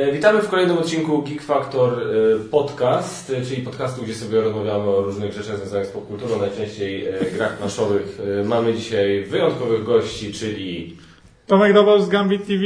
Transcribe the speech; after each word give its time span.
E, 0.00 0.12
Witamy 0.12 0.42
w 0.42 0.48
kolejnym 0.48 0.78
odcinku 0.78 1.22
Geek 1.22 1.42
Factor 1.42 1.92
e, 1.92 2.38
Podcast, 2.50 3.30
e, 3.30 3.42
czyli 3.42 3.62
podcastu, 3.62 4.02
gdzie 4.02 4.14
sobie 4.14 4.40
rozmawiamy 4.40 4.84
o 4.84 5.02
różnych 5.02 5.32
rzeczach 5.32 5.56
związanych 5.56 5.86
z 5.86 5.90
popkulturą, 5.90 6.38
najczęściej 6.38 7.08
grach 7.32 7.58
planszowych. 7.58 8.18
Mamy 8.44 8.74
dzisiaj 8.74 9.24
wyjątkowych 9.24 9.84
gości, 9.84 10.32
czyli 10.32 10.96
Tomek 11.46 11.72
Dobol 11.72 12.02
z 12.02 12.08
Gambit 12.08 12.46
TV. 12.46 12.62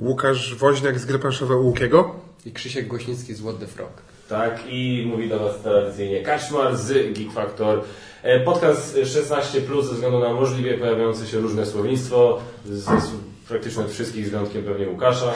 Łukasz 0.00 0.54
Woźniak 0.54 0.98
z 0.98 1.04
gry 1.04 1.18
planszowej 1.18 1.56
Łukiego. 1.56 2.14
I 2.46 2.52
Krzysiek 2.52 2.86
Głośnicki 2.86 3.34
z 3.34 3.40
What 3.40 3.58
the 3.58 3.66
Frog. 3.66 3.90
tak 4.28 4.60
i 4.68 5.06
mówi 5.06 5.28
do 5.28 5.38
Was 5.38 5.62
tradycyjnie 5.62 6.22
Kaczmar 6.22 6.76
z 6.76 7.12
Geek 7.12 7.32
Factor. 7.32 7.82
Podcast 8.44 8.98
16 9.04 9.60
plus 9.60 9.86
ze 9.86 9.94
względu 9.94 10.18
na 10.18 10.34
możliwie 10.34 10.78
pojawiające 10.78 11.26
się 11.26 11.38
różne 11.38 11.66
słownictwo 11.66 12.40
z 12.66 12.88
praktycznie 13.48 13.84
od 13.84 13.90
wszystkich 13.92 14.26
z 14.26 14.30
wyjątkiem 14.30 14.62
pewnie 14.62 14.88
Łukasza. 14.88 15.32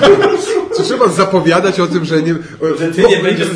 Czy 0.76 0.82
trzeba 0.82 1.08
zapowiadać 1.08 1.80
o 1.80 1.86
tym, 1.86 2.04
że 2.04 2.22
nie... 2.22 2.34
Że 2.78 2.88
ty 2.88 3.02
nie 3.02 3.22
będziesz. 3.22 3.48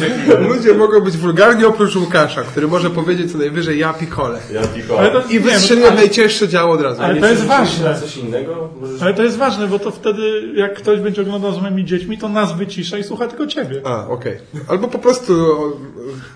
Ludzie 0.48 0.74
mogą 0.74 1.00
być 1.00 1.16
wulgarni 1.16 1.64
oprócz 1.64 1.96
Łukasza, 1.96 2.42
który 2.42 2.68
może 2.68 2.90
powiedzieć 2.90 3.32
co 3.32 3.38
najwyżej 3.38 3.78
ja 3.78 3.92
pikole. 3.92 4.38
Ja 4.52 4.66
tylko. 4.66 4.98
Ale 4.98 5.10
to, 5.10 5.22
I 5.30 5.40
ale, 5.86 5.96
najcięższe 5.96 6.48
działo 6.48 6.74
od 6.74 6.80
razu. 6.80 7.02
Ale 7.02 7.14
Nie 7.14 7.20
to 7.20 7.26
jest 7.26 7.44
ważne. 7.44 7.90
na 7.90 8.00
coś 8.00 8.16
innego? 8.16 8.70
Możesz... 8.80 9.02
ale 9.02 9.14
to 9.14 9.22
jest 9.22 9.36
ważne, 9.36 9.68
bo 9.68 9.78
to 9.78 9.90
wtedy, 9.90 10.52
jak 10.54 10.74
ktoś 10.74 11.00
będzie 11.00 11.22
oglądał 11.22 11.54
z 11.54 11.62
moimi 11.62 11.84
dziećmi, 11.84 12.18
to 12.18 12.28
nas 12.28 12.56
wycisza 12.56 12.98
i 12.98 13.04
słucha 13.04 13.28
tylko 13.28 13.46
ciebie. 13.46 13.80
A, 13.84 14.08
okej. 14.08 14.38
Albo 14.68 14.88
po 14.88 14.98
prostu 14.98 15.32
o, 15.32 15.72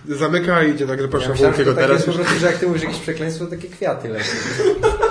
zamyka 0.08 0.62
i 0.62 0.70
idzie 0.70 0.86
na 0.86 0.96
grę 0.96 1.08
Ja 1.12 1.28
myślałem, 1.28 1.54
takie 1.54 1.72
teraz. 1.72 1.90
jest 1.90 2.06
po 2.06 2.12
prostu, 2.12 2.38
że 2.40 2.46
jak 2.46 2.56
ty 2.56 2.66
mówisz 2.66 2.82
jakieś 2.82 2.98
przekleństwo, 2.98 3.44
to 3.44 3.50
takie 3.50 3.68
kwiaty 3.68 4.08
lecą. 4.08 4.24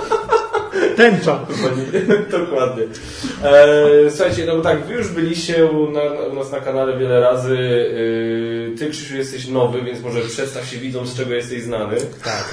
Tęcza. 1.00 1.46
Dokładnie. 2.38 2.84
E, 3.44 4.10
słuchajcie, 4.10 4.46
no 4.46 4.56
bo 4.56 4.62
tak, 4.62 4.86
wy 4.86 4.94
już 4.94 5.08
byliście 5.08 5.66
u, 5.66 5.90
na, 5.90 6.00
u 6.32 6.34
nas 6.34 6.52
na 6.52 6.60
kanale 6.60 6.98
wiele 6.98 7.20
razy. 7.20 7.58
E, 8.74 8.78
ty, 8.78 8.90
Krzysiu, 8.90 9.16
jesteś 9.16 9.48
nowy, 9.48 9.82
więc 9.82 10.00
może 10.00 10.20
przedstaw 10.20 10.66
się 10.66 10.78
widzom, 10.78 11.06
z 11.06 11.16
czego 11.16 11.34
jesteś 11.34 11.62
znany. 11.62 11.96
Tak. 12.24 12.44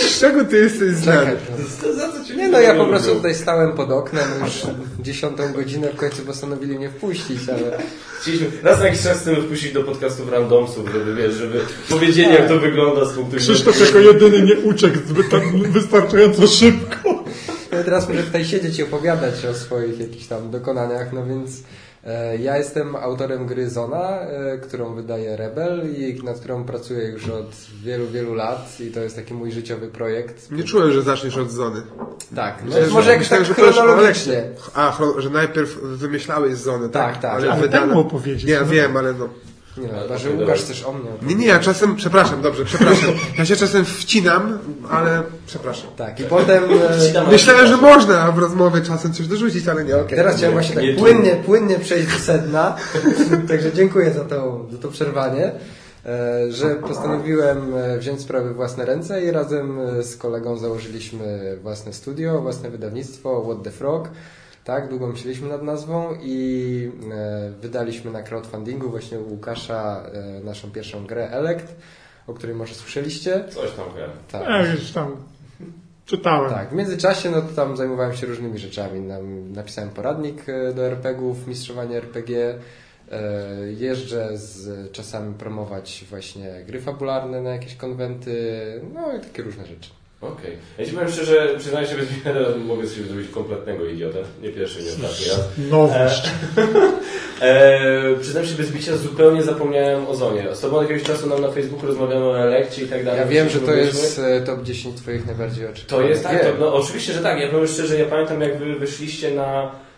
Z 0.10 0.20
czego 0.20 0.44
ty 0.44 0.56
jesteś 0.56 0.90
znany? 0.90 1.36
Nie 2.36 2.48
no, 2.48 2.60
ja 2.60 2.74
po 2.74 2.86
prostu 2.86 3.14
tutaj 3.14 3.34
stałem 3.34 3.72
pod 3.72 3.90
oknem 3.90 4.28
już 4.44 4.62
dziesiątą 5.00 5.52
godzinę, 5.52 5.88
w 5.92 5.96
końcu 5.96 6.22
postanowili 6.22 6.76
mnie 6.76 6.90
wpuścić, 6.90 7.48
ale 7.48 7.78
Chcieliśmy 8.20 8.46
raz 8.62 8.78
na 8.78 8.84
jakiś 8.86 9.02
czas 9.02 9.20
chcemy 9.20 9.42
wpuścić 9.42 9.72
do 9.72 9.84
podcastów 9.84 10.32
randomsów, 10.32 10.88
żeby 10.92 11.14
wiesz, 11.14 11.34
żeby 11.34 11.60
powiedzieli 11.88 12.34
jak 12.34 12.48
to 12.48 12.58
wygląda 12.58 13.04
z 13.04 13.12
punktu 13.12 13.36
widzenia. 13.36 13.54
Krzysztof 13.54 13.80
jako 13.80 13.98
jedyny 13.98 14.42
nie 14.42 14.56
uciekł 14.56 14.98
zbyt 15.08 15.30
tak 15.30 15.42
wystarczająco 15.56 16.46
szybko. 16.46 16.99
Teraz 17.70 18.08
muszę 18.08 18.22
tutaj 18.22 18.44
siedzieć 18.44 18.78
i 18.78 18.82
opowiadać 18.82 19.46
o 19.46 19.54
swoich 19.54 20.00
jakichś 20.00 20.26
tam 20.26 20.50
dokonaniach, 20.50 21.12
no 21.12 21.26
więc 21.26 21.50
e, 22.04 22.36
ja 22.36 22.56
jestem 22.58 22.96
autorem 22.96 23.46
gry 23.46 23.70
Zona, 23.70 24.20
e, 24.20 24.58
którą 24.58 24.94
wydaje 24.94 25.36
Rebel 25.36 25.82
i 25.96 26.20
nad 26.24 26.38
którą 26.38 26.64
pracuję 26.64 27.08
już 27.08 27.28
od 27.28 27.50
wielu, 27.84 28.06
wielu 28.06 28.34
lat 28.34 28.80
i 28.80 28.90
to 28.90 29.00
jest 29.00 29.16
taki 29.16 29.34
mój 29.34 29.52
życiowy 29.52 29.88
projekt. 29.88 30.50
Nie 30.50 30.64
czułem, 30.64 30.92
że 30.92 31.02
zaczniesz 31.02 31.36
od 31.36 31.50
zony. 31.50 31.82
Tak, 32.36 32.58
no, 32.60 32.64
Myślałem, 32.66 32.90
może 32.92 33.04
że- 33.06 33.12
jakoś 33.12 33.28
tak 33.28 33.44
że 33.44 33.54
chronologicznie. 33.54 34.42
A, 34.74 34.98
że 35.18 35.30
najpierw 35.30 35.76
wymyślałeś 35.82 36.54
zony, 36.54 36.88
tak? 36.88 37.12
Tak, 37.12 37.22
tak. 37.22 37.32
Ale 37.34 37.52
Ale 37.52 37.62
wydano- 37.62 37.70
tak 37.86 37.94
mu 37.94 38.00
opowiedzieć, 38.00 38.44
Nie, 38.44 38.52
ja 38.52 38.60
no. 38.60 38.66
wiem, 38.66 38.96
ale 38.96 39.12
no... 39.12 39.28
Nie 39.80 39.88
chyba, 39.88 40.18
że. 40.18 40.30
Łukasz 40.30 40.62
też 40.62 40.84
o 40.84 40.92
mnie 40.92 41.10
Nie, 41.22 41.34
nie, 41.34 41.46
ja 41.46 41.58
czasem, 41.58 41.96
przepraszam, 41.96 42.42
dobrze, 42.42 42.64
przepraszam. 42.64 43.10
Ja 43.38 43.44
się 43.44 43.56
czasem 43.56 43.84
wcinam, 43.84 44.58
ale 44.90 45.22
przepraszam. 45.46 45.90
Tak, 45.96 46.20
i 46.20 46.24
potem... 46.24 46.64
e, 46.90 46.98
Wcinam, 46.98 47.30
Myślałem, 47.30 47.66
że 47.66 47.76
można 47.76 48.32
w 48.32 48.38
rozmowie 48.38 48.80
czasem 48.80 49.12
coś 49.12 49.26
dorzucić, 49.26 49.68
ale 49.68 49.84
nie, 49.84 49.96
okej. 49.96 50.16
Teraz 50.18 50.36
chciałem 50.36 50.52
właśnie 50.52 50.74
tak 50.74 50.84
Nie 50.84 50.94
płynnie, 50.94 51.36
płynnie 51.36 51.78
przejść 51.78 52.12
do 52.12 52.18
sedna, 52.18 52.76
także 53.48 53.72
dziękuję 53.72 54.12
za 54.12 54.24
to, 54.24 54.66
za 54.72 54.78
to 54.78 54.88
przerwanie, 54.88 55.52
e, 56.06 56.52
że 56.52 56.74
postanowiłem 56.74 57.74
e, 57.74 57.98
wziąć 57.98 58.20
sprawy 58.20 58.50
w 58.50 58.56
własne 58.56 58.84
ręce 58.84 59.22
i 59.24 59.30
razem 59.30 59.78
z 60.02 60.16
kolegą 60.16 60.58
założyliśmy 60.58 61.58
własne 61.62 61.92
studio, 61.92 62.40
własne 62.40 62.70
wydawnictwo 62.70 63.42
What 63.44 63.62
the 63.64 63.70
Frog. 63.70 64.08
Tak, 64.70 64.88
długo 64.88 65.06
myśleliśmy 65.06 65.48
nad 65.48 65.62
nazwą 65.62 66.14
i 66.22 66.90
e, 67.12 67.50
wydaliśmy 67.60 68.10
na 68.10 68.22
crowdfundingu 68.22 68.90
właśnie 68.90 69.20
u 69.20 69.30
Łukasza 69.30 70.02
e, 70.12 70.44
naszą 70.44 70.70
pierwszą 70.70 71.06
grę 71.06 71.30
Elect, 71.30 71.74
o 72.26 72.34
której 72.34 72.56
może 72.56 72.74
słyszeliście. 72.74 73.44
Coś 73.48 73.70
tam 73.72 73.84
wiem. 73.96 74.10
Tak. 74.32 74.42
Ja 74.48 74.72
już 74.72 74.92
tam 74.92 75.16
czytałem. 76.06 76.50
Tak, 76.50 76.68
w 76.70 76.72
międzyczasie 76.72 77.30
no 77.30 77.42
to 77.42 77.48
tam 77.48 77.76
zajmowałem 77.76 78.16
się 78.16 78.26
różnymi 78.26 78.58
rzeczami. 78.58 79.00
Nam- 79.00 79.52
Napisałem 79.52 79.90
poradnik 79.90 80.48
e, 80.48 80.72
do 80.74 80.86
RPG-ów, 80.86 81.46
mistrzowanie 81.46 81.96
RPG. 81.96 82.54
e, 83.12 83.22
Jeżdżę 83.78 84.28
z 84.38 84.92
czasami 84.92 85.34
promować 85.34 86.04
właśnie 86.10 86.64
gry 86.66 86.80
fabularne 86.80 87.40
na 87.42 87.50
jakieś 87.50 87.74
konwenty, 87.76 88.32
no 88.94 89.16
i 89.16 89.20
takie 89.20 89.42
różne 89.42 89.66
rzeczy. 89.66 89.90
Okej. 90.20 90.56
Ja 90.78 90.86
ci 90.86 90.92
powiem 90.92 91.10
szczerze, 91.10 91.54
przyznaję 91.58 91.86
się 91.86 91.96
bez 91.96 92.08
wiele, 92.08 92.56
mogę 92.56 92.86
z 92.86 92.94
siebie 92.94 93.08
zrobić 93.08 93.30
kompletnego 93.30 93.84
idiotę. 93.84 94.18
Nie 94.42 94.48
pierwszy, 94.48 94.82
nie 94.82 94.90
ostatni 94.90 95.26
raz. 95.28 95.40
Nowość. 95.70 96.22
E, 97.40 98.16
przyznam 98.20 98.46
się 98.46 98.54
bez 98.54 98.70
bicia, 98.70 98.96
zupełnie 98.96 99.42
zapomniałem 99.42 100.06
o 100.06 100.14
Zonie. 100.14 100.54
Z 100.54 100.60
tobą 100.60 100.82
jakiegoś 100.82 101.02
czasu 101.02 101.26
nam 101.26 101.40
na 101.40 101.50
Facebooku 101.50 101.86
rozmawiamy 101.86 102.24
o 102.24 102.38
elekcie 102.38 102.82
i 102.82 102.86
tak 102.86 103.04
dalej. 103.04 103.20
Ja 103.20 103.26
wiem, 103.26 103.48
że 103.48 103.60
to 103.60 103.74
jest 103.74 104.18
e, 104.18 104.40
top 104.40 104.62
10 104.62 104.96
Twoich 104.96 105.26
najbardziej 105.26 105.64
To 105.64 105.70
oczekiwanych 105.70 106.10
jest 106.10 106.22
tak, 106.22 106.42
to, 106.42 106.48
no 106.60 106.74
oczywiście, 106.74 107.12
że 107.12 107.20
tak. 107.20 107.40
Ja 107.40 107.48
powiem 107.48 107.66
szczerze, 107.66 107.98
ja 107.98 108.06
pamiętam 108.06 108.40
jak 108.40 108.58
wy 108.58 108.74
wyszliście 108.74 109.30
na 109.30 109.62
e, 109.62 109.89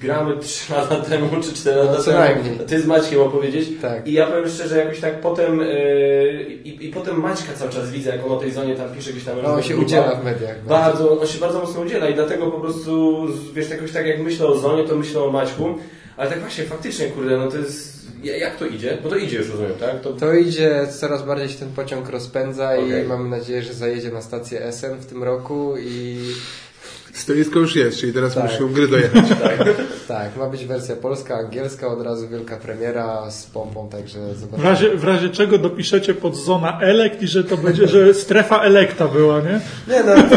gramy 0.00 0.36
3 0.38 0.72
lata 0.72 0.96
temu, 1.10 1.28
czy 1.42 1.52
4 1.54 1.76
No, 1.76 1.82
lata 1.84 1.96
co 1.96 2.04
temu. 2.04 2.18
najmniej. 2.18 2.58
Ty 2.66 2.80
z 2.80 2.86
Maćkiem 2.86 3.20
opowiedzieć. 3.20 3.68
Tak. 3.82 4.06
I 4.08 4.12
ja 4.12 4.26
powiem 4.26 4.48
szczerze, 4.48 4.78
jakoś 4.78 5.00
tak 5.00 5.20
potem 5.20 5.60
e, 5.60 5.66
i, 6.42 6.86
i 6.86 6.92
potem 6.92 7.20
Maćka 7.20 7.52
cały 7.52 7.70
czas 7.70 7.90
widzę, 7.90 8.10
jak 8.10 8.26
on 8.26 8.32
o 8.32 8.36
tej 8.36 8.50
zonie 8.50 8.74
tam 8.74 8.88
pisze 8.94 9.10
gdzieś 9.10 9.24
tam. 9.24 9.36
No, 9.42 9.54
on 9.54 9.62
się 9.62 9.76
udziela 9.76 10.14
w 10.14 10.24
mediach. 10.24 10.64
Bardzo, 10.64 11.20
on 11.20 11.26
się 11.26 11.38
bardzo 11.38 11.58
mocno 11.60 11.80
udziela 11.80 12.08
i 12.08 12.14
dlatego 12.14 12.46
po 12.46 12.60
prostu, 12.60 13.18
wiesz, 13.54 13.70
jakoś 13.70 13.92
tak 13.92 14.06
jak 14.06 14.18
myślę 14.20 14.46
o 14.46 14.58
zonie, 14.58 14.84
to 14.84 14.96
myślę 14.96 15.20
o 15.22 15.30
Maćku. 15.30 15.74
Ale 16.16 16.30
tak 16.30 16.40
właśnie, 16.40 16.64
faktycznie, 16.64 17.06
kurde, 17.06 17.36
no 17.36 17.50
to 17.50 17.56
jest... 17.58 18.06
ja- 18.22 18.36
Jak 18.36 18.56
to 18.56 18.66
idzie? 18.66 18.98
Bo 19.02 19.08
to 19.08 19.16
idzie 19.16 19.36
już, 19.36 19.50
rozumiem, 19.50 19.72
tak? 19.80 20.00
To, 20.00 20.12
To 20.12 20.34
idzie, 20.34 20.86
coraz 21.00 21.22
bardziej 21.26 21.48
się 21.48 21.58
ten 21.58 21.68
pociąg 21.72 22.08
rozpędza 22.08 22.70
Okej. 22.72 23.04
i 23.04 23.08
mamy 23.08 23.28
nadzieję, 23.28 23.62
że 23.62 23.72
zajedzie 23.74 24.10
na 24.10 24.22
stację 24.22 24.72
SN 24.72 24.94
w 25.00 25.06
tym 25.06 25.22
roku 25.24 25.74
i 25.78 26.18
Stoisko 27.12 27.58
już 27.58 27.76
jest, 27.76 27.98
czyli 27.98 28.12
teraz 28.12 28.34
Tak. 28.34 28.44
musisz 28.44 28.60
ją 28.60 28.72
gry 28.72 28.88
dojechać. 28.88 29.24
tak, 30.08 30.36
ma 30.36 30.46
być 30.46 30.64
wersja 30.66 30.96
polska, 30.96 31.34
angielska, 31.36 31.86
od 31.88 32.02
razu 32.02 32.28
wielka 32.28 32.56
premiera 32.56 33.30
z 33.30 33.46
pompą, 33.46 33.88
także 33.88 34.18
W 34.34 34.38
zobaczymy. 34.40 34.68
razie, 34.68 34.96
w 34.96 35.04
razie 35.04 35.28
czego 35.28 35.58
dopiszecie 35.58 36.14
pod 36.14 36.36
zona 36.36 36.80
elekt 36.80 37.22
i 37.22 37.26
że 37.26 37.44
to 37.44 37.56
będzie, 37.56 37.88
że 37.88 38.14
strefa 38.14 38.60
elekta 38.60 39.08
była, 39.08 39.40
nie? 39.40 39.60
Nie 39.88 40.02
no, 40.02 40.14
to 40.30 40.36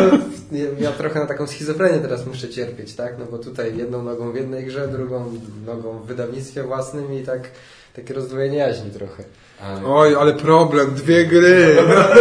ja- 0.79 0.91
trochę 0.91 1.19
na 1.19 1.25
taką 1.25 1.47
schizofrenię 1.47 1.99
teraz 1.99 2.25
muszę 2.25 2.49
cierpieć, 2.49 2.93
tak? 2.95 3.13
No 3.19 3.25
bo 3.31 3.37
tutaj 3.37 3.77
jedną 3.77 4.03
nogą 4.03 4.31
w 4.31 4.35
jednej 4.35 4.65
grze, 4.65 4.87
drugą 4.87 5.25
nogą 5.65 5.99
w 5.99 6.05
wydawnictwie 6.07 6.63
własnym 6.63 7.13
i 7.13 7.23
tak 7.23 7.41
takie 7.95 8.13
rozdwojenie 8.13 8.57
jaźni 8.57 8.91
trochę. 8.91 9.23
Ale- 9.63 9.85
Oj, 9.85 10.15
ale 10.15 10.33
problem, 10.33 10.93
dwie 10.95 11.25
gry. 11.25 11.75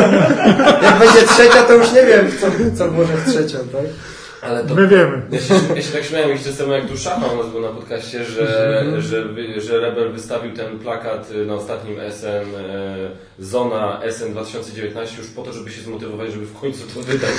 Jak 0.82 0.98
będzie 0.98 1.26
trzecia, 1.28 1.62
to 1.62 1.74
już 1.74 1.92
nie 1.92 2.06
wiem, 2.06 2.26
co, 2.40 2.46
co 2.78 2.90
włożę 2.90 3.12
w 3.16 3.30
trzecią, 3.30 3.58
tak? 3.58 3.84
Ale 4.48 4.64
to, 4.64 4.74
My 4.74 4.88
wiemy. 4.88 5.22
Ja 5.32 5.38
się, 5.40 5.54
ja 5.76 5.82
się 5.82 5.92
tak 5.92 6.04
śmiałem 6.04 6.28
jakiś 6.30 6.44
czas 6.46 6.56
temu, 6.56 6.72
jak 6.72 6.88
tu 6.88 6.96
Szafa 6.98 7.26
u 7.26 7.36
nas 7.36 7.50
był 7.52 7.60
na 7.60 7.68
podcaście, 7.68 8.24
że, 8.24 8.46
że, 9.02 9.24
wy- 9.24 9.60
że 9.60 9.80
Rebel 9.80 10.12
wystawił 10.12 10.52
ten 10.52 10.78
plakat 10.78 11.30
na 11.46 11.54
ostatnim 11.54 11.96
SN 12.10 12.26
e, 12.56 12.96
Zona 13.38 14.00
SN 14.10 14.32
2019 14.32 15.18
już 15.18 15.26
po 15.30 15.42
to, 15.42 15.52
żeby 15.52 15.70
się 15.70 15.80
zmotywować, 15.80 16.32
żeby 16.32 16.46
w 16.46 16.60
końcu 16.60 16.80
to 16.94 17.00
wydać. 17.00 17.30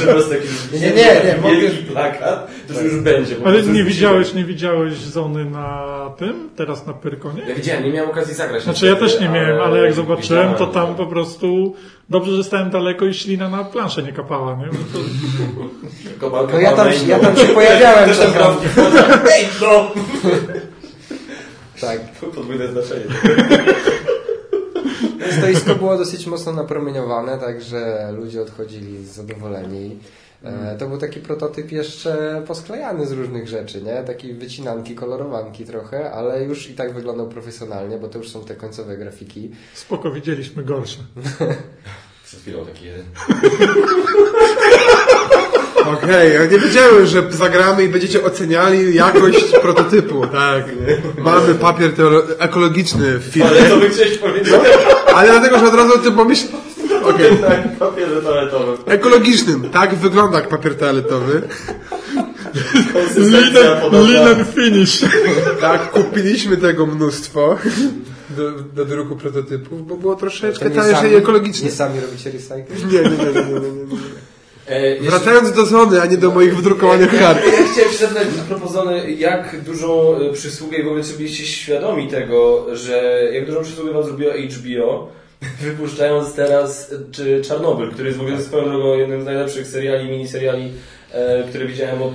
że 0.00 0.06
po 0.06 0.12
prostu 0.12 0.30
taki 0.30 0.46
Nie, 0.72 0.80
nie, 0.80 0.86
nie, 0.90 1.32
nie, 1.34 1.36
mogę- 1.42 1.60
wielki 1.60 1.82
plakat, 1.84 2.50
to 2.68 2.74
że 2.74 2.82
już 2.84 3.00
będzie. 3.00 3.36
Ale 3.44 3.62
nie 3.62 3.84
widziałeś, 3.84 4.34
nie 4.34 4.44
widziałeś 4.44 4.94
zony 4.94 5.44
na 5.44 5.88
tym, 6.18 6.48
teraz 6.56 6.86
na 6.86 6.92
Pyrkonie? 6.92 7.42
Ja 7.48 7.54
widziałem, 7.54 7.84
nie 7.84 7.90
miałem 7.92 8.10
okazji 8.10 8.34
zagrać. 8.34 8.62
Znaczy 8.62 8.86
ja 8.86 8.96
też 8.96 9.20
nie 9.20 9.28
miałem, 9.28 9.60
ale 9.60 9.78
jak 9.84 9.92
zobaczyłem, 9.92 10.54
to 10.54 10.66
tam 10.66 10.94
po 10.94 11.06
prostu 11.06 11.74
dobrze, 12.08 12.36
że 12.36 12.44
stałem 12.44 12.70
daleko 12.70 13.06
i 13.06 13.14
ślina 13.14 13.48
na 13.48 13.64
planszę 13.64 14.02
nie 14.02 14.12
kapała, 14.12 14.56
nie? 14.56 14.66
Bo 16.20 16.30
to, 16.30 16.46
No 16.52 16.60
ja 16.60 16.72
tam, 16.72 16.88
ja 17.06 17.18
tam 17.18 17.36
się 17.36 17.46
pojawiałem 17.46 18.08
Też 18.08 18.18
tam 18.18 18.32
grał. 18.32 18.52
Ej, 19.32 19.48
no! 19.60 19.90
Tak. 21.80 22.00
Podwójne 22.34 22.68
znaczenie. 22.68 23.04
Stoisko 25.38 25.74
było 25.74 25.98
dosyć 25.98 26.26
mocno 26.26 26.52
napromieniowane, 26.52 27.38
także 27.38 28.12
ludzie 28.16 28.42
odchodzili 28.42 29.04
zadowoleni. 29.06 29.98
E, 30.44 30.76
To 30.78 30.86
był 30.88 30.98
taki 30.98 31.20
prototyp 31.20 31.72
jeszcze 31.72 32.42
posklejany 32.46 33.06
z 33.06 33.12
różnych 33.12 33.48
rzeczy, 33.48 33.82
nie? 33.82 34.02
Taki 34.06 34.34
wycinanki, 34.34 34.94
kolorowanki 34.94 35.64
trochę, 35.64 36.12
ale 36.12 36.44
już 36.44 36.70
i 36.70 36.74
tak 36.74 36.94
wyglądał 36.94 37.28
profesjonalnie, 37.28 37.98
bo 37.98 38.08
to 38.08 38.18
już 38.18 38.30
są 38.30 38.44
te 38.44 38.54
końcowe 38.54 38.96
grafiki. 38.96 39.50
spoko, 39.74 40.10
widzieliśmy 40.10 40.64
gorsze. 40.64 40.98
Przed 42.24 42.40
chwilą 42.40 42.66
taki 42.66 42.84
jeden. 42.84 43.04
Okej, 45.86 46.34
ja 46.34 46.44
nie 46.46 46.58
wiedziałem, 46.58 47.06
że 47.06 47.22
zagramy 47.32 47.84
i 47.84 47.88
będziecie 47.88 48.24
oceniali 48.24 48.94
jakość 48.94 49.52
prototypu, 49.62 50.26
tak. 50.26 50.64
Mamy 51.18 51.54
papier 51.54 51.90
ekologiczny 52.38 53.18
w 53.18 53.36
Ale 53.42 53.50
firmie, 53.50 53.68
to 53.70 53.76
by 53.76 53.90
chciałeś 53.90 54.18
powiedzieć 54.18 54.54
ale 55.14 55.28
dlatego, 55.30 55.58
że 55.58 55.66
od 55.68 55.74
razu 55.74 55.94
o 55.94 55.98
tym 55.98 56.14
pomyśl... 56.14 56.46
Okej. 57.04 57.40
na 57.40 57.50
papierze 57.86 58.22
toaletowym. 58.22 58.76
Ekologicznym, 58.86 59.70
tak 59.70 59.94
wygląda 59.94 60.38
jak 60.38 60.48
papier 60.48 60.74
toaletowy. 60.74 61.42
Konsystencja 62.92 63.80
Linen, 63.92 64.44
finish. 64.44 65.00
Tak, 65.60 65.90
kupiliśmy 65.90 66.56
tego 66.56 66.86
mnóstwo 66.86 67.58
do, 68.36 68.50
do 68.52 68.84
druku 68.84 69.16
prototypów, 69.16 69.86
bo 69.86 69.96
było 69.96 70.16
troszeczkę 70.16 70.70
tańsze 70.70 70.90
i 70.90 70.94
sami, 70.94 71.14
ekologiczne. 71.14 71.64
nie 71.64 71.70
sami 71.74 72.00
robicie 72.00 72.30
recycling? 72.30 72.92
Nie, 72.92 72.98
nie, 72.98 73.10
nie, 73.10 73.16
nie, 73.16 73.60
nie, 73.60 73.60
nie, 73.60 73.84
nie. 73.84 73.96
E, 74.68 74.88
jeszcze- 74.90 75.10
Wracając 75.10 75.52
do 75.52 75.66
Zony, 75.66 76.00
a 76.02 76.06
nie 76.06 76.16
do 76.16 76.30
moich 76.30 76.56
wydrukowanych 76.56 77.12
Ja, 77.12 77.18
kart. 77.18 77.38
ja 77.46 77.72
chciałem 77.72 77.92
się 77.92 77.98
zapytać 77.98 78.26
a 78.40 78.48
propos 78.48 78.72
Zony, 78.72 79.12
jak 79.12 79.62
dużą 79.64 80.16
e, 80.16 80.32
przysługę 80.32 80.76
i 80.78 80.82
w 80.82 80.86
ogóle 80.86 81.04
czy 81.04 81.12
byliście 81.12 81.44
świadomi 81.44 82.08
tego, 82.08 82.66
że 82.76 83.22
jak 83.32 83.46
dużą 83.46 83.62
przysługę 83.62 83.92
wam 83.92 84.04
zrobiło 84.04 84.32
HBO, 84.32 85.08
wypuszczając 85.60 86.34
teraz 86.34 86.94
czy 87.12 87.42
Czarnobyl, 87.42 87.90
który 87.90 88.06
jest 88.06 88.18
w 88.18 88.22
ogóle 88.22 88.40
swoją 88.40 88.64
drogą 88.64 88.94
jednym 88.94 89.22
z 89.22 89.24
najlepszych 89.24 89.66
seriali, 89.66 90.10
miniseriali, 90.10 90.72
e, 91.12 91.44
które 91.48 91.66
widziałem 91.66 92.02
od, 92.02 92.12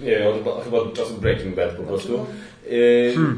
nie 0.00 0.10
wiem, 0.10 0.26
od, 0.26 0.64
chyba 0.64 0.78
od 0.78 0.94
czasu 0.94 1.14
Breaking 1.14 1.56
Bad 1.56 1.70
po 1.70 1.82
prostu. 1.82 2.26
E, 2.66 2.72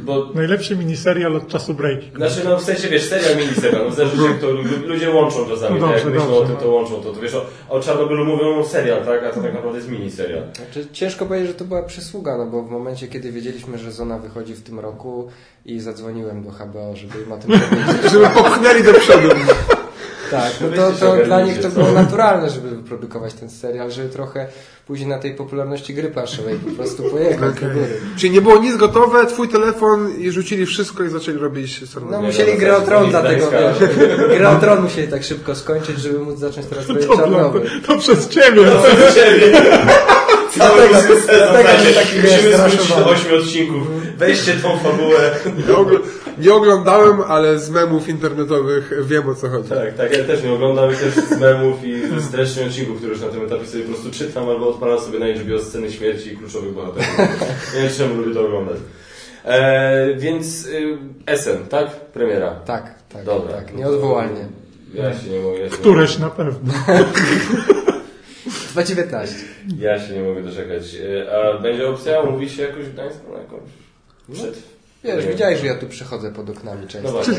Bo 0.04 0.30
Najlepszy 0.34 0.76
miniserial 0.76 1.36
od 1.36 1.48
czasu 1.48 1.74
break. 1.74 1.98
znaczy, 2.16 2.40
no 2.44 2.56
w 2.58 2.62
sensie, 2.62 2.88
wiesz, 2.88 3.02
serial, 3.08 3.36
miniserial, 3.36 3.84
no 3.88 3.94
zależy 3.94 4.22
jak 4.22 4.38
to 4.38 4.50
lu- 4.50 4.62
ludzie 4.86 5.10
łączą 5.10 5.48
czasami, 5.48 5.80
No 5.80 5.86
tak? 5.86 5.96
dobrze, 5.96 6.04
Jak 6.04 6.14
myślą 6.14 6.30
dobrze, 6.30 6.42
o 6.42 6.46
tym, 6.46 6.56
to 6.56 6.70
łączą 6.70 6.94
to. 7.02 7.12
to 7.12 7.20
wiesz, 7.20 7.34
o, 7.34 7.44
o 7.68 7.80
Czarnobylu 7.80 8.24
mówią 8.24 8.64
serial, 8.64 9.04
tak? 9.04 9.24
A 9.24 9.30
to 9.30 9.40
tak 9.42 9.54
naprawdę 9.54 9.78
jest 9.78 9.90
miniserial. 9.90 10.42
Znaczy, 10.56 10.86
ciężko 10.92 11.26
powiedzieć, 11.26 11.48
że 11.48 11.54
to 11.54 11.64
była 11.64 11.82
przysługa, 11.82 12.38
no 12.38 12.46
bo 12.46 12.62
w 12.62 12.70
momencie, 12.70 13.08
kiedy 13.08 13.32
wiedzieliśmy, 13.32 13.78
że 13.78 13.92
Zona 13.92 14.18
wychodzi 14.18 14.54
w 14.54 14.62
tym 14.62 14.80
roku 14.80 15.28
i 15.66 15.80
zadzwoniłem 15.80 16.42
do 16.44 16.50
HBO, 16.50 16.96
żeby 16.96 17.22
im 17.26 17.32
o 17.32 17.36
tym 17.38 17.50
powiedzieć. 17.70 18.12
Żeby 18.12 18.26
popchnęli 18.34 18.82
do 18.82 18.92
przodu. 18.94 19.28
Tak, 20.32 20.52
no 20.60 20.68
to, 20.76 20.92
to 20.92 21.24
dla 21.24 21.40
nich 21.42 21.60
to 21.60 21.68
było 21.68 21.92
naturalne, 21.92 22.50
żeby 22.50 22.68
wyprodukować 22.70 23.34
ten 23.34 23.50
serial, 23.50 23.90
żeby 23.90 24.08
trochę 24.08 24.46
później 24.86 25.08
na 25.08 25.18
tej 25.18 25.34
popularności 25.34 25.94
gry 25.94 26.08
paszowej 26.08 26.56
po 26.56 26.70
prostu 26.70 27.02
pojechać 27.02 27.54
do 27.54 27.66
góry. 27.66 27.86
Czyli 28.16 28.32
nie 28.32 28.40
było 28.40 28.58
nic 28.58 28.76
gotowe, 28.76 29.26
twój 29.26 29.48
telefon 29.48 30.10
i 30.18 30.30
rzucili 30.30 30.66
wszystko 30.66 31.04
i 31.04 31.08
zaczęli 31.08 31.38
robić 31.38 31.88
stronę. 31.88 32.08
No 32.10 32.22
musieli 32.22 32.58
grę 32.58 32.76
o 32.76 32.80
to 32.80 32.86
tron 32.86 33.10
dlatego, 33.10 33.46
wiesz, 33.50 33.88
grę 34.38 34.48
o 34.50 34.56
tron 34.56 34.82
musieli 34.82 35.08
tak 35.08 35.24
szybko 35.24 35.54
skończyć, 35.54 35.98
żeby 35.98 36.18
móc 36.18 36.38
zacząć 36.38 36.66
teraz 36.66 36.88
robić 36.88 37.06
To, 37.06 37.16
Czarnobyl. 37.16 37.62
to 37.86 37.98
przez 37.98 38.28
ciebie. 38.28 38.64
Do 38.64 39.12
ciebie! 39.14 39.52
Cały 40.58 40.88
Dlatego- 40.88 41.14
sezon, 41.14 41.26
dlatego 41.26 41.58
słuchajcie, 41.58 41.88
jest 41.88 41.98
taki, 41.98 42.16
musimy 42.16 42.50
wiesz, 42.50 42.56
skrócić 42.56 42.88
do 42.88 43.04
zraszowany. 46.42 46.50
8 46.50 46.50
odcinków. 46.50 46.50
Weźcie 46.50 46.50
tą 46.50 46.50
fabułę. 46.50 46.50
Nie, 46.50 46.50
ogl- 46.50 46.50
nie 46.50 46.54
oglądałem, 46.54 47.20
ale 47.28 47.58
z 47.58 47.70
memów 47.70 48.08
internetowych 48.08 48.92
wiem 49.06 49.28
o 49.28 49.34
co 49.34 49.48
chodzi. 49.48 49.68
Tak, 49.68 49.94
tak, 49.94 50.18
ja 50.18 50.24
też 50.24 50.42
nie 50.44 50.52
oglądam 50.52 50.92
i 50.92 50.96
też 50.96 51.14
z 51.14 51.40
memów 51.40 51.84
i 51.84 52.20
z 52.20 52.30
treści 52.30 52.62
odcinków, 52.62 52.96
które 52.96 53.12
już 53.12 53.20
na 53.22 53.28
tym 53.28 53.44
etapie 53.44 53.66
sobie 53.66 53.84
po 53.84 53.92
prostu 53.92 54.10
czytam 54.10 54.48
albo 54.48 54.68
odpalam 54.68 55.00
sobie 55.00 55.18
na 55.18 55.26
HBO 55.26 55.58
sceny 55.58 55.92
śmierci 55.92 56.32
i 56.32 56.36
kluczowych 56.36 56.72
bohaterów. 56.74 57.16
Nie 57.74 57.80
wiem, 57.82 57.90
czemu 57.96 58.14
lubię 58.14 58.34
to 58.34 58.46
oglądać. 58.46 58.76
E, 59.44 60.14
więc 60.18 60.66
y, 60.66 60.98
SN, 61.36 61.66
tak? 61.68 61.90
Premiera. 61.90 62.50
Tak, 62.50 62.94
tak, 63.12 63.24
Dobra. 63.24 63.52
tak, 63.54 63.74
nieodwołalnie. 63.76 64.48
Ja 64.94 65.18
się 65.18 65.30
nie 65.30 65.40
mogę. 65.40 65.58
Ja 65.58 65.70
się 65.70 65.76
Któreś 65.76 66.18
na 66.18 66.30
pewno. 66.30 66.72
2.19. 68.74 69.28
Ja 69.78 70.00
się 70.06 70.12
nie 70.14 70.22
mogę 70.22 70.42
doczekać. 70.42 70.82
E, 70.94 71.36
A 71.38 71.58
będzie 71.58 71.88
opcja 71.88 72.20
umówić 72.20 72.52
się 72.52 72.62
jakoś 72.62 72.84
w 72.84 72.92
Gdańsku 72.92 73.32
na 73.32 73.38
jakąś 73.38 73.60
przed... 74.32 74.71
Wiesz, 75.04 75.26
widziałeś, 75.26 75.60
że 75.60 75.66
ja 75.66 75.74
tu 75.74 75.86
przychodzę 75.86 76.32
pod 76.32 76.50
oknami 76.50 76.86
często. 76.88 77.08
No 77.08 77.12
właśnie. 77.12 77.34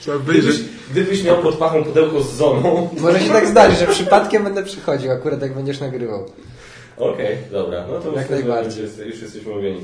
Trzeba 0.00 0.18
Gdybyś, 0.18 0.60
gdybyś 0.90 1.24
miał 1.24 1.42
pod 1.42 1.54
pachą 1.56 1.84
pudełko 1.84 2.22
z 2.22 2.32
zoną. 2.34 2.88
Może 3.00 3.20
się 3.20 3.32
tak 3.32 3.46
zdarzy, 3.48 3.76
że 3.76 3.86
przypadkiem 3.86 4.44
będę 4.44 4.62
przychodził, 4.62 5.10
akurat 5.10 5.42
jak 5.42 5.54
będziesz 5.54 5.80
nagrywał. 5.80 6.26
Okej, 6.96 7.36
dobra, 7.52 7.84
no 7.90 8.00
to 8.00 8.12
Jak 8.18 8.30
najbardziej. 8.30 8.84
Już, 8.84 8.98
już 9.06 9.22
jesteśmy 9.22 9.52
umówieni. 9.52 9.80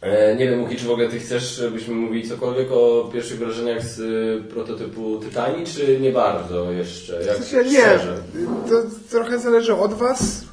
E, 0.00 0.36
nie 0.36 0.50
wiem, 0.50 0.62
Łuki, 0.62 0.76
czy 0.76 0.86
w 0.86 0.90
ogóle 0.90 1.08
Ty 1.08 1.18
chcesz, 1.20 1.56
żebyśmy 1.56 1.94
mówili 1.94 2.28
cokolwiek 2.28 2.68
o 2.72 3.10
pierwszych 3.12 3.38
wrażeniach 3.38 3.82
z 3.84 3.98
y, 4.00 4.42
prototypu 4.50 5.18
Tytanii, 5.18 5.66
czy 5.66 6.00
nie 6.00 6.12
bardzo 6.12 6.72
jeszcze? 6.72 7.22
Jak 7.26 7.36
W 7.38 7.44
sensie 7.44 7.70
nie, 7.70 7.78
szczerze? 7.80 8.16
to 8.68 8.82
trochę 9.10 9.38
zależy 9.38 9.74
od 9.74 9.94
Was. 9.94 10.44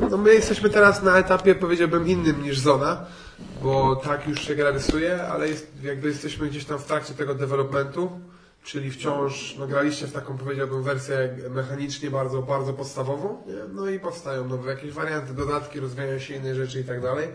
E, 0.00 0.08
No 0.10 0.16
my 0.16 0.34
jesteśmy 0.34 0.70
teraz 0.70 1.02
na 1.02 1.18
etapie, 1.18 1.54
powiedziałbym, 1.54 2.08
innym 2.08 2.42
niż 2.42 2.58
Zona, 2.58 3.06
bo 3.62 3.96
tak 3.96 4.28
już 4.28 4.40
się 4.40 4.54
gra 4.54 4.70
rysuje, 4.70 5.22
ale 5.22 5.48
jest, 5.48 5.72
jakby 5.82 6.08
jesteśmy 6.08 6.48
gdzieś 6.48 6.64
tam 6.64 6.78
w 6.78 6.84
trakcie 6.84 7.14
tego 7.14 7.34
developmentu, 7.34 8.20
czyli 8.64 8.90
wciąż 8.90 9.56
no, 9.58 9.66
graliście 9.66 10.06
w 10.06 10.12
taką, 10.12 10.38
powiedziałbym, 10.38 10.82
wersję 10.82 11.36
mechanicznie 11.50 12.10
bardzo, 12.10 12.42
bardzo 12.42 12.72
podstawową, 12.72 13.42
nie? 13.46 13.74
no 13.74 13.90
i 13.90 14.00
powstają 14.00 14.48
nowe 14.48 14.70
jakieś 14.70 14.92
warianty, 14.92 15.34
dodatki, 15.34 15.80
rozwijają 15.80 16.18
się 16.18 16.34
inne 16.34 16.54
rzeczy 16.54 16.80
i 16.80 16.84
tak 16.84 17.02
dalej. 17.02 17.28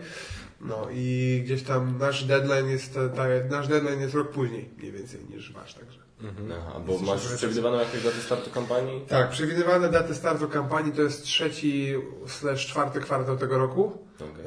No 0.60 0.86
i 0.92 1.42
gdzieś 1.44 1.62
tam 1.62 1.98
nasz 1.98 2.24
deadline 2.24 2.68
jest, 2.68 2.94
ta, 2.94 3.24
nasz 3.50 3.68
deadline 3.68 4.00
jest 4.00 4.14
rok 4.14 4.30
później, 4.30 4.70
mniej 4.78 4.92
więcej 4.92 5.20
niż 5.24 5.52
Wasz, 5.52 5.74
także. 5.74 6.05
Aha, 6.24 6.80
bo 6.86 6.98
masz 6.98 7.34
przewidywaną 7.36 7.78
jakąś 7.78 8.04
datę 8.04 8.16
startu 8.16 8.50
kampanii? 8.50 9.00
Tak, 9.08 9.30
przewidywane 9.30 9.88
daty 9.88 10.14
startu 10.14 10.48
kampanii 10.48 10.92
to 10.92 11.02
jest 11.02 11.22
trzeci 11.22 11.94
slash 12.26 12.66
czwarty 12.66 13.00
kwartał 13.00 13.36
tego 13.36 13.58
roku. 13.58 13.98
Okej. 14.14 14.44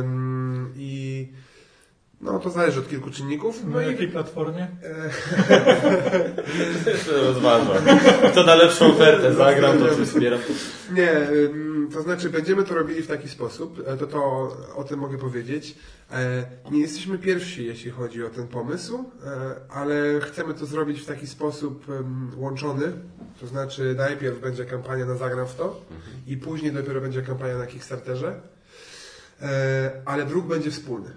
Ym, 0.00 0.72
I 0.76 1.32
no 2.24 2.38
to 2.38 2.50
zależy 2.50 2.80
od 2.80 2.88
kilku 2.88 3.10
czynników. 3.10 3.64
No 3.66 3.76
Na 3.76 3.82
i 3.82 3.90
jakiej 3.92 4.08
platformie? 4.08 4.68
Rozważam. 7.26 7.98
Kto 8.32 8.44
da 8.44 8.54
lepszą 8.54 8.86
ofertę, 8.86 9.34
zagram 9.34 9.78
to, 9.78 9.94
czy 9.96 10.06
wspieram. 10.06 10.40
nie, 10.92 11.12
to 11.92 12.02
znaczy 12.02 12.30
będziemy 12.30 12.62
to 12.64 12.74
robili 12.74 13.02
w 13.02 13.06
taki 13.06 13.28
sposób, 13.28 13.82
e, 13.86 13.96
to 13.96 14.06
to 14.06 14.18
o 14.76 14.84
tym 14.84 14.98
mogę 15.00 15.18
powiedzieć. 15.18 15.74
E, 16.12 16.44
Nie 16.70 16.80
jesteśmy 16.80 17.18
pierwsi, 17.18 17.64
jeśli 17.66 17.90
chodzi 17.90 18.24
o 18.24 18.30
ten 18.30 18.48
pomysł, 18.48 19.04
e, 19.26 19.54
ale 19.70 20.20
chcemy 20.20 20.54
to 20.54 20.66
zrobić 20.66 21.00
w 21.00 21.06
taki 21.06 21.26
sposób 21.26 21.86
łączony. 22.36 22.92
To 23.40 23.46
znaczy 23.46 23.94
najpierw 23.98 24.40
będzie 24.40 24.64
kampania 24.64 25.06
na 25.06 25.14
Zagram 25.14 25.46
w 25.46 25.54
to 25.54 25.80
i 26.26 26.36
później 26.36 26.72
dopiero 26.72 27.00
będzie 27.00 27.22
kampania 27.22 27.58
na 27.58 27.66
Kickstarterze. 27.66 28.40
Ale 30.04 30.24
druk 30.26 30.46
będzie 30.46 30.70
wspólny. 30.70 31.10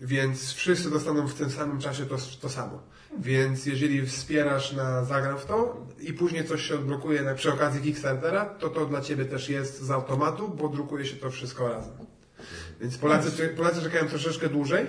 Więc 0.00 0.52
wszyscy 0.52 0.90
dostaną 0.90 1.26
w 1.26 1.34
tym 1.34 1.50
samym 1.50 1.80
czasie 1.80 2.06
to, 2.06 2.16
to 2.40 2.48
samo. 2.48 2.82
Więc 3.18 3.66
jeżeli 3.66 4.06
wspierasz 4.06 4.72
na 4.72 5.04
Zagram 5.04 5.38
w 5.38 5.44
to 5.44 5.86
i 6.00 6.12
później 6.12 6.44
coś 6.44 6.62
się 6.62 6.74
odblokuje 6.74 7.22
na, 7.22 7.34
przy 7.34 7.52
okazji 7.52 7.82
Kickstartera, 7.82 8.44
to 8.44 8.70
to 8.70 8.86
dla 8.86 9.00
Ciebie 9.00 9.24
też 9.24 9.48
jest 9.48 9.82
z 9.82 9.90
automatu, 9.90 10.48
bo 10.48 10.68
drukuje 10.68 11.06
się 11.06 11.16
to 11.16 11.30
wszystko 11.30 11.68
razem. 11.68 11.92
Więc 12.80 12.98
Polacy, 12.98 13.48
Polacy 13.48 13.82
czekają 13.82 14.08
troszeczkę 14.08 14.48
dłużej. 14.48 14.86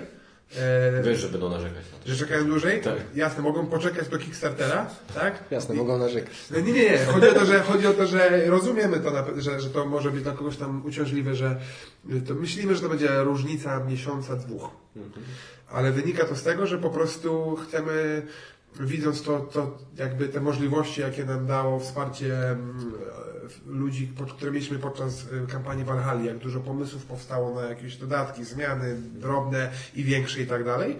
E, 0.56 1.02
Wiesz, 1.02 1.18
że 1.18 1.28
będą 1.28 1.50
narzekać 1.50 1.84
na 1.92 1.98
to. 1.98 2.08
że 2.10 2.16
czekają 2.16 2.44
dłużej? 2.44 2.80
Tak. 2.80 2.94
Jasne, 3.14 3.42
mogą 3.42 3.66
poczekać 3.66 4.08
do 4.08 4.18
Kickstartera, 4.18 4.90
tak? 5.14 5.44
Jasne, 5.50 5.74
I- 5.74 5.78
mogą 5.78 5.98
narzekać. 5.98 6.32
no 6.50 6.60
nie, 6.60 6.72
nie, 6.72 6.82
nie. 6.90 6.98
Chodzi 7.04 7.28
o 7.28 7.32
to, 7.34 7.44
że, 7.46 7.60
chodzi 7.60 7.86
o 7.86 7.92
to, 7.92 8.06
że 8.06 8.46
rozumiemy 8.46 9.00
to, 9.00 9.10
na 9.10 9.24
że, 9.38 9.60
że 9.60 9.70
to 9.70 9.86
może 9.86 10.10
być 10.10 10.22
dla 10.22 10.32
kogoś 10.32 10.56
tam 10.56 10.86
uciążliwe, 10.86 11.34
że 11.34 11.56
to 12.28 12.34
myślimy, 12.34 12.74
że 12.74 12.80
to 12.82 12.88
będzie 12.88 13.08
różnica 13.22 13.84
miesiąca, 13.84 14.36
dwóch. 14.36 14.70
Ale 15.70 15.92
wynika 15.92 16.24
to 16.24 16.36
z 16.36 16.42
tego, 16.42 16.66
że 16.66 16.78
po 16.78 16.90
prostu 16.90 17.56
chcemy, 17.56 18.22
widząc 18.80 19.22
to, 19.22 19.40
to 19.40 19.78
jakby 19.96 20.28
te 20.28 20.40
możliwości, 20.40 21.00
jakie 21.00 21.24
nam 21.24 21.46
dało 21.46 21.80
wsparcie 21.80 22.50
mm, 22.50 22.92
ludzi, 23.66 24.12
które 24.36 24.50
mieliśmy 24.50 24.78
podczas 24.78 25.26
e, 25.44 25.46
kampanii 25.46 25.84
Valhalla, 25.84 26.24
jak 26.24 26.38
dużo 26.38 26.60
pomysłów 26.60 27.06
powstało 27.06 27.54
na 27.54 27.62
jakieś 27.62 27.96
dodatki, 27.96 28.44
zmiany 28.44 28.96
drobne 29.00 29.70
i 29.94 30.04
większe 30.04 30.40
i 30.40 30.46
tak 30.46 30.64
dalej, 30.64 30.98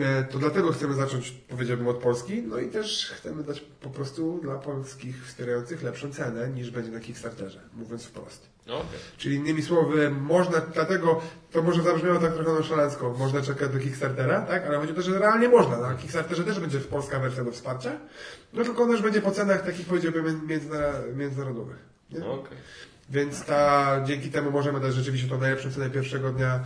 e, 0.00 0.24
to 0.24 0.38
dlatego 0.38 0.72
chcemy 0.72 0.94
zacząć, 0.94 1.30
powiedziałbym, 1.30 1.88
od 1.88 1.96
Polski, 1.96 2.42
no 2.42 2.58
i 2.58 2.68
też 2.68 3.12
chcemy 3.16 3.42
dać 3.42 3.60
po 3.60 3.90
prostu 3.90 4.40
dla 4.42 4.54
polskich 4.54 5.26
wspierających 5.26 5.82
lepszą 5.82 6.12
cenę 6.12 6.48
niż 6.48 6.70
będzie 6.70 6.90
na 6.90 7.00
Kickstarterze, 7.00 7.60
mówiąc 7.74 8.04
wprost. 8.04 8.51
Okej. 8.66 8.98
Czyli 9.18 9.36
innymi 9.36 9.62
słowy, 9.62 10.10
można, 10.10 10.60
dlatego 10.60 11.20
to 11.52 11.62
może 11.62 11.82
zabrzmiało 11.82 12.18
tak 12.18 12.34
trochę 12.34 12.52
nonszalancko, 12.52 13.14
można 13.18 13.42
czekać 13.42 13.72
do 13.72 13.78
Kickstartera, 13.78 14.40
tak? 14.40 14.66
Ale 14.66 14.78
chodzi 14.78 14.92
o 14.92 14.94
to, 14.96 15.02
że 15.02 15.18
realnie 15.18 15.48
można. 15.48 15.76
Na 15.76 15.94
Kickstarterze 15.94 16.44
też 16.44 16.60
będzie 16.60 16.78
polska 16.78 17.18
wersja 17.18 17.44
do 17.44 17.50
wsparcia, 17.52 17.92
no 18.52 18.64
tylko 18.64 18.82
ona 18.82 18.92
już 18.92 19.02
będzie 19.02 19.20
po 19.22 19.30
cenach 19.30 19.62
takich 19.66 19.86
powiedziałbym 19.86 20.46
międzyna- 20.46 21.16
międzynarodowych. 21.16 21.76
Nie? 22.10 22.26
Okej. 22.26 22.58
Więc 23.10 23.44
ta, 23.44 24.00
dzięki 24.04 24.30
temu 24.30 24.50
możemy 24.50 24.80
dać 24.80 24.94
rzeczywiście 24.94 25.28
tą 25.28 25.38
najlepszą 25.40 25.70
cenę 25.72 25.90
pierwszego 25.90 26.30
dnia 26.32 26.54
e, 26.54 26.60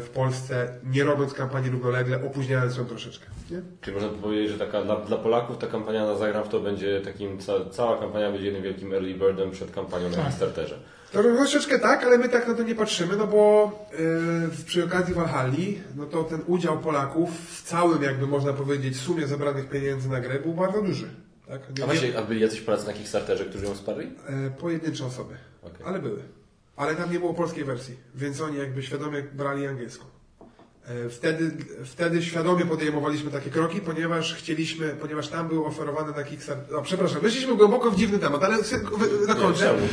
w 0.00 0.10
Polsce, 0.10 0.74
nie 0.84 1.04
robiąc 1.04 1.34
kampanii 1.34 1.70
równolegle, 1.70 2.24
opóźniając 2.26 2.76
ją 2.76 2.84
troszeczkę. 2.84 3.26
Nie? 3.50 3.62
Czyli 3.80 3.94
można 3.94 4.10
by 4.10 4.18
powiedzieć, 4.22 4.50
że 4.52 4.58
taka 4.58 4.82
dla, 4.82 4.96
dla 4.96 5.16
Polaków 5.16 5.58
ta 5.58 5.66
kampania 5.66 6.06
na 6.06 6.14
Zagram 6.16 6.44
w 6.44 6.48
to 6.48 6.60
będzie 6.60 7.00
takim, 7.00 7.38
ca, 7.38 7.52
cała 7.70 7.98
kampania 7.98 8.30
będzie 8.30 8.44
jednym 8.44 8.62
wielkim 8.62 8.92
early 8.94 9.14
birdem 9.14 9.50
przed 9.50 9.70
kampanią 9.70 10.08
na 10.10 10.16
Tak. 10.16 10.24
To 11.12 11.22
troszeczkę 11.22 11.78
tak, 11.78 12.04
ale 12.04 12.18
my 12.18 12.28
tak 12.28 12.48
na 12.48 12.54
to 12.54 12.62
nie 12.62 12.74
patrzymy, 12.74 13.16
no 13.16 13.26
bo 13.26 13.72
yy, 13.98 14.64
przy 14.66 14.84
okazji 14.84 15.14
Walhalli, 15.14 15.80
no 15.96 16.06
to 16.06 16.24
ten 16.24 16.40
udział 16.46 16.78
Polaków 16.78 17.30
w 17.50 17.62
całym, 17.62 18.02
jakby 18.02 18.26
można 18.26 18.52
powiedzieć, 18.52 19.00
sumie 19.00 19.26
zebranych 19.26 19.68
pieniędzy 19.68 20.08
na 20.08 20.20
grę 20.20 20.40
był 20.40 20.54
bardzo 20.54 20.82
duży. 20.82 21.08
Tak? 21.48 21.60
Nie- 21.78 21.84
A 21.84 21.86
właśnie, 21.86 22.18
a 22.18 22.22
byli 22.22 22.40
jacyś 22.40 22.60
Polacy 22.60 22.86
na 22.86 22.92
Kickstarterze, 22.92 23.44
którzy 23.44 23.64
ją 23.64 23.74
wsparli? 23.74 24.10
E, 24.28 24.50
pojedyncze 24.50 25.04
osoby, 25.06 25.34
Okej. 25.62 25.86
ale 25.86 25.98
były. 25.98 26.22
Ale 26.76 26.94
tam 26.96 27.12
nie 27.12 27.18
było 27.20 27.34
polskiej 27.34 27.64
wersji, 27.64 27.96
więc 28.14 28.40
oni 28.40 28.58
jakby 28.58 28.82
świadomie 28.82 29.22
brali 29.22 29.66
angielską. 29.66 30.04
E, 30.88 31.08
Wtedy, 31.10 31.50
wtedy 31.84 32.22
świadomie 32.22 32.64
podejmowaliśmy 32.66 33.30
takie 33.30 33.50
kroki, 33.50 33.80
ponieważ 33.80 34.34
chcieliśmy, 34.34 34.88
ponieważ 35.00 35.28
tam 35.28 35.48
był 35.48 35.64
oferowany 35.66 36.12
na 36.16 36.24
Kickstarter. 36.24 36.76
O, 36.76 36.82
przepraszam, 36.82 37.20
weszliśmy 37.20 37.54
głęboko 37.56 37.90
w 37.90 37.96
dziwny 37.96 38.18
temat, 38.18 38.42
ale 38.44 38.56
czemu? 39.54 39.78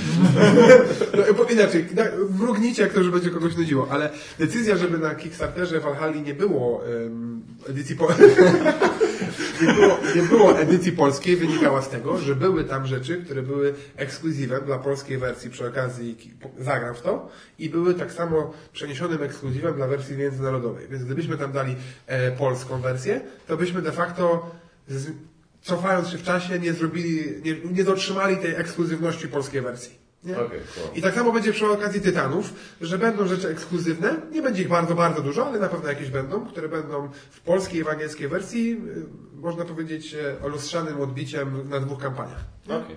No, 1.38 1.44
inaczej, 1.50 1.86
na- 1.96 2.38
mrugnijcie, 2.40 2.82
jak 2.82 2.94
to, 2.94 3.04
że 3.04 3.12
będzie 3.12 3.30
kogoś 3.30 3.58
nudziło, 3.58 3.88
ale 3.92 4.10
decyzja, 4.40 4.78
żeby 4.78 4.98
na 4.98 5.16
Kickstarterze 5.16 5.80
Valhalla 5.80 6.16
nie 6.22 6.34
było 6.34 6.84
em, 7.06 7.42
edycji 7.70 7.96
po... 7.96 8.08
nie, 9.62 9.74
było, 9.74 10.00
nie 10.16 10.22
było 10.22 10.60
edycji 10.60 10.92
polskiej, 10.92 11.36
wynikała 11.36 11.82
z 11.82 11.90
tego, 11.90 12.18
że 12.18 12.36
były 12.36 12.64
tam 12.64 12.88
rzeczy, 12.88 13.18
które 13.26 13.42
były 13.42 13.74
ekskluzywem 13.96 14.66
dla 14.66 14.78
polskiej 14.78 15.18
wersji 15.18 15.50
przy 15.50 15.68
okazji 15.68 16.18
zagram 16.60 16.96
w 16.96 17.02
to 17.02 17.30
i 17.60 17.70
były 17.70 17.94
tak 17.94 18.12
samo 18.12 18.54
przeniesionym 18.74 19.24
ekskluzywem 19.24 19.76
dla 19.76 19.88
wersji 19.88 20.18
międzynarodowej. 20.18 20.88
Więc 20.90 21.04
gdybyśmy 21.04 21.38
tam 21.38 21.52
dali 21.52 21.76
e, 22.08 22.32
polską 22.32 22.82
wersję, 22.82 23.22
to 23.48 23.58
byśmy 23.58 23.82
de 23.82 23.92
facto 23.92 24.52
z, 24.88 25.12
cofając 25.62 26.08
się 26.08 26.18
w 26.18 26.24
czasie 26.24 26.60
nie 26.60 26.74
zrobili, 26.74 27.42
nie, 27.46 27.56
nie 27.72 27.84
dotrzymali 27.84 28.38
tej 28.38 28.56
ekskluzywności 28.56 29.28
polskiej 29.28 29.62
wersji. 29.62 30.03
Nie? 30.26 30.40
Okej, 30.40 30.60
cool. 30.76 30.98
I 30.98 31.02
tak 31.02 31.16
samo 31.16 31.32
będzie 31.32 31.54
przy 31.54 31.68
okazji 31.68 32.02
Tytanów, 32.02 32.54
że 32.82 32.98
będą 32.98 33.28
rzeczy 33.28 33.48
ekskluzywne, 33.48 34.16
nie 34.32 34.42
będzie 34.42 34.62
ich 34.62 34.68
bardzo, 34.68 34.96
bardzo 34.96 35.22
dużo, 35.22 35.48
ale 35.48 35.60
na 35.60 35.70
pewno 35.70 35.90
jakieś 35.90 36.10
będą, 36.10 36.46
które 36.46 36.70
będą 36.70 37.10
w 37.32 37.42
polskiej 37.42 37.82
i 37.82 37.84
w 37.84 37.88
angielskiej 37.88 38.28
wersji, 38.28 38.72
y, 38.72 39.42
można 39.42 39.66
powiedzieć, 39.66 40.16
e, 40.44 40.48
lustrzanym 40.48 41.02
odbiciem 41.02 41.70
na 41.70 41.80
dwóch 41.80 42.02
kampaniach. 42.02 42.44
Okej. 42.66 42.96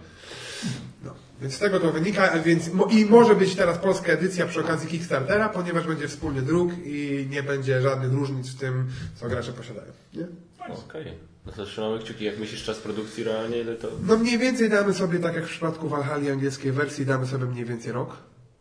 No. 1.05 1.15
Więc 1.41 1.55
z 1.55 1.59
tego 1.59 1.81
to 1.81 1.93
wynika, 1.93 2.39
więc 2.39 2.71
i 2.91 3.07
może 3.07 3.35
być 3.35 3.55
teraz 3.55 3.79
polska 3.79 4.13
edycja 4.13 4.47
przy 4.47 4.61
okazji 4.61 4.89
Kickstartera, 4.89 5.49
ponieważ 5.49 5.87
będzie 5.87 6.09
wspólny 6.09 6.43
druk 6.43 6.73
i 6.85 7.27
nie 7.31 7.43
będzie 7.43 7.83
żadnych 7.83 8.13
różnic 8.13 8.51
w 8.51 8.59
tym, 8.59 8.87
co 9.15 9.29
gracze 9.29 9.53
posiadają. 9.53 9.93
Nie? 10.15 10.27
Okej. 10.69 11.05
No 11.05 11.36
to 11.53 11.65
trzymamy 11.65 11.99
kciuki. 11.99 12.25
Jak 12.25 12.39
myślisz 12.39 12.65
czas 12.65 12.79
produkcji 12.79 13.25
realnie, 13.25 13.59
ile 13.59 13.75
to... 13.75 13.89
No 14.07 14.17
mniej 14.17 14.39
więcej 14.39 14.71
damy 14.71 14.95
sobie, 14.95 15.19
tak 15.19 15.35
jak 15.35 15.45
w 15.45 15.49
przypadku 15.49 15.89
Valhalla 15.89 16.33
angielskiej 16.33 16.73
wersji, 16.73 17.07
damy 17.07 17.27
sobie 17.27 17.45
mniej 17.45 17.65
więcej 17.65 17.93
rok. 17.93 18.17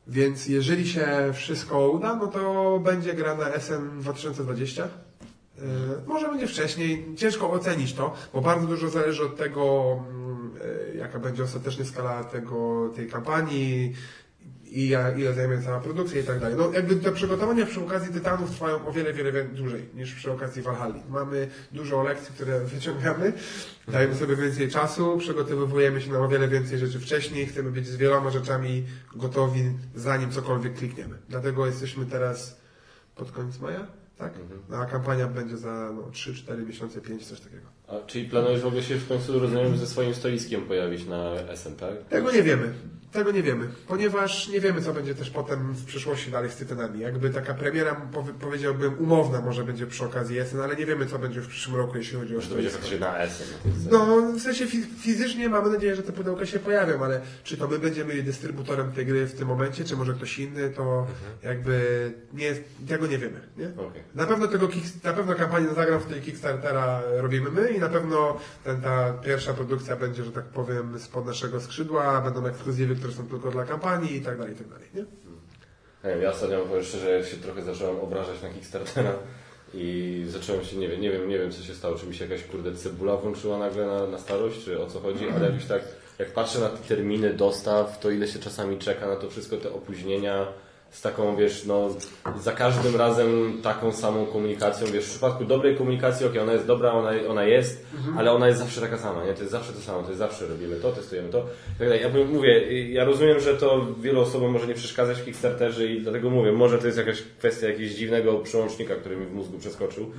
Więc 0.08 0.48
jeżeli 0.48 0.88
się 0.88 1.08
wszystko 1.34 1.90
uda, 1.90 2.16
no 2.16 2.28
to 2.28 2.80
będzie 2.84 3.14
gra 3.14 3.36
na 3.36 3.60
SN 3.60 4.00
2020. 4.00 4.88
Yy, 5.58 5.64
może 6.08 6.28
będzie 6.28 6.48
wcześniej, 6.48 7.16
ciężko 7.18 7.52
ocenić 7.52 7.94
to, 7.94 8.14
bo 8.34 8.42
bardzo 8.42 8.68
dużo 8.68 8.90
zależy 8.90 9.24
od 9.24 9.38
tego, 9.38 9.96
yy, 10.92 10.98
jaka 10.98 11.20
będzie 11.20 11.44
ostatecznie 11.44 11.86
skala 11.86 12.24
tego, 12.24 12.90
tej 12.96 13.08
kampanii 13.10 13.94
i 14.76 14.90
ja- 14.90 15.12
ile 15.12 15.34
zajmie 15.34 15.62
cała 15.62 15.80
produkcja 15.80 16.22
i 16.22 16.24
tak 16.24 16.40
dalej. 16.40 16.58
No 16.58 16.72
jakby 16.74 16.96
te 16.96 17.12
przygotowania 17.12 17.66
przy 17.66 17.82
okazji 17.82 18.14
Tytanów 18.14 18.52
trwają 18.52 18.88
o 18.88 18.92
wiele, 18.92 19.14
wiele 19.14 19.32
wie- 19.32 19.44
dłużej 19.44 19.90
niż 19.94 20.14
przy 20.16 20.32
okazji 20.32 20.62
Valhalli. 20.62 21.02
Mamy 21.10 21.48
dużo 21.72 22.04
lekcji, 22.04 22.34
które 22.36 22.60
wyciągamy, 22.76 23.34
dajemy 23.88 24.16
sobie 24.16 24.36
więcej 24.36 24.70
czasu, 24.70 25.18
przygotowujemy 25.18 26.02
się 26.02 26.12
na 26.12 26.20
o 26.20 26.28
wiele 26.28 26.48
więcej 26.48 26.80
rzeczy 26.80 27.00
wcześniej, 27.00 27.46
chcemy 27.46 27.72
być 27.72 27.88
z 27.88 27.96
wieloma 27.96 28.30
rzeczami 28.30 28.84
gotowi, 29.16 29.64
zanim 29.96 30.32
cokolwiek 30.32 30.74
klikniemy. 30.74 31.18
Dlatego 31.30 31.66
jesteśmy 31.66 32.06
teraz 32.06 32.58
pod 33.16 33.32
koniec 33.32 33.60
maja, 33.60 33.88
tak? 34.18 34.34
A 34.74 34.86
kampania 34.86 35.28
będzie 35.28 35.58
za 35.58 35.92
no, 35.96 36.02
3-4 36.12 36.68
miesiące, 36.68 37.02
5, 37.02 37.26
coś 37.28 37.40
takiego. 37.40 37.68
A, 37.88 38.06
czyli 38.08 38.30
planujesz 38.30 38.62
w 38.62 38.66
ogóle 38.66 38.84
się 38.84 38.96
w 38.96 39.08
końcu, 39.08 39.40
rozumiem, 39.40 39.78
ze 39.78 39.88
swoim 39.88 40.14
stoiskiem 40.14 40.62
pojawić 40.62 41.06
na 41.06 41.32
SN, 41.56 41.76
tak? 41.76 41.92
Tego 42.10 42.32
nie 42.32 42.44
wiemy. 42.44 42.74
Tego 43.16 43.32
nie 43.32 43.44
wiemy, 43.44 43.68
ponieważ 43.88 44.48
nie 44.48 44.60
wiemy, 44.60 44.82
co 44.82 44.94
będzie 44.94 45.16
też 45.16 45.30
potem 45.30 45.74
w 45.74 45.86
przyszłości 45.86 46.32
dalej 46.32 46.50
z 46.52 46.56
Tytanami. 46.56 47.00
Jakby 47.00 47.30
taka 47.30 47.54
premiera, 47.54 47.96
powie- 48.14 48.34
powiedziałbym, 48.34 49.00
umowna 49.00 49.42
może 49.42 49.64
będzie 49.64 49.88
przy 49.88 50.06
okazji 50.06 50.36
jesen, 50.36 50.62
ale 50.62 50.76
nie 50.76 50.86
wiemy, 50.86 51.06
co 51.06 51.20
będzie 51.20 51.42
w 51.42 51.48
przyszłym 51.48 51.76
roku, 51.76 51.98
jeśli 51.98 52.18
chodzi 52.20 52.38
o 52.38 52.42
to 52.42 52.56
będzie 52.56 52.70
faktycznie 52.70 53.00
na 53.00 53.14
tych 53.14 53.92
No, 53.92 54.22
w 54.38 54.42
sensie 54.42 54.66
fi- 54.68 54.86
fizycznie 55.00 55.50
mamy 55.50 55.70
nadzieję, 55.70 55.96
że 55.96 56.04
te 56.04 56.12
pudełka 56.12 56.46
się 56.46 56.60
pojawią, 56.60 57.04
ale 57.04 57.22
czy 57.44 57.58
to 57.58 57.68
my 57.68 57.80
będziemy 57.80 58.24
dystrybutorem 58.24 58.92
tej 58.92 59.06
gry 59.06 59.26
w 59.28 59.34
tym 59.34 59.48
momencie, 59.48 59.84
czy 59.84 59.96
może 59.96 60.14
ktoś 60.14 60.40
inny, 60.40 60.70
to 60.70 61.08
jakby 61.44 62.12
nie, 62.34 62.56
tego 62.88 63.08
nie 63.08 63.18
wiemy, 63.18 63.40
nie? 63.58 63.68
Okej. 63.88 64.04
Na 64.16 64.26
pewno 64.26 64.48
tego 64.48 64.68
na 65.04 65.14
pewno 65.14 65.36
kampanię 65.36 65.68
zagram 65.76 66.00
w 66.00 66.06
tej 66.06 66.22
Kickstartera 66.22 67.02
robimy 67.18 67.52
my 67.52 67.70
i 67.70 67.80
na 67.80 67.90
pewno 67.90 68.38
ten, 68.64 68.82
ta 68.82 69.14
pierwsza 69.14 69.54
produkcja 69.54 69.96
będzie, 69.96 70.24
że 70.24 70.32
tak 70.32 70.46
powiem, 70.46 71.00
spod 71.00 71.26
naszego 71.26 71.62
skrzydła, 71.62 72.22
będą 72.22 72.46
ekskluzywy, 72.46 72.96
które 73.06 73.24
są 73.24 73.30
tylko 73.30 73.52
dla 73.52 73.66
kampanii 73.66 74.16
i 74.16 74.22
tak 74.22 74.38
dalej, 74.38 74.54
i 74.54 74.58
tak 74.58 74.68
dalej, 74.68 74.88
nie? 74.94 75.02
Nie 76.04 76.10
wiem, 76.10 76.22
ja 76.22 76.32
ostatnio 76.32 76.66
powiem 76.66 76.84
szczerze, 76.84 77.26
się 77.26 77.38
trochę 77.38 77.62
zacząłem 77.62 78.00
obrażać 78.00 78.42
na 78.42 78.50
Kickstartera 78.50 79.14
i 79.74 80.24
zacząłem 80.28 80.66
się, 80.66 80.78
nie 80.78 80.88
wiem, 80.88 81.02
nie 81.02 81.12
wiem, 81.12 81.30
nie 81.30 81.40
wiem 81.40 81.52
co 81.52 81.64
się 81.64 81.76
stało, 81.76 81.96
czy 81.96 82.08
mi 82.08 82.16
się 82.16 82.26
jakaś 82.26 82.44
kurde 82.44 82.76
cebula 82.76 83.18
włączyła 83.18 83.58
nagle 83.58 83.86
na, 83.86 84.08
na 84.08 84.18
starość, 84.18 84.64
czy 84.66 84.82
o 84.82 84.88
co 84.88 85.00
chodzi, 85.00 85.30
ale 85.30 85.46
jakoś 85.46 85.66
tak, 85.66 85.82
jak 86.20 86.34
patrzę 86.34 86.60
na 86.60 86.70
te 86.70 86.78
terminy 86.78 87.34
dostaw, 87.34 88.00
to 88.00 88.12
ile 88.12 88.28
się 88.28 88.40
czasami 88.40 88.80
czeka 88.80 89.08
na 89.08 89.16
to 89.16 89.30
wszystko, 89.30 89.58
te 89.58 89.74
opóźnienia, 89.74 90.48
z 90.96 91.02
taką, 91.02 91.36
wiesz, 91.36 91.66
no, 91.66 91.90
za 92.40 92.52
każdym 92.52 92.96
razem 92.96 93.60
taką 93.64 93.92
samą 93.92 94.26
komunikacją, 94.26 94.88
wiesz, 94.88 95.06
w 95.06 95.10
przypadku 95.10 95.46
dobrej 95.46 95.76
komunikacji, 95.78 96.26
okej, 96.26 96.40
ona 96.40 96.54
jest 96.54 96.66
dobra, 96.66 96.92
ona, 96.92 97.12
ona 97.30 97.44
jest, 97.44 97.86
ale 98.18 98.32
ona 98.32 98.48
jest 98.48 98.60
zawsze 98.60 98.82
taka 98.82 98.98
sama, 98.98 99.26
nie? 99.26 99.34
To 99.34 99.40
jest 99.40 99.52
zawsze 99.52 99.74
to 99.74 99.80
samo, 99.80 100.02
to 100.02 100.08
jest 100.08 100.20
zawsze 100.20 100.48
robimy 100.48 100.76
to, 100.76 100.92
testujemy 100.92 101.30
to, 101.30 101.40
i 101.76 101.80
tak 101.80 101.88
dalej. 101.88 102.02
Ja 102.02 102.26
mówię, 102.26 102.84
ja 102.92 103.06
rozumiem, 103.06 103.40
że 103.40 103.58
to 103.58 103.88
wielu 104.00 104.22
osobom 104.22 104.52
może 104.52 104.68
nie 104.68 104.74
przeszkadzać 104.74 105.18
w 105.18 105.26
Kickstarterze 105.26 105.86
i 105.86 106.02
dlatego 106.02 106.30
mówię, 106.30 106.52
może 106.52 106.78
to 106.78 106.86
jest 106.86 106.98
jakaś 106.98 107.22
kwestia 107.22 107.68
jakiegoś 107.68 107.92
dziwnego 107.92 108.40
przełącznika, 108.40 108.96
który 108.96 109.18
mi 109.18 109.26
w 109.26 109.34
mózgu 109.34 109.58
przeskoczył, 109.58 110.12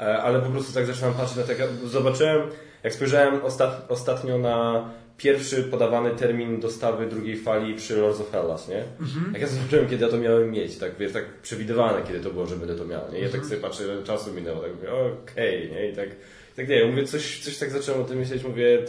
E, 0.00 0.22
ale 0.22 0.40
po 0.40 0.50
prostu 0.50 0.72
tak 0.74 0.86
zaczynam 0.86 1.14
patrzeć 1.14 1.36
na 1.36 1.42
tego, 1.42 1.64
zobaczyłem, 1.84 2.40
jak 2.82 2.94
spojrzałem 2.94 3.44
ostat, 3.44 3.86
ostatnio 3.88 4.38
na 4.38 4.84
pierwszy 5.22 5.62
podawany 5.62 6.10
termin 6.10 6.60
dostawy 6.60 7.06
drugiej 7.06 7.36
fali 7.36 7.74
przy 7.74 7.96
Lords 7.96 8.20
of 8.20 8.30
Hellas, 8.32 8.68
nie? 8.68 8.84
Jak 9.32 9.42
ja 9.42 9.46
zobaczyłem, 9.46 9.88
kiedy 9.88 10.04
ja 10.04 10.10
to 10.10 10.18
miałem 10.18 10.50
mieć, 10.50 10.78
tak 10.78 10.96
wiesz, 10.98 11.12
tak 11.12 11.24
przewidywane, 11.42 12.02
kiedy 12.06 12.20
to 12.20 12.30
było, 12.30 12.46
że 12.46 12.56
będę 12.56 12.76
to 12.76 12.84
miał, 12.84 13.12
nie? 13.12 13.18
Ja 13.18 13.28
tak 13.28 13.44
sobie 13.44 13.60
patrzę, 13.60 13.84
ile 13.84 14.02
czasu 14.02 14.32
minęło, 14.32 14.60
tak 14.60 14.74
mówię, 14.74 14.88
okej, 14.92 15.70
nie? 15.70 15.90
I 15.90 15.96
tak, 15.96 16.08
tak 16.56 16.68
nie, 16.68 16.84
mówię, 16.84 17.04
coś, 17.04 17.40
coś 17.40 17.58
tak 17.58 17.70
zacząłem 17.70 18.00
o 18.00 18.04
tym 18.04 18.18
myśleć, 18.18 18.44
mówię, 18.44 18.84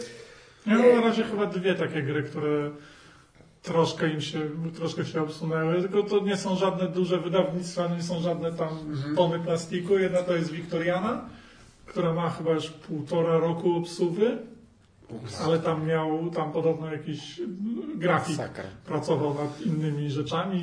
Ja 0.66 0.78
mam 0.78 0.94
na 0.94 1.00
razie 1.00 1.24
chyba 1.24 1.46
dwie 1.46 1.74
takie 1.74 2.02
gry, 2.02 2.22
które 2.22 2.70
troszkę 3.62 4.08
im 4.08 4.20
się, 4.20 4.40
troszkę 4.74 5.04
się 5.04 5.22
obsunęły, 5.22 5.80
tylko 5.80 6.02
to 6.02 6.20
nie 6.20 6.36
są 6.36 6.56
żadne 6.56 6.88
duże 6.88 7.18
wydawnictwa, 7.18 7.88
nie 7.96 8.02
są 8.02 8.20
żadne 8.20 8.52
tam 8.52 8.68
tony 9.16 9.38
plastiku. 9.40 9.98
Jedna 9.98 10.22
to 10.22 10.36
jest 10.36 10.52
Wiktoriana, 10.52 11.28
która 11.86 12.12
ma 12.12 12.30
chyba 12.30 12.52
już 12.52 12.70
półtora 12.70 13.38
roku 13.38 13.76
obsuwy, 13.76 14.38
ale 15.44 15.58
tam 15.58 15.86
miał, 15.86 16.30
tam 16.30 16.52
podobno 16.52 16.92
jakiś 16.92 17.40
grafik 17.94 18.36
Sakra. 18.36 18.64
pracował 18.86 19.34
nad 19.34 19.60
innymi 19.60 20.10
rzeczami 20.10 20.58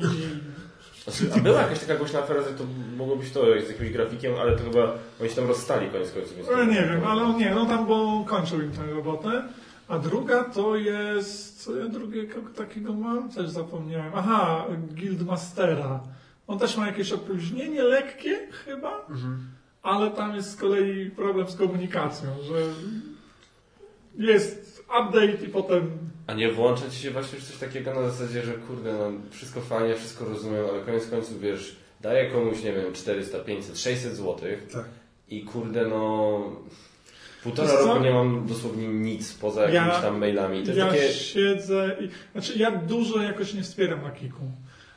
Znaczy, 1.04 1.34
a 1.34 1.38
była 1.38 1.60
jakaś 1.62 1.80
taka 1.80 1.96
głośna 1.96 2.18
afera, 2.18 2.42
że 2.42 2.48
to 2.50 2.64
mogło 2.96 3.16
być 3.16 3.30
to 3.30 3.40
z 3.66 3.68
jakimś 3.68 3.90
grafikiem, 3.90 4.34
ale 4.40 4.56
to 4.56 4.64
chyba 4.64 4.94
oni 5.20 5.30
się 5.30 5.36
tam 5.36 5.46
rozstali 5.48 5.90
koniec 5.90 6.12
końców. 6.12 6.36
No, 6.56 6.64
nie 6.64 6.82
wiem, 6.82 7.04
ale 7.06 7.22
on 7.22 7.36
nie, 7.38 7.50
no 7.54 7.66
tam 7.66 7.86
bo 7.86 8.24
kończył 8.28 8.60
im 8.62 8.70
tę 8.70 8.86
robotę. 8.86 9.44
A 9.88 9.98
druga 9.98 10.44
to 10.44 10.76
jest, 10.76 11.64
co 11.64 11.76
ja 11.76 11.88
drugiego 11.88 12.34
takiego 12.56 12.92
mam? 12.92 13.30
Też 13.30 13.50
zapomniałem. 13.50 14.12
Aha, 14.14 14.64
Guildmastera. 14.96 16.00
On 16.46 16.58
też 16.58 16.76
ma 16.76 16.86
jakieś 16.86 17.12
opóźnienie 17.12 17.82
lekkie 17.82 18.38
chyba, 18.64 19.06
ale 19.82 20.10
tam 20.10 20.34
jest 20.34 20.50
z 20.50 20.56
kolei 20.56 21.10
problem 21.10 21.48
z 21.48 21.56
komunikacją, 21.56 22.28
że 22.42 22.54
jest 24.18 24.84
update 25.00 25.44
i 25.46 25.48
potem 25.48 25.90
A 26.26 26.34
nie 26.34 26.52
włącza 26.52 26.90
ci 26.90 26.96
się 26.96 27.10
właśnie 27.10 27.38
już 27.38 27.48
coś 27.48 27.56
takiego 27.56 27.94
na 27.94 28.10
zasadzie, 28.10 28.42
że 28.42 28.52
kurde, 28.52 28.92
no 28.92 29.12
wszystko 29.30 29.60
fajnie, 29.60 29.94
wszystko 29.94 30.24
rozumiem, 30.24 30.64
ale 30.72 30.80
koniec 30.80 31.06
końców 31.06 31.40
wiesz, 31.40 31.76
daję 32.00 32.30
komuś, 32.30 32.62
nie 32.62 32.72
wiem, 32.72 32.92
400, 32.92 33.38
500, 33.38 33.78
600 33.78 34.16
złotych 34.16 34.68
Tak. 34.72 34.84
i 35.28 35.44
kurde, 35.44 35.86
no 35.86 36.40
Półtora 37.42 37.72
roku 37.72 38.02
nie 38.02 38.10
mam 38.10 38.46
dosłownie 38.46 38.88
nic 38.88 39.34
poza 39.34 39.62
Ja- 39.62 39.70
jakimiś 39.70 40.02
tam 40.02 40.18
mailami. 40.18 40.62
To 40.66 40.72
Ja 40.72 40.86
takie... 40.86 41.08
siedzę 41.08 41.96
i... 42.00 42.08
Znaczy 42.32 42.58
ja 42.58 42.70
dużo 42.70 43.22
jakoś 43.22 43.54
nie 43.54 43.62
wspieram 43.62 44.02
na 44.02 44.10
Kiku. 44.10 44.40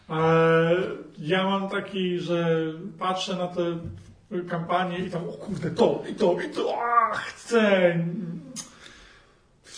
Ale 0.07 0.75
ja 1.19 1.43
mam 1.43 1.69
taki, 1.69 2.19
że 2.19 2.57
patrzę 2.99 3.35
na 3.35 3.47
te 3.47 3.77
kampanie 4.49 4.97
i 4.97 5.09
tam, 5.09 5.29
o 5.29 5.31
kurde, 5.31 5.71
to, 5.71 6.03
i 6.11 6.15
to, 6.15 6.37
i 6.41 6.55
to, 6.55 6.77
a, 6.83 7.13
chcę. 7.15 7.93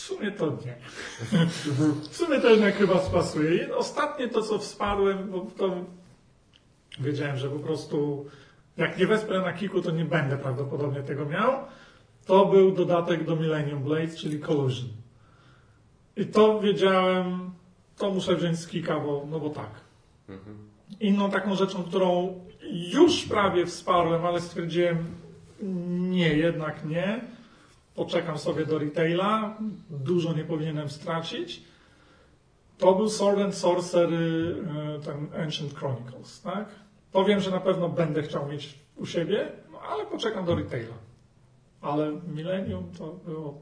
W 0.06 0.08
sumie 0.08 0.32
to 0.32 0.46
nie. 0.66 0.76
W 2.10 2.16
sumie 2.16 2.40
to 2.40 2.50
jednak 2.50 2.76
chyba 2.76 3.00
spasuje. 3.00 3.76
Ostatnie 3.76 4.28
to, 4.28 4.42
co 4.42 4.60
wsparłem, 4.60 5.32
bo 5.32 5.48
to 5.58 5.76
wiedziałem, 7.00 7.38
że 7.38 7.50
po 7.50 7.60
prostu 7.60 8.26
jak 8.78 8.98
nie 8.98 9.08
wesprę 9.08 9.42
na 9.42 9.54
Kiku, 9.54 9.82
to 9.82 9.92
nie 9.92 10.06
będę 10.06 10.38
prawdopodobnie 10.38 11.04
tego 11.04 11.26
miał. 11.26 11.52
To 12.26 12.46
był 12.46 12.72
dodatek 12.72 13.24
do 13.24 13.36
Millennium 13.36 13.84
Blade, 13.84 14.16
czyli 14.16 14.40
Collusion. 14.40 14.90
I 16.18 16.26
to 16.26 16.60
wiedziałem, 16.60 17.52
to 17.98 18.12
muszę 18.12 18.36
wziąć 18.36 18.60
z 18.60 18.68
Kika, 18.68 19.00
bo, 19.00 19.26
no 19.30 19.40
bo 19.40 19.50
tak. 19.50 19.72
Inną 21.00 21.32
taką 21.32 21.56
rzeczą, 21.56 21.84
którą 21.84 22.40
już 22.94 23.26
prawie 23.26 23.66
wsparłem, 23.66 24.26
ale 24.26 24.42
stwierdziłem, 24.42 25.06
nie, 26.10 26.34
jednak 26.34 26.86
nie. 26.86 27.36
Poczekam 27.96 28.38
sobie 28.38 28.66
do 28.66 28.80
retaila, 28.80 29.58
dużo 29.90 30.34
nie 30.34 30.44
powinienem 30.44 30.90
stracić. 30.90 31.62
To 32.78 32.96
był 32.96 33.10
Sword 33.10 33.40
and 33.40 33.56
Sorcery, 33.56 34.56
e, 34.96 35.00
ten 35.00 35.28
Ancient 35.44 35.76
Chronicles, 35.76 36.42
tak? 36.42 36.66
To 37.12 37.26
wiem, 37.26 37.40
że 37.40 37.52
na 37.52 37.60
pewno 37.60 37.90
będę 37.90 38.24
chciał 38.24 38.48
mieć 38.48 38.80
u 38.96 39.06
siebie, 39.06 39.52
no 39.72 39.80
ale 39.82 40.06
poczekam 40.06 40.46
do 40.46 40.56
retaila. 40.56 40.96
Ale 41.82 42.12
Millennium 42.28 42.92
to 42.98 43.08
było... 43.26 43.62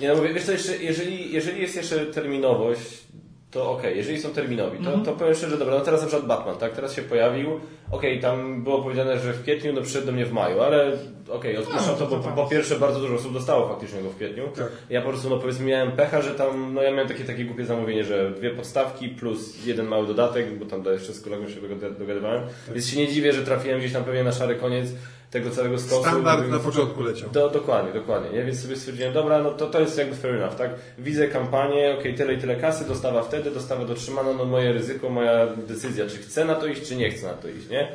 Nie, 0.00 0.08
no 0.08 0.14
mówię, 0.14 0.34
wiesz 0.34 0.44
co, 0.44 0.52
jeszcze, 0.52 0.76
jeżeli, 0.76 1.32
jeżeli 1.32 1.62
jest 1.62 1.76
jeszcze 1.76 2.06
terminowość, 2.06 3.04
to 3.50 3.70
okej, 3.70 3.96
jeżeli 3.96 4.20
są 4.20 4.28
terminowi, 4.30 4.78
to, 4.78 4.84
Mhm. 4.86 5.04
to 5.04 5.12
powiem 5.12 5.34
szczerze, 5.34 5.58
dobra, 5.58 5.74
no 5.78 5.80
teraz 5.84 6.00
na 6.00 6.06
przykład 6.06 6.26
Batman, 6.28 6.56
tak, 6.56 6.72
teraz 6.72 6.94
się 6.94 7.02
pojawił, 7.02 7.60
okej, 7.90 8.20
tam 8.20 8.62
było 8.64 8.82
powiedziane, 8.82 9.18
że 9.18 9.32
w 9.32 9.42
kwietniu, 9.42 9.72
no 9.72 9.82
przyszedł 9.82 10.06
do 10.06 10.12
mnie 10.12 10.26
w 10.26 10.32
maju, 10.32 10.60
ale 10.60 10.92
okej, 11.28 11.56
odpuszczam 11.56 11.84
No, 12.00 12.06
to, 12.06 12.06
bo 12.16 12.18
tam. 12.22 12.34
po 12.34 12.46
pierwsze 12.46 12.76
bardzo 12.78 13.00
dużo 13.00 13.14
osób 13.14 13.32
dostało 13.32 13.68
faktycznie 13.68 14.02
go 14.02 14.10
w 14.10 14.16
kwietniu. 14.16 14.44
Tak. 14.56 14.66
Ja 14.90 15.02
po 15.02 15.08
prostu, 15.08 15.30
no 15.30 15.36
powiedzmy, 15.38 15.64
miałem 15.66 15.92
pecha, 15.92 16.22
że 16.22 16.30
tam, 16.30 16.74
no 16.74 16.82
ja 16.82 16.90
miałem 16.90 17.08
takie, 17.08 17.24
takie 17.24 17.44
głupie 17.44 17.64
zamówienie, 17.64 18.04
że 18.04 18.30
dwie 18.30 18.50
podstawki 18.50 19.08
plus 19.08 19.66
jeden 19.66 19.86
mały 19.86 20.06
dodatek, 20.06 20.58
bo 20.58 20.64
tam 20.66 20.84
jeszcze 20.92 21.12
z 21.12 21.20
kolegą 21.20 21.48
się 21.48 21.60
dogad- 21.60 21.98
dogadywałem, 21.98 22.40
Tak. 22.66 22.74
więc 22.74 22.88
się 22.88 22.98
nie 22.98 23.08
dziwię, 23.08 23.32
że 23.32 23.42
trafiłem 23.44 23.78
gdzieś 23.78 23.92
tam 23.92 24.04
pewnie 24.04 24.24
na 24.24 24.32
szary 24.32 24.54
koniec 24.56 24.86
tego 25.30 25.50
całego 25.50 25.78
stosu. 25.78 26.02
Standard 26.02 26.48
na 26.48 26.58
początku 26.58 27.02
leciał. 27.02 27.30
do, 27.30 27.48
dokładnie, 27.50 27.92
dokładnie. 27.92 28.38
Nie? 28.38 28.44
Więc 28.44 28.62
sobie 28.62 28.76
stwierdziłem, 28.76 29.12
dobra, 29.12 29.42
no 29.42 29.50
to, 29.50 29.66
to 29.66 29.80
jest 29.80 29.98
jakby 29.98 30.16
fair 30.16 30.34
enough, 30.34 30.54
tak? 30.54 30.70
Widzę 30.98 31.28
kampanię, 31.28 31.96
okej, 31.98 32.14
tyle 32.14 32.34
i 32.34 32.38
tyle 32.38 32.56
kasy, 32.56 32.88
dostawa 32.88 33.22
wtedy, 33.22 33.50
dostawa 33.50 33.84
dotrzymana, 33.84 34.32
no 34.32 34.44
moje 34.44 34.72
ryzyko, 34.72 35.08
moja 35.08 35.46
decyzja, 35.46 36.06
czy 36.06 36.16
chcę 36.16 36.44
na 36.44 36.54
to 36.54 36.66
iść, 36.66 36.88
czy 36.88 36.96
nie 36.96 37.10
chcę 37.10 37.26
na 37.26 37.34
to 37.34 37.48
iść, 37.48 37.68
nie? 37.68 37.88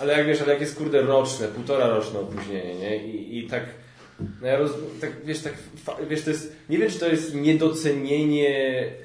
Ale 0.00 0.12
jak 0.12 0.26
wiesz, 0.26 0.42
ale 0.42 0.52
jak 0.52 0.60
jest 0.60 0.78
kurde 0.78 1.02
roczne, 1.02 1.48
półtora 1.48 1.86
roczne 1.86 2.20
opóźnienie, 2.20 2.74
nie? 2.74 2.96
I, 2.96 3.38
i 3.38 3.48
tak, 3.48 3.62
no 4.40 4.46
ja 4.46 4.56
roz, 4.56 4.70
tak, 5.00 5.10
wiesz, 5.24 5.40
tak, 5.40 5.54
wiesz, 6.08 6.22
to 6.22 6.30
jest, 6.30 6.52
nie 6.68 6.78
wiem, 6.78 6.90
czy 6.90 6.98
to 6.98 7.08
jest 7.08 7.34
niedocenienie 7.34 8.50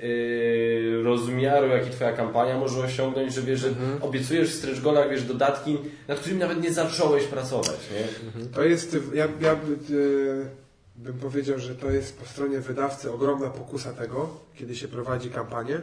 yy, 0.02 1.04
rozmiaru, 1.04 1.68
jaki 1.68 1.90
twoja 1.90 2.14
kampania 2.14 2.58
może 2.58 2.80
osiągnąć, 2.80 3.34
że 3.34 3.42
wiesz, 3.42 3.60
że 3.60 3.70
obiecujesz 4.02 4.50
w 4.50 4.56
stretch 4.56 4.82
goalach, 4.82 5.10
wiesz, 5.10 5.24
dodatki, 5.24 5.78
nad 6.08 6.20
którymi 6.20 6.40
nawet 6.40 6.62
nie 6.62 6.74
zacząłeś 6.74 7.24
pracować, 7.24 7.80
nie? 7.92 8.44
To 8.48 8.64
jest, 8.64 8.98
ja, 9.14 9.28
ja 9.42 9.56
by, 9.56 9.74
e, 9.74 10.50
bym 10.96 11.20
powiedział, 11.20 11.60
że 11.60 11.76
to 11.76 11.92
jest 11.92 12.20
po 12.20 12.26
stronie 12.26 12.60
wydawcy 12.60 13.12
ogromna 13.12 13.50
pokusa 13.50 13.94
tego, 13.94 14.30
kiedy 14.56 14.76
się 14.76 14.88
prowadzi 14.88 15.30
kampanię, 15.30 15.82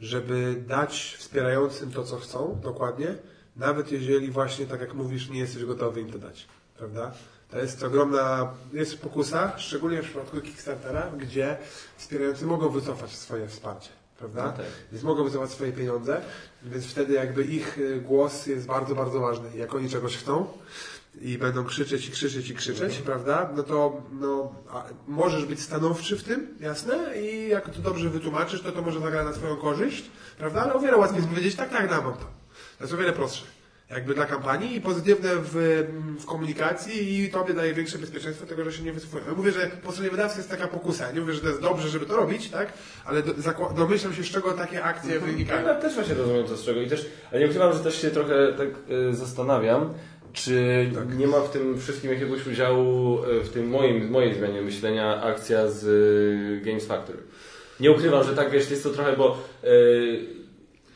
żeby 0.00 0.54
dać 0.68 1.16
wspierającym 1.18 1.92
to, 1.92 2.04
co 2.04 2.16
chcą, 2.16 2.60
dokładnie, 2.62 3.14
nawet 3.56 3.92
jeżeli 3.92 4.30
właśnie, 4.30 4.66
tak 4.66 4.80
jak 4.80 4.94
mówisz, 4.94 5.30
nie 5.30 5.40
jesteś 5.40 5.64
gotowy 5.64 6.00
im 6.00 6.12
to 6.12 6.18
dać, 6.18 6.46
prawda? 6.78 7.12
To 7.52 7.58
jest 7.58 7.82
ogromna, 7.82 8.52
jest 8.72 9.00
pokusa, 9.00 9.52
szczególnie 9.58 10.02
w 10.02 10.04
przypadku 10.04 10.40
Kickstartera, 10.40 11.10
gdzie 11.18 11.56
wspierający 11.96 12.46
mogą 12.46 12.68
wycofać 12.68 13.10
swoje 13.10 13.48
wsparcie, 13.48 13.88
prawda? 14.18 14.44
No 14.46 14.52
tak. 14.52 14.66
Więc 14.92 15.04
mogą 15.04 15.24
wycofać 15.24 15.50
swoje 15.50 15.72
pieniądze, 15.72 16.20
więc 16.62 16.86
wtedy 16.86 17.12
jakby 17.12 17.44
ich 17.44 17.78
y, 17.78 18.00
głos 18.00 18.46
jest 18.46 18.66
bardzo, 18.66 18.94
bardzo 18.94 19.20
ważny. 19.20 19.56
Jak 19.56 19.74
oni 19.74 19.88
czegoś 19.90 20.16
chcą 20.16 20.46
i 21.20 21.38
będą 21.38 21.64
krzyczeć 21.64 22.08
i 22.08 22.10
krzyczeć 22.12 22.50
i 22.50 22.54
krzyczeć, 22.54 22.98
prawda? 22.98 23.50
No 23.56 23.62
to 23.62 24.02
no, 24.12 24.54
możesz 25.08 25.44
być 25.44 25.60
stanowczy 25.60 26.16
w 26.16 26.24
tym, 26.24 26.48
jasne? 26.60 27.20
I 27.20 27.48
jak 27.48 27.70
to 27.70 27.80
dobrze 27.80 28.10
wytłumaczysz, 28.10 28.62
to 28.62 28.72
to 28.72 28.82
może 28.82 29.00
zagra 29.00 29.24
na 29.24 29.32
swoją 29.32 29.56
korzyść, 29.56 30.10
prawda? 30.38 30.62
Ale 30.62 30.74
o 30.74 30.80
wiele 30.80 30.96
łatwiej 30.96 31.16
jest 31.16 31.28
powiedzieć, 31.28 31.54
tak, 31.54 31.70
tak, 31.70 31.90
dam 31.90 32.02
to. 32.02 32.12
To 32.78 32.84
jest 32.84 32.94
o 32.94 32.96
wiele 32.96 33.12
prostsze. 33.12 33.44
Jakby 33.92 34.14
dla 34.14 34.26
kampanii 34.26 34.76
i 34.76 34.80
pozytywne 34.80 35.28
w, 35.36 35.84
w 36.20 36.26
komunikacji 36.26 37.20
i 37.20 37.30
tobie 37.30 37.54
daje 37.54 37.74
większe 37.74 37.98
bezpieczeństwo 37.98 38.46
tego, 38.46 38.64
że 38.64 38.72
się 38.72 38.82
nie 38.82 38.92
wycofują. 38.92 39.24
Ja 39.28 39.32
mówię, 39.34 39.52
że 39.52 39.70
po 39.84 39.92
stronie 39.92 40.10
wydawcy 40.10 40.38
jest 40.38 40.50
taka 40.50 40.68
pokusa. 40.68 41.12
Nie 41.12 41.20
mówię, 41.20 41.32
że 41.32 41.40
to 41.40 41.48
jest 41.48 41.60
dobrze, 41.60 41.88
żeby 41.88 42.06
to 42.06 42.16
robić, 42.16 42.50
tak? 42.50 42.72
Ale 43.04 43.22
do, 43.22 43.32
domyślam 43.76 44.14
się, 44.14 44.22
z 44.22 44.26
czego 44.26 44.52
takie 44.52 44.84
akcje 44.84 45.20
wynikają. 45.20 45.66
Ja 45.66 45.74
też 45.74 45.94
właśnie 45.94 46.14
rozumiem 46.14 46.44
to 46.46 46.56
z 46.56 46.64
czego 46.64 46.80
i 46.80 46.86
też, 46.88 47.06
ale 47.30 47.40
nie 47.40 47.46
ukrywam, 47.46 47.72
że 47.72 47.80
też 47.80 48.02
się 48.02 48.10
trochę 48.10 48.52
tak 48.52 48.68
y, 48.90 49.14
zastanawiam, 49.14 49.94
czy 50.32 50.90
Tak. 50.94 51.18
nie 51.18 51.26
ma 51.26 51.40
w 51.40 51.50
tym 51.50 51.80
wszystkim 51.80 52.12
jakiegoś 52.12 52.46
udziału 52.46 53.18
y, 53.24 53.40
w 53.44 53.48
tym 53.48 53.68
moim, 53.68 54.10
mojej 54.10 54.34
zmianie 54.34 54.62
myślenia 54.62 55.22
akcja 55.22 55.70
z 55.70 55.84
y, 55.84 56.64
Games 56.64 56.86
Factory. 56.86 57.18
Nie 57.80 57.90
ukrywam, 57.92 58.24
że 58.24 58.36
tak 58.36 58.50
wiesz, 58.50 58.70
jest 58.70 58.82
to 58.82 58.90
trochę, 58.90 59.16
bo 59.16 59.38
y, 59.64 60.41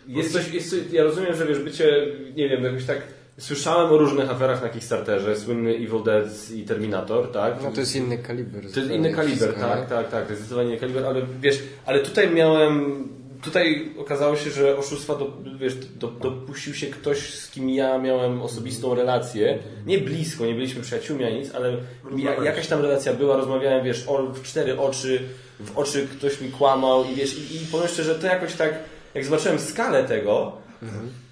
jest 0.08 0.32
coś, 0.32 0.52
jest 0.52 0.92
ja 0.92 1.04
rozumiem, 1.04 1.34
że 1.34 1.46
wiesz, 1.46 1.58
bycie, 1.58 2.06
nie 2.36 2.48
wiem, 2.48 2.64
jakoś 2.64 2.84
tak 2.84 3.02
Słyszałem 3.38 3.92
o 3.92 3.98
różnych 3.98 4.30
aferach 4.30 4.62
na 4.62 4.68
Kickstarterze, 4.68 5.36
słynny 5.36 5.70
Evil 5.70 6.02
Dead 6.04 6.50
i 6.54 6.62
Terminator, 6.62 7.32
tak? 7.32 7.62
No 7.62 7.72
to 7.72 7.80
jest 7.80 7.96
inny 7.96 8.18
kaliber. 8.18 8.72
To 8.72 8.80
jest 8.80 8.92
inny 8.92 9.12
kaliber, 9.12 9.38
wszystko, 9.38 9.68
tak, 9.68 9.80
nie? 9.80 9.86
tak, 9.86 10.10
tak, 10.10 10.24
to 10.24 10.30
jest 10.30 10.42
zdecydowanie 10.42 10.68
inny 10.68 10.80
kaliber, 10.80 11.04
ale 11.04 11.22
wiesz, 11.40 11.62
ale 11.86 12.00
tutaj 12.00 12.30
miałem, 12.30 13.04
tutaj 13.42 13.92
okazało 13.98 14.36
się, 14.36 14.50
że 14.50 14.76
oszustwa, 14.76 15.14
do, 15.14 15.32
wiesz, 15.60 15.74
do, 15.74 16.08
dopuścił 16.08 16.74
się 16.74 16.86
ktoś, 16.86 17.34
z 17.34 17.50
kim 17.50 17.70
ja 17.70 17.98
miałem 17.98 18.42
osobistą 18.42 18.94
relację, 18.94 19.58
nie 19.86 19.98
blisko, 19.98 20.46
nie 20.46 20.54
byliśmy 20.54 20.82
przyjaciółmi 20.82 21.24
ani 21.24 21.38
nic, 21.38 21.54
ale 21.54 21.76
ja, 22.16 22.44
jakaś 22.44 22.66
tam 22.66 22.80
relacja 22.80 23.14
była, 23.14 23.36
rozmawiałem, 23.36 23.84
wiesz, 23.84 24.04
o, 24.08 24.22
w 24.22 24.42
cztery 24.42 24.78
oczy, 24.78 25.22
w 25.60 25.78
oczy 25.78 26.08
ktoś 26.18 26.40
mi 26.40 26.50
kłamał 26.50 27.04
i 27.04 27.14
wiesz, 27.14 27.38
i, 27.38 27.56
i 27.56 27.66
powiem 27.72 27.88
szczerze, 27.88 28.14
to 28.14 28.26
jakoś 28.26 28.54
tak, 28.54 28.74
jak 29.16 29.24
zobaczyłem 29.24 29.58
skalę 29.58 30.04
tego, 30.04 30.52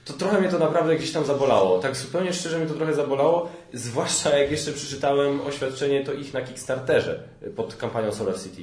to 0.04 0.12
trochę 0.12 0.40
mnie 0.40 0.48
to 0.48 0.58
naprawdę 0.58 0.96
gdzieś 0.96 1.12
tam 1.12 1.24
zabolało. 1.24 1.78
Tak 1.78 1.96
zupełnie 1.96 2.32
szczerze 2.32 2.58
mnie 2.58 2.66
to 2.66 2.74
trochę 2.74 2.94
zabolało, 2.94 3.48
zwłaszcza 3.72 4.38
jak 4.38 4.50
jeszcze 4.50 4.72
przeczytałem 4.72 5.40
oświadczenie 5.40 6.04
to 6.04 6.12
ich 6.12 6.34
na 6.34 6.40
Kickstarterze 6.42 7.22
pod 7.56 7.76
kampanią 7.76 8.12
Solar 8.12 8.40
City. 8.40 8.62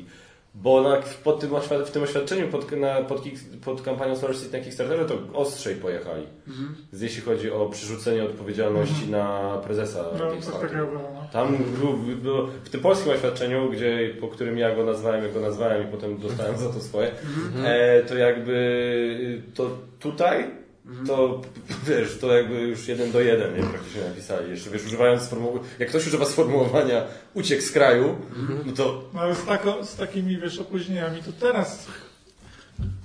Bo 0.56 0.82
na, 0.82 0.98
pod 1.24 1.40
tym, 1.40 1.50
w 1.86 1.92
tym 1.92 2.04
oświadczeniu 2.04 2.48
pod, 2.48 2.72
na, 2.72 3.02
pod, 3.02 3.24
kick- 3.24 3.58
pod 3.66 3.82
kampanią 3.82 4.16
Solar 4.16 4.36
City 4.38 4.58
na 4.58 4.64
Kickstarterze 4.64 5.06
to 5.06 5.18
ostrzej 5.34 5.76
pojechali. 5.76 6.28
Jeśli 6.94 7.22
chodzi 7.22 7.52
o 7.52 7.70
przerzucenie 7.70 8.24
odpowiedzialności 8.24 9.08
na 9.10 9.58
prezesa 9.64 10.06
No, 10.94 11.21
Tam 11.34 11.58
był, 11.80 11.94
było, 12.15 12.48
w 12.63 12.70
tym 12.70 12.82
polskim 12.82 13.12
oświadczeniu, 13.12 13.70
gdzie, 13.70 14.13
po 14.20 14.28
którym 14.28 14.58
ja 14.58 14.76
go 14.76 14.86
nazwałem, 14.86 15.24
jak 15.24 15.34
go 15.34 15.39
nazwałem 15.39 15.88
i 15.88 15.91
potem 15.91 16.17
dostałem 16.17 16.58
za 16.58 16.70
to 16.70 16.82
swoje, 16.82 17.12
e, 17.63 18.04
to 18.04 18.15
jakby 18.15 19.41
to 19.54 19.78
tutaj 20.00 20.62
to 21.08 21.41
wiesz, 21.88 22.17
to 22.17 22.38
jakby 22.38 22.62
już 22.62 22.88
jeden 22.88 23.12
do 23.12 23.22
jeden 23.22 23.58
nie, 23.58 23.63
praktycznie 23.63 24.02
napisali. 24.02 24.52
Jeszcze 24.52 24.70
wiesz, 24.70 24.86
używając 24.86 25.22
sformułowania, 25.22 25.65
jak 25.80 25.89
ktoś 25.89 26.08
używa 26.08 26.26
sformułowania 26.26 27.04
uciekł 27.34 27.62
z 27.62 27.72
kraju, 27.72 28.15
no 28.65 28.74
to 28.74 29.04
No 29.13 29.20
ale 29.22 29.36
z, 29.36 29.46
tako, 29.46 29.86
z 29.86 29.96
takimi 29.96 30.38
wiesz, 30.38 30.60
opóźnieniami 30.60 31.24
to 31.24 31.32
teraz 31.32 31.88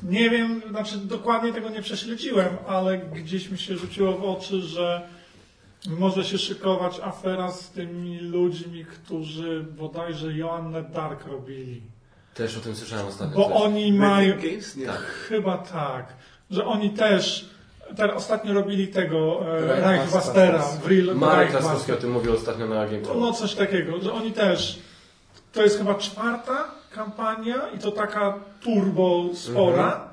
nie 0.02 0.30
wiem, 0.30 0.62
znaczy 0.70 0.98
dokładnie 0.98 1.52
tego 1.52 1.68
nie 1.68 1.82
prześledziłem, 1.82 2.48
ale 2.66 2.98
gdzieś 2.98 3.50
mi 3.50 3.58
się 3.58 3.76
rzuciło 3.76 4.12
w 4.12 4.24
oczy, 4.24 4.60
że 4.60 5.08
może 5.86 6.24
się 6.24 6.38
szykować 6.38 7.00
afera 7.00 7.52
z 7.52 7.70
tymi 7.70 8.18
ludźmi, 8.18 8.84
którzy 8.84 9.66
bodajże 9.78 10.32
Joannę 10.32 10.82
Dark 10.82 11.26
robili. 11.26 11.82
też 12.34 12.56
o 12.56 12.60
tym 12.60 12.76
słyszałem 12.76 13.06
ostatnio. 13.06 13.36
Bo 13.36 13.44
też. 13.44 13.62
oni 13.62 13.92
mają. 13.92 14.36
Games? 14.36 14.76
Nie. 14.76 14.86
Chyba 15.28 15.58
tak. 15.58 16.14
Że 16.50 16.64
oni 16.64 16.90
też. 16.90 17.50
Teraz 17.96 18.16
ostatnio 18.16 18.52
robili 18.54 18.88
tego 18.88 19.40
e, 19.40 19.60
Reichbustera. 19.60 19.90
Reichbustera 19.90 20.62
w 20.62 20.86
Real 20.86 21.16
Marek. 21.16 21.52
Laskowski 21.52 21.92
o 21.92 21.96
tym 21.96 22.12
mówił 22.12 22.34
ostatnio 22.34 22.66
na 22.66 22.86
Game 22.86 23.02
No 23.20 23.32
coś 23.32 23.54
takiego, 23.54 24.00
że 24.00 24.12
oni 24.12 24.32
też. 24.32 24.78
To 25.52 25.62
jest 25.62 25.78
chyba 25.78 25.94
czwarta 25.94 26.70
kampania 26.90 27.68
i 27.76 27.78
to 27.78 27.90
taka 27.90 28.38
turbo 28.60 29.24
spora. 29.34 30.08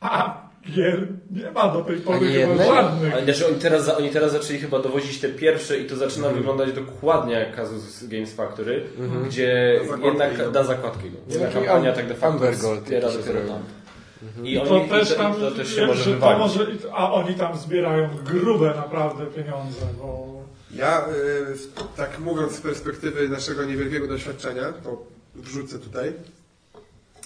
A 0.00 0.43
gier 0.70 1.06
nie 1.30 1.50
ma 1.50 1.68
do 1.68 1.80
tej 1.82 1.96
pory 1.96 2.18
chyba 2.18 2.30
jednej? 2.30 2.66
żadnych. 2.68 3.12
Ale 3.14 3.24
znaczy 3.24 3.46
oni 3.46 3.56
teraz, 3.56 3.88
oni 3.88 4.10
teraz 4.10 4.32
zaczęli 4.32 4.58
chyba 4.58 4.78
dowozić 4.82 5.20
te 5.20 5.28
pierwsze 5.28 5.78
i 5.78 5.86
to 5.86 5.96
zaczyna 5.96 6.28
wyglądać 6.28 6.72
dokładnie 6.72 7.34
jak 7.34 7.56
Kazus 7.56 8.04
Games 8.04 8.34
Factory, 8.34 8.84
gdzie 9.28 9.78
Na 9.82 9.86
zakładkę 9.88 10.06
jednak 10.06 10.34
idą. 10.34 10.52
da 10.52 10.64
zakładki. 10.64 11.06
idą. 11.06 11.16
Jedna 11.28 11.46
Taki 11.46 11.54
kampania 11.58 11.90
Am- 11.90 11.96
tak 11.96 12.06
de 12.08 12.14
facto 12.14 12.52
wspiera 12.52 13.08
tam. 13.48 13.62
I 14.42 14.52
I 14.52 14.58
oni, 14.58 14.68
to 14.68 14.84
i 14.84 14.88
też 14.88 15.08
to, 15.08 15.14
tam, 15.14 15.32
i 15.36 15.40
to 15.40 15.50
też 15.50 15.68
się 15.70 15.76
wiem, 15.76 15.86
może 15.88 16.04
że 16.04 16.16
to 16.16 16.38
może, 16.38 16.66
a 16.92 17.12
oni 17.12 17.34
tam 17.34 17.58
zbierają 17.58 18.08
grube 18.24 18.66
naprawdę 18.76 19.26
pieniądze, 19.26 19.86
bo 19.98 20.34
Ja, 20.74 21.00
y, 21.08 21.86
tak 21.96 22.18
mówiąc 22.18 22.52
z 22.52 22.60
perspektywy 22.60 23.28
naszego 23.28 23.64
niewielkiego 23.64 24.06
doświadczenia, 24.08 24.72
to 24.84 25.02
wrzucę 25.34 25.78
tutaj, 25.78 26.12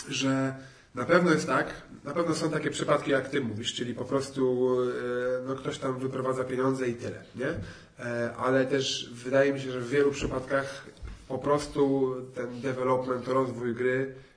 że 0.08 0.54
na 0.94 1.04
pewno 1.04 1.30
jest 1.32 1.46
tak, 1.46 1.66
na 2.04 2.14
pewno 2.14 2.34
są 2.34 2.50
takie 2.50 2.70
przypadki, 2.70 3.10
jak 3.10 3.28
ty 3.28 3.40
mówisz, 3.40 3.74
czyli 3.74 3.94
po 3.94 4.04
prostu 4.04 4.74
y, 4.82 4.92
no, 5.46 5.54
ktoś 5.54 5.78
tam 5.78 5.98
wyprowadza 5.98 6.44
pieniądze 6.44 6.88
i 6.88 6.94
tyle, 6.94 7.22
nie? 7.36 7.54
E, 8.04 8.36
Ale 8.36 8.66
też 8.66 9.10
wydaje 9.12 9.52
mi 9.52 9.60
się, 9.60 9.72
że 9.72 9.80
w 9.80 9.88
wielu 9.88 10.10
przypadkach 10.10 10.84
po 11.28 11.38
prostu 11.38 12.14
ten 12.34 12.60
development, 12.60 13.28
rozwój 13.28 13.74
gry 13.74 14.14
e, 14.14 14.27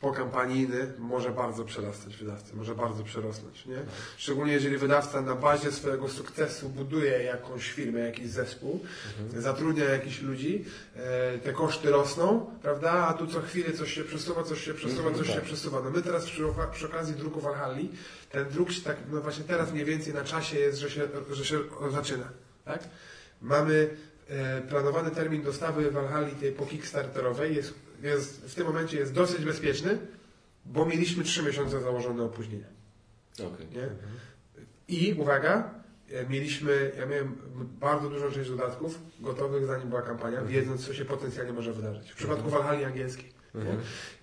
pokampanijny 0.00 0.92
może 0.98 1.30
bardzo 1.30 1.64
przerastać 1.64 2.16
wydawcę, 2.16 2.56
może 2.56 2.74
bardzo 2.74 3.04
przerosnąć, 3.04 3.66
nie? 3.66 3.76
Szczególnie 4.16 4.52
jeżeli 4.52 4.78
wydawca 4.78 5.20
na 5.20 5.34
bazie 5.34 5.72
swojego 5.72 6.08
sukcesu 6.08 6.68
buduje 6.68 7.22
jakąś 7.22 7.70
firmę, 7.70 8.00
jakiś 8.00 8.28
zespół, 8.28 8.80
zatrudnia 9.36 9.84
jakichś 9.84 10.22
ludzi, 10.22 10.64
e, 10.96 11.38
te 11.38 11.52
koszty 11.52 11.90
rosną, 11.90 12.50
prawda? 12.62 12.92
A 12.92 13.14
tu 13.14 13.26
co 13.26 13.40
chwilę 13.40 13.72
coś 13.72 13.94
się 13.94 14.04
przesuwa, 14.04 14.42
coś 14.42 14.64
się 14.64 14.74
przesuwa, 14.74 15.14
coś 15.14 15.26
się 15.26 15.40
przesuwa. 15.40 15.82
No 15.82 15.90
my 15.90 16.02
teraz 16.02 16.24
przy, 16.24 16.42
przy 16.72 16.86
okazji 16.86 17.14
druku 17.14 17.40
Valhalli, 17.40 17.90
ten 18.30 18.48
druk 18.48 18.70
się 18.70 18.82
tak, 18.82 18.96
no 19.12 19.20
właśnie 19.20 19.44
teraz 19.44 19.72
mniej 19.72 19.84
więcej 19.84 20.14
na 20.14 20.24
czasie 20.24 20.58
jest, 20.58 20.78
że 20.78 20.90
się, 20.90 21.08
że 21.30 21.44
się 21.44 21.58
zaczyna, 21.90 22.28
tak? 22.64 22.82
Mamy 23.42 23.90
e, 24.28 24.60
planowany 24.60 25.10
termin 25.10 25.42
dostawy 25.42 25.90
Valhalli 25.90 26.32
tej 26.32 26.52
po 26.52 26.66
Kickstarterowej 26.66 27.56
jest, 27.56 27.74
jest, 28.02 28.44
w 28.44 28.54
tym 28.54 28.66
momencie 28.66 28.98
jest 28.98 29.12
dosyć 29.12 29.44
bezpieczny, 29.44 29.98
bo 30.66 30.86
mieliśmy 30.86 31.24
3 31.24 31.42
miesiące 31.42 31.80
założone 31.80 32.22
opóźnienia. 32.22 32.66
Okej. 33.34 33.66
Nie? 33.72 33.88
I 34.88 35.14
uwaga, 35.14 35.74
e, 36.10 36.26
mieliśmy, 36.26 36.92
ja 36.98 37.06
miałem 37.06 37.36
bardzo 37.80 38.10
dużą 38.10 38.30
część 38.30 38.50
dodatków 38.50 38.98
gotowych 39.20 39.66
zanim 39.66 39.88
była 39.88 40.02
kampania, 40.02 40.42
wiedząc 40.42 40.86
co 40.86 40.94
się 40.94 41.04
potencjalnie 41.04 41.52
może 41.52 41.72
wydarzyć. 41.72 42.12
W 42.12 42.16
przypadku 42.16 42.50
Valhalli 42.50 42.84
angielskiej. 42.84 43.32
Nie? 43.54 43.76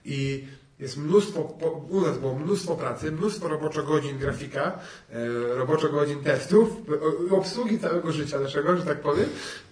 I 0.06 0.48
jest 0.80 0.98
mnóstwo, 0.98 1.42
u 1.90 2.02
nas 2.02 2.18
było 2.18 2.36
mnóstwo 2.36 2.76
pracy, 2.76 3.12
mnóstwo 3.12 3.48
roboczo 3.48 3.84
godzin 3.84 4.18
grafika, 4.18 4.80
e, 5.10 5.28
roboczo 5.56 5.90
godzin 5.90 6.24
testów, 6.24 6.70
e, 7.30 7.36
obsługi 7.36 7.80
całego 7.80 8.12
życia 8.12 8.40
naszego, 8.40 8.78
że 8.78 8.86
tak 8.86 9.02
powiem, 9.02 9.30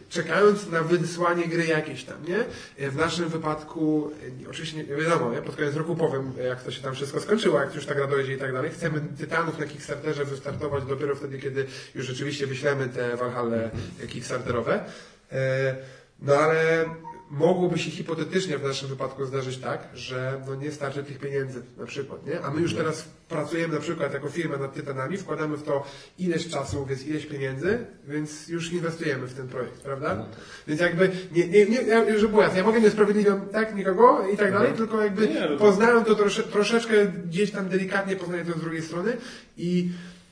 czekając 0.09 0.69
na 0.69 0.83
wysłanie 0.83 1.47
gry 1.47 1.65
jakieś 1.65 2.03
tam, 2.03 2.15
nie? 2.27 2.45
W 2.89 2.95
naszym 2.95 3.29
wypadku, 3.29 4.11
e, 4.45 4.49
oczywiście 4.49 4.77
nie 4.77 4.83
wiadomo, 4.83 5.31
nie? 5.31 5.41
pod 5.41 5.55
koniec 5.55 5.75
roku 5.75 5.95
powiem, 5.95 6.33
jak 6.47 6.63
to 6.63 6.71
się 6.71 6.81
tam 6.81 6.95
wszystko 6.95 7.19
skończyło, 7.19 7.59
jak 7.59 7.75
już 7.75 7.85
ta 7.85 7.95
gra 7.95 8.07
dojdzie 8.07 8.33
i 8.33 8.37
tak 8.37 8.53
dalej. 8.53 8.71
Chcemy 8.71 9.01
Tytanów 9.17 9.59
na 9.59 9.65
Kickstarterze 9.65 10.25
wystartować 10.25 10.83
dopiero 10.85 11.15
wtedy, 11.15 11.39
kiedy 11.39 11.65
już 11.95 12.05
rzeczywiście 12.05 12.47
wyślemy 12.47 12.89
te 12.89 13.17
Valhalle 13.17 13.69
Kickstarterowe. 14.07 14.85
E, 15.31 15.75
No 16.21 16.35
ale 16.35 16.85
mogłoby 17.29 17.79
się 17.79 17.91
hipotetycznie 17.91 18.57
w 18.57 18.63
naszym 18.63 18.89
wypadku 18.89 19.25
zdarzyć 19.25 19.57
tak, 19.57 19.87
że 19.93 20.41
no 20.47 20.55
nie 20.55 20.71
starczy 20.71 21.03
tych 21.03 21.19
pieniędzy 21.19 21.61
na 21.77 21.85
przykład, 21.85 22.25
nie? 22.25 22.41
A 22.41 22.51
my 22.51 22.61
już 22.61 22.73
teraz 22.75 23.07
pracujemy 23.29 23.73
na 23.73 23.79
przykład 23.79 24.13
jako 24.13 24.29
firma 24.29 24.57
nad 24.57 24.73
Tytanami, 24.73 25.17
wkładamy 25.17 25.57
w 25.57 25.63
to 25.63 25.83
ileś 26.19 26.47
czasu, 26.47 26.85
więc 26.85 27.05
ileś 27.05 27.25
pieniędzy, 27.25 27.85
więc 28.07 28.47
już 28.47 28.71
inwestujemy 28.73 29.27
w 29.27 29.33
ten 29.33 29.47
projekt, 29.47 29.81
prawda? 29.81 30.25
Więc 30.67 30.81
jakby, 30.81 31.11
nie, 31.31 31.47
nie, 31.47 31.65
nie, 31.65 31.81
ja, 31.81 32.05
żeby 32.05 32.29
było 32.29 32.41
jasne, 32.41 32.57
ja 32.57 32.63
mogę 32.63 32.81
nie 32.81 32.87
usprawiedliwiam 32.87 33.41
tak 33.49 33.75
nikogo 33.75 34.27
i 34.33 34.37
tak 34.37 34.51
dalej, 34.51 34.73
tylko 34.73 35.03
jakby 35.03 35.27
Nie, 35.27 35.41
no 35.41 35.47
to- 35.47 35.57
poznałem 35.57 36.05
to 36.05 36.15
trosze, 36.15 36.43
troszeczkę 36.43 37.05
gdzieś 37.05 37.51
tam 37.51 37.69
delikatnie 37.69 38.15
poznaję 38.15 38.45
to 38.45 38.57
z 38.59 38.61
drugiej 38.61 38.81
strony 38.81 39.17
i 39.57 39.89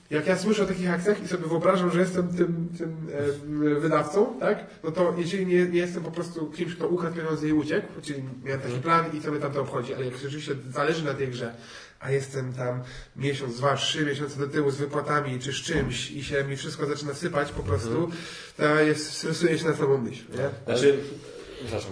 jak 0.10 0.28
ja 0.28 0.38
słyszę 0.38 0.64
o 0.64 0.66
takich 0.66 0.92
akcjach 0.92 1.24
i 1.24 1.28
sobie 1.28 1.48
wyobrażam, 1.48 1.92
że 1.92 2.00
jestem 2.00 2.28
tym, 2.28 2.70
tym 2.78 3.10
em, 3.14 3.80
wydawcą, 3.80 4.40
tak? 4.40 4.66
No 4.84 4.92
to 4.92 5.16
jeżeli 5.18 5.46
nie, 5.46 5.66
nie 5.66 5.80
jestem 5.80 6.04
po 6.04 6.12
prostu 6.12 6.46
kimś, 6.46 6.76
kto 6.76 6.88
ukradł 6.88 7.16
pieniądze 7.16 7.48
i 7.48 7.54
uciekł, 7.54 7.88
czyli 8.02 8.24
miałem 8.44 8.62
taki 8.62 8.76
plan 8.76 9.06
i 9.14 9.22
co 9.22 9.32
mnie 9.32 9.40
tam 9.40 9.52
to 9.52 9.62
obchodzi, 9.62 9.94
ale 9.94 10.06
jak 10.06 10.18
rzeczywiście 10.18 10.56
zależy 10.70 11.06
na 11.06 11.14
tej 11.14 11.28
grze, 11.28 11.54
a 12.00 12.12
jestem 12.12 12.54
tam 12.54 12.84
miesiąc, 13.16 13.58
dwa, 13.58 13.76
trzy 13.76 14.06
miesiące 14.06 14.40
do 14.40 14.48
tyłu 14.48 14.72
z 14.72 14.78
wypłatami 14.78 15.40
czy 15.40 15.54
z 15.54 15.56
czymś 15.56 16.12
i 16.12 16.24
się 16.24 16.44
mi 16.44 16.58
wszystko 16.58 16.86
zaczyna 16.86 17.14
sypać 17.14 17.52
po 17.52 17.64
prostu, 17.64 18.12
to 18.58 18.64
ja 18.64 18.82
jest, 18.82 19.14
stresuję 19.14 19.60
się 19.60 19.66
na 19.66 19.76
samą 19.76 19.98
myśl, 19.98 20.24
nie? 20.32 20.50
Znaczy. 20.66 20.98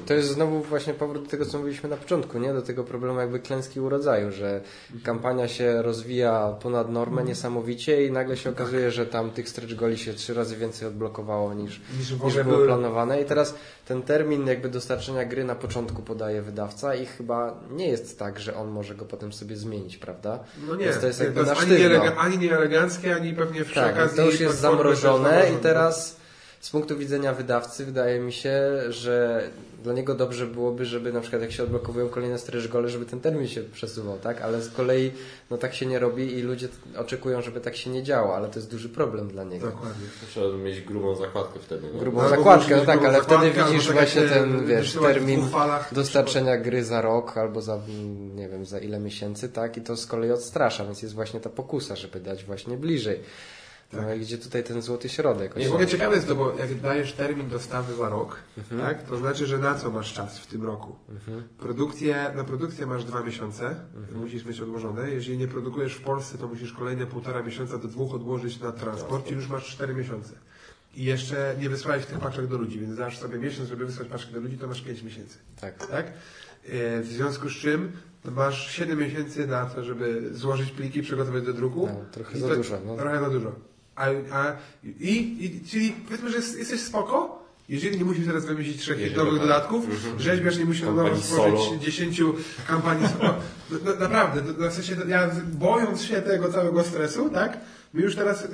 To 0.08 0.14
jest 0.14 0.30
znowu 0.30 0.62
właśnie 0.62 0.94
powrót 0.94 1.24
do 1.24 1.30
tego, 1.30 1.46
co 1.46 1.58
mówiliśmy 1.58 1.90
na 1.90 1.98
początku, 1.98 2.40
nie? 2.40 2.54
Do 2.54 2.62
tego 2.62 2.84
problemu 2.84 3.20
jakby 3.20 3.40
klęski 3.40 3.80
urodzaju, 3.80 4.32
że 4.32 4.62
kampania 5.04 5.48
się 5.48 5.82
rozwija 5.82 6.56
ponad 6.62 6.92
normę 6.92 7.24
niesamowicie 7.24 8.06
i 8.06 8.12
nagle 8.12 8.38
się 8.38 8.50
okazuje, 8.50 8.92
że 8.92 9.06
tam 9.06 9.32
tych 9.32 9.50
stretch 9.50 9.74
goli 9.76 9.98
się 9.98 10.14
trzy 10.14 10.34
razy 10.34 10.56
więcej 10.58 10.88
odblokowało 10.88 11.54
niż, 11.54 11.82
Niż 12.00 12.12
niż 12.12 12.20
było 12.20 12.44
były- 12.44 12.66
planowane 12.68 13.22
i 13.22 13.26
teraz 13.26 13.56
ten 13.86 14.02
termin 14.02 14.48
jakby 14.48 14.70
dostarczenia 14.70 15.26
gry 15.26 15.44
na 15.44 15.56
początku 15.56 16.02
podaje 16.02 16.42
wydawca 16.42 16.96
i 16.96 17.06
chyba 17.06 17.60
nie 17.72 17.88
jest 17.88 18.20
tak, 18.20 18.40
że 18.40 18.56
on 18.56 18.68
może 18.68 18.96
go 18.96 19.06
potem 19.06 19.34
sobie 19.34 19.56
zmienić, 19.56 19.98
prawda? 19.98 20.40
No 20.68 20.76
nie, 20.76 20.86
Więc 20.86 21.00
to 21.00 21.08
jest 21.08 21.20
jakby 21.20 21.46
sztywno. 21.56 21.76
elega- 21.76 22.16
ani 22.18 22.38
nie 22.38 22.58
eleganckie, 22.58 23.16
ani 23.16 23.34
pewnie 23.34 23.64
przy 23.66 23.76
Tak, 23.76 23.94
okazji 23.94 24.18
to 24.18 24.26
już 24.26 24.40
jest 24.40 24.60
zamrożone 24.60 25.46
i 25.54 25.64
teraz 25.64 26.23
z 26.64 26.70
punktu 26.70 26.98
widzenia 26.98 27.34
wydawcy 27.34 27.86
wydaje 27.86 28.20
mi 28.20 28.34
się, 28.34 28.62
że 28.90 29.44
dla 29.84 29.94
niego 29.94 30.16
dobrze 30.16 30.48
byłoby, 30.48 30.86
żeby 30.86 31.14
na 31.14 31.22
przykład 31.22 31.42
jak 31.42 31.52
się 31.52 31.64
odblokowują 31.64 32.10
kolejne 32.10 32.40
stretch 32.40 32.68
gole, 32.68 32.90
żeby 32.90 33.06
ten 33.06 33.20
termin 33.20 33.48
się 33.48 33.62
przesuwał, 33.62 34.18
tak? 34.20 34.42
Ale 34.42 34.62
z 34.62 34.70
kolei 34.70 35.12
no 35.52 35.58
tak 35.58 35.74
się 35.74 35.86
nie 35.86 36.00
robi 36.00 36.38
i 36.38 36.42
ludzie 36.42 36.68
oczekują, 36.98 37.42
żeby 37.42 37.62
tak 37.62 37.76
się 37.76 37.90
nie 37.90 38.04
działo, 38.04 38.36
ale 38.36 38.50
to 38.50 38.60
jest 38.60 38.72
duży 38.72 38.90
problem 38.90 39.28
dla 39.28 39.44
niego. 39.44 39.68
Dokładnie. 39.68 40.08
Trzeba 40.30 40.58
mieć 40.58 40.82
grubą 40.82 41.16
zakładkę 41.16 41.60
wtedy. 41.60 41.88
No. 41.94 42.00
Grubą 42.00 42.22
Albo 42.22 42.36
zakładkę, 42.36 42.76
no 42.76 42.86
tak, 42.86 43.00
grubą 43.00 43.14
ale 43.14 43.22
wtedy 43.24 43.52
widzisz 43.52 43.88
tak 43.88 43.96
właśnie 43.96 44.22
ten, 44.22 44.66
wiesz, 44.66 44.94
termin 44.94 45.48
dostarczenia 45.92 46.58
gry 46.58 46.84
za 46.84 47.02
rok 47.02 47.38
albo 47.38 47.62
za, 47.62 47.80
nie 48.36 48.50
wiem, 48.50 48.66
za 48.66 48.80
ile 48.80 49.00
miesięcy, 49.00 49.50
tak? 49.50 49.78
I 49.78 49.82
to 49.82 49.98
z 49.98 50.06
kolei 50.06 50.32
odstrasza, 50.32 50.86
więc 50.86 51.02
jest 51.02 51.16
właśnie 51.16 51.40
ta 51.40 51.50
pokusa, 51.50 51.96
żeby 51.96 52.20
dać 52.20 52.44
właśnie 52.44 52.78
bliżej. 52.78 53.20
No 54.02 54.14
i 54.14 54.20
gdzie 54.20 54.38
tutaj 54.38 54.64
ten 54.64 54.82
złoty 54.82 55.10
środek? 55.10 55.56
Nie, 55.56 55.70
w 55.70 55.72
ogóle 55.72 55.88
ciekawe 55.88 56.16
jest 56.16 56.28
to, 56.28 56.36
bo 56.36 56.54
jak 56.60 56.80
dajesz 56.80 57.14
termin 57.14 57.50
dostawy 57.50 57.96
za 57.96 58.10
rok, 58.10 58.38
tak, 58.82 59.04
to 59.04 59.18
znaczy, 59.18 59.46
że 59.46 59.58
na 59.58 59.76
co 59.76 59.92
masz 59.92 60.14
czas 60.14 60.40
w 60.40 60.48
tym 60.48 60.66
roku? 60.66 60.96
Produkcję, 61.60 62.32
na 62.36 62.44
produkcję 62.44 62.86
masz 62.86 63.06
dwa 63.06 63.24
miesiące, 63.24 63.76
musisz 64.16 64.46
mieć 64.46 64.60
odłożone. 64.62 65.10
Jeżeli 65.12 65.38
nie 65.38 65.48
produkujesz 65.48 65.94
w 65.94 66.02
Polsce, 66.02 66.38
to 66.38 66.48
musisz 66.48 66.74
kolejne 66.74 67.06
półtora 67.06 67.44
miesiąca 67.44 67.78
do 67.78 67.88
dwóch 67.88 68.14
odłożyć 68.14 68.60
na 68.60 68.72
transport 68.72 69.32
i 69.32 69.34
już 69.34 69.48
masz 69.50 69.66
cztery 69.68 69.96
miesiące. 69.96 70.34
I 70.96 71.04
jeszcze 71.04 71.56
nie 71.60 71.70
wysłałeś 71.70 72.06
tych 72.06 72.20
paczek 72.20 72.48
do 72.48 72.58
ludzi, 72.58 72.80
więc 72.80 72.96
dasz 72.98 73.18
sobie 73.20 73.38
miesiąc, 73.40 73.70
żeby 73.70 73.86
wysłać 73.86 74.08
paczki 74.08 74.34
do 74.34 74.40
ludzi, 74.40 74.58
to 74.58 74.68
masz 74.68 74.82
pięć 74.82 75.04
miesięcy. 75.04 75.38
Tak. 75.62 75.88
Tak? 75.88 76.06
E, 76.08 77.02
W 77.02 77.08
związku 77.08 77.50
z 77.50 77.54
czym 77.54 77.92
masz 78.32 78.72
7 78.72 79.00
miesięcy 79.00 79.48
na 79.48 79.66
to, 79.66 79.84
żeby 79.84 80.30
złożyć 80.34 80.72
pliki, 80.72 81.02
przygotować 81.02 81.44
do 81.44 81.54
druku. 81.54 81.88
No, 81.88 82.06
trochę 82.12 82.40
za 82.40 82.56
dużo, 82.56 82.80
no. 82.86 82.96
Trochę 82.98 83.20
za 83.20 83.30
dużo. 83.30 83.52
A, 83.96 84.06
a, 84.32 84.56
i, 84.84 85.18
i, 85.46 85.62
czyli 85.70 85.92
powiedzmy, 86.06 86.30
że 86.30 86.36
jest- 86.38 86.58
jesteś 86.58 86.82
spoko, 86.82 87.44
jeżeli 87.70 87.98
nie 87.98 88.06
musisz 88.06 88.26
teraz 88.26 88.46
wymyślić 88.46 88.82
trzech 88.82 89.16
nowych 89.18 89.34
tak. 89.34 89.42
dodatków, 89.42 89.86
rzeźbiarz 90.18 90.58
nie 90.58 90.66
musi 90.66 90.84
na 90.84 90.92
nowo 90.92 91.04
Kampanii 91.04 91.24
stworzyć. 91.24 91.82
10 91.84 92.22
kampanii 92.68 93.08
solo. 93.08 93.34
No, 93.72 93.78
no, 93.86 93.96
naprawdę, 93.96 94.42
no, 94.58 94.70
w 94.70 94.74
sensie, 94.74 94.96
ja 95.08 95.32
bojąc 95.54 96.02
się 96.02 96.22
tego 96.22 96.50
całego 96.52 96.84
stresu, 96.84 97.30
tak, 97.30 97.58
my 97.94 98.02
już 98.02 98.16
teraz 98.16 98.44
e, 98.44 98.48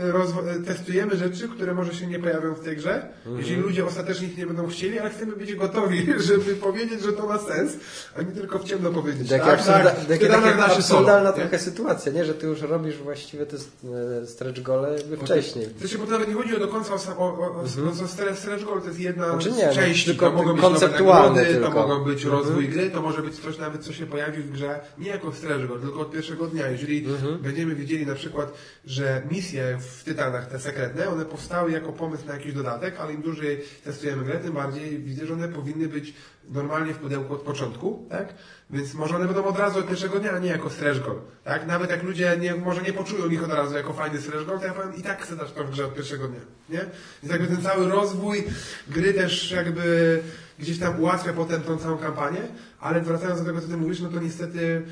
e, 0.52 0.60
testujemy 0.66 1.16
rzeczy, 1.16 1.50
które 1.50 1.74
może 1.74 1.94
się 1.94 2.08
nie 2.08 2.20
pojawią 2.20 2.54
w 2.54 2.60
tej 2.60 2.78
grze, 2.78 3.08
jeżeli 3.38 3.62
ludzie 3.62 3.86
ostatecznie 3.86 4.28
ich 4.28 4.38
nie 4.38 4.48
będą 4.48 4.68
chcieli, 4.68 5.00
ale 5.00 5.10
chcemy 5.10 5.36
być 5.36 5.56
gotowi, 5.56 6.08
żeby 6.28 6.56
powiedzieć, 6.56 7.02
że 7.02 7.14
to 7.14 7.28
ma 7.28 7.38
sens, 7.38 7.74
a 8.18 8.22
nie 8.22 8.32
tylko 8.32 8.60
w 8.60 8.64
ciemno 8.64 8.90
powiedzieć. 8.90 9.30
Taka, 9.30 9.46
tak, 9.46 9.54
absurda, 9.54 9.92
tak, 9.92 10.06
takie, 10.06 10.38
absurdalna 10.38 10.82
solo, 10.82 11.30
nie? 11.30 11.34
trochę 11.34 11.60
sytuacja, 11.60 12.12
nie? 12.12 12.26
Że 12.26 12.34
ty 12.34 12.48
już 12.48 12.62
robisz 12.62 12.98
właściwie 12.98 13.46
te 13.46 13.58
e, 13.58 14.28
stretch 14.28 14.62
gole 14.62 14.94
jakby 14.98 15.18
wcześniej. 15.18 15.68
To 15.82 15.88
się 15.88 15.98
nawet 16.10 16.28
nie 16.28 16.34
chodzi 16.34 16.56
o 16.56 16.60
do 16.60 16.68
końca 16.68 16.94
o, 16.94 16.98
o, 17.18 17.24
o, 17.24 17.56
o, 17.56 18.04
o 18.04 18.08
stretch, 18.08 18.40
stretch 18.40 18.66
goal, 18.66 18.82
to 18.82 18.88
jest 18.88 19.00
jedna 19.00 19.30
Znaczy 19.30 19.52
nie, 19.52 19.66
no, 19.66 19.74
z 19.74 19.76
części. 19.76 20.06
tylko 20.06 20.30
to 20.30 20.38
mogą 20.38 20.54
być 20.54 20.62
konceptualne 20.62 21.30
nagrody, 21.30 21.54
tylko. 21.54 21.82
to 21.82 21.88
mogą 21.88 22.04
być 22.04 22.24
rozwój 22.24 22.70
gry, 22.70 22.90
to 22.90 23.02
może 23.02 23.22
być 23.22 23.40
coś 23.40 23.58
nawet, 23.58 23.84
co 23.84 23.94
się 23.94 24.06
pojawi 24.06 24.44
w 24.44 24.52
grze 24.52 24.80
nie 24.98 25.10
jako 25.10 25.32
stretch 25.32 25.68
goal, 25.68 25.80
tylko 25.80 26.00
od 26.00 26.12
pierwszego 26.12 26.48
dnia. 26.48 26.68
Jeżeli 26.68 27.06
będziemy 27.42 27.76
wiedzieli 27.76 28.06
na 28.06 28.16
przykład, 28.16 28.54
że 28.86 29.22
misje 29.32 29.78
w 29.80 30.04
Tytanach, 30.04 30.48
te 30.48 30.60
sekretne, 30.60 31.10
one 31.10 31.26
powstały 31.26 31.72
jako 31.72 31.94
pomysł 31.94 32.28
na 32.28 32.34
jakiś 32.34 32.54
dodatek, 32.54 33.00
ale 33.00 33.14
im 33.14 33.22
dłużej 33.22 33.62
testujemy 33.84 34.24
grę, 34.24 34.40
tym 34.40 34.54
bardziej 34.54 35.00
widzę, 35.00 35.26
że 35.26 35.34
one 35.34 35.48
powinny 35.48 35.88
być 35.88 36.14
normalnie 36.50 36.94
w 36.94 36.98
pudełku 36.98 37.34
od 37.34 37.42
początku, 37.42 38.08
tak? 38.10 38.34
Więc 38.70 38.94
może 38.94 39.16
one 39.16 39.26
będą 39.26 39.46
od 39.46 39.60
razu 39.60 39.80
od 39.80 39.88
pierwszego 39.88 40.20
dnia, 40.20 40.32
a 40.32 40.40
nie 40.40 40.50
jako 40.50 40.70
stretch 40.70 41.02
tak? 41.44 41.68
Nawet 41.68 41.90
jak 41.90 42.04
ludzie 42.04 42.38
nie, 42.40 42.56
może 42.56 42.82
nie 42.82 42.94
poczują 42.94 43.30
ich 43.30 43.44
od 43.44 43.54
razu 43.54 43.76
jako 43.76 43.94
fajny 43.94 44.22
stretch 44.22 44.46
to 44.46 44.66
ja 44.66 44.74
powiem 44.74 44.96
i 44.96 45.02
tak 45.02 45.22
chcę 45.22 45.36
dać 45.36 45.52
to 45.52 45.64
w 45.64 45.72
grze 45.72 45.86
od 45.86 45.96
pierwszego 45.96 46.28
dnia, 46.28 46.42
nie? 46.70 46.86
Więc 47.24 47.32
jakby 47.34 47.48
ten 47.48 47.64
cały 47.64 47.90
rozwój 47.90 48.44
gry 48.88 49.14
też 49.14 49.52
jakby 49.52 50.20
gdzieś 50.60 50.80
tam 50.80 51.00
ułatwia 51.00 51.34
potem 51.34 51.62
tą 51.62 51.78
całą 51.78 51.98
kampanię, 51.98 52.42
ale 52.80 53.02
wracając 53.02 53.40
do 53.40 53.46
tego, 53.46 53.62
co 53.62 53.68
ty 53.68 53.78
mówisz, 53.78 54.00
no 54.00 54.10
to 54.10 54.20
niestety 54.20 54.86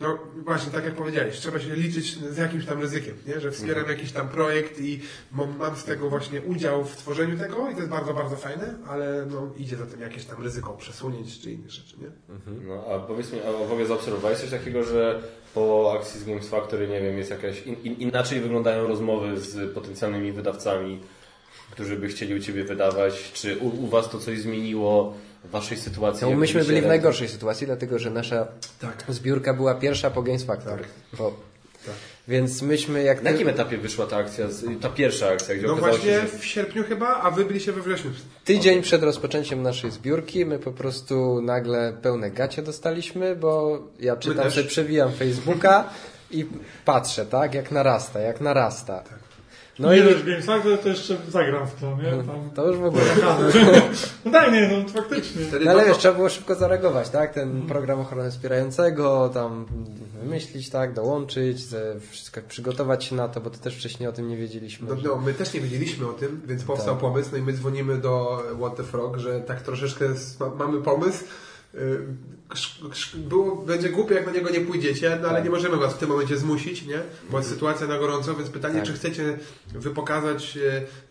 no 0.00 0.18
właśnie, 0.44 0.72
tak 0.72 0.84
jak 0.84 0.94
powiedziałeś, 0.94 1.38
trzeba 1.38 1.60
się 1.60 1.74
liczyć 1.76 2.18
z 2.18 2.36
jakimś 2.36 2.66
tam 2.66 2.80
ryzykiem, 2.80 3.14
nie? 3.26 3.40
że 3.40 3.50
wspieram 3.50 3.78
Mhm. 3.78 3.96
jakiś 3.98 4.12
tam 4.12 4.28
projekt 4.28 4.80
i 4.80 5.00
mam, 5.32 5.76
z 5.76 5.84
tego 5.84 6.10
właśnie 6.10 6.40
udział 6.42 6.84
w 6.84 6.96
tworzeniu 6.96 7.38
tego 7.38 7.70
i 7.70 7.72
to 7.72 7.78
jest 7.78 7.90
bardzo, 7.90 8.14
bardzo 8.14 8.36
fajne, 8.36 8.74
ale 8.88 9.26
no, 9.30 9.50
idzie 9.58 9.76
za 9.76 9.86
tym 9.86 10.00
jakieś 10.00 10.24
tam 10.24 10.42
ryzyko 10.42 10.72
przesunięć 10.72 11.40
czy 11.40 11.52
inne 11.52 11.70
rzeczy, 11.70 11.96
nie? 12.00 12.10
No, 12.68 12.84
a 12.86 12.98
powiedz 12.98 13.32
mi, 13.32 13.38
a 13.40 13.52
w 13.66 13.72
ogóle 13.72 13.86
zaobserwowałeś 13.86 14.38
coś 14.38 14.50
takiego, 14.50 14.84
że 14.84 15.22
po 15.54 15.92
akcji 15.98 16.20
z 16.20 16.24
Games 16.24 16.48
Factory, 16.48 16.88
nie 16.88 17.00
wiem, 17.00 17.18
jest 17.18 17.30
jakaś 17.30 17.66
in, 17.66 17.76
in, 17.84 17.94
inaczej 17.94 18.40
wyglądają 18.40 18.86
rozmowy 18.86 19.40
z 19.40 19.74
potencjalnymi 19.74 20.32
wydawcami, 20.32 21.00
którzy 21.70 21.96
by 21.96 22.08
chcieli 22.08 22.34
u 22.34 22.38
Ciebie 22.40 22.64
wydawać? 22.64 23.32
Czy 23.32 23.58
u, 23.58 23.84
u 23.84 23.86
Was 23.88 24.10
to 24.10 24.18
coś 24.18 24.40
zmieniło 24.40 25.14
w 25.44 25.50
Waszej 25.50 25.78
sytuacji? 25.78 26.26
No, 26.30 26.36
myśmy 26.36 26.64
byli 26.64 26.80
w 26.80 26.86
najgorszej 26.86 27.28
sytuacji, 27.28 27.66
dlatego 27.66 27.98
że 27.98 28.10
nasza 28.10 28.46
Tak. 28.80 29.04
zbiórka 29.08 29.54
była 29.54 29.74
pierwsza 29.74 30.10
po 30.10 30.22
Games 30.22 30.44
Factory. 30.44 30.84
Bo, 31.18 31.36
Tak. 31.86 31.94
Więc 32.28 32.62
myśmy 32.62 33.02
jak 33.02 33.22
Na 33.22 33.30
jakim 33.30 33.48
etapie 33.48 33.78
wyszła 33.78 34.06
ta 34.06 34.16
akcja, 34.16 34.46
ta 34.80 34.88
pierwsza 34.88 35.28
akcja, 35.28 35.54
gdzie 35.54 35.66
No 35.66 35.76
właśnie 35.76 36.04
się, 36.10 36.20
że... 36.20 36.38
w 36.38 36.44
sierpniu 36.44 36.84
chyba, 36.84 37.20
a 37.22 37.30
wy 37.30 37.44
byliście 37.44 37.72
we 37.72 37.82
wrześniu. 37.82 38.10
Tydzień 38.44 38.82
przed 38.82 39.02
rozpoczęciem 39.02 39.62
naszej 39.62 39.90
zbiórki 39.90 40.46
my 40.46 40.58
po 40.58 40.72
prostu 40.72 41.40
nagle 41.42 41.92
pełne 42.02 42.30
gacie 42.30 42.62
dostaliśmy, 42.62 43.36
bo 43.36 43.82
ja 44.00 44.16
czytam 44.16 44.50
sobie, 44.50 44.66
przewijam 44.68 45.12
Facebooka 45.12 45.90
i 46.30 46.46
patrzę, 46.84 47.26
tak, 47.26 47.54
jak 47.54 47.70
narasta, 47.70 48.20
jak 48.20 48.40
narasta. 48.40 49.04
No 49.10 49.16
No 49.80 49.92
nie 49.94 49.98
i 50.00 50.04
dość 50.04 50.22
Games 50.24 50.44
Factory, 50.46 50.78
to 50.78 50.88
jeszcze 50.88 51.16
zagram 51.28 51.66
w 51.66 51.74
to, 51.74 51.96
nie? 52.02 52.10
Tam... 52.24 52.50
to 52.54 52.66
już 52.68 52.76
w 52.78 52.84
ogóle. 52.84 53.02
No 54.24 54.30
tak, 54.32 54.52
nie, 54.52 54.68
no 54.82 54.88
faktycznie. 54.88 55.42
No 55.64 55.70
ale 55.70 55.82
to- 55.82 55.88
wiesz, 55.88 55.98
trzeba 55.98 56.14
było 56.14 56.28
szybko 56.28 56.54
zareagować, 56.54 57.08
tak? 57.10 57.34
Ten 57.34 57.62
program 57.62 58.00
ochrony 58.00 58.30
wspierającego, 58.30 59.30
tam 59.34 59.66
wymyślić, 60.22 60.70
tak, 60.70 60.92
dołączyć, 60.94 61.60
ze- 61.60 62.00
wszystko 62.10 62.40
przygotować 62.48 63.04
się 63.04 63.16
na 63.16 63.28
to, 63.28 63.40
bo 63.40 63.50
to 63.50 63.58
też 63.58 63.76
wcześniej 63.76 64.08
o 64.08 64.12
tym 64.12 64.28
nie 64.28 64.36
wiedzieliśmy. 64.36 64.88
No, 64.88 64.96
że- 64.96 65.08
no, 65.08 65.16
my 65.16 65.34
też 65.34 65.54
nie 65.54 65.60
wiedzieliśmy 65.60 66.08
o 66.08 66.12
tym, 66.12 66.40
więc 66.46 66.64
powstał 66.64 66.94
Tak. 66.94 67.00
pomysł, 67.00 67.28
no 67.32 67.38
i 67.38 67.42
my 67.42 67.52
dzwonimy 67.52 67.98
do 67.98 68.42
What 68.60 68.76
the 68.76 68.82
Frog, 68.84 69.16
że 69.18 69.40
tak 69.40 69.60
troszeczkę 69.62 70.04
mamy 70.58 70.80
pomysł. 70.82 71.24
Było, 73.14 73.56
będzie 73.56 73.88
głupie, 73.88 74.14
jak 74.14 74.26
na 74.26 74.32
niego 74.32 74.50
nie 74.50 74.60
pójdziecie, 74.60 75.18
no 75.22 75.28
ale 75.28 75.36
Tak. 75.36 75.44
nie 75.44 75.50
możemy 75.50 75.76
was 75.76 75.94
w 75.94 75.98
tym 75.98 76.08
momencie 76.08 76.36
zmusić, 76.36 76.86
nie? 76.86 76.98
Bo 77.30 77.38
jest 77.38 77.50
sytuacja 77.50 77.86
na 77.86 77.98
gorąco, 77.98 78.34
więc 78.34 78.50
pytanie, 78.50 78.74
Tak. 78.74 78.84
czy 78.84 78.92
chcecie 78.92 79.38
wypokazać 79.72 80.58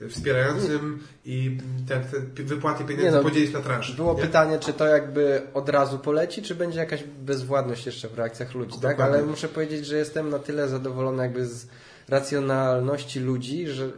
wspierającym 0.09 0.99
i 1.25 1.57
te, 1.87 1.99
te 2.35 2.43
wypłaty 2.43 2.83
pieniędzy 2.83 3.17
no, 3.17 3.23
podzielić 3.23 3.53
na 3.53 3.59
transze. 3.59 3.93
Było 3.93 4.13
nie? 4.13 4.21
pytanie, 4.21 4.59
czy 4.59 4.73
to 4.73 4.85
jakby 4.85 5.41
od 5.53 5.69
razu 5.69 5.99
poleci, 5.99 6.41
czy 6.41 6.55
będzie 6.55 6.79
jakaś 6.79 7.03
bezwładność 7.03 7.85
jeszcze 7.85 8.07
w 8.09 8.17
reakcjach 8.17 8.53
ludzi, 8.53 8.79
tak? 8.81 8.81
Dokładnie. 8.81 9.17
Ale 9.17 9.25
muszę 9.25 9.47
powiedzieć, 9.47 9.85
że 9.85 9.97
jestem 9.97 10.29
na 10.29 10.39
tyle 10.39 10.69
zadowolony 10.69 11.23
jakby 11.23 11.45
z 11.45 11.67
racjonalności 12.09 13.19
ludzi, 13.19 13.67
że 13.67 13.89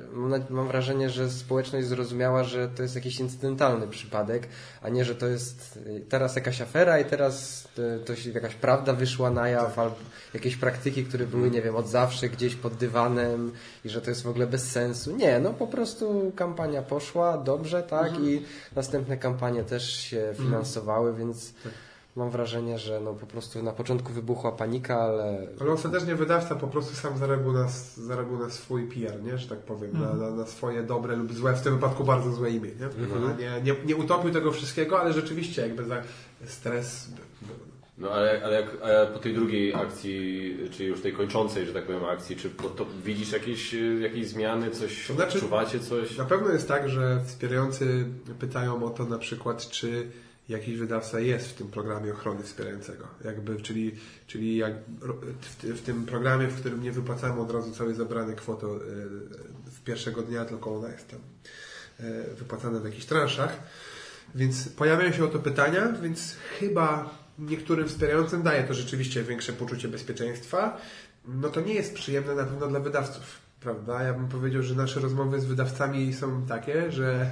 mam 0.49 0.67
wrażenie, 0.67 1.09
że 1.09 1.29
społeczność 1.29 1.87
zrozumiała, 1.87 2.43
że 2.43 2.69
to 2.69 2.83
jest 2.83 2.95
jakiś 2.95 3.19
incydentalny 3.19 3.87
przypadek, 3.87 4.47
a 4.81 4.89
nie, 4.89 5.05
że 5.05 5.15
to 5.15 5.27
jest 5.27 5.79
y, 5.87 6.05
teraz 6.09 6.35
jakaś 6.35 6.61
afera 6.61 6.99
i 6.99 7.05
teraz 7.05 7.65
y, 7.77 8.05
to 8.05 8.15
się 8.15 8.31
jakaś 8.31 8.55
prawda 8.55 8.93
wyszła 8.93 9.29
na 9.29 9.49
jaw, 9.49 9.79
albo 9.79 9.95
jakieś 10.33 10.55
praktyki, 10.55 11.05
które 11.05 11.25
były, 11.25 11.51
nie 11.51 11.61
wiem, 11.61 11.75
od 11.75 11.89
zawsze 11.89 12.29
gdzieś 12.29 12.55
pod 12.55 12.73
dywanem 12.73 13.51
i 13.85 13.89
że 13.89 14.01
to 14.01 14.09
jest 14.09 14.23
w 14.23 14.29
ogóle 14.29 14.47
bez 14.47 14.71
sensu. 14.71 15.15
Nie, 15.15 15.39
no 15.39 15.53
po 15.53 15.67
prostu 15.67 16.31
kampania 16.35 16.81
poszła 16.81 17.37
dobrze, 17.37 17.83
tak? 17.83 18.19
I 18.19 18.41
następne 18.75 19.17
kampanie 19.17 19.63
też 19.63 19.93
się 19.93 20.33
finansowały, 20.37 21.13
więc 21.13 21.53
mam 22.15 22.29
wrażenie, 22.29 22.79
że 22.79 22.99
no 22.99 23.13
po 23.13 23.25
prostu 23.25 23.63
na 23.63 23.71
początku 23.71 24.13
wybuchła 24.13 24.51
panika, 24.51 24.99
ale 25.01 25.47
Ale 25.61 25.71
ostatecznie 25.71 26.15
wydawca 26.15 26.55
po 26.55 26.67
prostu 26.67 26.95
sam 26.95 27.17
zareagował 27.17 27.53
na, 27.53 27.67
zareagował 27.97 28.39
na 28.39 28.49
swój 28.49 28.87
PR, 28.87 29.23
nie? 29.23 29.37
że 29.37 29.47
tak 29.47 29.59
powiem, 29.59 29.91
na, 29.93 30.13
na, 30.13 30.31
na 30.31 30.45
swoje 30.45 30.83
dobre 30.83 31.15
lub 31.15 31.33
złe, 31.33 31.53
w 31.53 31.61
tym 31.61 31.73
wypadku 31.75 32.03
bardzo 32.03 32.31
złe 32.33 32.51
imię. 32.51 32.69
Nie? 32.79 32.85
A 32.85 33.39
nie, 33.39 33.61
nie, 33.63 33.75
nie 33.85 33.95
utopił 33.95 34.31
tego 34.31 34.51
wszystkiego, 34.51 34.99
ale 35.01 35.13
rzeczywiście 35.13 35.61
jakby 35.61 35.85
za 35.85 36.01
stres. 36.45 37.07
No 37.97 38.11
ale, 38.11 38.41
ale 38.45 38.61
jak, 38.61 38.67
a 38.83 39.05
po 39.13 39.19
tej 39.19 39.33
drugiej 39.33 39.75
akcji, 39.75 40.57
czy 40.71 40.83
już 40.83 41.01
tej 41.01 41.13
kończącej, 41.13 41.65
że 41.65 41.73
tak 41.73 41.85
powiem, 41.85 42.05
akcji, 42.05 42.35
czy 42.35 42.49
po, 42.49 42.69
to 42.69 42.85
widzisz 43.05 43.31
jakieś, 43.31 43.75
jakieś 44.01 44.27
zmiany, 44.27 44.71
coś, 44.71 45.07
To 45.07 45.13
znaczy- 45.13 45.37
odczuwacie 45.37 45.79
coś? 45.79 46.17
Na 46.17 46.25
pewno 46.25 46.49
jest 46.49 46.67
tak, 46.67 46.89
że 46.89 47.21
wspierający 47.25 48.05
pytają 48.39 48.85
o 48.85 48.89
to 48.89 49.05
na 49.05 49.17
przykład, 49.17 49.69
czy 49.69 50.07
jakiś 50.51 50.77
wydawca 50.77 51.19
jest 51.19 51.49
w 51.49 51.53
tym 51.53 51.67
programie 51.67 52.13
ochrony 52.13 52.43
wspierającego. 52.43 53.07
Jakby, 53.25 53.61
czyli, 53.61 53.95
czyli 54.27 54.57
jak 54.57 54.73
w, 55.41 55.63
w 55.63 55.81
tym 55.81 56.05
programie, 56.05 56.47
w 56.47 56.59
którym 56.59 56.83
nie 56.83 56.91
wypłacamy 56.91 57.41
od 57.41 57.51
razu 57.51 57.71
całej 57.71 57.95
zebranej 57.95 58.35
kwoty 58.35 58.65
e, 58.65 58.69
w 59.71 59.81
pierwszego 59.85 60.21
dnia, 60.21 60.45
tylko 60.45 60.75
ona 60.75 60.87
jest 60.87 61.07
tam 61.07 61.19
e, 61.99 62.23
wypłacana 62.35 62.79
w 62.79 62.85
jakichś 62.85 63.05
transzach. 63.05 63.59
Więc 64.35 64.69
pojawiają 64.69 65.11
się 65.11 65.23
o 65.23 65.27
to 65.27 65.39
pytania, 65.39 65.93
więc 66.01 66.35
chyba 66.59 67.09
niektórym 67.39 67.87
wspierającym 67.87 68.43
daje 68.43 68.63
to 68.63 68.73
rzeczywiście 68.73 69.23
większe 69.23 69.53
poczucie 69.53 69.87
bezpieczeństwa. 69.87 70.77
No 71.25 71.49
to 71.49 71.61
nie 71.61 71.73
jest 71.73 71.93
przyjemne 71.93 72.35
na 72.35 72.43
pewno 72.43 72.67
dla 72.67 72.79
wydawców, 72.79 73.23
prawda? 73.59 74.03
Ja 74.03 74.13
bym 74.13 74.27
powiedział, 74.27 74.63
że 74.63 74.75
nasze 74.75 74.99
rozmowy 74.99 75.41
z 75.41 75.45
wydawcami 75.45 76.13
są 76.13 76.45
takie, 76.45 76.91
że, 76.91 77.31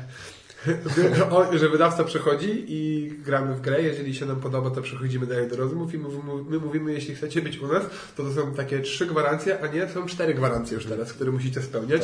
że 1.60 1.69
wydawca 1.69 2.04
przychodzi 2.04 2.65
i 2.67 3.12
gramy 3.26 3.56
w 3.56 3.62
grę, 3.62 3.82
jeżeli 3.82 4.15
się 4.15 4.26
nam 4.26 4.39
podoba, 4.39 4.69
to 4.69 4.82
przechodzimy 4.82 5.26
dalej 5.26 5.48
do 5.48 5.56
rozmów 5.56 5.93
i 5.93 5.98
my, 5.98 6.08
my 6.50 6.60
mówimy, 6.60 6.93
jeśli 6.93 7.15
chcecie 7.15 7.41
być 7.41 7.58
u 7.58 7.67
nas, 7.67 7.84
to 8.17 8.24
to 8.24 8.34
są 8.34 8.54
takie 8.54 8.80
trzy 8.80 9.06
gwarancje, 9.06 9.62
a 9.63 9.67
nie 9.67 9.89
są 9.89 10.06
cztery 10.06 10.34
gwarancje 10.34 10.76
już 10.76 10.86
teraz, 10.86 11.13
które 11.13 11.32
musicie 11.32 11.62
spełniać. 11.62 12.02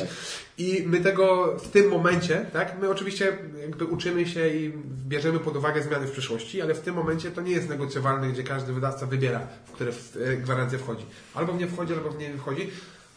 I 0.58 0.84
my 0.86 1.00
tego 1.00 1.58
w 1.58 1.68
tym 1.68 1.90
momencie, 1.90 2.46
tak, 2.54 2.76
my 2.82 2.90
oczywiście 2.90 3.38
jakby 3.62 3.86
uczymy 3.86 4.26
się 4.28 4.48
i 4.48 4.74
bierzemy 5.08 5.40
pod 5.40 5.58
uwagę 5.58 5.84
zmiany 5.84 6.08
w 6.08 6.12
przyszłości, 6.12 6.62
ale 6.62 6.74
w 6.74 6.80
tym 6.80 6.96
momencie 6.96 7.32
to 7.32 7.42
nie 7.42 7.52
jest 7.52 7.70
negocjowalne, 7.70 8.28
gdzie 8.28 8.44
każdy 8.44 8.74
wydawca 8.74 9.06
wybiera, 9.06 9.48
w 9.66 9.72
które 9.72 9.92
e, 10.26 10.38
gwarancja 10.38 10.80
wchodzi. 10.80 11.06
Albo 11.34 11.54
w 11.54 11.60
nie 11.60 11.68
wchodzi, 11.68 11.94
albo 11.94 12.10
w 12.10 12.20
nie 12.20 12.30
nie 12.30 12.38
wchodzi. 12.38 12.70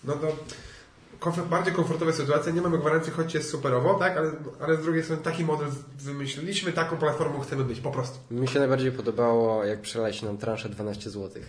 No 0.04 0.12
to 0.12 0.36
komfort, 1.18 1.48
bardziej 1.48 1.74
komfortowa 1.74 2.12
sytuacja, 2.12 2.52
nie 2.52 2.62
mamy 2.62 2.78
gwarancji, 2.78 3.12
choć 3.12 3.34
jest 3.34 3.50
superowo, 3.50 3.94
tak, 3.94 4.16
ale, 4.16 4.32
ale 4.60 4.76
z 4.76 4.80
drugiej 4.82 5.02
strony 5.02 5.22
taki 5.22 5.44
model 5.44 5.68
wymyśliliśmy, 5.98 6.72
taką 6.72 6.96
platformą 6.96 7.40
chcemy 7.40 7.64
być, 7.64 7.80
po 7.80 7.90
prostu. 7.90 8.18
mi 8.30 8.48
się 8.48 8.58
najbardziej 8.58 8.92
podobało, 8.92 9.64
jak 9.64 9.80
przeleci 9.80 10.24
nam 10.24 10.38
transzę 10.38 10.68
12 10.68 11.10
zł. 11.10 11.42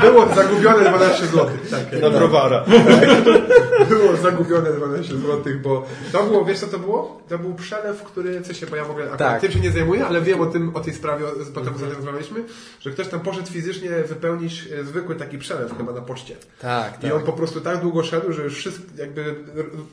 Było 0.00 0.34
zagubione 0.34 0.88
12 0.88 1.26
zł. 1.26 1.48
Tak, 1.70 2.02
Na 2.02 2.10
browara. 2.10 2.64
było 3.90 4.16
zagubione 4.16 4.72
12 4.72 5.16
zł, 5.16 5.42
bo 5.62 5.86
to 6.12 6.22
było, 6.22 6.44
wiesz 6.44 6.58
co 6.58 6.66
to 6.66 6.78
było? 6.78 7.20
To 7.28 7.38
był 7.38 7.54
przelew, 7.54 8.02
który, 8.02 8.40
co 8.40 8.54
się, 8.54 8.66
bo 8.66 8.76
ja 8.76 8.84
w 8.84 8.90
ogóle 8.90 9.04
akurat 9.04 9.18
Tak. 9.32 9.40
tym 9.40 9.52
się 9.52 9.60
nie 9.60 9.70
zajmuję, 9.70 10.06
ale 10.06 10.20
wiem 10.20 10.40
o 10.40 10.46
tym, 10.46 10.76
o 10.76 10.80
tej 10.80 10.94
sprawie, 10.94 11.24
potem 11.54 11.74
tym 11.74 11.92
rozmawialiśmy, 11.92 12.44
że 12.80 12.90
ktoś 12.90 13.08
tam 13.08 13.20
poszedł 13.20 13.46
fizycznie 13.46 13.90
wypełnić 13.90 14.68
e, 14.80 14.84
zwykły 14.84 15.14
taki 15.16 15.38
przelew 15.38 15.76
chyba 15.78 15.92
na 15.92 16.00
poczcie. 16.00 16.36
Tak, 16.60 17.04
I 17.04 17.12
on 17.12 17.22
po 17.22 17.32
prostu 17.32 17.60
tak 17.60 17.80
długo 17.80 18.02
szedł, 18.02 18.32
że 18.32 18.42
już 18.42 18.54
wszystko 18.54 18.84
jakby 18.98 19.34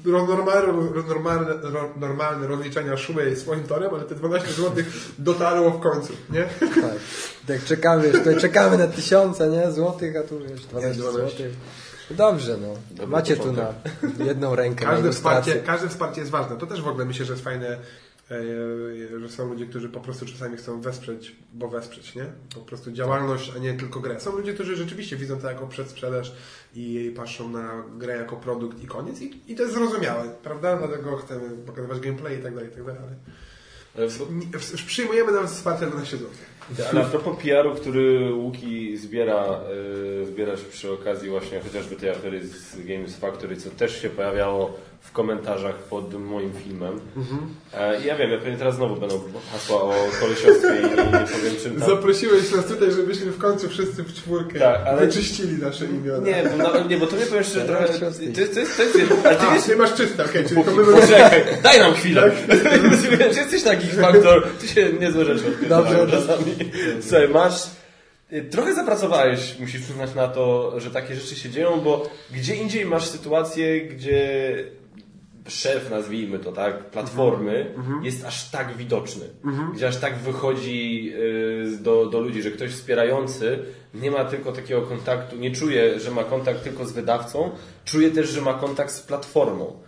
normalne, 0.06 0.74
normalne, 1.08 1.54
normalne 2.00 2.48
rozliczenia 2.48 2.98
szły 2.98 3.36
swoim 3.36 3.64
torem, 3.64 3.94
ale 3.94 4.04
te 4.04 4.16
12 4.16 4.52
zł 4.52 4.84
dotarło 5.20 5.72
w 5.72 5.80
końcu, 5.80 6.14
nie? 6.30 6.44
tak. 6.60 6.92
Tak 7.48 7.64
czekamy, 7.64 8.04
wiesz, 8.04 8.18
tutaj 8.18 8.38
czekamy 8.38 8.78
na 8.78 8.88
tysiące, 8.88 9.50
nie? 9.50 9.72
Złotych, 9.72 10.16
a 10.16 10.24
tu 10.24 10.40
wiesz, 10.40 10.62
12 10.66 11.02
12. 11.02 11.02
złotych. 11.22 11.54
Dobrze, 12.12 12.58
no. 12.62 12.74
Dobry 12.92 13.08
Macie 13.08 13.38
tu 13.38 13.52
na 13.52 13.64
początek. 13.64 14.28
jedną 14.28 14.56
rękę 14.56 14.86
na 14.86 14.92
Każde 14.92 15.12
wsparcie, 15.12 15.56
każde 15.56 15.90
wsparcie 15.90 16.20
jest 16.20 16.32
ważne. 16.32 16.58
To 16.58 16.68
też 16.68 16.82
w 16.82 16.88
ogóle 16.88 17.06
myślę, 17.06 17.26
że 17.26 17.34
jest 17.34 17.44
fajne, 17.44 17.78
e, 18.32 19.20
że 19.20 19.30
są 19.30 19.50
ludzie, 19.50 19.66
którzy 19.66 19.90
po 19.90 20.00
prostu 20.00 20.26
czasami 20.26 20.58
chcą 20.58 20.82
wesprzeć, 20.82 21.36
bo 21.54 21.68
wesprzeć, 21.68 22.16
nie? 22.16 22.26
Po 22.56 22.62
prostu 22.62 22.92
działalność, 22.92 23.52
a 23.56 23.60
nie 23.60 23.74
tylko 23.74 24.00
grę. 24.00 24.20
Są 24.20 24.32
ludzie, 24.38 24.54
którzy 24.54 24.76
rzeczywiście 24.76 25.16
widzą 25.18 25.40
to 25.40 25.50
jako 25.50 25.68
przedsprzedaż 25.68 26.36
i 26.76 27.14
patrzą 27.16 27.50
na 27.50 27.84
grę 27.98 28.18
jako 28.18 28.36
produkt 28.36 28.84
i 28.84 28.88
koniec 28.88 29.22
i, 29.22 29.42
i 29.48 29.56
to 29.56 29.64
jest 29.64 29.76
zrozumiałe, 29.76 30.24
prawda? 30.44 30.78
Dlatego 30.78 31.18
chcemy 31.18 31.50
pokazywać 31.66 32.00
gameplay 32.00 32.40
i 32.40 32.44
tak 32.44 32.54
dalej, 32.54 32.70
i 32.70 32.74
tak 32.74 32.86
dalej. 32.86 33.02
Ale... 33.02 34.06
E, 34.06 34.86
Przyjmujemy 34.88 35.32
nawet 35.32 35.50
wsparcie 35.50 35.86
12 35.86 36.18
zł. 36.18 36.30
Ale 36.92 37.02
a 37.02 37.04
propos 37.04 37.38
PR-u, 37.44 37.76
który 37.76 38.34
Łuki 38.34 38.98
zbiera, 38.98 39.60
y, 40.22 40.26
zbierasz 40.26 40.62
przy 40.62 40.92
okazji 40.92 41.30
właśnie 41.30 41.60
chociażby 41.60 41.96
tej 41.96 42.10
afery 42.10 42.48
z 42.48 42.86
Games 42.86 43.16
Factory, 43.16 43.58
co 43.58 43.70
też 43.70 44.02
się 44.02 44.10
pojawiało 44.10 44.78
w 45.02 45.12
komentarzach 45.12 45.76
pod 45.76 46.14
moim 46.14 46.54
filmem. 46.64 47.00
E, 47.74 48.02
ja 48.06 48.16
wiem, 48.16 48.32
ja 48.32 48.38
pewnie 48.38 48.58
teraz 48.58 48.76
znowu 48.76 48.96
będą 48.96 49.22
hasła 49.52 49.82
o 49.82 49.94
kolesiostwie 50.22 50.68
i 50.80 50.84
nie 50.84 51.20
powiem 51.28 51.56
czym 51.64 51.80
tam. 51.80 51.90
Zaprosiłeś 51.90 52.52
nas 52.52 52.66
tutaj, 52.66 52.92
żebyśmy 52.92 53.32
w 53.32 53.38
końcu 53.38 53.70
wszyscy 53.70 54.04
w 54.04 54.14
czwórkę 54.14 54.60
Tak, 54.60 54.82
ale- 54.88 55.08
wyczyścili 55.08 55.62
nasze 55.62 55.86
imiona. 55.86 56.28
Nie, 56.28 56.44
bo, 56.50 56.58
no, 56.64 56.88
nie, 56.88 56.98
bo 56.98 57.08
to 57.08 57.16
nie 57.18 57.26
powiem 57.26 57.44
szczerze, 57.44 57.66
trochę, 57.66 57.86
to 57.88 58.06
jest, 58.06 58.20
to 58.54 58.60
jest, 58.60 58.78
to 58.78 58.84
jest, 58.84 59.12
ale 59.26 59.36
ty 59.36 59.42
A, 59.48 59.54
wiesz, 59.56 59.64
ty 59.64 59.76
masz 59.76 59.94
czyste, 59.94 60.26
okej, 60.26 60.46
czyli 60.46 60.64
to 60.64 60.72
my 60.72 60.84
Poczekaj, 61.02 61.44
daj 61.64 61.80
nam 61.80 61.94
chwilę. 61.94 62.32
Wiesz, 63.20 63.38
Jesteś 63.38 63.64
taki 63.64 63.88
faktor, 63.88 64.48
ty 64.62 64.68
się 64.68 64.94
niezłe 64.94 65.26
rzeczy 65.26 65.44
Dobrze. 65.70 66.08
czasami. 66.12 66.56
Słuchaj, 67.02 67.30
masz... 67.30 67.64
y, 68.34 68.42
Trochę 68.52 68.74
zapracowałeś, 68.76 69.56
musisz 69.60 69.82
przyznać 69.82 70.16
na 70.16 70.28
to, 70.28 70.74
że 70.80 70.92
takie 70.92 71.16
rzeczy 71.16 71.36
się 71.36 71.50
dzieją, 71.50 71.82
bo 71.82 72.10
gdzie 72.34 72.56
indziej 72.56 72.86
masz 72.86 73.06
sytuację, 73.08 73.82
gdzie 73.82 74.48
szef, 75.48 75.90
nazwijmy 75.92 76.40
to 76.40 76.52
tak, 76.52 76.84
platformy 76.92 77.74
jest 78.04 78.26
aż 78.26 78.50
tak 78.50 78.78
widoczny. 78.78 79.26
Gdzie 79.76 79.88
aż 79.88 79.98
tak 79.98 80.18
wychodzi 80.18 81.12
y, 81.16 81.78
do, 81.82 82.06
do 82.06 82.20
ludzi, 82.20 82.42
że 82.42 82.52
ktoś 82.52 82.72
wspierający 82.72 83.60
nie 83.94 84.12
ma 84.12 84.26
tylko 84.26 84.52
takiego 84.52 84.82
kontaktu, 84.82 85.36
nie 85.36 85.52
czuje, 85.52 86.00
że 86.00 86.12
ma 86.12 86.24
kontakt 86.24 86.64
tylko 86.64 86.86
z 86.86 86.92
wydawcą, 86.92 87.52
czuje 87.86 88.12
też, 88.12 88.30
że 88.30 88.42
ma 88.42 88.54
kontakt 88.54 88.92
z 88.92 89.02
platformą. 89.02 89.80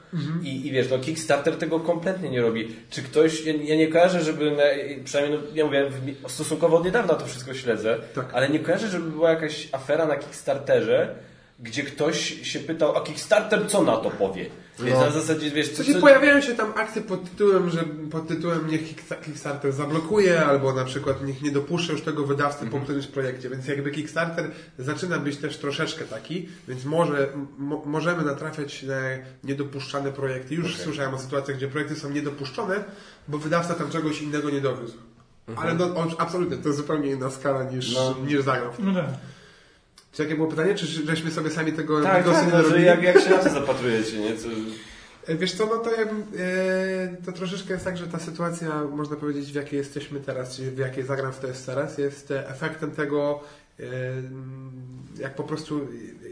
I, 0.43 0.67
I 0.67 0.72
wiesz, 0.72 0.89
no 0.91 1.00
Kickstarter 1.00 1.56
tego 1.56 1.80
kompletnie 1.80 2.30
nie 2.30 2.41
robi. 2.41 2.76
Czy 2.89 3.04
ktoś, 3.04 3.45
ja, 3.45 3.54
ja 3.54 3.76
nie 3.76 3.88
kojarzę, 3.88 4.24
żeby, 4.24 4.52
na, 4.52 4.63
przynajmniej, 5.04 5.39
no, 5.39 5.48
ja 5.56 5.65
mówię, 5.65 5.89
stosunkowo 6.28 6.78
od 6.78 6.86
niedawna 6.86 7.13
to 7.13 7.26
wszystko 7.26 7.54
śledzę, 7.54 7.98
Tak. 8.15 8.30
ale 8.34 8.50
nie 8.50 8.60
kojarzę, 8.60 8.88
żeby 8.88 9.12
była 9.12 9.30
jakaś 9.30 9.69
afera 9.72 10.06
na 10.06 10.15
Kickstarterze, 10.15 11.15
gdzie 11.60 11.84
ktoś 11.84 12.48
się 12.48 12.60
pytał, 12.60 12.95
a 12.98 13.02
Kickstarter 13.02 13.67
co 13.69 13.84
na 13.84 13.98
to 13.98 14.10
powie? 14.10 14.45
Więc 14.80 15.00
No. 15.00 15.06
na 15.06 15.12
zasadzie, 15.12 15.52
wiesz, 15.52 15.69
co, 15.69 15.76
sensie 15.76 15.93
co, 15.93 16.00
pojawiają 16.02 16.41
się 16.41 16.56
tam 16.56 16.74
akcje 16.76 17.02
pod 17.02 17.30
tytułem, 17.32 17.69
że 17.69 17.84
pod 18.12 18.28
tytułem 18.28 18.67
niech 18.67 18.82
Kicksta- 18.95 19.22
Kickstarter 19.26 19.72
zablokuje, 19.74 20.45
albo 20.45 20.74
na 20.74 20.86
przykład 20.86 21.24
niech 21.24 21.41
nie 21.41 21.52
dopuszcza 21.52 21.93
już 21.93 22.02
tego 22.02 22.26
wydawcy 22.26 22.65
po 22.65 22.80
którymś 22.80 23.08
projekcie, 23.08 23.50
więc 23.50 23.67
jakby 23.67 23.91
Kickstarter 23.91 24.52
zaczyna 24.80 25.17
być 25.19 25.38
też 25.38 25.58
troszeczkę 25.58 26.06
taki, 26.06 26.50
więc 26.67 26.86
może, 26.86 27.28
mo, 27.58 27.84
możemy 27.86 28.24
natrafiać 28.26 28.84
na 28.84 28.95
niedopuszczane 29.43 30.12
projekty. 30.12 30.56
Już 30.56 30.78
słyszałem 30.78 31.13
o 31.13 31.19
sytuacjach, 31.19 31.58
gdzie 31.58 31.67
projekty 31.67 31.95
są 31.95 32.10
niedopuszczone, 32.10 32.84
bo 33.28 33.38
wydawca 33.38 33.74
tam 33.76 33.89
czegoś 33.89 34.22
innego 34.22 34.50
nie 34.50 34.62
dowiózł. 34.62 34.98
Ale 35.56 35.74
no, 35.74 35.95
on, 35.95 36.10
absolutnie, 36.17 36.58
to 36.58 36.74
zupełnie 36.74 37.12
inna 37.12 37.30
skala 37.30 37.63
niż, 37.63 37.95
No. 37.95 38.15
niż 38.28 38.41
zagrał. 38.41 38.72
No 38.80 38.93
tak. 38.93 39.06
Czy 40.12 40.24
jakie 40.24 40.36
było 40.36 40.48
pytanie? 40.48 40.76
Czy 40.76 40.86
żeśmy 40.86 41.32
sobie 41.32 41.50
sami 41.50 41.74
tego 41.74 42.02
tak, 42.02 42.26
tak, 42.26 42.45
nie 42.45 42.52
no, 42.52 42.58
dorobili? 42.62 42.86
jak, 42.86 43.04
jak 43.04 43.19
się 43.22 43.30
na 43.30 43.38
to 43.38 43.50
zapatrujecie, 43.50 44.19
nie? 44.19 44.38
Co, 44.38 44.48
E, 45.30 45.36
Wiesz 45.36 45.54
co, 45.54 45.65
no 45.65 45.78
to, 45.78 45.95
ja 45.95 46.06
bym, 46.06 46.24
e, 46.39 47.26
to 47.26 47.32
troszeczkę 47.32 47.74
jest 47.74 47.86
tak, 47.86 47.98
że 47.98 48.08
ta 48.08 48.19
sytuacja, 48.19 48.84
można 48.84 49.15
powiedzieć, 49.15 49.52
w 49.52 49.56
jakiej 49.56 49.78
jesteśmy 49.78 50.19
teraz, 50.19 50.56
czyli 50.56 50.72
w 50.72 50.78
jakiej 50.78 51.04
zagram 51.04 51.34
w 51.34 51.39
to 51.39 51.48
jest 51.48 51.65
teraz, 51.65 51.98
jest 51.98 52.32
e, 52.32 52.50
efektem 52.50 52.91
tego, 52.91 53.43
jak 55.19 55.36
po 55.36 55.43
prostu, 55.43 55.88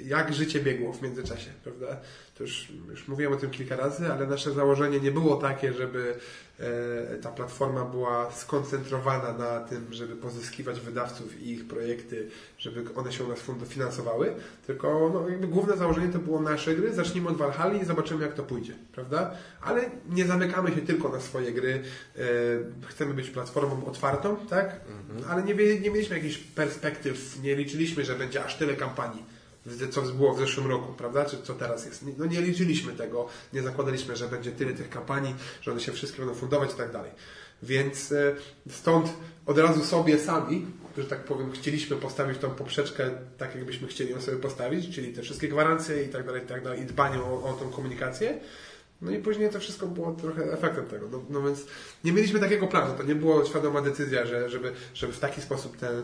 jak 0.06 0.34
życie 0.34 0.60
biegło 0.60 0.94
w 0.94 1.02
międzyczasie, 1.02 1.50
prawda? 1.64 1.98
To 2.38 2.44
już, 2.44 2.68
już 2.90 3.08
mówiłem 3.08 3.34
o 3.34 3.36
tym 3.36 3.50
kilka 3.50 3.76
razy, 3.76 4.14
ale 4.14 4.28
nasze 4.28 4.54
założenie 4.54 5.00
nie 5.00 5.12
było 5.12 5.36
takie, 5.36 5.74
żeby 5.74 6.16
e, 6.60 7.18
ta 7.18 7.32
platforma 7.32 7.86
była 7.86 8.32
skoncentrowana 8.32 9.34
na 9.34 9.60
tym, 9.60 9.88
żeby 9.92 10.16
pozyskiwać 10.16 10.80
wydawców 10.80 11.42
i 11.42 11.52
ich 11.52 11.68
projekty, 11.68 12.30
żeby 12.58 12.94
one 12.96 13.12
się 13.12 13.24
u 13.24 13.28
nas 13.28 13.40
finansowały, 13.70 14.34
tylko 14.68 15.12
no, 15.14 15.30
jakby 15.30 15.48
główne 15.48 15.78
założenie 15.78 16.14
to 16.14 16.20
było 16.20 16.42
nasze 16.42 16.76
gry, 16.76 16.94
zacznijmy 16.94 17.30
od 17.30 17.38
Valhalla 17.38 17.82
i 17.82 17.86
zobaczymy 17.86 18.24
jak 18.24 18.34
to 18.34 18.44
pójdzie, 18.44 18.74
prawda? 18.92 19.32
Ale 19.62 19.90
nie 20.10 20.26
zamykamy 20.26 20.72
się 20.72 20.82
tylko 20.82 21.10
na 21.10 21.20
swoje 21.20 21.54
gry, 21.54 21.84
e, 22.18 22.22
chcemy 22.88 23.14
być 23.14 23.30
platformą 23.30 23.86
otwartą, 23.86 24.38
tak? 24.50 24.82
Ale 25.30 25.44
nie, 25.44 25.54
nie 25.56 25.92
mieliśmy 25.92 26.16
jakichś 26.16 26.38
perspektyw, 26.38 27.44
nie 27.44 27.56
liczyliśmy, 27.56 28.06
że 28.06 28.16
będzie 28.16 28.46
aż 28.46 28.58
tyle 28.58 28.74
kampanii 28.76 29.37
co 29.92 30.02
było 30.02 30.34
w 30.34 30.40
zeszłym 30.40 30.68
roku, 30.68 30.94
prawda? 30.94 31.26
Czy 31.26 31.42
co 31.42 31.54
teraz 31.54 31.86
jest? 31.86 32.06
No 32.18 32.26
nie 32.26 32.42
liczyliśmy 32.42 32.94
tego, 32.94 33.28
nie 33.54 33.62
zakładaliśmy, 33.62 34.16
że 34.16 34.28
będzie 34.28 34.52
tyle 34.52 34.74
tych 34.74 34.90
kampanii, 34.90 35.36
że 35.62 35.72
one 35.72 35.80
się 35.80 35.92
wszystkie 35.92 36.20
będą 36.20 36.36
fundować 36.36 36.74
i 36.74 36.78
tak 36.78 36.92
dalej. 36.92 37.12
Więc 37.64 38.12
e, 38.12 38.36
stąd 38.70 39.14
od 39.46 39.58
razu 39.58 39.86
sobie 39.86 40.20
sami, 40.20 40.66
że 40.98 41.04
tak 41.04 41.24
powiem, 41.24 41.52
chcieliśmy 41.52 41.96
postawić 41.96 42.38
tą 42.38 42.50
poprzeczkę 42.50 43.12
tak, 43.38 43.56
jakbyśmy 43.56 43.88
chcieli 43.88 44.12
ją 44.12 44.22
sobie 44.22 44.38
postawić, 44.38 44.96
czyli 44.96 45.14
te 45.14 45.22
wszystkie 45.22 45.48
gwarancje 45.48 46.04
i 46.04 46.10
tak 46.10 46.26
dalej, 46.26 46.44
i 46.44 46.48
tak 46.48 46.64
dalej, 46.64 46.82
i 46.82 46.86
dbanie 46.86 47.20
o, 47.20 47.44
o 47.44 47.54
tą 47.54 47.70
komunikację. 47.70 48.40
No 49.02 49.12
i 49.12 49.20
później 49.20 49.50
to 49.50 49.60
wszystko 49.60 49.88
było 49.88 50.12
trochę 50.12 50.54
efektem 50.54 50.86
tego. 50.86 51.08
No, 51.12 51.22
no 51.30 51.42
więc 51.42 51.66
nie 52.04 52.12
mieliśmy 52.12 52.40
takiego 52.40 52.68
planu. 52.68 52.94
To 52.98 53.04
nie 53.04 53.16
była 53.16 53.46
świadoma 53.46 53.82
decyzja, 53.82 54.26
że, 54.26 54.50
żeby, 54.50 54.72
żeby 54.94 55.14
w 55.14 55.20
taki 55.20 55.42
sposób 55.42 55.78
mm, 55.84 56.04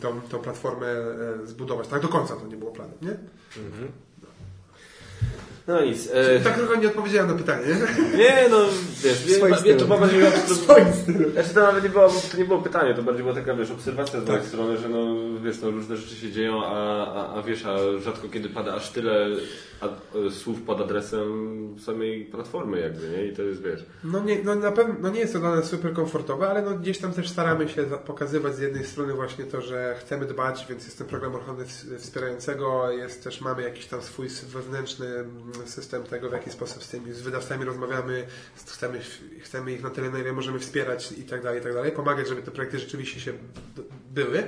tą, 0.00 0.20
tą 0.20 0.38
platformę 0.38 0.86
e, 0.86 1.46
zbudować. 1.46 1.88
Tak 1.88 2.02
do 2.02 2.08
końca 2.08 2.36
to 2.36 2.46
nie 2.46 2.56
było 2.56 2.70
planu, 2.70 2.92
nie? 3.02 3.16
No 5.70 5.82
nic. 5.84 6.08
E, 6.12 6.40
Tak 6.40 6.54
trochę 6.58 6.80
nie 6.80 6.86
odpowiedziałem 6.88 7.30
na 7.30 7.36
pytanie. 7.36 7.66
nie, 8.18 8.48
no, 8.50 8.58
wiesz, 9.02 9.26
nie, 9.26 9.34
nie, 9.72 9.74
to 10.48 10.54
swoim 10.54 10.92
stylu. 11.02 11.30
Znaczy 11.30 11.54
to 11.54 11.60
nawet 11.60 11.82
nie 11.84 11.88
było, 11.90 12.08
to 12.32 12.36
nie 12.38 12.44
było 12.44 12.62
pytanie, 12.62 12.94
to 12.94 13.02
bardziej 13.02 13.22
była 13.22 13.34
taka, 13.34 13.54
wiesz, 13.54 13.70
obserwacja 13.70 14.20
z 14.20 14.28
mojej 14.28 14.44
strony, 14.44 14.78
że 14.78 14.88
no, 14.88 15.06
wiesz, 15.44 15.60
no, 15.62 15.70
różne 15.70 15.96
rzeczy 15.96 16.16
się 16.16 16.30
dzieją, 16.32 16.64
a, 16.64 17.06
a, 17.14 17.34
a 17.38 17.42
wiesz, 17.42 17.66
a 17.66 17.76
rzadko 18.00 18.28
kiedy 18.28 18.48
pada 18.48 18.74
aż 18.74 18.90
tyle 18.90 19.26
ad, 19.80 20.00
słów 20.30 20.62
pod 20.62 20.80
adresem 20.80 21.76
samej 21.84 22.24
platformy 22.24 22.80
jakby, 22.80 23.08
nie? 23.08 23.26
I 23.26 23.32
to 23.36 23.42
jest, 23.42 23.62
wiesz... 23.62 23.84
No 24.04 24.20
nie, 24.20 24.38
no 24.44 24.54
na 24.54 24.72
pewno 24.72 24.94
no 25.00 25.08
nie 25.08 25.20
jest 25.20 25.32
to 25.32 25.38
dla 25.38 25.54
nas 25.56 25.64
super 25.70 25.92
komfortowe, 25.92 26.48
ale 26.50 26.62
no 26.62 26.70
gdzieś 26.78 26.98
tam 26.98 27.12
też 27.12 27.28
staramy 27.28 27.68
się 27.68 27.82
pokazywać 28.06 28.54
z 28.56 28.58
jednej 28.60 28.84
strony 28.84 29.12
właśnie 29.14 29.44
to, 29.44 29.60
że 29.60 29.94
chcemy 30.00 30.26
dbać, 30.26 30.66
więc 30.68 30.84
jest 30.84 30.98
ten 30.98 31.06
program 31.06 31.34
ochrony 31.34 31.64
ws- 31.64 31.98
wspierającego, 31.98 32.90
jest 32.90 33.24
też, 33.24 33.40
mamy 33.40 33.62
jakiś 33.62 33.86
tam 33.86 34.02
swój 34.02 34.28
wewnętrzny 34.52 35.06
mm, 35.06 35.30
system 35.68 36.02
tego, 36.02 36.30
w 36.30 36.32
jaki 36.32 36.50
sposób 36.50 36.84
z 36.84 36.88
tymi 36.88 37.12
z 37.12 37.20
wydawcami 37.20 37.64
rozmawiamy, 37.64 38.26
chcemy, 38.66 39.00
chcemy 39.40 39.72
ich 39.72 39.82
na 39.82 39.90
tyle, 39.90 40.10
na 40.10 40.18
ile 40.18 40.32
możemy 40.32 40.58
wspierać 40.58 41.12
i 41.12 41.22
tak 41.22 41.42
dalej, 41.42 41.60
i 41.60 41.62
tak 41.62 41.74
dalej, 41.74 41.92
pomagać, 41.92 42.28
żeby 42.28 42.42
te 42.42 42.50
projekty 42.50 42.78
rzeczywiście 42.78 43.20
się 43.20 43.32
były. 44.10 44.44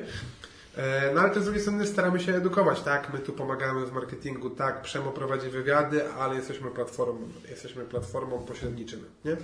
E, 0.77 1.13
No 1.15 1.21
ale 1.21 1.31
też 1.31 1.43
z 1.43 1.45
drugiej 1.45 1.63
strony 1.63 1.87
staramy 1.87 2.21
się 2.21 2.35
edukować, 2.35 2.81
tak? 2.81 3.13
My 3.13 3.19
tu 3.19 3.33
pomagamy 3.33 3.87
w 3.87 3.93
marketingu, 3.93 4.51
tak? 4.51 4.83
Przemo 4.83 5.11
prowadzi 5.11 5.49
wywiady, 5.49 6.09
ale 6.13 6.35
jesteśmy 6.35 6.71
platformą, 6.71 7.29
jesteśmy 7.51 7.85
platformą 7.85 8.39
pośredniczymy, 8.39 9.03
nie? 9.25 9.37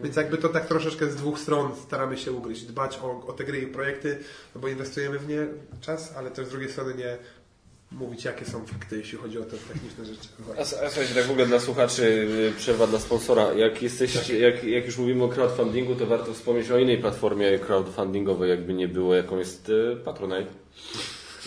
Więc 0.00 0.16
jakby 0.16 0.38
to 0.38 0.48
tak 0.48 0.66
troszeczkę 0.66 1.06
z 1.10 1.16
dwóch 1.16 1.38
stron 1.38 1.76
staramy 1.86 2.18
się 2.18 2.32
ugryźć, 2.32 2.62
dbać 2.62 2.98
o, 3.02 3.26
o 3.26 3.32
te 3.32 3.44
gry 3.44 3.58
i 3.58 3.66
projekty, 3.66 4.18
no 4.54 4.60
bo 4.60 4.68
inwestujemy 4.68 5.18
w 5.18 5.28
nie 5.28 5.46
czas, 5.80 6.12
ale 6.16 6.30
też 6.30 6.46
z 6.46 6.50
drugiej 6.50 6.70
strony 6.70 6.94
nie 6.94 7.18
mówić, 7.98 8.24
jakie 8.24 8.44
są 8.44 8.66
fakty, 8.66 8.98
jeśli 8.98 9.18
chodzi 9.18 9.38
o 9.38 9.42
te 9.42 9.56
techniczne 9.56 10.04
rzeczy. 10.04 10.28
A, 10.58 10.64
słuchajcie, 10.64 11.14
tak 11.14 11.24
w 11.24 11.30
ogóle 11.30 11.46
dla 11.46 11.60
słuchaczy, 11.60 12.02
y, 12.02 12.52
przerwa 12.56 12.86
dla 12.86 12.98
sponsora. 12.98 13.52
Jak, 13.52 13.82
jesteście, 13.82 14.38
jak, 14.38 14.64
jak 14.64 14.86
już 14.86 14.98
mówimy 14.98 15.24
o 15.24 15.28
crowdfundingu, 15.28 15.94
to 15.94 16.06
warto 16.06 16.34
wspomnieć 16.34 16.70
o 16.70 16.78
innej 16.78 16.98
platformie 16.98 17.58
crowdfundingowej, 17.58 18.50
jakby 18.50 18.74
nie 18.74 18.88
było, 18.88 19.14
jaką 19.14 19.38
jest 19.38 19.68
y, 19.68 19.96
Patronite. 20.04 20.50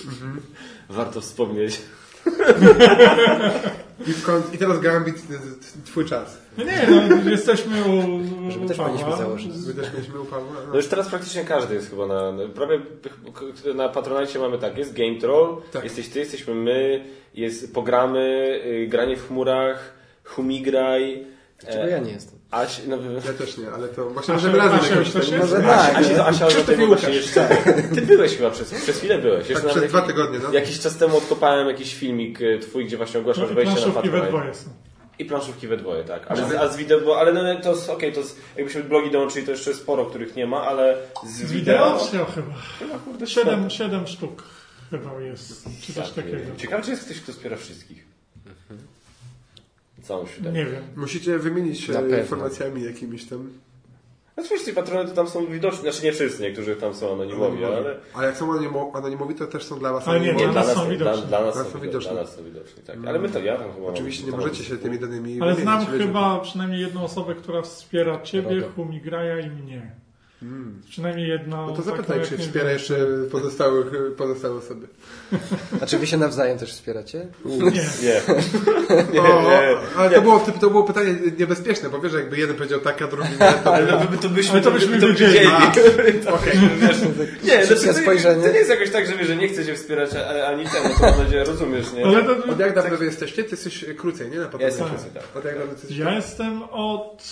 Warto 0.90 1.22
wspomnieć. 1.22 1.82
I, 4.08 4.14
w 4.14 4.26
koń- 4.26 4.42
I 4.54 4.58
teraz 4.58 4.80
Gambit, 4.80 5.16
twój 5.86 6.06
czas. 6.06 6.38
No 6.58 6.64
nie, 6.64 6.88
no, 7.24 7.30
jesteśmy 7.32 7.84
u, 7.84 8.02
Żeby 8.52 8.66
u 8.66 8.68
też 8.68 8.78
powinniśmy 8.78 9.10
Pawła. 9.10 9.18
założyć. 9.26 9.52
My 9.68 9.74
też 9.74 9.94
mieliśmy 9.94 10.20
u 10.20 10.26
Pawła. 10.26 10.54
No 10.70 10.76
już 10.76 10.88
teraz 10.88 11.08
praktycznie 11.10 11.44
każdy 11.46 11.76
jest 11.76 11.90
chyba 11.90 12.08
na, 12.08 12.34
prawie 12.56 12.80
na 13.76 13.90
Patronite 13.90 14.40
mamy 14.40 14.58
tak, 14.58 14.78
jest 14.78 14.94
Game 14.94 15.16
Troll, 15.20 15.62
Tak. 15.72 15.84
jesteś 15.84 16.10
ty, 16.10 16.20
jesteśmy 16.20 16.56
my, 16.56 17.06
jest 17.34 17.74
pogramy, 17.74 18.20
y, 18.66 18.88
granie 18.88 19.18
w 19.18 19.28
chmurach, 19.28 19.94
Humigraj, 20.24 21.26
Czego 21.72 21.84
e, 21.84 21.90
ja 21.90 22.00
nie 22.00 22.12
jestem? 22.12 22.35
Aś, 22.56 22.82
no, 22.88 22.98
Ja 23.26 23.34
też 23.34 23.58
nie, 23.58 23.72
ale 23.72 23.88
to 23.88 24.10
właśnie 24.10 24.34
Asia- 24.34 24.56
razem 24.56 24.80
Asia 24.80 24.90
jakoś 24.90 25.12
tak-? 25.12 25.40
Może 25.40 25.58
Asia, 25.58 25.62
tak. 25.62 25.96
Asia, 25.96 26.26
Asia, 26.28 26.48
Krzysztof 26.48 26.92
Asia 26.94 27.10
jeszcze, 27.10 27.58
ty 27.96 28.02
byłeś 28.02 28.38
chyba 28.38 28.52
przez, 28.52 28.74
przez 28.74 28.98
chwilę 28.98 29.18
byłeś. 29.18 29.50
Jeszcze 29.50 29.64
Tak, 29.68 29.72
przez 29.78 29.90
dwa 29.90 30.00
jakiś- 30.00 30.14
tygodnie, 30.14 30.40
no. 30.40 30.52
Jakiś 30.54 30.80
czas 30.80 30.98
temu 30.98 31.18
odkopałem 31.18 31.68
jakiś 31.68 31.96
filmik 31.96 32.42
y, 32.42 32.60
twój, 32.60 32.86
gdzie 32.86 32.98
właśnie 32.98 33.20
ogłaszasz 33.20 33.50
No, 33.50 33.56
wejście 33.56 33.76
na 33.76 34.54
są. 34.54 34.70
I 35.20 35.26
planszówki 35.26 35.68
we 35.68 35.78
dwoje, 35.78 36.04
tak. 36.04 36.26
Ale, 36.32 36.50
z, 36.50 36.54
a 36.54 36.68
z 36.68 36.78
wideo, 36.78 37.02
bo, 37.02 37.20
ale 37.20 37.34
no, 37.34 37.62
to 37.62 37.70
jest, 37.70 37.90
okej, 37.90 38.14
to 38.14 38.20
jest, 38.20 38.42
jakbyśmy 38.58 38.84
blogi 38.84 39.12
dołączyli, 39.12 39.46
to 39.46 39.52
jeszcze 39.52 39.74
sporo, 39.74 40.06
których 40.06 40.36
nie 40.36 40.48
ma, 40.48 40.62
ale 40.62 40.98
z, 41.24 41.30
Z 41.30 41.52
wideo... 41.52 41.86
wideo 41.86 42.00
wsio 42.00 42.26
chyba. 42.26 42.54
Chyba, 42.80 43.00
kurde, 43.00 43.28
Siedem, 43.28 43.70
siedem 43.70 44.08
sztuk 44.08 44.44
chyba 44.92 45.22
jest, 45.22 45.70
czy 45.82 45.94
coś 45.94 46.06
Tak, 46.06 46.16
takiego. 46.16 46.38
Ciekawe, 46.58 46.84
czy 46.84 46.92
jest 46.92 47.06
ktoś, 47.06 47.22
kto 47.22 47.32
wspiera 47.32 47.58
wszystkich. 47.58 48.06
Całą 50.08 50.26
siódemkę. 50.28 50.60
Nie 50.60 50.66
wiem. 50.66 50.84
Musicie 50.96 51.40
wymienić 51.40 51.80
się 51.82 51.94
informacjami 52.22 52.84
jakimiś 52.84 53.26
tam. 53.26 53.50
No 54.38 54.44
oczywiście 54.44 54.74
patrony 54.74 55.10
to 55.10 55.16
tam 55.16 55.28
są 55.28 55.46
widoczni, 55.46 55.82
znaczy 55.82 56.04
nie 56.04 56.12
wszyscy, 56.12 56.44
niektórzy 56.44 56.76
tam 56.76 56.94
są 56.94 57.14
anonimowi, 57.14 57.66
ale... 57.66 57.96
Ale 58.14 58.28
jak 58.28 58.38
są 58.38 58.54
anonimo- 58.54 58.92
anonimowi, 58.98 59.36
to 59.36 59.48
też 59.48 59.64
są 59.64 59.80
dla 59.80 59.94
was 59.94 60.08
Ale 60.08 60.20
nie, 60.20 60.30
anonimowi. 60.30 60.54
dla 60.54 60.64
nas 60.64 60.74
są 60.74 60.82
dla, 60.82 60.90
widoczni. 60.90 61.28
dla, 61.28 61.42
nas 61.42 61.54
Dla 61.56 61.64
są 61.64 61.64
nas 61.64 61.74
są 61.74 61.80
widoczni. 61.80 61.88
widoczni. 61.90 62.12
Dla 62.12 62.22
nas 62.22 62.36
są 62.36 62.44
widoczni, 62.44 62.84
tak. 62.84 62.98
Ale 63.08 63.20
my 63.20 63.30
to, 63.30 63.40
ja 63.40 63.58
tam 63.58 63.74
chyba... 63.74 63.88
Oczywiście 63.88 64.26
nie 64.26 64.32
możecie 64.32 64.64
się 64.64 64.78
tymi 64.78 65.00
danymi 65.00 65.42
Ale 65.42 65.56
wymienić, 65.56 65.84
znam 65.88 66.00
chyba 66.00 66.40
przynajmniej 66.40 66.82
jedną 66.82 67.04
osobę, 67.04 67.36
która 67.36 67.62
wspiera 67.62 68.22
Ciebie. 68.22 68.62
Humigraja 68.76 69.40
i 69.40 69.50
mnie. 69.50 69.92
Przynajmniej 70.90 71.28
jedną. 71.28 71.68
No 71.68 71.76
to 71.76 71.82
zapytaj, 71.82 72.20
czy 72.30 72.38
wspiera 72.38 72.72
jeszcze 72.72 72.96
pozostałych, 73.32 73.86
pozostałe 74.18 74.56
osoby. 74.56 74.88
A 75.82 75.86
czy 75.86 75.98
wy 75.98 76.08
się 76.08 76.18
nawzajem 76.18 76.58
też 76.58 76.72
wspieracie? 76.72 77.28
Nie. 77.46 77.58
Nie. 77.58 78.22
nie, 79.14 79.22
ale 79.98 80.10
to 80.10 80.22
było, 80.22 80.40
to 80.62 80.70
było 80.70 80.84
pytanie 80.84 81.16
niebezpieczne, 81.40 81.90
bo 81.90 82.00
wiesz, 82.00 82.12
że 82.12 82.20
jakby 82.20 82.38
jeden 82.38 82.56
powiedział 82.56 82.80
tak, 82.80 83.02
a 83.02 83.08
drugi 83.08 83.30
nie, 83.32 83.54
to... 83.64 83.76
Ale 83.76 84.08
my 84.12 84.18
to 84.18 84.30
byśmy, 84.30 84.54
Ale 84.54 84.62
to 84.62 84.72
byśmy 84.72 85.00
to 85.00 85.08
wiedzieli. 85.08 85.48
Okej, 86.36 86.60
wiesz, 86.78 86.98
nie, 87.44 87.66
Szybkie 87.66 87.66
znaczy, 87.66 87.94
to, 87.94 87.94
spojrzenie. 87.94 88.44
to 88.44 88.52
nie 88.52 88.58
jest 88.58 88.70
jakoś 88.70 88.92
tak, 88.92 89.08
że, 89.08 89.18
wiesz, 89.18 89.28
że 89.28 89.36
nie 89.36 89.48
chce 89.48 89.64
się 89.64 89.76
wspierać 89.76 90.10
ani 90.48 90.64
no 90.64 90.70
to 91.00 91.06
mam 91.06 91.18
nadzieję 91.20 91.44
rozumiesz, 91.44 91.94
nie? 91.94 92.06
Ale 92.06 92.24
to, 92.24 92.52
Od 92.52 92.60
jak 92.60 92.76
dawno 92.76 92.98
wy 92.98 93.06
jesteście? 93.06 93.44
Ty 93.44 93.52
jesteś 93.52 93.86
krócej, 93.98 94.32
nie? 94.32 94.38
Na 94.38 94.50
Ja 94.60 94.66
jestem 94.66 94.88
krócej, 94.88 95.12
tak. 95.14 95.24
Od 95.36 95.46
jak 95.46 95.58
dawno 95.58 95.74
ty 95.74 95.80
jesteś? 95.80 95.98
ja 95.98 96.16
jestem 96.16 96.64
od. 96.64 97.24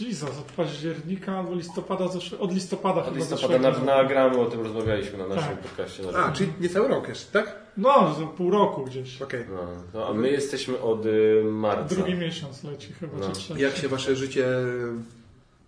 Jesus, 0.00 0.30
od 0.30 0.52
października 0.56 1.38
albo 1.38 1.54
listopada 1.54 2.08
zeszłe, 2.08 2.38
od 2.38 2.52
listopada 2.54 3.00
Od 3.00 3.04
chyba 3.04 3.16
listopada 3.16 3.58
zeszłego 3.58 3.84
na, 3.86 3.96
nagramy, 3.96 4.38
o 4.40 4.46
tym 4.46 4.60
rozmawialiśmy 4.60 5.18
na 5.18 5.26
naszym 5.26 5.48
Tak. 5.48 5.58
podcaście. 5.58 6.02
Na 6.02 6.24
A, 6.24 6.32
czyli 6.32 6.52
niecały 6.60 6.88
rok 6.88 7.08
jeszcze, 7.08 7.32
tak? 7.32 7.56
No, 7.76 8.14
za 8.20 8.26
pół 8.26 8.50
roku 8.50 8.84
gdzieś. 8.84 9.22
Okej. 9.22 9.44
no, 9.50 9.66
no, 9.94 10.08
a 10.08 10.12
my 10.12 10.30
jesteśmy 10.30 10.80
od 10.80 11.06
y, 11.06 11.42
marca. 11.44 11.94
Drugi 11.94 12.14
miesiąc 12.14 12.64
leci 12.64 12.92
chyba, 13.00 13.18
No. 13.18 13.26
czy 13.28 13.32
trzeci. 13.34 13.60
Jak 13.60 13.76
się 13.76 13.88
wasze 13.88 14.16
życie... 14.16 14.46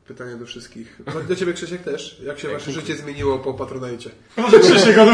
Pytanie 0.06 0.36
do 0.36 0.46
wszystkich. 0.46 1.00
No, 1.06 1.12
Do 1.28 1.36
ciebie 1.36 1.52
Krzysiek 1.52 1.82
też. 1.82 2.20
Jak 2.26 2.38
się 2.38 2.48
Jak 2.48 2.58
wasze 2.58 2.72
życie 2.72 2.96
zmieniło 2.96 3.38
po 3.38 3.54
Patronajcie? 3.54 4.10
Może 4.36 4.58
Krzysiek 4.60 4.98
od 4.98 5.08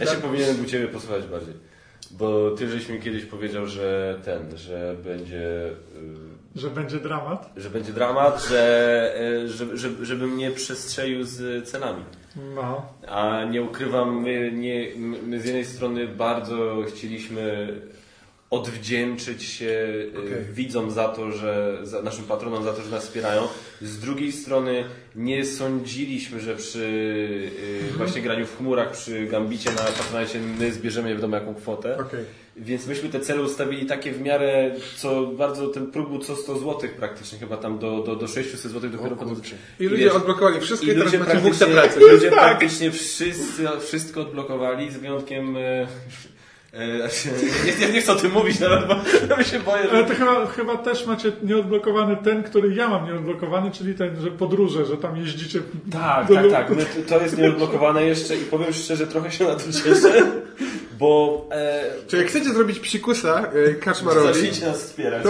Ja 0.00 0.06
się 0.06 0.16
powinienem 0.16 0.60
u 0.64 0.64
Ciebie 0.64 0.88
posłuchać 0.88 1.26
bardziej. 1.26 1.54
Bo 2.10 2.50
Ty 2.50 2.68
żeś 2.68 2.88
mi 2.88 3.00
kiedyś 3.00 3.24
powiedział, 3.24 3.66
że 3.66 4.18
ten, 4.24 4.58
że 4.58 4.94
będzie... 5.04 5.70
y, 6.56 6.60
że 6.60 6.70
będzie 6.70 6.96
dramat. 6.98 7.52
że 7.56 7.70
będzie 7.70 7.92
dramat, 7.92 8.44
że, 8.48 9.14
y, 9.44 9.48
że, 9.48 9.76
że, 9.76 9.88
żebym 10.02 10.36
nie 10.36 10.50
przestrzelił 10.50 11.24
z 11.24 11.68
cenami. 11.68 12.04
No. 12.54 12.82
A 13.08 13.44
nie 13.44 13.62
ukrywam, 13.62 14.20
my, 14.20 14.52
nie, 14.52 14.88
my 15.26 15.40
z 15.40 15.44
jednej 15.44 15.64
strony 15.64 16.08
bardzo 16.08 16.82
chcieliśmy 16.88 17.68
odwdzięczyć 18.50 19.42
się 19.42 19.64
y, 19.64 20.12
Okej. 20.18 20.44
widzom 20.52 20.90
za 20.90 21.08
to, 21.08 21.32
że 21.32 21.78
za 21.82 22.02
naszym 22.02 22.24
patronom 22.24 22.64
za 22.64 22.72
to, 22.72 22.82
że 22.82 22.90
nas 22.90 23.04
wspierają. 23.04 23.48
Z 23.82 23.98
drugiej 23.98 24.32
strony 24.32 24.84
nie 25.16 25.44
sądziliśmy, 25.44 26.40
że 26.40 26.56
przy 26.56 26.84
y, 27.92 27.96
właśnie 27.96 28.22
graniu 28.22 28.46
w 28.46 28.56
chmurach, 28.56 28.92
przy 28.92 29.26
gambicie 29.26 29.70
na 29.70 29.76
patronacie 29.76 30.40
my 30.58 30.72
zbierzemy 30.72 31.08
nie 31.08 31.14
wiadomo 31.14 31.36
jaką 31.36 31.54
kwotę. 31.54 31.98
Okej. 31.98 32.24
Więc 32.56 32.86
myśmy 32.86 33.08
te 33.08 33.20
cele 33.20 33.42
ustawili 33.42 33.86
takie 33.86 34.12
w 34.12 34.20
miarę, 34.20 34.74
co 34.96 35.26
bardzo 35.26 35.68
ten 35.68 35.90
próg 35.90 36.08
był 36.08 36.18
co 36.18 36.36
100 36.36 36.58
zł 36.58 36.90
praktycznie, 36.96 37.38
chyba 37.38 37.56
tam 37.56 37.78
do, 37.78 38.02
do, 38.02 38.16
do 38.16 38.28
600 38.28 38.60
zł 38.60 38.90
dopiero 38.90 39.16
potem. 39.16 39.36
I 39.80 39.84
ludzie 39.84 40.04
wiesz, 40.04 40.12
odblokowali 40.12 40.60
wszystko 40.60 40.86
i, 40.86 40.88
teraz 40.88 41.04
ludzie 41.04 41.18
macie 41.18 41.30
praktycznie, 41.30 41.66
pracy. 41.66 42.00
ludzie 42.00 42.30
praktycznie 42.30 42.90
wszyscy, 42.90 43.68
wszystko 43.80 44.20
odblokowali 44.20 44.90
z 44.90 44.96
wyjątkiem. 44.96 45.56
E, 46.74 46.86
nie, 47.66 47.86
nie, 47.86 47.92
nie 47.92 48.00
chcę 48.00 48.12
o 48.12 48.16
tym 48.16 48.32
mówić 48.32 48.60
nawet, 48.60 48.86
bo 48.86 48.94
ja 49.36 49.44
się 49.44 49.60
boję, 49.60 49.82
Ale 49.90 50.02
że. 50.02 50.04
to 50.04 50.14
chyba, 50.14 50.46
chyba 50.46 50.76
też 50.76 51.06
macie 51.06 51.32
nieodblokowany 51.42 52.16
ten, 52.16 52.42
który 52.42 52.74
ja 52.74 52.88
mam 52.88 53.06
nieodblokowany, 53.06 53.70
czyli 53.70 53.94
ten, 53.94 54.20
że 54.20 54.30
podróże, 54.30 54.86
że 54.86 54.96
tam 54.96 55.16
jeździcie. 55.16 55.60
Tak, 55.92 56.28
do 56.28 56.34
tak, 56.34 56.50
tak. 56.50 56.70
My, 56.70 56.84
to 57.08 57.20
jest 57.20 57.38
nieodblokowane 57.38 58.04
jeszcze 58.04 58.36
i 58.36 58.40
powiem 58.40 58.72
szczerze, 58.72 59.06
trochę 59.06 59.32
się 59.32 59.44
na 59.44 59.54
to 59.54 59.72
cieszę, 59.72 60.22
bo 60.98 61.46
e, 61.52 61.84
Czy 62.06 62.16
jak 62.16 62.26
chcecie 62.26 62.50
zrobić 62.50 62.78
psikusa 62.78 63.50
e, 63.70 63.74
Kaczmarowi, 63.74 64.26
zacznijcie 64.26 64.66
nas 64.66 64.84
wspierać. 64.84 65.26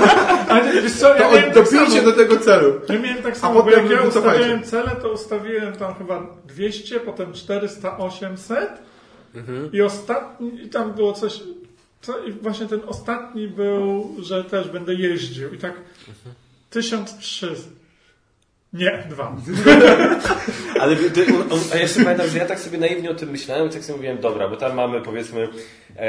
Ale 0.48 0.82
wiesz 0.82 0.92
co, 0.92 1.08
ja 1.14 1.22
to 1.22 1.34
miałem 1.34 1.52
tak 1.52 1.68
samo. 1.68 1.80
dopijcie 1.80 2.02
do 2.02 2.12
tego 2.12 2.36
celu. 2.36 2.80
Ja 2.88 2.98
miałem 2.98 3.22
tak 3.22 3.32
A 3.32 3.38
samo, 3.38 3.54
bo 3.54 3.62
potem 3.62 3.90
jak 3.90 4.00
ja 4.00 4.08
ustawiałem 4.08 4.62
cele, 4.62 4.90
to 5.02 5.12
ustawiłem 5.12 5.72
tam 5.72 5.94
chyba 5.94 6.26
200, 6.46 7.00
potem 7.00 7.32
400, 7.32 7.98
800 7.98 8.93
i 9.72 9.82
ostatni, 9.82 10.62
i 10.64 10.68
tam 10.68 10.92
było 10.92 11.12
coś, 11.12 11.40
co, 12.00 12.24
i 12.24 12.32
właśnie 12.32 12.66
ten 12.66 12.80
ostatni 12.86 13.48
był, 13.48 14.16
że 14.18 14.44
też 14.44 14.68
będę 14.68 14.94
jeździł 14.94 15.54
i 15.54 15.58
tak 15.58 15.74
1300. 16.70 17.68
Nie, 18.72 19.06
dwa. 19.10 19.36
Ale 20.80 20.96
ty, 20.96 21.26
on, 21.26 21.52
on, 21.52 21.60
a 21.72 21.76
jeszcze 21.76 22.04
pamiętam, 22.04 22.28
że 22.28 22.38
ja 22.38 22.46
tak 22.46 22.60
sobie 22.60 22.78
naiwnie 22.78 23.10
o 23.10 23.14
tym 23.14 23.30
myślałem 23.30 23.68
i 23.68 23.70
tak 23.70 23.84
sobie 23.84 23.96
mówiłem, 23.96 24.18
dobra, 24.18 24.48
bo 24.48 24.56
tam 24.56 24.74
mamy 24.74 25.00
powiedzmy 25.00 25.48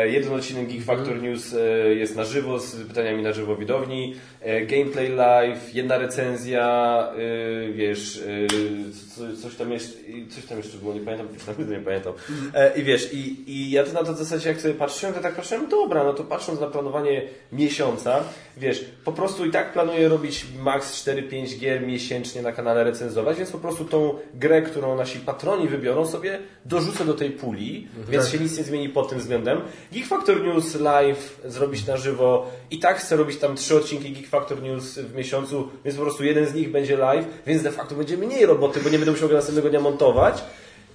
jeden 0.06 0.34
odcinek 0.34 0.68
Geek 0.68 0.84
Factor 0.84 1.22
News 1.22 1.54
e, 1.54 1.96
jest 1.96 2.16
na 2.16 2.24
żywo 2.24 2.60
z 2.60 2.76
pytaniami 2.76 3.24
na 3.24 3.34
żywo 3.34 3.56
widowni, 3.56 4.16
e, 4.42 4.66
gameplay 4.66 5.10
live, 5.10 5.76
jedna 5.76 5.98
recenzja, 5.98 7.10
e, 7.18 7.72
wiesz, 7.72 8.18
e, 8.18 8.48
co, 9.16 9.42
coś 9.42 9.56
tam 9.56 9.72
jeszcze, 9.72 9.94
coś 10.30 10.46
tam 10.46 10.58
jeszcze 10.58 10.78
było, 10.78 10.94
nie 10.94 11.00
pamiętam, 11.00 11.28
już 11.34 11.48
naprawdę 11.48 11.78
nie 11.78 11.84
pamiętam. 11.84 12.14
E, 12.54 12.78
I 12.78 12.84
wiesz, 12.84 13.14
i, 13.14 13.52
i 13.52 13.72
ja 13.72 13.84
to 13.84 13.94
na 13.94 14.04
to 14.04 14.14
w 14.14 14.18
zasadzie 14.18 14.50
jak 14.50 14.62
sobie 14.62 14.74
patrzyłem, 14.74 15.16
to 15.16 15.22
tak 15.22 15.36
patrzyłem, 15.36 15.70
dobra, 15.70 16.04
no 16.04 16.14
to 16.14 16.24
patrząc 16.24 16.60
na 16.60 16.68
planowanie 16.68 17.22
miesiąca, 17.52 18.24
wiesz, 18.58 18.86
po 19.06 19.12
prostu 19.12 19.46
i 19.46 19.52
tak 19.52 19.74
planuję 19.74 20.10
robić 20.10 20.46
max 20.60 21.06
4-5 21.06 21.60
gier 21.60 21.88
miesięcznie 21.88 22.42
na 22.42 22.52
kanale 22.52 22.84
recenzować, 22.84 23.38
więc 23.38 23.52
po 23.52 23.60
prostu 23.60 23.86
tą 23.86 24.14
grę, 24.34 24.62
którą 24.62 24.96
nasi 24.96 25.20
patroni 25.20 25.68
wybiorą 25.68 26.06
sobie, 26.06 26.40
dorzucę 26.66 27.06
do 27.06 27.14
tej 27.14 27.30
puli, 27.30 27.88
więc 28.10 28.30
się 28.30 28.38
nic 28.38 28.58
nie 28.58 28.64
zmieni 28.64 28.90
pod 28.90 29.10
tym 29.10 29.20
względem. 29.20 29.62
Geek 29.92 30.08
Factor 30.08 30.44
News 30.44 30.76
live 30.76 31.40
zrobić 31.46 31.88
na 31.88 31.98
żywo 31.98 32.52
i 32.72 32.80
tak 32.80 32.98
chcę 32.98 33.16
robić 33.16 33.38
tam 33.38 33.56
trzy 33.56 33.76
odcinki 33.76 34.12
Geek 34.12 34.28
Factor 34.28 34.62
News 34.62 34.98
w 34.98 35.16
miesiącu, 35.16 35.70
więc 35.86 35.98
po 35.98 36.04
prostu 36.04 36.24
jeden 36.24 36.48
z 36.48 36.54
nich 36.54 36.72
będzie 36.72 36.98
live, 36.98 37.26
więc 37.48 37.64
de 37.64 37.72
facto 37.72 37.96
będzie 37.96 38.18
mniej 38.18 38.46
roboty, 38.46 38.80
bo 38.84 38.90
nie 38.90 38.98
będę 38.98 39.12
musiał 39.12 39.30
go 39.30 39.36
następnego 39.36 39.70
dnia 39.70 39.80
montować. 39.80 40.44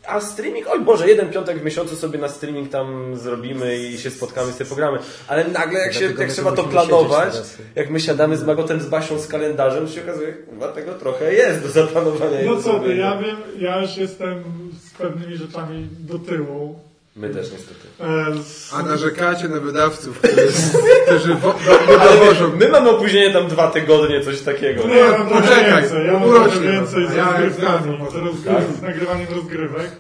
A 0.07 0.21
streaming, 0.21 0.67
oj 0.71 0.81
Boże, 0.81 1.09
jeden 1.09 1.31
piątek 1.31 1.59
w 1.59 1.65
miesiącu 1.65 1.97
sobie 1.97 2.19
na 2.19 2.29
streaming 2.29 2.71
tam 2.71 3.17
zrobimy 3.17 3.79
i 3.79 3.99
się 3.99 4.11
spotkamy 4.11 4.53
z 4.53 4.57
te 4.57 4.65
programy. 4.65 4.99
Ale 5.29 5.45
nagle 5.45 5.81
jak, 5.81 5.95
się, 5.95 6.13
jak 6.19 6.33
trzeba 6.33 6.53
to 6.53 6.65
planować, 6.65 7.35
jak 7.75 7.91
my 7.91 8.01
siadamy 8.01 8.37
z 8.37 8.45
Magotem, 8.45 8.81
z 8.81 8.87
Basią, 8.87 9.19
z 9.19 9.27
kalendarzem, 9.27 9.87
to 9.87 9.93
się 9.93 10.03
okazuje, 10.03 10.35
chyba 10.51 10.69
tego 10.69 10.95
trochę 10.95 11.35
jest 11.35 11.63
do 11.63 11.69
zaplanowania. 11.69 12.39
No 12.45 12.63
co 12.63 12.81
ty, 12.81 12.97
ja 12.97 13.17
wiem, 13.17 13.37
ja 13.59 13.81
już 13.83 13.97
jestem 13.97 14.45
z 14.87 14.91
pewnymi 14.91 15.37
rzeczami 15.37 15.89
do 15.99 16.19
tyłu. 16.19 16.90
My 17.21 17.31
też 17.31 17.53
niestety. 17.53 17.81
E, 18.01 18.77
A 18.77 18.83
narzekacie 18.83 19.49
na 19.49 19.61
wydawców, 19.61 20.19
którzy, 20.19 20.47
którzy 21.07 21.35
wo, 21.35 21.55
do, 21.67 21.93
nie 21.93 21.99
dowożą. 21.99 22.57
My 22.57 22.69
mamy 22.69 22.91
opóźnienie 22.91 23.33
tam 23.33 23.49
dwa 23.49 23.71
tygodnie, 23.71 24.21
coś 24.21 24.41
takiego. 24.41 24.83
No 24.87 24.95
ja 24.95 25.19
mam 25.19 25.29
Poczekaj, 25.29 25.83
więcej, 25.83 26.07
ja 26.07 26.13
mam 26.13 26.23
urośnie 26.23 26.61
więcej 26.61 27.09
z. 27.09 27.15
Ja 27.15 27.25
rozgrywkami, 27.25 27.99
was. 27.99 28.77
z, 28.79 28.83
nagrywaniem 28.83 29.27
rozgrywek. 29.35 29.91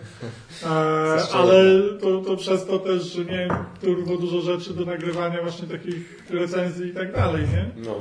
E, 0.63 0.69
ale 1.33 1.83
to, 2.01 2.21
to 2.21 2.37
przez 2.37 2.67
to 2.67 2.79
też, 2.79 3.03
że 3.03 3.25
miałem 3.25 3.51
turbo 3.81 4.17
dużo 4.17 4.41
rzeczy 4.41 4.75
do 4.75 4.85
nagrywania 4.85 5.43
właśnie 5.43 5.69
takich 5.69 6.27
recenzji 6.31 6.87
i 6.87 6.95
tak 6.95 7.13
dalej, 7.13 7.43
nie? 7.43 7.85
No. 7.87 7.95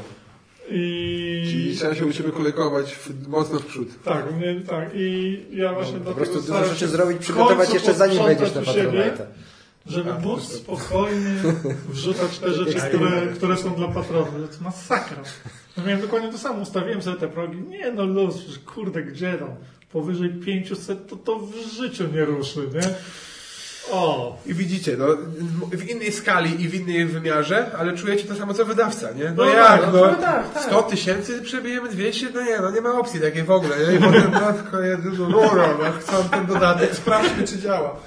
Czyli 0.70 1.72
I 1.74 1.76
trzeba 1.78 1.96
się 1.96 2.06
u 2.06 2.14
Ciebie 2.14 2.32
kolejkować 2.32 2.96
w, 2.96 3.28
mocno 3.28 3.60
w 3.60 3.66
przód. 3.66 3.88
tak, 4.04 4.32
u 4.32 4.36
mnie 4.36 4.62
tak. 4.68 4.90
I 4.96 5.38
ja 5.52 5.74
właśnie 5.74 5.94
Po 5.98 6.04
dlatego 6.04 6.26
prostu 6.26 6.52
dużo 6.54 6.66
rzeczy 6.66 6.88
zrobić, 6.88 7.18
przygotować 7.18 7.74
jeszcze 7.74 7.94
zanim 7.94 8.24
wejdziesz 8.24 8.56
na 8.56 8.62
u 8.62 8.66
siebie, 8.66 8.84
Patronite. 8.86 9.28
Żeby 9.86 10.14
móc 10.14 10.44
spokojnie 10.44 11.36
wrzucać 11.90 12.40
te 12.40 12.54
rzeczy, 12.54 12.80
które, 12.80 13.28
które 13.36 13.58
są 13.58 13.76
dla 13.76 13.88
patronów. 13.88 14.32
To 14.32 14.40
jest 14.40 14.62
masakra. 14.62 15.24
No 15.78 15.84
miałem 15.86 16.02
dokładnie 16.02 16.32
to 16.32 16.38
samo. 16.38 16.62
Ustawiłem 16.62 17.02
sobie 17.02 17.18
te 17.18 17.28
progi. 17.28 17.62
Nie 17.62 17.92
no 17.92 18.06
luz, 18.06 18.36
kurde, 18.66 19.04
gdzie 19.04 19.34
tam? 19.34 19.50
Powyżej 19.92 20.30
500 20.30 21.08
to 21.08 21.16
to 21.16 21.40
w 21.40 21.56
życiu 21.56 22.04
nie 22.14 22.26
ruszy, 22.26 22.60
nie? 22.74 22.82
O, 23.92 24.38
I 24.46 24.54
widzicie, 24.54 24.98
no, 24.98 25.06
w 25.72 25.90
innej 25.90 26.12
skali 26.12 26.62
i 26.62 26.68
w 26.70 26.76
innym 26.76 27.08
wymiarze, 27.08 27.72
ale 27.80 27.94
czujecie 27.98 28.28
to 28.28 28.36
samo 28.36 28.54
co 28.54 28.66
wydawca, 28.66 29.12
nie? 29.12 29.24
No, 29.24 29.32
No 29.44 29.46
jak, 29.46 29.82
tak, 29.82 29.94
no, 29.94 30.06
no 30.06 30.14
tak, 30.16 30.54
tak. 30.54 30.64
100 30.64 30.84
tysięcy 30.84 31.42
przebijemy 31.42 31.90
200, 31.90 32.28
no 32.34 32.42
nie, 32.42 32.60
no 32.60 32.72
nie 32.72 32.82
ma 32.82 33.00
opcji 33.00 33.20
takiej 33.22 33.44
w 33.44 33.52
ogóle, 33.52 33.76
nie? 33.80 33.96
I 33.96 34.00
potem, 34.00 34.32
matko 34.32 34.82
jedyno, 34.82 35.26
rura, 35.26 35.68
no, 35.68 35.92
chcą 36.00 36.30
ten 36.30 36.46
dodatek, 36.46 36.96
sprawdźmy 36.96 37.48
czy 37.48 37.58
działa. 37.58 37.96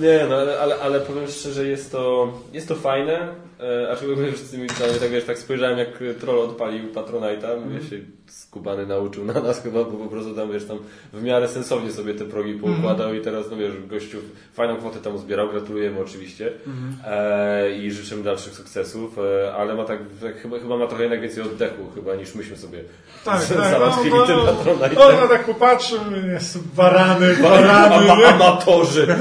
Nie, 0.00 0.26
no 0.28 0.36
ale, 0.36 0.60
ale, 0.60 0.76
ale 0.82 1.00
powiem 1.00 1.26
szczerze, 1.28 1.66
jest 1.66 1.92
to, 1.92 2.32
jest 2.52 2.68
to 2.68 2.74
fajne. 2.74 3.28
E, 3.62 3.90
a 3.92 3.96
z 4.36 4.50
tymi 4.50 4.62
widzami, 4.68 4.92
tak 5.00 5.10
wiesz, 5.10 5.24
tak 5.24 5.38
spojrzałem 5.38 5.78
jak 5.78 5.88
troll 6.20 6.38
odpalił 6.38 6.92
Patronite'a, 6.92 7.60
mówię 7.60 7.76
Mhm. 7.76 7.82
się 7.90 7.96
skubany 8.26 8.86
nauczył 8.86 9.24
na 9.24 9.32
nas 9.40 9.62
chyba, 9.62 9.84
bo 9.84 9.90
po 9.98 10.06
prostu 10.06 10.34
tam 10.34 10.52
wiesz, 10.52 10.64
tam 10.64 10.78
w 11.12 11.22
miarę 11.22 11.48
sensownie 11.48 11.92
sobie 11.92 12.14
te 12.14 12.24
progi 12.24 12.50
Mhm. 12.52 12.74
poukładał 12.74 13.14
i 13.14 13.20
teraz, 13.20 13.46
no 13.50 13.56
wiesz, 13.56 13.72
gościu 13.86 14.18
fajną 14.52 14.76
kwotę 14.76 14.98
tam 14.98 15.18
zbierał, 15.18 15.48
gratulujemy 15.48 16.00
oczywiście 16.00 16.52
Mhm. 16.66 16.94
e, 17.06 17.70
i 17.76 17.90
życzymy 17.90 18.22
dalszych 18.22 18.54
sukcesów, 18.54 19.18
e, 19.18 19.52
ale 19.54 19.74
ma 19.74 19.84
tak, 19.84 19.98
tak 20.22 20.36
chyba, 20.42 20.58
chyba 20.58 20.76
ma 20.76 20.86
trochę 20.86 21.02
jednak 21.02 21.20
więcej 21.20 21.42
oddechu 21.42 21.90
chyba 21.94 22.14
niż 22.14 22.34
myśmy 22.34 22.56
sobie 22.56 22.78
Tak, 23.24 23.42
z- 23.42 23.48
tak. 23.48 23.70
załatwili 23.74 24.10
no, 24.16 24.26
tym 24.26 24.36
no, 24.36 24.44
Patronite'em. 24.44 24.94
no, 24.94 25.10
no, 25.20 25.28
tak 25.28 25.44
popatrzył, 25.44 25.98
jest 26.32 26.58
barany, 26.74 27.36
barany, 27.42 28.06
nie? 28.06 28.26
amatorzy. 28.26 29.06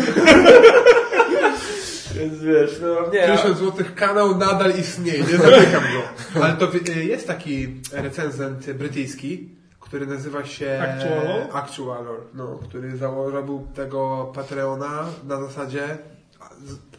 Wiesz, 2.41 2.79
no 2.81 3.11
nie. 3.13 3.27
50 3.27 3.57
zł 3.57 3.85
kanał 3.95 4.37
nadal 4.37 4.71
istnieje, 4.79 5.19
nie 5.19 5.37
zamykam 5.37 5.83
go. 5.83 6.01
Ale 6.43 6.53
to 6.53 6.67
wi- 6.67 7.07
jest 7.07 7.27
taki 7.27 7.81
recenzent 7.91 8.71
brytyjski, 8.71 9.49
który 9.79 10.07
nazywa 10.07 10.45
się 10.45 10.81
Actualor? 10.81 11.47
Actualor, 11.53 12.17
no, 12.33 12.59
który 12.63 12.97
założył 12.97 13.67
tego 13.75 14.31
Patreona 14.35 15.05
na 15.27 15.41
zasadzie 15.41 15.97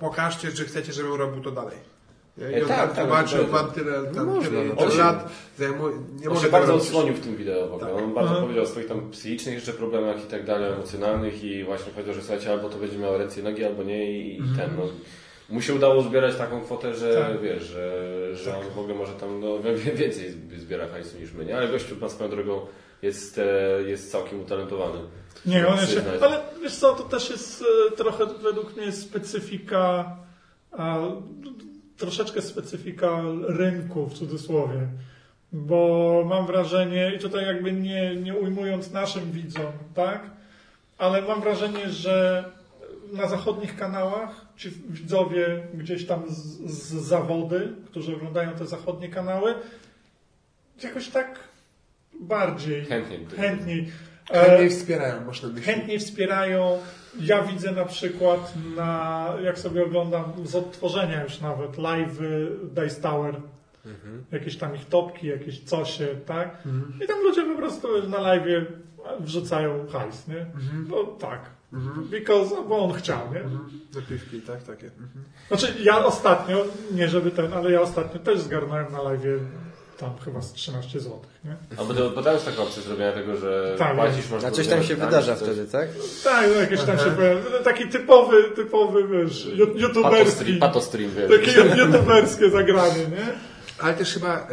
pokażcie, 0.00 0.52
czy 0.52 0.64
chcecie, 0.64 0.92
żebym 0.92 1.14
robił 1.14 1.42
to 1.42 1.50
dalej. 1.50 1.89
I 2.38 2.42
E, 2.42 2.62
on 2.62 2.68
tak, 2.68 2.92
tak, 2.94 3.04
tłumaczył 3.04 3.38
tak. 3.38 3.50
wam 3.50 3.70
tyle, 3.70 3.92
tam, 4.14 4.26
można, 4.26 4.50
tyle, 4.50 4.64
no. 4.64 4.74
tyle 4.74 4.86
On 4.86 4.90
się- 4.92 4.98
lat, 4.98 5.28
zajmuje, 5.58 5.94
nie 6.20 6.30
On 6.30 6.36
się 6.40 6.48
bardzo 6.48 6.72
robić. 6.72 6.86
odsłonił 6.86 7.14
w 7.14 7.20
tym 7.20 7.36
wideo 7.36 7.68
w 7.68 7.72
ogóle. 7.74 7.90
Tak. 7.94 8.02
On 8.04 8.14
bardzo 8.14 8.30
Aha. 8.32 8.40
powiedział 8.40 8.64
o 8.64 8.66
swoich 8.66 8.86
tam 8.88 9.10
psychicznych 9.10 9.54
jeszcze 9.54 9.72
problemach 9.72 10.24
i 10.24 10.26
tak 10.26 10.44
dalej, 10.46 10.72
emocjonalnych 10.72 11.44
i 11.44 11.64
właśnie 11.64 11.92
powiedział, 11.92 12.14
że 12.14 12.20
słuchajcie, 12.20 12.50
albo 12.52 12.68
to 12.68 12.78
będzie 12.78 12.98
miało 12.98 13.18
ręce 13.18 13.40
i 13.40 13.42
nogi, 13.42 13.64
albo 13.64 13.82
nie 13.82 14.12
i, 14.20 14.34
i 14.36 14.42
ten, 14.56 14.70
no. 14.76 14.82
Mu 15.48 15.62
się 15.62 15.74
udało 15.74 16.02
zbierać 16.02 16.36
taką 16.36 16.60
kwotę, 16.60 16.94
że 16.94 17.14
Tak. 17.14 17.40
wiesz, 17.42 17.62
że, 17.62 18.06
że 18.36 18.56
on 18.58 18.64
w 18.74 18.78
ogóle 18.78 18.94
może 18.94 19.12
tam 19.12 19.40
no, 19.40 19.58
więcej 19.94 20.34
zbiera 20.56 20.88
hajsu 20.88 21.18
niż 21.18 21.32
my, 21.32 21.44
nie? 21.44 21.56
Ale 21.56 21.68
gościu 21.68 21.96
na 22.00 22.08
swoją 22.08 22.30
drogą 22.30 22.60
jest, 23.02 23.38
e, 23.38 23.82
jest 23.86 24.12
całkiem 24.12 24.40
utalentowany. 24.40 24.98
Nie, 25.46 25.68
on 25.68 25.76
jeszcze, 25.80 26.02
ale 26.22 26.40
wiesz 26.62 26.74
co, 26.76 26.94
to 26.94 27.02
też 27.02 27.30
jest 27.30 27.64
e, 27.88 27.96
trochę 27.96 28.26
według 28.26 28.76
mnie 28.76 28.92
specyfika, 28.92 30.16
a, 30.72 30.98
troszeczkę 32.00 32.42
specyfika 32.42 33.22
rynku 33.48 34.06
w 34.06 34.14
cudzysłowie. 34.14 34.86
Bo 35.52 36.22
mam 36.28 36.46
wrażenie, 36.46 37.12
i 37.16 37.18
tutaj 37.18 37.46
jakby 37.46 37.72
nie, 37.72 38.16
nie 38.16 38.34
ujmując 38.34 38.92
naszym 38.92 39.32
widzom, 39.32 39.72
tak? 39.94 40.22
Ale 40.98 41.22
mam 41.22 41.40
wrażenie, 41.40 41.88
że 41.90 42.44
na 43.12 43.28
zachodnich 43.28 43.76
kanałach 43.76 44.46
ci 44.56 44.70
widzowie 44.88 45.62
gdzieś 45.74 46.06
tam 46.06 46.22
z, 46.28 46.70
z 46.72 46.92
zawody, 46.92 47.68
którzy 47.86 48.16
oglądają 48.16 48.50
te 48.52 48.66
zachodnie 48.66 49.08
kanały, 49.08 49.54
jakoś 50.82 51.08
tak 51.08 51.38
bardziej 52.20 52.84
Chętnie. 52.84 53.18
by- 53.18 53.36
chętniej. 53.36 53.90
e, 54.30 54.44
Chętniej 54.44 54.70
wspierają, 54.70 55.24
można 55.24 55.48
myśleć. 55.48 55.64
chętniej 55.76 55.98
wspierają. 55.98 56.78
Ja 57.18 57.42
widzę 57.42 57.72
na 57.72 57.84
przykład 57.84 58.52
na, 58.76 59.28
jak 59.42 59.58
sobie 59.58 59.84
oglądam 59.84 60.24
z 60.44 60.54
odtworzenia 60.54 61.22
już 61.22 61.40
nawet 61.40 61.78
live 61.78 62.18
Dice 62.62 63.00
Tower, 63.00 63.40
jakieś 64.32 64.56
tam 64.56 64.74
ich 64.74 64.84
topki, 64.84 65.26
jakieś 65.26 65.64
cosie, 65.64 66.06
tak? 66.26 66.62
I 67.04 67.06
tam 67.06 67.22
ludzie 67.22 67.42
po 67.42 67.54
prostu 67.54 68.08
na 68.08 68.20
live 68.20 68.66
wrzucają 69.20 69.86
hajs, 69.86 70.28
nie? 70.28 70.46
No 70.88 71.04
tak. 71.04 71.40
Because, 72.10 72.56
bo 72.68 72.84
on 72.84 72.92
chciał, 72.92 73.18
nie? 73.34 73.42
Zapiwki, 73.90 74.40
tak, 74.40 74.62
takie. 74.62 74.86
Mhm. 74.86 75.24
Znaczy 75.48 75.74
ja 75.82 76.04
ostatnio, 76.04 76.64
nie 76.92 77.08
żeby 77.08 77.30
ten, 77.30 77.52
ale 77.52 77.70
ja 77.70 77.80
ostatnio 77.80 78.20
też 78.20 78.40
zgarnąłem 78.40 78.92
na 78.92 79.02
live 79.02 79.40
tam 80.00 80.18
chyba 80.24 80.42
z 80.42 80.52
13 80.52 81.00
zł, 81.00 81.20
nie? 81.44 81.56
Albo 81.78 81.94
to, 81.94 82.10
bo 82.10 82.22
tam 82.22 82.34
jest 82.34 82.46
taka 82.46 82.62
opcja 82.62 82.82
zrobienia 82.82 83.12
tego, 83.12 83.36
że 83.36 83.74
Tak, 83.78 83.94
płacisz, 83.96 84.30
masz 84.30 84.44
A 84.44 84.50
coś 84.50 84.66
tam 84.68 84.82
się 84.82 84.96
tak, 84.96 85.04
wydarza 85.08 85.36
coś- 85.36 85.48
wtedy, 85.48 85.66
tak? 85.72 85.88
Tak, 86.24 86.46
no 86.54 86.60
jakieś 86.60 86.80
tam 86.80 86.98
się 86.98 87.10
pojawia. 87.10 87.40
Taki 87.64 87.88
typowy, 87.88 88.42
typowy, 88.56 89.08
wiesz, 89.08 89.44
Patostream, 89.44 89.78
youtuberski. 89.78 90.54
patostream, 90.56 91.10
wiesz. 91.10 91.30
Takie 91.40 91.60
youtuberskie 91.84 92.50
zagranie, 92.50 92.98
nie? 93.06 93.26
Ale 93.78 93.94
też 93.94 94.14
chyba, 94.14 94.36
e, 94.40 94.46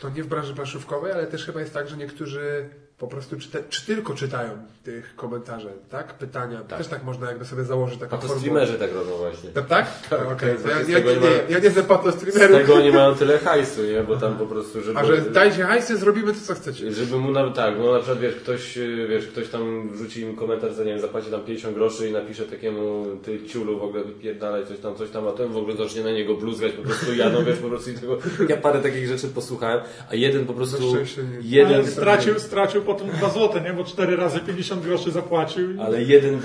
to 0.00 0.08
nie 0.10 0.22
w 0.22 0.26
branży 0.26 0.54
planszówkowej, 0.54 1.12
ale 1.12 1.26
też 1.26 1.44
chyba 1.46 1.60
jest 1.60 1.74
tak, 1.74 1.88
że 1.88 1.96
niektórzy 1.96 2.68
po 2.98 3.06
prostu 3.06 3.38
czyta, 3.40 3.58
czy 3.68 3.86
tylko 3.86 4.14
czytają 4.14 4.50
tych 4.84 5.16
komentarzy, 5.16 5.68
tak? 5.90 6.14
Pytania. 6.14 6.60
Tak. 6.68 6.78
Też 6.78 6.86
tak 6.86 7.04
można 7.04 7.28
jakby 7.28 7.44
sobie 7.44 7.64
założyć 7.64 8.00
taką 8.00 8.10
formułę. 8.10 8.28
Patostreamerzy 8.28 8.78
tak 8.78 8.94
robią 8.94 9.16
właśnie. 9.16 9.50
Tak? 9.50 9.66
tak? 9.66 9.86
Tak, 10.10 10.28
tak, 10.28 10.40
to 10.40 10.46
ja, 10.46 10.84
z 10.84 10.88
ja, 10.88 10.98
nie, 10.98 11.04
nie 11.04 11.20
ma- 11.20 11.26
ja 11.48 11.58
nie 11.58 11.64
jestem 11.64 11.84
Z 11.84 11.86
patostreamerem. 11.86 12.60
tego 12.60 12.74
oni 12.74 12.92
mają 12.92 13.14
tyle 13.14 13.38
hajsu, 13.38 13.82
nie? 13.82 14.02
Bo 14.02 14.16
tam 14.16 14.36
po 14.38 14.46
prostu, 14.46 14.82
żeby... 14.82 14.98
A 14.98 15.04
że 15.04 15.20
dajcie 15.20 15.64
hajsy, 15.64 15.96
zrobimy 15.96 16.32
to, 16.32 16.40
co 16.40 16.54
chcecie. 16.54 16.92
Żeby 16.92 17.16
mu 17.16 17.30
nawet 17.32 17.54
tak, 17.54 17.74
no 17.78 17.92
na 17.92 17.98
przykład 17.98 18.20
wiesz, 18.20 18.34
ktoś, 18.34 18.78
wiesz, 19.08 19.26
ktoś 19.26 19.48
tam 19.48 19.90
wrzuci 19.92 20.20
im 20.20 20.36
komentarz, 20.36 20.72
za 20.74 20.84
nie 20.84 20.90
wiem, 20.92 21.00
zapłaci 21.00 21.30
tam 21.30 21.40
50 21.40 21.74
groszy 21.74 22.08
i 22.08 22.12
napisze 22.12 22.44
takiemu 22.44 23.06
ty 23.24 23.46
ciulu 23.46 23.78
w 23.78 23.82
ogóle 23.82 24.04
wypierdalaj 24.04 24.66
coś 24.66 24.78
tam, 24.78 24.96
coś 24.96 25.10
tam, 25.10 25.28
a 25.28 25.32
ten 25.32 25.48
w 25.48 25.56
ogóle 25.56 25.76
zacznie 25.76 26.02
na 26.04 26.10
niego 26.10 26.34
bluzgać, 26.34 26.72
po 26.72 26.82
prostu 26.82 27.14
jadą, 27.14 27.44
wiesz, 27.44 27.58
po 27.58 27.68
prostu 27.68 27.90
i 27.90 27.94
tego, 27.94 28.18
ja 28.48 28.56
parę 28.56 28.80
takich 28.80 29.06
rzeczy 29.06 29.28
posłuchałem, 29.28 29.80
a 30.10 30.14
jeden 30.14 30.46
po 30.46 30.54
prostu, 30.54 30.96
jeden, 31.42 31.86
stracił, 31.86 32.38
stracił 32.38 32.82
potem 32.88 33.08
2 33.10 33.30
złote, 33.30 33.60
nie? 33.60 33.72
Bo 33.72 33.84
4 33.84 34.16
razy 34.16 34.40
50 34.40 34.82
groszy 34.82 35.10
zapłacił. 35.10 35.82
ale 35.82 36.02
jeden, 36.02 36.40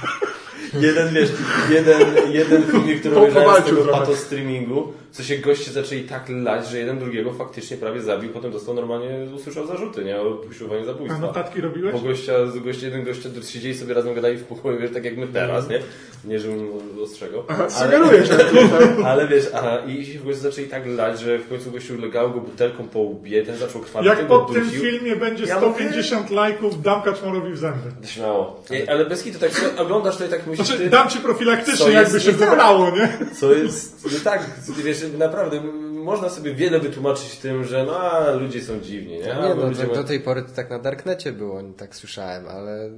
jeden, 0.86 1.14
wiesz, 1.14 1.30
jeden, 1.70 2.00
jeden 2.32 2.62
filmik, 2.62 3.00
który 3.00 3.16
obejrzałem 3.16 3.62
z 3.62 3.66
tego 3.66 3.84
pato 3.84 4.16
streamingu, 4.16 4.92
co 5.14 5.22
się 5.22 5.38
goście 5.38 5.70
zaczęli 5.70 6.02
tak 6.02 6.28
lać, 6.28 6.68
że 6.68 6.78
jeden 6.78 6.98
drugiego 6.98 7.32
faktycznie 7.32 7.76
prawie 7.76 8.00
zabił, 8.00 8.30
potem 8.30 8.52
dostał 8.52 8.74
normalnie, 8.74 9.08
usłyszał 9.36 9.66
zarzuty, 9.66 10.04
nie? 10.04 10.20
O 10.20 10.40
usiłowanie 10.50 10.82
A 10.82 10.84
zabójstwa. 10.84 11.20
notatki 11.20 11.60
robiłeś? 11.60 11.92
Bo 11.92 12.00
gościa, 12.00 12.46
z 12.46 12.58
gościa, 12.58 12.86
jeden 12.86 13.04
gościa 13.04 13.28
siedzieli 13.48 13.74
sobie 13.74 13.94
razem, 13.94 14.14
gadali 14.14 14.36
w 14.36 14.44
pokoju, 14.44 14.78
wiesz, 14.80 14.90
tak 14.94 15.04
jak 15.04 15.16
my 15.16 15.26
teraz, 15.26 15.68
nie? 15.68 15.80
Nie, 16.24 16.38
żebym 16.38 16.68
ostrzegał. 17.02 17.42
Aha, 17.48 17.70
sugerujesz. 17.70 18.28
Ale 19.06 19.28
wiesz, 19.28 19.44
aha, 19.54 19.78
i 19.86 20.06
się 20.06 20.18
w 20.18 20.24
końcu 20.24 20.40
zaczęli 20.40 20.68
tak 20.68 20.86
lać, 20.86 21.20
że 21.20 21.38
w 21.38 21.48
końcu 21.48 21.70
gościu 21.70 22.00
legało 22.00 22.30
go 22.30 22.40
butelką 22.40 22.88
po 22.88 22.98
łbie, 22.98 23.42
ten 23.42 23.56
zaczął 23.56 23.80
krwawić, 23.80 24.08
Jak 24.08 24.26
pod 24.26 24.52
tym 24.52 24.70
filmie 24.70 25.16
będzie 25.16 25.44
Ja 25.44 25.56
150 25.56 26.30
lajków, 26.30 26.82
dam 26.82 27.02
kaczmarowi 27.02 27.52
w 27.52 27.58
zęby. 27.58 28.06
Śmiało. 28.06 28.62
Nie, 28.70 28.90
ale 28.90 29.06
bez 29.06 29.22
hitu, 29.22 29.38
tak 29.38 29.50
oglądasz 29.78 30.16
to 30.16 30.24
i 30.24 30.28
tak 30.28 30.46
myślisz, 30.46 30.66
Znaczy, 30.68 30.82
ty, 30.82 30.90
dam 30.90 31.08
ci 31.08 31.18
profilaktycznie, 31.18 31.92
jakby 31.92 32.20
się 32.20 32.32
tak? 32.32 32.50
wybrało, 32.50 32.90
nie? 32.90 33.18
co 33.40 33.52
jest, 33.52 34.04
no 34.04 34.10
tak, 34.24 34.50
wiesz, 34.84 35.03
naprawdę, 35.18 35.60
można 36.04 36.28
sobie 36.28 36.54
wiele 36.54 36.80
wytłumaczyć 36.80 37.38
tym, 37.38 37.64
że 37.64 37.84
no, 37.84 38.00
a, 38.00 38.30
ludzie 38.30 38.62
są 38.62 38.80
dziwni, 38.80 39.12
nie? 39.12 39.18
Nie, 39.18 39.34
no, 39.56 39.66
ludzie 39.66 39.82
do, 39.82 39.88
ma- 39.88 39.94
do 39.94 40.04
tej 40.04 40.20
pory 40.20 40.42
to 40.42 40.48
tak 40.56 40.70
na 40.70 40.78
Darknecie 40.78 41.32
było, 41.32 41.62
tak 41.76 41.96
słyszałem, 41.96 42.48
ale... 42.48 42.90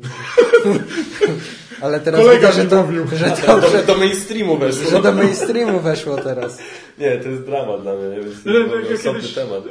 ale 1.83 2.01
teraz 2.01 2.21
Kolega 2.21 2.49
widzę, 2.49 2.63
że 2.63 2.69
to, 2.69 2.83
mówił. 2.83 3.07
że 3.15 3.31
to, 3.31 3.61
do, 3.61 3.69
że, 3.69 3.83
do 3.83 3.95
mainstreamu 3.95 4.57
weszło. 4.57 4.91
że 4.91 5.03
do 5.03 5.13
mainstreamu 5.13 5.81
weszło 5.81 6.17
teraz. 6.17 6.59
Nie, 6.99 7.17
to 7.17 7.29
jest 7.29 7.43
dramat 7.43 7.83
dla 7.83 7.95
mnie, 7.95 8.09
nie? 8.09 8.21
Więc 8.21 8.43
to 8.45 8.51
jest 8.51 8.93
osobny 9.01 9.21
kiedyś- 9.21 9.35
temat. 9.35 9.65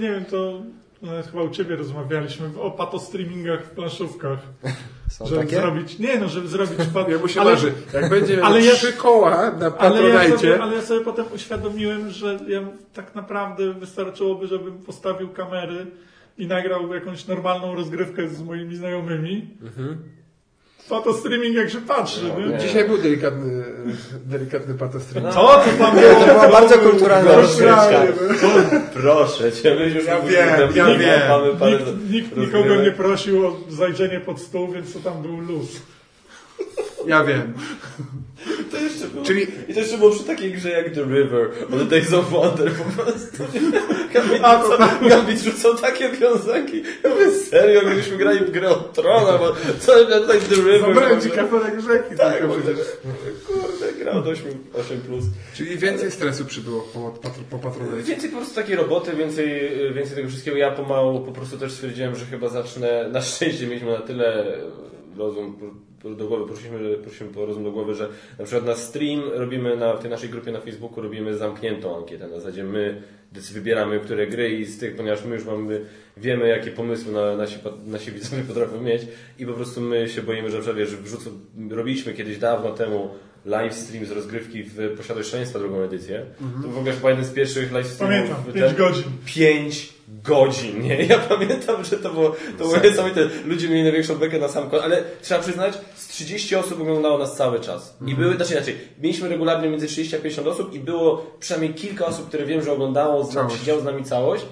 Nie 0.00 0.10
wiem, 0.10 0.24
to 0.24 0.62
no, 1.02 1.12
chyba 1.30 1.42
u 1.42 1.50
Ciebie 1.50 1.76
rozmawialiśmy 1.76 2.46
o 2.60 2.70
patostreamingach 2.70 3.64
w 3.64 3.70
planszówkach. 3.70 4.38
Są 5.12 5.26
Żeby 5.26 5.40
takie? 5.40 5.56
zrobić, 5.56 5.98
nie 5.98 6.18
no, 6.18 6.28
żeby 6.28 6.48
zrobić 6.48 6.78
pat... 6.94 7.08
Ja 7.08 7.18
mu 7.18 7.28
się 7.28 7.40
ale, 7.40 7.50
marzy. 7.52 7.72
Jak 7.94 8.10
będzie 8.10 8.44
ale 8.44 8.60
ja- 8.64 8.74
trzy 8.74 8.92
koła 8.92 9.50
na 9.50 9.78
ale, 9.78 10.08
ja 10.08 10.36
sobie, 10.36 10.62
ale 10.62 10.76
ja 10.76 10.82
sobie 10.82 11.04
potem 11.04 11.24
uświadomiłem, 11.34 12.10
że 12.10 12.38
ja 12.48 12.60
tak 12.92 13.14
naprawdę 13.14 13.72
wystarczyłoby, 13.74 14.46
żebym 14.46 14.78
postawił 14.78 15.28
kamery 15.28 15.86
i 16.38 16.46
nagrał 16.46 16.94
jakąś 16.94 17.26
normalną 17.26 17.74
rozgrywkę 17.74 18.28
z 18.28 18.42
moimi 18.42 18.76
znajomymi. 18.76 19.50
Patostreaming 20.88 21.56
jak 21.56 21.70
się 21.70 21.80
patrzy, 21.80 22.20
No, 22.28 22.40
nie? 22.40 22.46
nie. 22.46 22.58
dzisiaj 22.58 22.84
był 22.84 22.98
delikatny, 22.98 23.64
delikatny 24.26 24.74
patostream. 24.74 25.32
Co 25.32 25.40
to 25.40 25.64
tam 25.78 25.96
było? 25.96 26.14
To 26.14 26.26
była 26.26 26.48
bardzo 26.48 26.78
kulturalna 26.78 27.32
rozgrywka. 27.36 27.90
Proszę 28.92 29.52
cię, 29.52 29.74
my 29.74 29.86
już 29.88 30.04
Ja 30.04 30.20
wiem, 30.20 30.70
ja 30.74 30.86
wiem. 30.86 31.28
Mamy 31.28 31.54
parę 31.54 31.78
Nikt, 31.78 32.10
nikt 32.10 32.36
nikogo 32.36 32.76
nie 32.76 32.90
prosił 32.92 33.46
o 33.46 33.56
zajrzenie 33.68 34.20
pod 34.20 34.40
stół, 34.40 34.72
więc 34.72 34.92
to 34.92 34.98
tam 34.98 35.22
był 35.22 35.38
luz. 35.40 35.66
Ja 37.06 37.24
wiem. 37.24 37.52
To 38.70 38.76
jeszcze 38.76 39.08
było, 39.08 39.24
Czyli 39.24 39.46
I 39.68 39.74
to 39.74 39.80
jeszcze 39.80 39.98
było 39.98 40.10
przy 40.10 40.24
takiej 40.24 40.52
grze 40.52 40.70
jak 40.70 40.94
The 40.94 41.02
River, 41.02 41.50
or 41.72 41.78
The 41.78 41.84
Days 41.84 42.12
of 42.12 42.30
Wonder 42.30 42.72
po 42.72 43.02
prostu. 43.02 43.44
Gambit, 44.12 44.40
A, 44.42 44.58
to 44.58 44.70
rzucał, 44.70 44.88
Gambit 45.08 45.40
rzucał 45.40 45.74
takie 45.74 46.08
wiązanki. 46.08 46.82
Ja 47.04 47.10
mówię, 47.10 47.30
serio, 47.30 47.80
gdybyśmy 47.80 48.16
grali 48.16 48.38
w 48.38 48.50
grę 48.50 48.68
o 48.68 48.74
Trona, 48.74 49.38
bo 49.38 49.52
co 49.80 50.10
ja 50.10 50.20
tutaj 50.20 50.40
The 50.40 50.54
River. 50.54 50.80
zabrałem 50.80 51.20
ci 51.20 51.30
kafelek 51.30 51.80
rzeki. 51.80 52.16
Tak, 52.16 52.48
bo 52.48 52.54
przecież. 52.54 52.86
kurde, 53.46 53.92
gra 53.98 54.12
od 54.12 54.26
8, 54.26 54.46
8 54.74 55.00
plus. 55.00 55.24
Czyli 55.54 55.78
więcej 55.78 56.10
stresu 56.10 56.44
przybyło 56.44 56.80
po, 56.80 57.14
po 57.50 57.58
Patronite. 57.58 58.02
Więcej 58.02 58.30
po 58.30 58.36
prostu 58.36 58.54
takiej 58.54 58.76
roboty, 58.76 59.16
więcej, 59.16 59.70
więcej 59.94 60.16
tego 60.16 60.28
wszystkiego. 60.28 60.56
Ja 60.56 60.70
pomału 60.70 61.20
po 61.20 61.32
prostu 61.32 61.58
też 61.58 61.72
stwierdziłem, 61.72 62.16
że 62.16 62.26
chyba 62.26 62.48
zacznę, 62.48 63.08
na 63.12 63.22
szczęście 63.22 63.66
mieliśmy 63.66 63.92
na 63.92 64.00
tyle 64.00 64.46
rozum 65.16 65.56
do 66.04 66.26
głowy, 66.28 66.46
prosimy, 66.46 66.96
prosimy 66.96 67.30
po 67.30 67.46
rozum 67.46 67.64
do 67.64 67.72
głowy, 67.72 67.94
że 67.94 68.08
na 68.38 68.44
przykład 68.44 68.66
na 68.66 68.74
stream 68.74 69.22
robimy 69.34 69.76
na 69.76 69.94
w 69.94 70.00
tej 70.00 70.10
naszej 70.10 70.28
grupie 70.28 70.52
na 70.52 70.60
Facebooku 70.60 71.02
robimy 71.02 71.36
zamkniętą 71.36 71.96
ankietę. 71.96 72.28
Na 72.28 72.34
zasadzie 72.34 72.64
my 72.64 73.02
wybieramy, 73.32 74.00
które 74.00 74.26
gry 74.26 74.50
i 74.50 74.64
z 74.64 74.78
tych, 74.78 74.96
ponieważ 74.96 75.24
my 75.24 75.34
już 75.34 75.44
mamy, 75.44 75.84
wiemy 76.16 76.48
jakie 76.48 76.70
pomysły 76.70 77.12
na, 77.12 77.36
nasi, 77.36 77.58
nasi 77.86 78.12
widzowie 78.12 78.42
potrafią 78.48 78.80
mieć 78.80 79.02
i 79.38 79.46
po 79.46 79.52
prostu 79.52 79.80
my 79.80 80.08
się 80.08 80.22
boimy, 80.22 80.62
że 80.62 80.74
wiesz, 80.74 80.96
wrzucą, 80.96 81.30
robiliśmy 81.70 82.14
kiedyś 82.14 82.38
dawno 82.38 82.70
temu 82.70 83.10
live 83.44 83.74
stream 83.74 84.06
z 84.06 84.10
rozgrywki 84.10 84.62
w 84.62 84.96
Posiadłość 84.96 85.28
Szaleństwa 85.28 85.58
drugą 85.58 85.82
edycję. 85.82 86.26
To 86.62 86.68
w 86.68 86.78
ogóle 86.78 86.92
chyba 86.94 87.10
jeden 87.10 87.24
z 87.24 87.30
pierwszych 87.30 87.72
live 87.72 87.86
streamów. 87.86 88.30
Pamiętam, 88.30 88.52
ten- 88.52 88.62
5 88.62 88.74
godzin. 88.74 89.04
5 89.26 89.92
godzin, 90.24 90.82
nie? 90.82 91.02
Ja 91.12 91.18
pamiętam, 91.18 91.84
że 91.84 91.96
to 91.96 92.10
było, 92.10 92.30
to 92.58 92.64
było 92.64 92.76
niesamowite. 92.84 93.20
Ludzie 93.44 93.68
mieli 93.68 93.82
największą 93.82 94.14
bekę 94.16 94.38
na 94.38 94.48
sam 94.48 94.70
koniec, 94.70 94.84
ale 94.84 95.02
trzeba 95.22 95.40
przyznać, 95.40 95.74
z 95.94 96.08
30 96.08 96.56
osób 96.56 96.80
oglądało 96.80 97.18
nas 97.18 97.36
cały 97.36 97.60
czas. 97.60 97.96
I 98.06 98.14
były, 98.14 98.36
znaczy 98.36 98.52
inaczej, 98.52 98.76
mieliśmy 99.02 99.28
regularnie 99.28 99.68
między 99.68 99.86
30 99.86 100.16
a 100.16 100.18
50 100.18 100.48
osób 100.48 100.74
i 100.74 100.78
było 100.80 101.26
przynajmniej 101.40 101.74
kilka 101.74 102.06
osób, 102.06 102.28
które 102.28 102.46
wiem, 102.46 102.62
że 102.62 102.72
oglądało, 102.72 103.24
z 103.24 103.34
nami, 103.34 103.50
siedziało 103.58 103.80
z 103.80 103.84
nami 103.84 104.04
całość. 104.04 104.44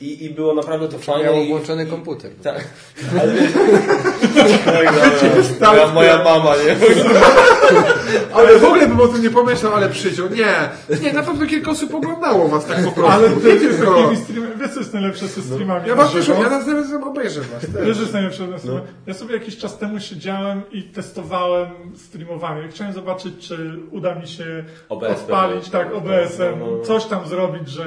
I, 0.00 0.24
I 0.24 0.30
było 0.30 0.54
naprawdę 0.54 0.88
to 0.88 0.98
fajne. 0.98 1.24
Miał 1.24 1.42
i- 1.42 1.48
włączony 1.48 1.86
komputer. 1.86 2.30
Tak. 2.42 2.64
Ale 3.20 3.32
wiesz, 4.48 5.46
Oj, 5.50 5.54
dobra. 5.60 5.70
moja, 5.72 5.92
moja 5.92 6.24
mama, 6.24 6.50
nie? 6.56 6.76
Ale 8.34 8.58
w 8.58 8.64
ogóle 8.64 8.86
bym 8.88 9.00
o 9.00 9.08
tym 9.08 9.22
nie 9.22 9.30
pomyślał, 9.30 9.74
ale 9.74 9.88
przyciął. 9.88 10.28
Nie, 10.28 10.54
nie, 11.02 11.12
na 11.12 11.22
pewno 11.22 11.46
kilka 11.46 11.70
osób 11.70 11.94
oglądało 11.94 12.48
was 12.48 12.66
tak 12.66 12.76
po 12.84 12.92
prostu. 12.92 13.06
Ale 13.06 13.28
jest 13.28 13.42
z 13.42 13.84
takimi 13.84 14.16
streamami, 14.16 14.54
wiesz 14.60 14.70
co 14.70 14.78
jest 14.80 14.94
najlepsze 14.94 15.26
ze 15.28 15.42
streamami? 15.42 15.88
Ja 15.88 15.94
was 15.94 16.10
proszę, 16.12 16.32
ja 16.32 16.48
nas 16.50 16.66
nawet 16.66 16.86
obejrzę 17.06 17.40
was. 17.40 17.66
Wiesz, 17.86 17.96
że 17.96 18.02
jest 18.02 18.12
najlepsze 18.14 18.46
ze 18.46 18.58
streamami? 18.58 18.86
Ja 19.06 19.14
sobie 19.14 19.34
jakiś 19.34 19.56
czas 19.58 19.78
temu 19.78 20.00
siedziałem 20.00 20.62
i 20.72 20.82
testowałem 20.82 21.68
streamowanie. 21.96 22.68
Chciałem 22.68 22.92
zobaczyć, 22.92 23.48
czy 23.48 23.70
uda 23.90 24.14
mi 24.14 24.28
się 24.28 24.64
OBS 24.88 25.08
odpalić, 25.10 25.70
pewnie. 25.70 25.90
tak, 25.90 25.94
OBS-em, 25.94 26.58
No, 26.60 26.66
no, 26.66 26.76
no. 26.76 26.84
coś 26.84 27.04
tam 27.04 27.26
zrobić, 27.28 27.68
że 27.68 27.84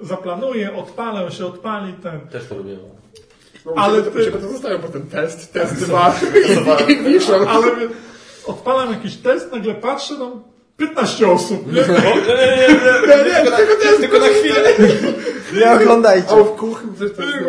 zaplanuję, 0.00 0.76
odpalę, 0.76 1.30
się 1.30 1.46
odpali 1.46 1.92
ten. 1.92 2.20
Też 2.20 2.46
to 2.46 2.54
lubię. 2.54 2.76
No, 3.66 3.72
Ale 3.76 4.02
ty- 4.02 4.30
to, 4.30 4.38
to 4.38 4.48
zostają 4.48 4.78
potem 4.78 5.02
test, 5.06 5.52
test 5.52 5.74
dwa 5.74 6.14
i 6.88 6.96
wiszą. 7.04 7.48
Ale 7.48 7.66
odpalam 8.46 8.90
jakiś 8.90 9.16
test, 9.16 9.52
nagle 9.52 9.74
patrzę, 9.74 10.16
tam 10.16 10.42
15 10.76 11.28
osób, 11.28 11.72
nie? 11.72 11.80
O, 11.82 11.86
nie, 11.86 12.56
nie, 12.56 12.68
nie, 13.08 13.24
nie, 13.24 13.50
tylko, 13.56 13.84
na, 13.84 13.98
tylko 14.00 14.18
na 14.18 14.26
chwilę. 14.28 14.70
Nie 15.60 15.72
oglądajcie. 15.72 16.30
A 16.30 16.36
w 16.44 16.56
kuchni. 16.56 16.90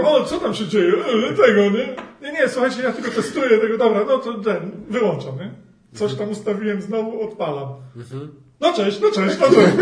O, 0.06 0.24
co 0.24 0.38
tam 0.40 0.54
się 0.54 0.68
dzieje? 0.68 0.94
E, 0.94 1.34
Tego, 1.34 1.62
nie? 1.62 1.96
Nie, 2.22 2.32
nie, 2.32 2.50
słuchajcie, 2.50 2.82
ja 2.84 2.92
tylko 2.94 3.12
testuję 3.12 3.58
tego, 3.58 3.78
dobra, 3.78 4.04
no 4.08 4.18
to 4.18 4.34
ten, 4.34 4.72
wyłączam, 4.90 5.36
nie? 5.38 5.52
Coś 5.94 6.14
tam 6.16 6.30
ustawiłem, 6.30 6.82
znowu 6.82 7.22
odpalam. 7.24 7.68
No 8.62 8.74
cześć, 8.74 9.00
no 9.02 9.12
cześć, 9.12 9.38
no 9.40 9.46
cześć. 9.48 9.78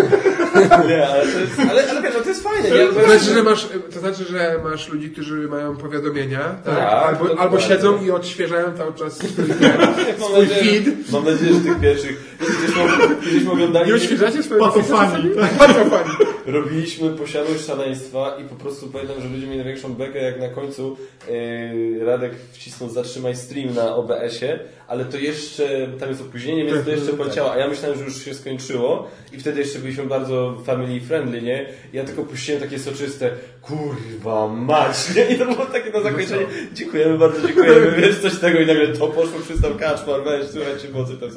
Nie, 0.90 1.08
ale 1.08 1.22
to 1.28 1.40
jest, 1.40 1.60
ale, 1.70 1.90
ale 1.90 2.02
wiesz, 2.02 2.14
no 2.18 2.22
to 2.24 2.30
jest 2.30 2.44
fajne, 2.44 2.70
nie? 2.70 2.88
To 2.88 3.06
znaczy, 3.06 3.34
że 3.34 3.44
masz, 3.44 3.68
to 3.94 4.00
znaczy, 4.00 4.24
że 4.30 4.60
masz 4.64 4.90
ludzi, 4.90 5.10
którzy 5.12 5.48
mają 5.48 5.78
powiadomienia, 5.78 6.40
tak? 6.66 6.76
Tak, 6.76 7.04
albo, 7.04 7.40
albo 7.40 7.60
siedzą 7.60 8.02
i 8.04 8.12
odświeżają 8.12 8.78
cały 8.78 8.94
czas 8.94 9.14
swój 9.18 10.48
że- 10.48 10.56
feed. 10.56 11.12
Mam 11.12 11.26
nadzieję, 11.26 11.54
że 11.54 11.60
tych 11.60 11.80
pierwszych. 11.80 12.38
Kiedyśmy, 12.40 13.16
kiedyśmy 13.26 13.52
oglądali. 13.52 13.90
I 13.90 13.94
odświeżacie 13.94 14.44
swoje 14.44 14.60
Patofani. 14.62 15.30
Patofani. 15.58 16.10
Robiliśmy 16.46 17.10
posiadłość 17.10 17.66
szaleństwa 17.66 18.38
i 18.42 18.44
po 18.44 18.56
prostu 18.56 18.88
pamiętam, 18.88 19.22
że 19.22 19.30
ludzie 19.30 19.46
mieli 19.46 19.58
największą 19.58 19.94
bekę, 19.94 20.22
jak 20.22 20.40
na 20.40 20.50
końcu 20.50 20.98
yy, 21.30 22.06
Radek 22.06 22.32
wcisnął 22.52 22.90
zatrzymaj 22.90 23.36
stream 23.36 23.74
na 23.74 23.96
OBS-ie, 23.96 24.60
ale 24.88 25.06
to 25.06 25.18
jeszcze, 25.18 25.88
tam 26.00 26.10
jest 26.10 26.22
opóźnienie, 26.22 26.66
więc 26.66 26.86
to 26.86 26.92
jeszcze 26.92 27.14
poleciało, 27.14 27.54
a 27.54 27.58
ja 27.58 27.68
myślałem, 27.68 27.98
że 27.98 28.04
już 28.04 28.26
się 28.26 28.34
skończyło 28.34 29.08
i 29.32 29.38
wtedy 29.38 29.60
jeszcze 29.60 29.80
byliśmy 29.80 30.04
bardzo 30.04 30.58
family 30.66 31.02
friendly, 31.02 31.42
nie? 31.42 31.66
I 31.94 31.98
ja 31.98 32.04
tylko 32.04 32.24
puściłem 32.24 32.62
takie 32.62 32.80
soczyste, 32.80 33.32
kurwa 33.62 34.48
mać, 34.48 34.96
nie? 35.16 35.36
I 35.36 35.40
to 35.40 35.46
było 35.46 35.66
takie 35.66 35.92
na 35.92 36.02
zakończenie, 36.02 36.46
dziękujemy 36.74 37.18
bardzo, 37.18 37.48
dziękujemy, 37.48 37.92
wiesz, 38.02 38.20
coś 38.20 38.40
tego 38.40 38.60
i 38.60 38.66
nagle 38.66 38.88
to 38.88 39.08
poszło, 39.08 39.40
przystał 39.40 39.76
kaczmar, 39.76 40.24
weź, 40.24 40.46
słuchajcie, 40.52 40.88
było 40.88 41.06
coś 41.06 41.20
tam. 41.20 41.30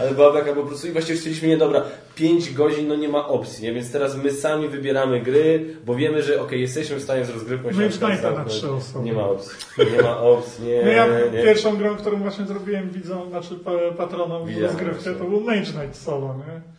Ale 0.00 0.10
była 0.10 0.32
beka 0.32 0.52
po 0.52 0.62
prostu 0.62 0.88
i 0.88 0.90
właśnie 0.90 1.14
chcieliśmy, 1.14 1.48
nie 1.48 1.56
dobra, 1.56 1.84
5 2.14 2.52
godzin, 2.54 2.88
no 2.88 2.96
nie 2.96 3.08
ma 3.08 3.28
opcji, 3.28 3.64
nie? 3.64 3.72
Więc 3.72 3.92
teraz 3.92 4.16
my 4.16 4.30
sami 4.32 4.68
wybieramy 4.68 5.20
gry, 5.20 5.76
bo 5.86 5.94
wiemy, 5.94 6.22
że 6.22 6.40
okej, 6.40 6.60
jesteśmy 6.60 6.96
w 6.96 7.02
stanie 7.02 7.24
z 7.24 7.30
rozgrywką 7.30 7.68
się 7.70 7.76
Wyjdź 7.76 8.00
na 8.00 8.16
zamknąć. 8.16 8.52
trzy 8.52 8.70
osoby. 8.70 9.04
Nie 9.04 9.12
ma 9.12 9.24
opcji, 9.28 9.52
nie 9.96 10.02
ma 10.02 10.18
opcji, 10.20 10.64
nie, 10.66 10.82
No 10.84 10.90
ja 10.90 11.06
nie. 11.32 11.42
pierwszą 11.42 11.76
grą, 11.76 11.96
którą 11.96 12.18
właśnie 12.18 12.44
zrobiłem 12.46 12.90
widzom, 12.90 13.28
znaczy 13.30 13.54
pa- 13.54 13.96
patronom 13.96 14.46
Widziałem 14.46 14.66
rozgrywkę, 14.68 14.94
właśnie. 14.94 15.12
to 15.12 15.24
był 15.24 15.40
Mage 15.40 15.62
Knight 15.72 15.96
Solo, 15.96 16.34
nie? 16.46 16.72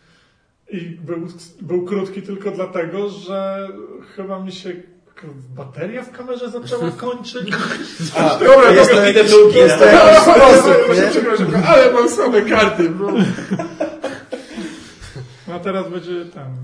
I 0.78 0.84
był, 0.90 1.16
był 1.60 1.84
krótki 1.84 2.22
tylko 2.22 2.50
dlatego, 2.50 3.08
że 3.08 3.68
chyba 4.16 4.40
mi 4.40 4.52
się 4.52 4.72
bateria 5.56 6.02
w 6.02 6.10
kamerze 6.10 6.50
zaczęła 6.50 6.90
kończyć. 7.06 7.48
A, 8.16 8.38
Dobra, 8.38 8.70
jest 8.70 8.90
dobra, 8.90 9.12
to. 9.12 9.58
Jest 9.58 9.78
to 9.78 10.94
nie? 10.94 11.10
Przepraszam, 11.10 11.46
ale 11.66 11.92
mam 11.92 12.08
słabe 12.10 12.42
karty. 12.42 12.90
No. 13.00 13.06
No 15.54 15.60
a 15.60 15.62
teraz 15.62 15.90
będzie 15.90 16.24
ten, 16.24 16.56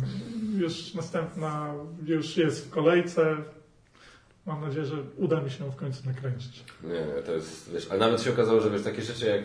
już 0.58 0.94
następna, 0.94 1.74
już 2.06 2.36
jest 2.36 2.66
w 2.66 2.70
kolejce. 2.70 3.36
Mam 4.46 4.60
nadzieję, 4.60 4.86
że 4.86 4.96
uda 5.16 5.40
mi 5.40 5.50
się 5.50 5.64
ją 5.64 5.70
w 5.70 5.76
końcu 5.76 6.06
nakręcić. 6.06 6.64
Nie, 6.84 7.22
to 7.22 7.32
jest, 7.32 7.72
wiesz, 7.72 7.86
ale 7.90 8.00
nawet 8.00 8.22
się 8.22 8.30
okazało, 8.30 8.60
że 8.60 8.70
wiesz, 8.70 8.82
takie 8.82 9.02
rzeczy 9.02 9.26
jak 9.26 9.40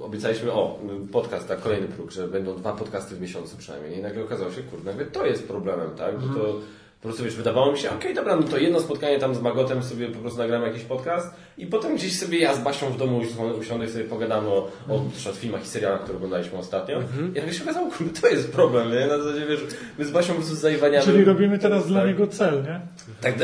obiecaliśmy, 0.00 0.52
o, 0.52 0.78
podcast, 1.12 1.48
tak, 1.48 1.60
kolejny 1.60 1.88
próg, 1.88 2.10
że 2.10 2.28
będą 2.28 2.56
dwa 2.56 2.72
podcasty 2.72 3.14
w 3.14 3.20
miesiącu 3.20 3.56
przynajmniej 3.56 3.98
i 3.98 4.02
nagle 4.02 4.24
okazało 4.24 4.52
się, 4.52 4.62
kurde, 4.62 4.90
nagle 4.90 5.06
to 5.06 5.26
jest 5.26 5.48
problemem, 5.48 5.90
tak, 5.90 6.20
że 6.20 6.28
to 6.28 6.60
po 7.00 7.02
prostu, 7.02 7.24
wiesz, 7.24 7.36
wydawało 7.36 7.72
mi 7.72 7.78
się, 7.78 7.90
okej, 7.90 8.14
dobra, 8.14 8.36
no 8.36 8.42
to 8.42 8.58
jedno 8.58 8.80
spotkanie 8.80 9.18
tam 9.18 9.34
z 9.34 9.40
Magotem 9.40 9.82
sobie 9.82 10.08
po 10.08 10.18
prostu 10.18 10.38
nagramy 10.38 10.66
jakiś 10.66 10.84
podcast 10.84 11.34
i 11.58 11.66
potem 11.66 11.96
gdzieś 11.96 12.18
sobie 12.18 12.38
ja 12.38 12.54
z 12.54 12.58
Basią 12.60 12.90
w 12.90 12.96
domu 12.98 13.20
usią- 13.20 13.58
usiądę 13.58 13.84
i 13.84 13.88
sobie 13.88 14.04
pogadamy 14.04 14.48
o, 14.48 14.70
o 14.88 15.00
przykład 15.14 15.36
filmach 15.36 15.64
i 15.64 15.66
serialach, 15.68 16.00
które 16.02 16.16
oglądaliśmy 16.16 16.58
ostatnio 16.58 16.98
i 17.32 17.34
nagle 17.38 17.52
się 17.54 17.62
okazało, 17.62 17.90
kurde, 17.90 18.20
to 18.20 18.28
jest 18.28 18.52
problem, 18.52 18.92
nie, 18.92 19.06
na 19.06 19.18
zasadzie, 19.18 19.46
wiesz, 19.46 19.60
my 19.98 20.04
z 20.04 20.10
Basią 20.10 20.28
po 20.32 20.38
prostu 20.38 20.54
zajwaniamy. 20.56 21.04
Czyli 21.04 21.24
robimy 21.24 21.58
teraz 21.58 21.86
dla 21.86 22.00
Tak. 22.00 22.08
niego 22.08 22.26
cel, 22.26 22.62
nie? 22.62 22.80
Tak, 23.20 23.34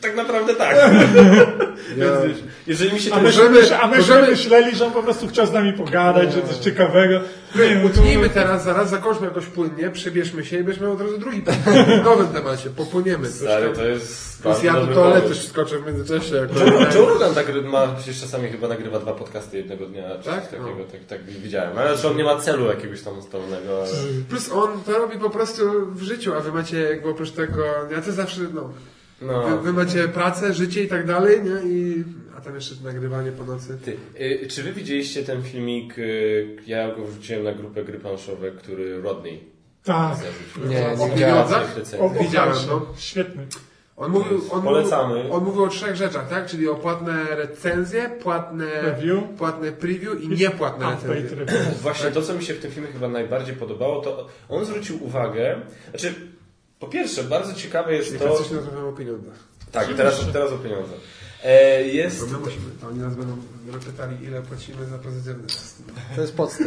tak, 0.00 0.16
naprawdę 0.16 0.54
tak. 0.54 0.76
Więc, 1.96 2.24
wiesz, 2.26 2.36
jeżeli 2.66 2.92
mi 2.92 3.00
się 3.00 3.12
A 3.14 3.20
myśmy, 3.20 3.48
Możemy- 3.50 3.76
a 3.80 3.86
myśmy 3.86 4.00
możemy- 4.14 4.30
myśleli, 4.30 4.76
że 4.76 4.86
on 4.86 4.92
po 4.92 5.02
prostu 5.02 5.28
chciał 5.28 5.46
z 5.46 5.52
nami 5.52 5.72
pogadać, 5.72 6.32
że 6.32 6.42
coś 6.42 6.56
ciekawego. 6.56 7.20
My 7.54 7.82
utnijmy 7.86 8.28
teraz, 8.30 8.64
zaraz 8.64 8.90
zakończmy 8.90 9.26
jakoś 9.26 9.46
płynnie, 9.46 9.90
przebierzmy 9.90 10.44
się 10.44 10.58
i 10.58 10.64
bierzmy 10.64 10.90
od 10.90 11.00
razu 11.00 11.18
drugi 11.18 11.42
temat. 11.42 11.60
W 12.00 12.04
nowym 12.04 12.26
temacie, 12.28 12.70
popłyniemy. 12.70 13.28
Coś 13.28 13.36
Stary, 13.36 13.72
to 13.72 13.84
jest 13.84 14.42
Plus 14.42 14.62
ja 14.62 14.72
do 14.72 14.86
toalety 14.86 15.34
wskoczę 15.34 15.78
w 15.78 15.86
międzyczasie. 15.86 16.46
Joe, 16.94 17.06
Rogan 17.06 17.34
tak 17.34 17.46
ma, 17.64 17.86
przecież 17.88 18.20
czasami 18.20 18.48
chyba 18.48 18.68
nagrywa 18.68 18.98
dwa 18.98 19.12
podcasty 19.12 19.56
jednego 19.56 19.86
dnia, 19.86 20.02
czy 20.22 20.30
Tak? 20.30 20.44
takiego, 20.44 20.64
No. 20.78 20.84
tak, 20.92 21.04
tak 21.08 21.24
widziałem. 21.24 21.78
Ale 21.78 21.96
że 21.96 22.08
on 22.10 22.16
nie 22.16 22.24
ma 22.24 22.36
celu 22.40 22.66
jakiegoś 22.66 23.02
tam 23.02 23.18
ustalionego, 23.18 23.76
ale... 23.82 23.88
Plus 24.28 24.52
on 24.52 24.82
to 24.86 24.92
robi 24.98 25.18
po 25.18 25.30
prostu 25.30 25.62
w 25.94 26.02
życiu, 26.02 26.34
a 26.34 26.40
wy 26.40 26.52
macie 26.52 26.80
jakby 26.80 27.08
oprócz 27.08 27.30
tego, 27.30 27.64
ja 27.90 28.02
to 28.02 28.12
zawsze, 28.12 28.40
no, 28.54 28.70
No. 29.22 29.42
wy, 29.48 29.62
wy 29.62 29.72
macie 29.72 30.08
pracę, 30.08 30.54
życie 30.54 30.82
i 30.84 30.88
tak 30.88 31.06
dalej, 31.06 31.40
nie? 31.42 31.70
I, 31.72 32.04
a 32.36 32.40
tam 32.40 32.54
jeszcze 32.54 32.74
nagrywanie 32.84 33.32
po 33.32 33.44
nocy. 33.44 33.78
Ty, 33.84 33.96
y, 34.20 34.46
czy 34.48 34.62
wy 34.62 34.72
widzieliście 34.72 35.22
ten 35.22 35.42
filmik, 35.42 35.98
y, 35.98 36.56
ja 36.66 36.94
go 36.94 37.04
wrzuciłem 37.04 37.44
na 37.44 37.52
grupę 37.52 37.84
gry 37.84 37.98
planszowe, 37.98 38.50
który 38.50 39.02
Rodney 39.02 39.44
Tak. 39.84 40.16
zarzucił? 40.16 40.72
Nie, 40.72 40.88
O 41.02 41.08
nie 41.08 41.14
widziałem. 41.14 41.46
O, 42.00 42.10
Widziałem, 42.10 42.54
no. 42.68 42.86
Świetny. 42.96 43.46
On 43.96 44.10
mówił, 44.10 44.40
on 44.50 44.62
Polecamy. 44.62 45.14
Mówił, 45.14 45.32
on 45.32 45.44
mówił 45.44 45.62
o 45.64 45.68
trzech 45.68 45.96
rzeczach, 45.96 46.28
tak? 46.28 46.46
Czyli 46.46 46.68
o 46.68 46.74
płatne 46.74 47.24
recenzje, 47.36 48.10
płatne 48.22 48.64
Review. 48.82 49.24
płatne 49.38 49.72
preview 49.72 50.22
i 50.22 50.28
niepłatne 50.28 50.86
recenzje. 50.90 51.46
Właśnie 51.82 52.10
to, 52.10 52.22
co 52.22 52.34
mi 52.34 52.44
się 52.44 52.54
w 52.54 52.58
tym 52.60 52.70
filmie 52.70 52.88
chyba 52.88 53.08
najbardziej 53.08 53.56
podobało, 53.56 54.00
to 54.02 54.26
on 54.48 54.64
zwrócił 54.64 55.04
uwagę, 55.04 55.56
znaczy, 55.90 56.14
po 56.78 56.86
pierwsze, 56.86 57.24
bardzo 57.24 57.54
ciekawe 57.54 57.94
jest 57.94 58.08
I 58.10 58.12
to... 58.12 58.18
teraz 58.18 58.38
coś 58.38 58.50
rozmawiamy 58.50 58.86
o 58.86 58.92
pieniądzach. 58.92 59.34
Tak, 59.72 59.94
teraz, 59.96 60.20
teraz 60.32 60.52
o 60.52 60.58
pieniądzach. 60.58 60.98
E, 61.44 61.82
jest... 61.82 62.20
To 62.20 62.26
my 62.26 62.38
musimy, 62.38 62.70
to 62.80 62.88
oni 62.88 62.98
nas 62.98 63.14
będą 63.14 63.36
pytali, 63.84 64.24
ile 64.24 64.42
płacimy 64.42 64.86
za 64.86 64.98
pozytywny 64.98 65.46
test. 65.46 65.82
To 66.14 66.20
jest 66.20 66.36
podstaw. 66.36 66.66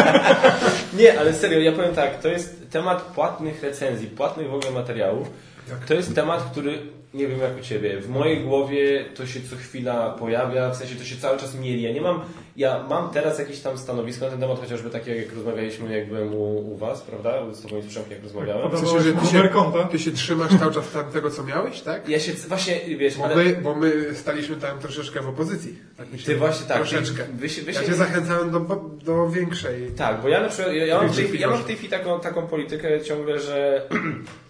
Nie, 0.98 1.20
ale 1.20 1.34
serio, 1.34 1.58
ja 1.58 1.72
powiem 1.72 1.94
tak, 1.94 2.20
to 2.20 2.28
jest 2.28 2.70
temat 2.70 3.02
płatnych 3.02 3.62
recenzji, 3.62 4.06
płatnych 4.06 4.50
w 4.50 4.54
ogóle 4.54 4.70
materiałów. 4.70 5.30
Tak. 5.68 5.84
To 5.84 5.94
jest 5.94 6.14
temat, 6.14 6.50
który 6.52 6.78
nie 7.14 7.28
wiem 7.28 7.40
jak 7.40 7.58
u 7.58 7.60
Ciebie, 7.60 8.00
w 8.00 8.08
mojej 8.08 8.40
głowie 8.40 9.04
to 9.14 9.26
się 9.26 9.40
co 9.50 9.56
chwila 9.56 10.10
pojawia, 10.10 10.70
w 10.70 10.76
sensie 10.76 10.94
to 10.94 11.04
się 11.04 11.16
cały 11.16 11.38
czas 11.38 11.54
mieli. 11.54 11.82
Ja 11.82 11.92
nie 11.92 12.00
mam, 12.00 12.20
ja 12.56 12.84
mam 12.88 13.10
teraz 13.10 13.38
jakieś 13.38 13.60
tam 13.60 13.78
stanowisko 13.78 14.24
na 14.24 14.30
ten 14.30 14.40
temat, 14.40 14.60
chociażby 14.60 14.90
takie 14.90 15.16
jak 15.16 15.34
rozmawialiśmy, 15.34 15.96
jak 15.96 16.08
byłem 16.08 16.34
u, 16.34 16.72
u 16.72 16.76
Was, 16.76 17.00
prawda? 17.00 17.54
Z 17.54 17.62
Tobą 17.62 17.78
i 17.78 17.82
z 17.82 17.86
Przemkiem 17.86 18.12
jak 18.12 18.22
rozmawiałem. 18.22 18.70
W 18.70 18.78
sensie, 18.78 19.00
że 19.00 19.12
ty 19.12 19.26
się, 19.26 19.50
ty 19.90 19.98
się 19.98 20.10
trzymasz 20.10 20.58
cały 20.58 20.74
czas 20.74 20.90
tam 20.90 21.12
tego, 21.12 21.30
co 21.30 21.44
miałeś, 21.44 21.80
tak? 21.80 22.08
Ja 22.08 22.20
się 22.20 22.32
właśnie, 22.32 22.80
wiesz, 22.96 23.16
Bo 23.16 23.24
ale 23.24 23.36
my, 23.36 23.56
bo 23.62 23.74
my 23.74 24.14
staliśmy 24.14 24.56
tam 24.56 24.78
troszeczkę 24.78 25.20
w 25.20 25.28
opozycji. 25.28 25.78
Tak 25.96 26.06
się 26.16 26.26
Ty 26.26 26.36
właśnie 26.36 26.66
tak, 26.66 26.76
Troszeczkę. 26.76 27.24
Wy 27.32 27.48
się, 27.48 27.62
wy 27.62 27.72
Ja 27.72 27.80
się 27.80 27.86
cię 27.86 27.94
zachęcałem 27.94 28.50
do, 28.50 28.60
do 29.04 29.30
większej. 29.30 29.90
Tak, 29.96 30.22
bo 30.22 30.28
ja 30.28 30.40
na 30.40 30.48
przykład, 30.48 30.74
ja, 30.74 30.86
ja, 30.86 30.98
mam, 30.98 31.08
w 31.08 31.16
tej, 31.16 31.40
ja 31.40 31.48
mam 31.48 31.62
w 31.62 31.66
tej 31.66 31.76
chwili 31.76 31.90
taką, 31.90 32.20
taką 32.20 32.46
politykę 32.46 33.00
ciągle, 33.00 33.40
że 33.40 33.82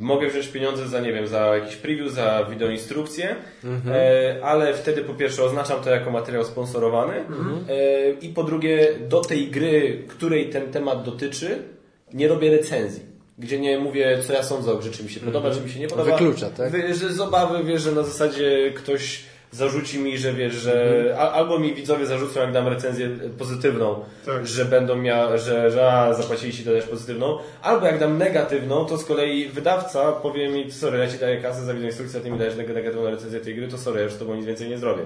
mogę 0.00 0.28
wziąć 0.28 0.48
pieniądze 0.48 0.88
za, 0.88 1.00
nie 1.00 1.12
wiem, 1.12 1.26
za 1.26 1.56
jakiś 1.56 1.76
preview, 1.76 2.12
za 2.12 2.46
wideoinstrukcję, 2.50 3.36
e, 3.90 4.36
ale 4.44 4.74
wtedy 4.74 5.02
po 5.02 5.14
pierwsze 5.14 5.44
oznaczam 5.44 5.82
to 5.82 5.90
jako 5.90 6.10
materiał 6.10 6.44
sponsorowany 6.44 7.14
e, 7.14 7.24
i 8.20 8.28
po 8.28 8.42
drugie 8.42 8.88
do 9.08 9.20
tej 9.20 9.46
gry, 9.50 10.02
której 10.08 10.50
ten 10.50 10.72
temat 10.72 11.02
dotyczy, 11.04 11.58
nie 12.14 12.28
robię 12.28 12.50
recenzji. 12.50 13.02
Gdzie 13.38 13.58
nie 13.60 13.78
mówię, 13.78 14.18
co 14.26 14.32
ja 14.32 14.42
sądzę 14.42 14.72
o 14.72 14.76
grze, 14.76 14.90
czy 14.90 15.02
mi 15.04 15.10
się 15.10 15.20
podoba, 15.20 15.50
czy 15.50 15.60
mi 15.60 15.70
się 15.70 15.80
nie 15.80 15.88
podoba. 15.88 16.10
Wyklucza, 16.10 16.50
tak? 16.50 16.70
Wy- 16.72 16.94
że 16.94 17.12
z 17.12 17.20
obawy, 17.20 17.64
wiesz, 17.64 17.82
że 17.82 17.92
na 17.92 18.02
zasadzie 18.02 18.72
ktoś 18.76 19.24
zarzuci 19.52 19.98
mi, 19.98 20.18
że 20.18 20.32
wiesz, 20.32 20.54
że 20.54 21.14
a, 21.18 21.30
albo 21.32 21.58
mi 21.58 21.74
widzowie 21.74 22.06
zarzucą, 22.06 22.40
jak 22.40 22.52
dam 22.52 22.68
recenzję 22.68 23.08
pozytywną, 23.38 24.04
Tak. 24.26 24.46
że 24.46 24.64
będą 24.64 24.96
miał, 24.96 25.38
że, 25.38 25.70
że 25.70 25.92
a, 25.92 26.14
zapłacili 26.14 26.52
ci 26.52 26.64
też 26.64 26.84
pozytywną, 26.84 27.38
albo 27.62 27.86
jak 27.86 27.98
dam 27.98 28.18
negatywną, 28.18 28.84
to 28.84 28.98
z 28.98 29.04
kolei 29.04 29.48
wydawca 29.48 30.12
powie 30.12 30.48
mi, 30.48 30.72
sorry, 30.72 30.98
ja 30.98 31.08
ci 31.08 31.18
daję 31.18 31.40
kasę 31.40 31.64
za 31.64 31.74
wideoinstrukcję, 31.74 32.20
a 32.20 32.22
ty 32.22 32.30
mi 32.30 32.38
dajesz 32.38 32.54
neg- 32.54 32.74
negatywną 32.74 33.10
recenzję 33.10 33.40
tej 33.40 33.54
gry, 33.54 33.68
to 33.68 33.78
sorry, 33.78 33.98
ja 33.98 34.04
już 34.04 34.12
z 34.12 34.18
tobą 34.18 34.34
nic 34.34 34.46
więcej 34.46 34.68
nie 34.68 34.78
zrobię. 34.78 35.02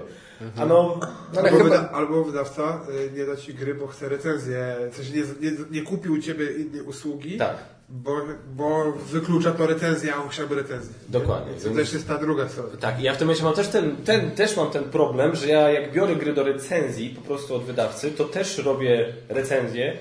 A 0.57 0.65
no, 0.65 0.99
Ale 1.31 1.41
albo, 1.49 1.57
chyba- 1.57 1.63
wyda, 1.63 1.89
albo 1.91 2.23
wydawca 2.23 2.81
y, 2.89 3.11
nie 3.17 3.25
da 3.25 3.35
ci 3.35 3.53
gry, 3.53 3.75
bo 3.75 3.87
chce 3.87 4.09
recenzję. 4.09 4.75
W 4.91 4.95
sensie 4.95 5.11
nie, 5.13 5.51
nie, 5.51 5.57
nie 5.71 5.81
kupił 5.81 6.13
u 6.13 6.17
ciebie 6.17 6.51
innej 6.51 6.81
usługi, 6.81 7.37
tak, 7.37 7.55
bo, 7.89 8.21
bo 8.55 8.91
wyklucza 8.91 9.51
to 9.51 9.67
recenzję, 9.67 10.15
a 10.15 10.23
on 10.23 10.29
chciałby 10.29 10.55
recenzję. 10.55 10.93
dokładnie. 11.09 11.53
To 11.53 11.69
też 11.69 11.93
jest 11.93 12.07
ta 12.07 12.17
druga 12.17 12.49
strona. 12.49 12.69
Tak, 12.79 12.99
i 12.99 13.03
ja 13.03 13.13
w 13.13 13.17
tym 13.17 13.27
momencie 13.27 13.43
mam 13.43 13.53
też 13.53 13.67
ten, 13.67 13.95
ten, 13.95 14.31
też 14.31 14.57
mam 14.57 14.71
ten 14.71 14.83
problem, 14.83 15.35
że 15.35 15.47
ja 15.47 15.69
jak 15.71 15.93
biorę 15.93 16.15
gry 16.15 16.33
do 16.33 16.43
recenzji 16.43 17.09
po 17.09 17.21
prostu 17.21 17.55
od 17.55 17.63
wydawcy, 17.63 18.11
to 18.11 18.23
też 18.25 18.57
robię 18.57 19.13
recenzję 19.29 19.97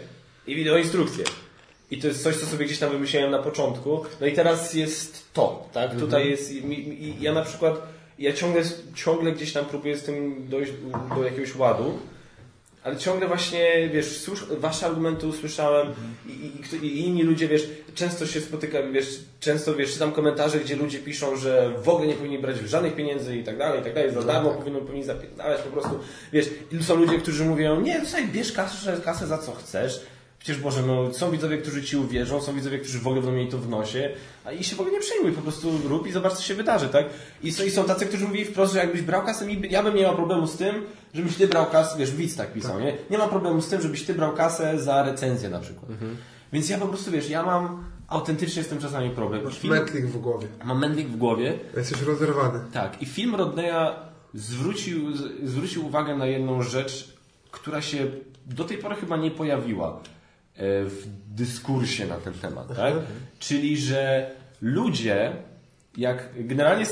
i 0.46 0.54
wideoinstrukcję. 0.56 1.24
I 1.90 1.98
to 1.98 2.08
jest 2.08 2.22
coś, 2.22 2.36
co 2.36 2.46
sobie 2.46 2.64
gdzieś 2.64 2.78
tam 2.78 2.90
wymyśliłem 2.90 3.30
na 3.30 3.38
początku. 3.38 4.04
No 4.20 4.26
i 4.26 4.32
teraz 4.32 4.74
jest 4.74 5.32
to, 5.32 5.68
tak? 5.72 5.96
Tutaj 5.96 6.30
jest, 6.30 6.52
i 6.52 7.14
ja 7.20 7.32
na 7.32 7.42
przykład, 7.42 7.82
ja 8.18 8.32
ciągle, 8.32 8.62
ciągle 8.94 9.32
gdzieś 9.32 9.52
tam 9.52 9.64
próbuję 9.64 9.96
z 9.96 10.02
tym 10.02 10.46
dojść 10.48 10.72
do 11.16 11.24
jakiegoś 11.24 11.56
ładu. 11.56 11.98
Ale 12.84 12.96
ciągle 12.96 13.28
właśnie, 13.28 13.88
wiesz, 13.92 14.18
słusz, 14.18 14.44
wasze 14.50 14.86
argumenty 14.86 15.26
usłyszałem 15.26 15.88
i, 16.26 16.30
i, 16.30 16.86
i 16.86 17.06
inni 17.06 17.22
ludzie, 17.22 17.48
wiesz, 17.48 17.68
często 17.94 18.26
się 18.26 18.40
spotyka, 18.40 18.82
wiesz, 18.82 19.20
często, 19.40 19.74
wiesz, 19.74 19.92
czytam 19.92 20.12
komentarze, 20.12 20.60
gdzie 20.60 20.76
ludzie 20.76 20.98
piszą, 20.98 21.36
że 21.36 21.72
w 21.82 21.88
ogóle 21.88 22.06
nie 22.06 22.14
powinni 22.14 22.38
brać 22.38 22.56
żadnych 22.56 22.94
pieniędzy 22.94 23.36
i 23.36 23.44
tak 23.44 23.58
dalej, 23.58 23.80
i 23.80 23.84
tak 23.84 23.94
dalej, 23.94 24.12
za 24.14 24.22
darmo 24.22 24.50
powinno, 24.50 24.80
powinni 24.80 25.04
zapierdalać 25.04 25.62
po 25.62 25.70
prostu, 25.70 25.98
wiesz, 26.32 26.50
są 26.80 26.96
ludzie, 26.96 27.18
którzy 27.18 27.44
mówią, 27.44 27.80
nie, 27.80 28.00
słuchaj, 28.00 28.28
bierz 28.28 28.52
kasę, 28.52 29.00
kasę 29.04 29.26
za 29.26 29.38
co 29.38 29.52
chcesz, 29.52 30.00
Przecież 30.46 30.62
Boże, 30.62 30.82
no 30.82 31.14
są 31.14 31.30
widzowie, 31.30 31.58
którzy 31.58 31.82
Ci 31.82 31.96
uwierzą, 31.96 32.40
są 32.40 32.54
widzowie, 32.54 32.78
którzy 32.78 32.98
w 32.98 33.06
ogóle 33.06 33.22
będą 33.22 33.36
mieli 33.36 33.50
to 33.50 33.58
w 33.58 33.68
nosie, 33.68 34.10
a 34.44 34.52
i 34.52 34.64
się 34.64 34.76
w 34.76 34.80
ogóle 34.80 34.94
nie 34.94 35.00
przejmuj, 35.00 35.32
po 35.32 35.42
prostu 35.42 35.78
rób 35.88 36.06
i 36.06 36.12
zobacz, 36.12 36.32
co 36.32 36.42
się 36.42 36.54
wydarzy, 36.54 36.88
tak? 36.88 37.06
I 37.42 37.52
są, 37.52 37.64
i 37.64 37.70
są 37.70 37.84
tacy, 37.84 38.06
którzy 38.06 38.24
mówili 38.24 38.44
wprost, 38.44 38.72
że 38.72 38.78
jakbyś 38.78 39.02
brał 39.02 39.22
kasę, 39.24 39.46
ja 39.70 39.82
bym 39.82 39.94
nie 39.94 40.02
miał 40.02 40.14
problemu 40.16 40.46
z 40.46 40.56
tym, 40.56 40.74
żebyś 41.14 41.36
Ty 41.36 41.48
brał 41.48 41.66
kasę, 41.66 41.98
wiesz, 41.98 42.10
widz 42.10 42.36
tak 42.36 42.52
pisał, 42.52 42.80
nie? 42.80 42.96
Nie 43.10 43.18
ma 43.18 43.28
problemu 43.28 43.60
z 43.60 43.68
tym, 43.68 43.80
żebyś 43.80 44.04
Ty 44.04 44.14
brał 44.14 44.32
kasę 44.32 44.80
za 44.80 45.02
recenzję 45.02 45.48
na 45.48 45.58
przykład. 45.60 45.90
Więc 46.52 46.68
ja 46.68 46.78
po 46.78 46.86
prostu, 46.86 47.10
wiesz, 47.10 47.30
ja 47.30 47.42
mam, 47.42 47.84
autentycznie 48.08 48.62
z 48.62 48.68
tym 48.68 48.78
czasami 48.78 49.10
problem. 49.10 49.44
Masz 49.44 49.58
film, 49.58 49.74
mętlik 49.74 50.06
w 50.06 50.18
głowie. 50.20 50.48
mam 50.64 50.78
mędlik 50.78 51.08
w 51.08 51.16
głowie, 51.16 51.58
Jesteś 51.76 52.02
rozerwany. 52.02 52.60
tak, 52.72 53.02
i 53.02 53.06
film 53.06 53.34
Rodneya 53.34 53.94
zwrócił, 54.34 55.16
zwrócił 55.44 55.86
uwagę 55.86 56.16
na 56.16 56.26
jedną 56.26 56.62
rzecz, 56.62 57.14
która 57.50 57.82
się 57.82 58.06
do 58.46 58.64
tej 58.64 58.78
pory 58.78 58.94
chyba 58.94 59.16
nie 59.16 59.30
pojawiła 59.30 60.00
w 60.58 61.04
dyskursie 61.28 62.06
na 62.06 62.16
ten 62.16 62.34
temat, 62.34 62.76
tak? 62.76 62.94
Czyli, 63.38 63.78
że 63.78 64.30
ludzie, 64.62 65.32
jak 65.96 66.28
generalnie, 66.36 66.86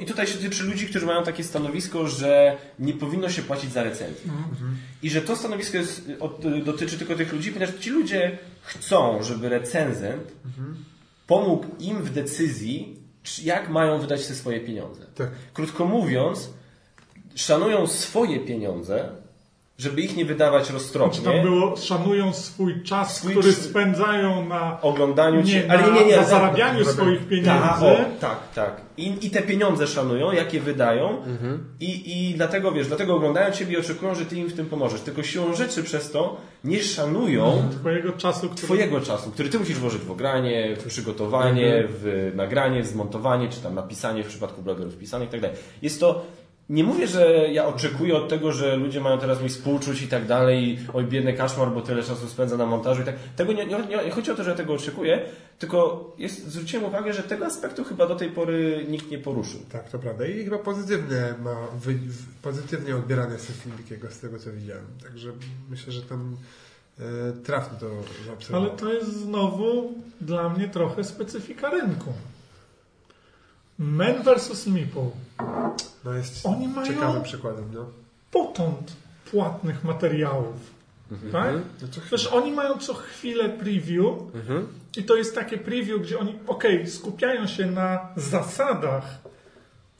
i 0.00 0.06
tutaj 0.06 0.26
się 0.26 0.38
tyczy 0.38 0.64
ludzi, 0.64 0.86
którzy 0.86 1.06
mają 1.06 1.24
takie 1.24 1.44
stanowisko, 1.44 2.08
że 2.08 2.56
nie 2.78 2.92
powinno 2.92 3.30
się 3.30 3.42
płacić 3.42 3.72
za 3.72 3.82
recenzję. 3.82 4.32
I 5.02 5.10
że 5.10 5.22
to 5.22 5.36
stanowisko 5.36 5.76
jest, 5.76 6.10
dotyczy 6.64 6.98
tylko 6.98 7.14
tych 7.14 7.32
ludzi, 7.32 7.52
ponieważ 7.52 7.74
ci 7.80 7.90
ludzie 7.90 8.38
chcą, 8.62 9.22
żeby 9.22 9.48
recenzent 9.48 10.32
pomógł 11.26 11.66
im 11.80 12.02
w 12.02 12.10
decyzji, 12.10 12.98
jak 13.42 13.68
mają 13.68 13.98
wydać 13.98 14.26
te 14.26 14.34
swoje 14.34 14.60
pieniądze. 14.60 15.06
Tak. 15.14 15.30
Krótko 15.54 15.84
mówiąc, 15.84 16.50
szanują 17.34 17.86
swoje 17.86 18.40
pieniądze, 18.40 19.23
żeby 19.78 20.00
ich 20.02 20.16
nie 20.16 20.24
wydawać 20.24 20.62
Czy 20.62 20.68
tam 20.68 20.76
roztropnie. 20.76 21.42
było, 21.42 21.76
szanują 21.76 22.32
swój 22.32 22.82
czas, 22.82 23.16
Swój 23.16 23.32
który 23.32 23.52
spędzają 23.52 24.48
na, 24.48 24.80
Oglądaniu 24.80 25.40
nie, 25.40 25.44
ci, 25.44 25.66
na, 25.68 25.74
ale 25.74 25.82
nie, 25.82 25.92
nie, 26.00 26.06
nie, 26.06 26.12
na 26.12 26.18
ale- 26.18 26.30
zarabianiu 26.30 26.84
swoich 26.84 27.18
tak, 27.18 27.28
pieniędzy. 27.28 27.84
o, 27.84 27.96
tak, 28.20 28.38
tak. 28.54 28.80
I, 28.96 29.26
I 29.26 29.30
te 29.30 29.42
pieniądze 29.42 29.86
szanują, 29.86 30.32
jakie 30.32 30.60
wydają 30.60 31.22
i, 31.80 32.30
i 32.30 32.34
dlatego, 32.34 32.72
wiesz, 32.72 32.88
dlatego 32.88 33.14
oglądają 33.14 33.52
Ciebie 33.52 33.72
i 33.72 33.76
oczekują, 33.76 34.14
że 34.14 34.26
Ty 34.26 34.36
im 34.36 34.48
w 34.48 34.54
tym 34.56 34.66
pomożesz. 34.66 35.00
Tylko 35.00 35.22
siłą 35.22 35.54
rzeczy 35.54 35.82
przez 35.82 36.10
to 36.10 36.36
nie 36.64 36.82
szanują 36.82 37.68
Twojego 37.80 38.12
czasu, 38.12 38.48
który... 38.48 38.62
Twojego 38.62 39.00
czasu, 39.00 39.30
który 39.30 39.48
Ty 39.48 39.58
musisz 39.58 39.78
włożyć 39.78 40.02
w 40.02 40.10
ogranie, 40.10 40.76
w 40.80 40.84
przygotowanie, 40.86 41.84
w 41.88 42.32
nagranie, 42.34 42.82
w 42.82 42.86
zmontowanie, 42.86 43.48
czy 43.48 43.60
tam 43.60 43.74
napisanie 43.74 44.24
w 44.24 44.26
przypadku 44.26 44.62
blogerów 44.62 44.96
pisanych 44.96 45.28
i 45.28 45.32
tak 45.32 45.40
dalej. 45.40 45.56
Jest 45.82 46.00
to 46.00 46.24
nie 46.68 46.84
mówię, 46.84 47.06
że 47.06 47.48
ja 47.52 47.66
oczekuję 47.66 48.16
od 48.16 48.28
tego, 48.28 48.52
że 48.52 48.76
ludzie 48.76 49.00
mają 49.00 49.18
teraz 49.18 49.42
mi 49.42 49.48
współczuć 49.48 50.02
i 50.02 50.08
tak 50.08 50.26
dalej, 50.26 50.78
oj 50.92 51.04
biedny 51.04 51.32
kaszmar, 51.32 51.70
bo 51.70 51.80
tyle 51.80 52.02
czasu 52.02 52.28
spędza 52.28 52.56
na 52.56 52.66
montażu 52.66 53.02
i 53.02 53.04
tak. 53.04 53.14
Tego 53.36 53.52
nie, 53.52 53.66
nie, 53.66 53.78
nie 54.04 54.10
chodzi 54.10 54.30
o 54.30 54.34
to, 54.34 54.44
że 54.44 54.50
ja 54.50 54.56
tego 54.56 54.74
oczekuję, 54.74 55.22
tylko 55.58 56.12
jest, 56.18 56.48
zwróciłem 56.48 56.84
uwagę, 56.84 57.12
że 57.12 57.22
tego 57.22 57.46
aspektu 57.46 57.84
chyba 57.84 58.06
do 58.06 58.16
tej 58.16 58.30
pory 58.30 58.86
nikt 58.88 59.10
nie 59.10 59.18
poruszył. 59.18 59.60
Tak, 59.72 59.90
to 59.90 59.98
prawda. 59.98 60.26
I 60.26 60.44
chyba 60.44 60.58
pozytywnie 60.58 61.34
ma, 61.42 61.56
wy, 61.80 61.98
pozytywnie 62.42 62.96
odbierany 62.96 63.32
jest 63.32 63.46
ten 63.46 63.56
film 63.56 63.76
Wikiego 63.76 64.10
z 64.10 64.18
tego 64.20 64.38
co 64.38 64.52
widziałem. 64.52 64.84
Także 65.02 65.32
myślę, 65.70 65.92
że 65.92 66.02
tam 66.02 66.36
e, 67.00 67.02
trafnie 67.44 67.78
to 67.78 67.86
Ale 67.86 68.26
zaobserwował. 68.26 68.76
to 68.76 68.92
jest 68.92 69.12
znowu 69.20 69.92
dla 70.20 70.48
mnie 70.48 70.68
trochę 70.68 71.04
specyfika 71.04 71.70
rynku. 71.70 72.12
Men 73.78 74.22
vs. 74.22 74.66
Meeple. 74.66 75.10
No 76.04 76.12
jest 76.12 76.46
Oni 76.46 76.68
mają- 76.68 76.86
ciekawym 76.86 77.22
przykładem, 77.22 77.64
no. 77.74 77.86
Potąd 78.30 78.92
płatnych 79.30 79.84
materiałów. 79.84 80.74
Tak? 81.32 81.54
no 81.82 81.88
to 81.88 82.00
Przecież 82.00 82.26
oni 82.26 82.52
mają 82.52 82.78
co 82.78 82.94
chwilę 82.94 83.48
preview 83.48 84.14
i 84.96 85.04
to 85.04 85.16
jest 85.16 85.34
takie 85.34 85.58
preview, 85.58 86.02
gdzie 86.02 86.18
oni, 86.18 86.38
okej, 86.46 86.86
skupiają 86.86 87.46
się 87.46 87.66
na 87.66 88.08
zasadach, 88.16 89.04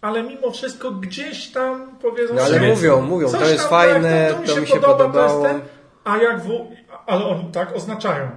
ale 0.00 0.22
mimo 0.22 0.50
wszystko 0.50 0.90
gdzieś 0.90 1.52
tam 1.52 1.96
powiedzą 2.02 2.34
No 2.34 2.42
ale 2.42 2.54
sobie, 2.54 2.68
mówią, 2.68 3.00
mówią, 3.00 3.30
to 3.30 3.48
jest 3.48 3.58
tam, 3.58 3.70
fajne, 3.70 4.34
tak, 4.34 4.46
to 4.46 4.60
mi 4.60 4.66
się 4.66 4.80
podobało. 4.80 5.42
To 5.42 5.48
jest 5.48 5.60
ten, 5.60 5.68
a 6.04 6.16
jak 6.16 6.42
w, 6.42 6.50
ale 7.06 7.24
oni 7.24 7.44
tak 7.52 7.76
oznaczają. 7.76 8.30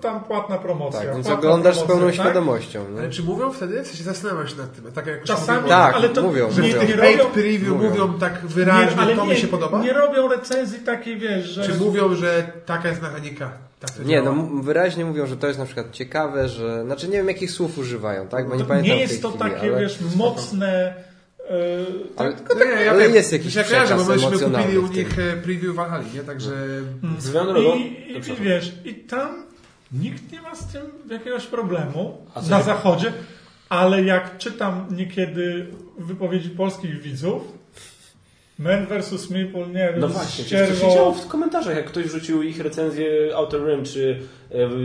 Tam 0.00 0.20
płatna 0.24 0.58
promocja. 0.58 1.00
Tak, 1.00 1.14
więc 1.14 1.26
płatna 1.26 1.38
oglądasz 1.48 1.74
z 1.76 1.78
promocja, 1.78 1.94
pełną 2.00 2.06
tak? 2.16 2.24
świadomością. 2.24 2.84
No. 2.92 2.98
Ale 3.00 3.10
czy 3.10 3.22
mówią 3.22 3.52
wtedy? 3.52 3.82
W 3.82 3.86
sensie 3.86 4.04
zastanawiam 4.04 4.48
się 4.48 4.56
nad 4.56 4.72
tym. 4.76 4.92
Tak 4.92 5.06
jak 5.06 5.24
Czasami, 5.24 5.68
Tak, 5.68 5.94
ale 5.94 6.08
to 6.08 6.22
mówią, 6.22 6.50
że 6.50 6.62
nie, 6.62 6.74
mówią. 6.76 7.26
preview 7.34 7.68
Mówią. 7.68 7.90
mówią 7.90 8.18
tak 8.18 8.46
wyraźnie, 8.46 8.96
nie, 8.96 9.02
ale 9.02 9.16
to 9.16 9.26
nie, 9.26 9.30
mi 9.34 9.40
się 9.40 9.48
podoba? 9.48 9.82
nie 9.82 9.92
robią 9.92 10.28
recenzji 10.28 10.78
takiej, 10.78 11.18
wiesz, 11.18 11.46
że... 11.46 11.64
Czy 11.66 11.74
mówią, 11.74 12.14
że 12.14 12.52
taka 12.66 12.88
jest 12.88 13.02
mechanika? 13.02 13.52
Tak 13.80 13.90
Nie, 14.06 14.22
no 14.22 14.24
działa? 14.32 14.36
m- 14.36 14.62
wyraźnie 14.62 15.04
mówią, 15.04 15.26
że 15.26 15.36
to 15.36 15.46
jest 15.46 15.58
na 15.58 15.64
przykład 15.64 15.90
ciekawe, 15.92 16.48
że... 16.48 16.82
Znaczy 16.84 17.08
nie 17.08 17.16
wiem 17.16 17.28
jakich 17.28 17.50
słów 17.50 17.78
używają, 17.78 18.28
tak? 18.28 18.48
Bo 18.48 18.54
nie 18.54 18.60
to 18.62 18.66
pamiętam 18.68 18.94
nie 18.96 19.00
jest 19.00 19.22
to 19.22 19.28
chwili, 19.28 19.44
takie, 19.44 19.60
ale... 19.72 19.80
wiesz, 19.80 19.98
mocne... 20.16 20.94
e, 21.50 21.54
Ale, 22.16 22.32
tak, 22.32 22.56
No 22.58 22.64
nie, 22.64 22.70
ja 22.84 22.90
ale 22.90 23.02
wiem. 23.04 23.14
jest 23.14 23.32
jakiś 23.32 23.54
Ja 23.54 23.64
kojarzę, 23.64 23.96
bo 23.96 24.04
myśmy 24.04 24.38
kupili 24.38 24.78
u 24.78 24.86
nich 24.86 25.18
e, 25.18 25.36
preview 25.36 25.74
Valhalla, 25.74 26.04
nie? 26.14 26.20
Także... 26.20 26.50
I, 27.76 28.12
i, 28.12 28.16
i 28.32 28.36
wiesz, 28.40 28.72
i 28.84 28.94
tam 28.94 29.49
nikt 29.92 30.32
nie 30.32 30.42
ma 30.42 30.54
z 30.54 30.66
tym 30.66 30.82
jakiegoś 31.10 31.46
problemu 31.46 32.26
A 32.34 32.42
na 32.42 32.62
zachodzie, 32.62 33.12
ale 33.68 34.02
jak 34.04 34.38
czytam 34.38 34.86
niekiedy 34.90 35.66
wypowiedzi 35.98 36.50
polskich 36.50 37.02
widzów, 37.02 37.42
Man 38.58 38.86
vs. 38.86 39.30
Meeple, 39.30 39.66
nie 39.66 39.74
wiem, 39.74 40.00
No 40.00 40.08
właśnie, 40.08 40.44
przecież 40.44 40.68
to 40.68 40.74
się 40.88 40.94
działo 40.94 41.12
w 41.14 41.26
komentarzach, 41.28 41.76
jak 41.76 41.86
ktoś 41.86 42.04
wrzucił 42.06 42.42
ich 42.42 42.60
recenzję 42.60 43.36
Outer 43.36 43.60
Rim, 43.68 43.84
czy 43.84 44.20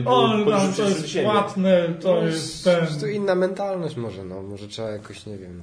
e, 0.06 0.10
O, 0.10 0.30
podrzucił 0.46 0.84
to 0.84 0.90
jest 0.90 1.10
siebie. 1.10 1.26
płatne, 1.26 1.84
to 2.02 2.16
No, 2.16 2.22
jest 2.28 2.64
ten... 2.64 2.78
prostu 2.86 3.08
inna 3.08 3.36
mentalność 3.36 3.96
może, 3.96 4.26
no. 4.26 4.42
Może 4.42 4.68
trzeba 4.68 4.90
jakoś, 4.90 5.26
nie 5.26 5.38
wiem, 5.38 5.62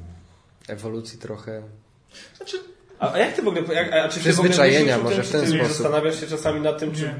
ewolucji 0.68 1.18
trochę. 1.18 1.62
Znaczy, 2.36 2.56
A, 2.98 3.12
a 3.12 3.18
jak 3.18 3.32
ty 3.36 3.42
w 3.42 3.48
ogóle, 3.48 3.74
jak, 3.74 3.92
a 3.92 4.08
czy 4.08 4.20
ty 4.20 4.32
w 4.32 4.38
ogóle 4.38 4.50
Przyzwyczajenia 4.50 4.98
myślisz 4.98 5.16
może 5.16 5.22
w 5.22 5.30
ten 5.32 5.40
nie 5.40 5.46
sposób. 5.58 5.68
zastanawiasz 5.68 6.20
się 6.20 6.26
czasami 6.26 6.60
nad 6.60 6.78
tym, 6.78 6.94
czy... 6.94 7.14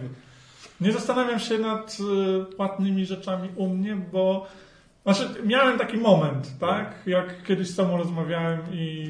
Nie. 0.83 0.93
Zastanawiam 0.93 1.39
się 1.39 1.59
nad 1.59 1.97
y, 2.51 2.55
płatnymi 2.57 3.07
rzeczami 3.07 3.49
u 3.57 3.69
mnie, 3.69 3.97
bo 4.13 4.47
znaczy, 5.05 5.29
miałem 5.45 5.79
taki 5.79 5.97
moment, 5.97 6.59
tak? 6.61 6.95
Jak 7.07 7.43
kiedyś 7.45 7.69
z 7.71 7.77
tobą 7.77 7.97
rozmawiałem 7.97 8.59
i 8.73 9.07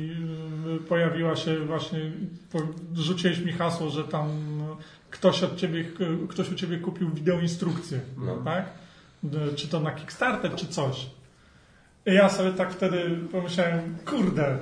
y, 0.77 0.89
pojawiła 0.89 1.37
się 1.37 1.57
właśnie, 1.67 1.99
rzuciłeś 2.95 3.39
mi 3.39 3.53
hasło, 3.53 3.91
że 3.91 4.05
tam 4.05 4.29
y, 4.29 5.11
ktoś 5.11 5.43
od 5.43 5.57
ciebie, 5.57 5.81
y, 5.81 6.29
ktoś 6.29 6.51
u 6.51 6.55
ciebie 6.55 6.79
kupił 6.79 7.11
wideoinstrukcję, 7.11 8.01
No. 8.19 8.37
tak? 8.45 8.65
Y, 9.25 9.55
Czy 9.57 9.69
to 9.69 9.81
na 9.81 9.91
Kickstarter, 9.93 10.55
czy 10.55 10.67
coś. 10.67 11.07
I 12.07 12.15
ja 12.15 12.29
sobie 12.29 12.53
tak 12.53 12.73
wtedy 12.73 13.19
pomyślałem, 13.33 13.97
kurde, 14.07 14.59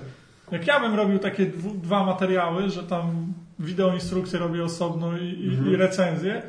jak 0.53 0.67
ja 0.67 0.81
bym 0.81 0.95
robił 0.95 1.19
takie 1.19 1.47
dwu, 1.47 1.75
dwa 1.75 2.05
materiały, 2.07 2.71
że 2.71 2.83
tam 2.83 3.33
wideoinstrukcję 3.59 4.39
robię 4.39 4.65
osobno 4.65 5.19
i, 5.19 5.25
i, 5.25 5.69
i 5.73 5.77
recenzję, 5.77 6.43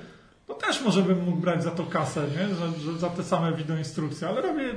to 0.54 0.68
też 0.68 0.82
może 0.82 1.02
bym 1.02 1.24
mógł 1.24 1.38
brać 1.38 1.64
za 1.64 1.72
to 1.72 1.84
kasę, 1.84 2.28
nie? 2.28 2.56
Że, 2.56 2.80
że 2.80 3.00
za 3.00 3.10
te 3.10 3.24
same 3.24 3.54
wideoinstrukcje, 3.54 4.28
ale 4.28 4.42
robię 4.42 4.74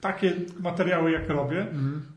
takie 0.00 0.34
materiały, 0.60 1.12
jak 1.12 1.28
robię, 1.28 1.66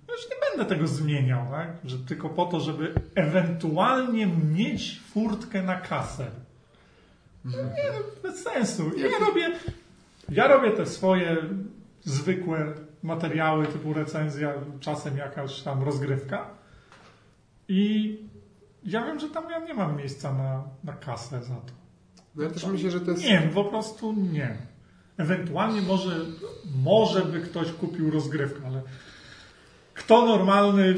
no 0.08 0.14
już 0.14 0.30
nie 0.30 0.36
będę 0.50 0.76
tego 0.76 0.88
zmieniał, 0.88 1.48
tak? 1.52 1.68
Że 1.84 1.98
tylko 1.98 2.30
po 2.30 2.46
to, 2.46 2.60
żeby 2.60 2.94
ewentualnie 3.16 4.28
mieć 4.28 5.02
furtkę 5.14 5.64
na 5.64 5.76
kasę. 5.76 6.28
No 7.46 7.58
nie, 7.58 7.92
no, 7.94 8.30
bez 8.30 8.44
sensu. 8.44 8.92
Ja 8.98 9.26
robię, 9.28 9.52
ja 10.30 10.48
robię 10.48 10.72
te 10.72 10.86
swoje 10.86 11.38
zwykłe 12.04 12.74
materiały 13.04 13.68
typu 13.68 13.94
recenzja, 13.94 14.54
czasem 14.80 15.18
jakaś 15.18 15.62
tam 15.62 15.84
rozgrywka 15.84 16.48
i 17.68 18.18
ja 18.84 19.06
wiem, 19.06 19.20
że 19.20 19.30
tam 19.30 19.50
ja 19.50 19.60
nie 19.60 19.74
mam 19.74 19.98
miejsca 19.98 20.34
na, 20.34 20.64
na 20.84 20.94
kasę 20.94 21.44
za 21.44 21.56
to. 21.56 21.81
No 22.36 22.44
ja 22.44 22.50
też 22.50 22.66
myślę, 22.66 22.92
że 22.92 23.02
to 23.02 23.12
jest... 23.12 23.24
Nie, 23.24 23.50
po 23.54 23.64
prostu 23.64 24.14
nie. 24.32 24.58
Ewentualnie 25.18 25.82
może, 25.82 26.16
może 26.84 27.22
by 27.26 27.40
ktoś 27.42 27.72
kupił 27.72 28.12
rozgrywkę, 28.12 28.60
ale 28.68 28.82
kto 29.94 30.26
normalny, 30.26 30.96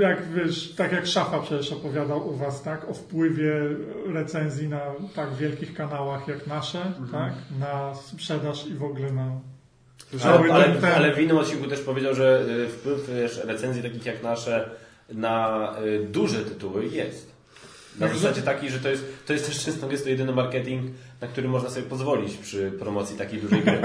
jak 0.00 0.32
wiesz, 0.32 0.74
tak 0.76 0.92
jak 0.92 1.06
Szafa 1.06 1.38
przecież 1.42 1.72
opowiadał 1.72 2.28
u 2.28 2.36
was, 2.36 2.62
tak, 2.62 2.88
o 2.90 2.94
wpływie 2.94 3.52
recenzji 4.06 4.68
na 4.68 4.80
tak 5.14 5.34
wielkich 5.34 5.74
kanałach 5.74 6.28
jak 6.28 6.46
nasze, 6.46 6.92
tak, 7.12 7.32
na 7.60 7.94
sprzedaż 7.94 8.66
i 8.66 8.74
w 8.74 8.82
ogóle 8.84 9.12
na... 9.12 9.30
Ale, 10.24 10.52
ale, 10.54 10.64
ten- 10.64 10.84
ale 10.84 11.14
w 11.14 11.18
innym 11.20 11.38
odcinku 11.38 11.66
też 11.68 11.80
powiedział, 11.80 12.14
że 12.14 12.46
y, 12.66 12.68
wpływ 12.68 13.10
wiesz, 13.14 13.40
recenzji 13.44 13.82
takich 13.82 14.06
jak 14.06 14.22
nasze 14.22 14.70
na 15.12 15.72
y, 15.84 16.06
duże 16.06 16.44
tytuły 16.44 16.86
jest. 16.86 17.38
Na 18.00 18.08
zasadzie 18.08 18.42
takiej, 18.42 18.70
że 18.70 18.78
to 18.78 18.88
jest, 18.88 19.04
to 19.28 19.32
jest 19.32 19.46
też 19.46 19.64
często 19.64 19.90
jest 19.90 20.04
to 20.04 20.10
jedyny 20.10 20.32
marketing, 20.32 20.82
na 21.20 21.28
który 21.28 21.48
można 21.48 21.70
sobie 21.70 21.86
pozwolić 21.86 22.36
przy 22.36 22.72
promocji 22.78 23.16
takiej 23.16 23.40
dużej 23.40 23.62
gry. 23.62 23.78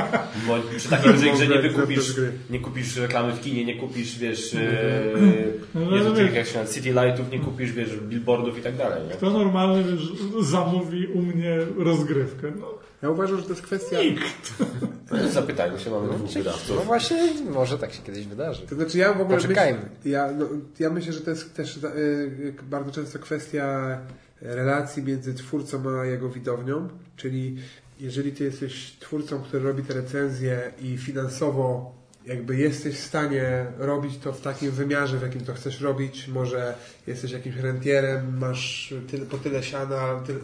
Bo 0.47 0.55
przy 0.77 0.89
takiej 0.89 1.13
dużej 1.13 1.33
grze 1.33 1.47
nie 1.47 1.59
wykupisz, 1.59 2.13
nie 2.49 2.59
kupisz 2.59 2.97
reklamy 2.97 3.33
w 3.33 3.41
kinie, 3.41 3.65
nie 3.65 3.75
kupisz, 3.75 4.19
wiesz, 4.19 4.53
No, 4.53 4.59
yy, 4.61 5.53
no, 5.75 5.95
Jezu, 5.97 6.09
no, 6.13 6.21
jak 6.21 6.47
się 6.47 6.59
nazywa, 6.59 6.73
City 6.73 6.89
Lightów, 6.89 7.31
nie 7.31 7.39
kupisz, 7.39 7.71
wiesz, 7.71 7.97
billboardów 7.99 8.57
i 8.57 8.61
tak 8.61 8.75
dalej. 8.75 9.03
Nie? 9.07 9.13
Kto 9.13 9.29
normalny 9.29 9.83
wiesz, 9.83 10.11
zamówi 10.41 11.07
u 11.07 11.21
mnie 11.21 11.57
rozgrywkę? 11.77 12.51
No, 12.59 12.67
Ja 13.01 13.09
uważam, 13.09 13.37
że 13.37 13.43
to 13.43 13.49
jest 13.49 13.61
kwestia... 13.61 14.03
nikt. 14.03 14.53
Zapytajmy 15.31 15.79
się, 15.79 15.91
mamy 15.91 16.07
dwóch 16.07 16.21
No 16.21 16.33
wydawców. 16.33 16.85
właśnie, 16.85 17.29
może 17.51 17.77
tak 17.77 17.93
się 17.93 18.01
kiedyś 18.01 18.25
wydarzy. 18.25 18.67
To 18.67 18.75
znaczy 18.75 18.97
ja 18.97 19.13
w 19.13 19.21
ogóle 19.21 19.37
Poczekajmy. 19.37 19.79
Myśl, 19.79 20.09
ja, 20.09 20.31
no, 20.39 20.45
ja 20.79 20.89
myślę, 20.89 21.13
że 21.13 21.21
to 21.21 21.29
jest 21.29 21.53
też 21.55 21.77
y, 21.77 21.87
y, 21.87 22.53
bardzo 22.69 22.91
często 22.91 23.19
kwestia 23.19 23.97
relacji 24.43 25.03
między 25.03 25.33
twórcą 25.33 25.99
a 25.99 26.05
jego 26.05 26.29
widownią, 26.29 26.89
czyli 27.15 27.57
jeżeli 27.99 28.31
ty 28.31 28.43
jesteś 28.43 28.95
twórcą, 28.99 29.41
który 29.41 29.63
robi 29.63 29.83
te 29.83 29.93
recenzje 29.93 30.71
i 30.81 30.97
finansowo 30.97 31.93
jakby 32.25 32.57
jesteś 32.57 32.95
w 32.95 33.03
stanie 33.03 33.65
robić 33.77 34.17
to 34.17 34.33
w 34.33 34.41
takim 34.41 34.71
wymiarze, 34.71 35.17
w 35.17 35.21
jakim 35.21 35.41
to 35.41 35.53
chcesz 35.53 35.81
robić, 35.81 36.27
może 36.27 36.75
jesteś 37.07 37.31
jakimś 37.31 37.55
rentierem, 37.55 38.37
masz 38.37 38.93
tyle, 39.11 39.25
po 39.25 39.37
tyle 39.37 39.63
siana 39.63 40.23
tyle, 40.25 40.39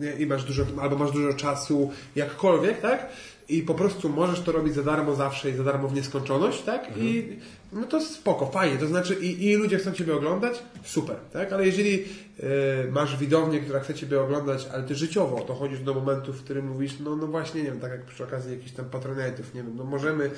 nie, 0.00 0.12
i 0.12 0.26
masz 0.26 0.44
dużo, 0.44 0.66
albo 0.82 0.96
masz 0.96 1.12
dużo 1.12 1.34
czasu, 1.34 1.90
jakkolwiek, 2.16 2.80
tak? 2.80 3.08
I 3.48 3.62
po 3.62 3.74
prostu 3.74 4.08
możesz 4.08 4.40
to 4.40 4.52
robić 4.52 4.74
za 4.74 4.82
darmo 4.82 5.14
zawsze 5.14 5.50
i 5.50 5.54
za 5.54 5.64
darmo 5.64 5.88
w 5.88 5.94
nieskończoność, 5.94 6.62
tak? 6.62 6.96
I 6.96 7.38
no 7.74 7.86
to 7.86 8.00
spoko, 8.00 8.46
fajnie, 8.46 8.78
to 8.78 8.86
znaczy 8.86 9.14
i, 9.14 9.44
i 9.44 9.56
ludzie 9.56 9.78
chcą 9.78 9.92
Ciebie 9.92 10.16
oglądać, 10.16 10.62
super, 10.84 11.16
tak? 11.32 11.52
Ale 11.52 11.66
jeżeli 11.66 12.04
e, 12.40 12.90
masz 12.90 13.16
widownię, 13.16 13.60
która 13.60 13.80
chce 13.80 13.94
Ciebie 13.94 14.20
oglądać, 14.20 14.68
ale 14.72 14.82
Ty 14.82 14.94
życiowo, 14.94 15.40
to 15.40 15.54
chodzisz 15.54 15.80
do 15.80 15.94
momentu, 15.94 16.32
w 16.32 16.44
którym 16.44 16.68
mówisz, 16.68 16.98
no, 17.00 17.16
no 17.16 17.26
właśnie, 17.26 17.62
nie 17.62 17.70
wiem, 17.70 17.80
tak 17.80 17.90
jak 17.90 18.04
przy 18.04 18.24
okazji 18.24 18.52
jakichś 18.52 18.72
tam 18.72 18.84
patronatów, 18.84 19.54
nie 19.54 19.62
wiem, 19.62 19.76
no 19.76 19.84
możemy 19.84 20.30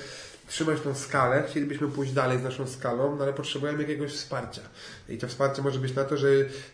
trzymać 0.47 0.81
tą 0.81 0.95
skalę, 0.95 1.43
chcielibyśmy 1.47 1.87
pójść 1.87 2.13
dalej 2.13 2.39
z 2.39 2.43
naszą 2.43 2.67
skalą, 2.67 3.15
no 3.15 3.23
ale 3.23 3.33
potrzebujemy 3.33 3.81
jakiegoś 3.81 4.11
wsparcia. 4.11 4.61
I 5.09 5.17
to 5.17 5.27
wsparcie 5.27 5.61
może 5.61 5.79
być 5.79 5.95
na 5.95 6.03
to, 6.03 6.17
że 6.17 6.27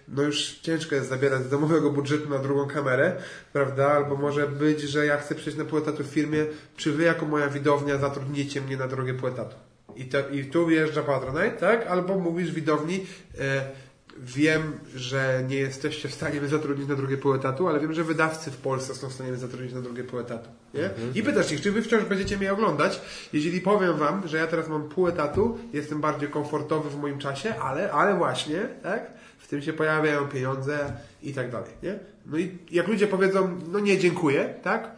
no 0.07 0.24
już 0.24 0.59
ciężko 0.61 0.95
jest 0.95 1.09
zabierać 1.09 1.43
z 1.43 1.49
domowego 1.49 1.91
budżetu 1.91 2.30
na 2.30 2.39
drugą 2.39 2.68
kamerę, 2.68 3.16
prawda? 3.53 3.91
Albo 3.91 4.16
może 4.16 4.47
być, 4.47 4.82
że 4.82 5.05
ja 5.05 5.18
chcę 5.18 5.36
przejść 5.36 5.57
na 5.57 5.66
pół 5.66 5.80
etatu 5.80 6.03
w 6.03 6.07
firmie, 6.07 6.45
czy 6.78 6.91
wy 6.91 7.03
jako 7.03 7.26
moja 7.26 7.49
widownia 7.49 7.97
zatrudnicie 7.97 8.61
mnie 8.61 8.78
na 8.78 8.88
drogę 8.88 9.14
pół 9.14 9.30
etatu. 9.30 9.55
I, 9.95 10.05
to, 10.05 10.29
I 10.29 10.45
tu 10.45 10.65
wyjeżdża 10.65 11.03
Patronite, 11.03 11.51
tak? 11.51 11.87
Albo 11.87 12.19
mówisz 12.19 12.51
widowni, 12.51 13.05
e, 13.39 13.71
wiem, 14.17 14.79
że 14.95 15.43
nie 15.47 15.55
jesteście 15.55 16.09
w 16.09 16.13
stanie 16.13 16.39
mnie 16.39 16.49
zatrudnić 16.49 16.87
na 16.87 16.95
drugie 16.95 17.17
pół 17.17 17.33
etatu, 17.33 17.67
ale 17.67 17.79
wiem, 17.79 17.93
że 17.93 18.03
wydawcy 18.03 18.51
w 18.51 18.57
Polsce 18.57 18.95
są 18.95 19.09
w 19.09 19.13
stanie 19.13 19.29
mnie 19.29 19.39
zatrudnić 19.39 19.73
na 19.73 19.81
drugie 19.81 20.03
pół 20.03 20.19
etatu. 20.19 20.49
Nie? 20.73 20.89
I 21.15 21.23
pytasz 21.23 21.51
ich, 21.51 21.61
czy 21.61 21.71
wy 21.71 21.81
wciąż 21.81 22.03
będziecie 22.03 22.37
mnie 22.37 22.53
oglądać, 22.53 23.01
jeżeli 23.33 23.61
powiem 23.61 23.97
wam, 23.97 24.27
że 24.27 24.37
ja 24.37 24.47
teraz 24.47 24.67
mam 24.67 24.89
pół 24.89 25.07
etatu, 25.07 25.57
jestem 25.73 26.01
bardziej 26.01 26.29
komfortowy 26.29 26.89
w 26.89 27.01
moim 27.01 27.19
czasie, 27.19 27.55
ale, 27.55 27.91
ale 27.91 28.15
właśnie, 28.15 28.67
tak? 28.83 29.11
W 29.37 29.47
tym 29.47 29.61
się 29.61 29.73
pojawiają 29.73 30.27
pieniądze 30.27 30.93
i 31.23 31.33
tak 31.33 31.51
dalej, 31.51 31.71
nie? 31.83 31.99
No 32.25 32.37
i 32.37 32.57
jak 32.71 32.87
ludzie 32.87 33.07
powiedzą, 33.07 33.59
no 33.71 33.79
nie 33.79 33.97
dziękuję, 33.97 34.53
tak? 34.63 34.91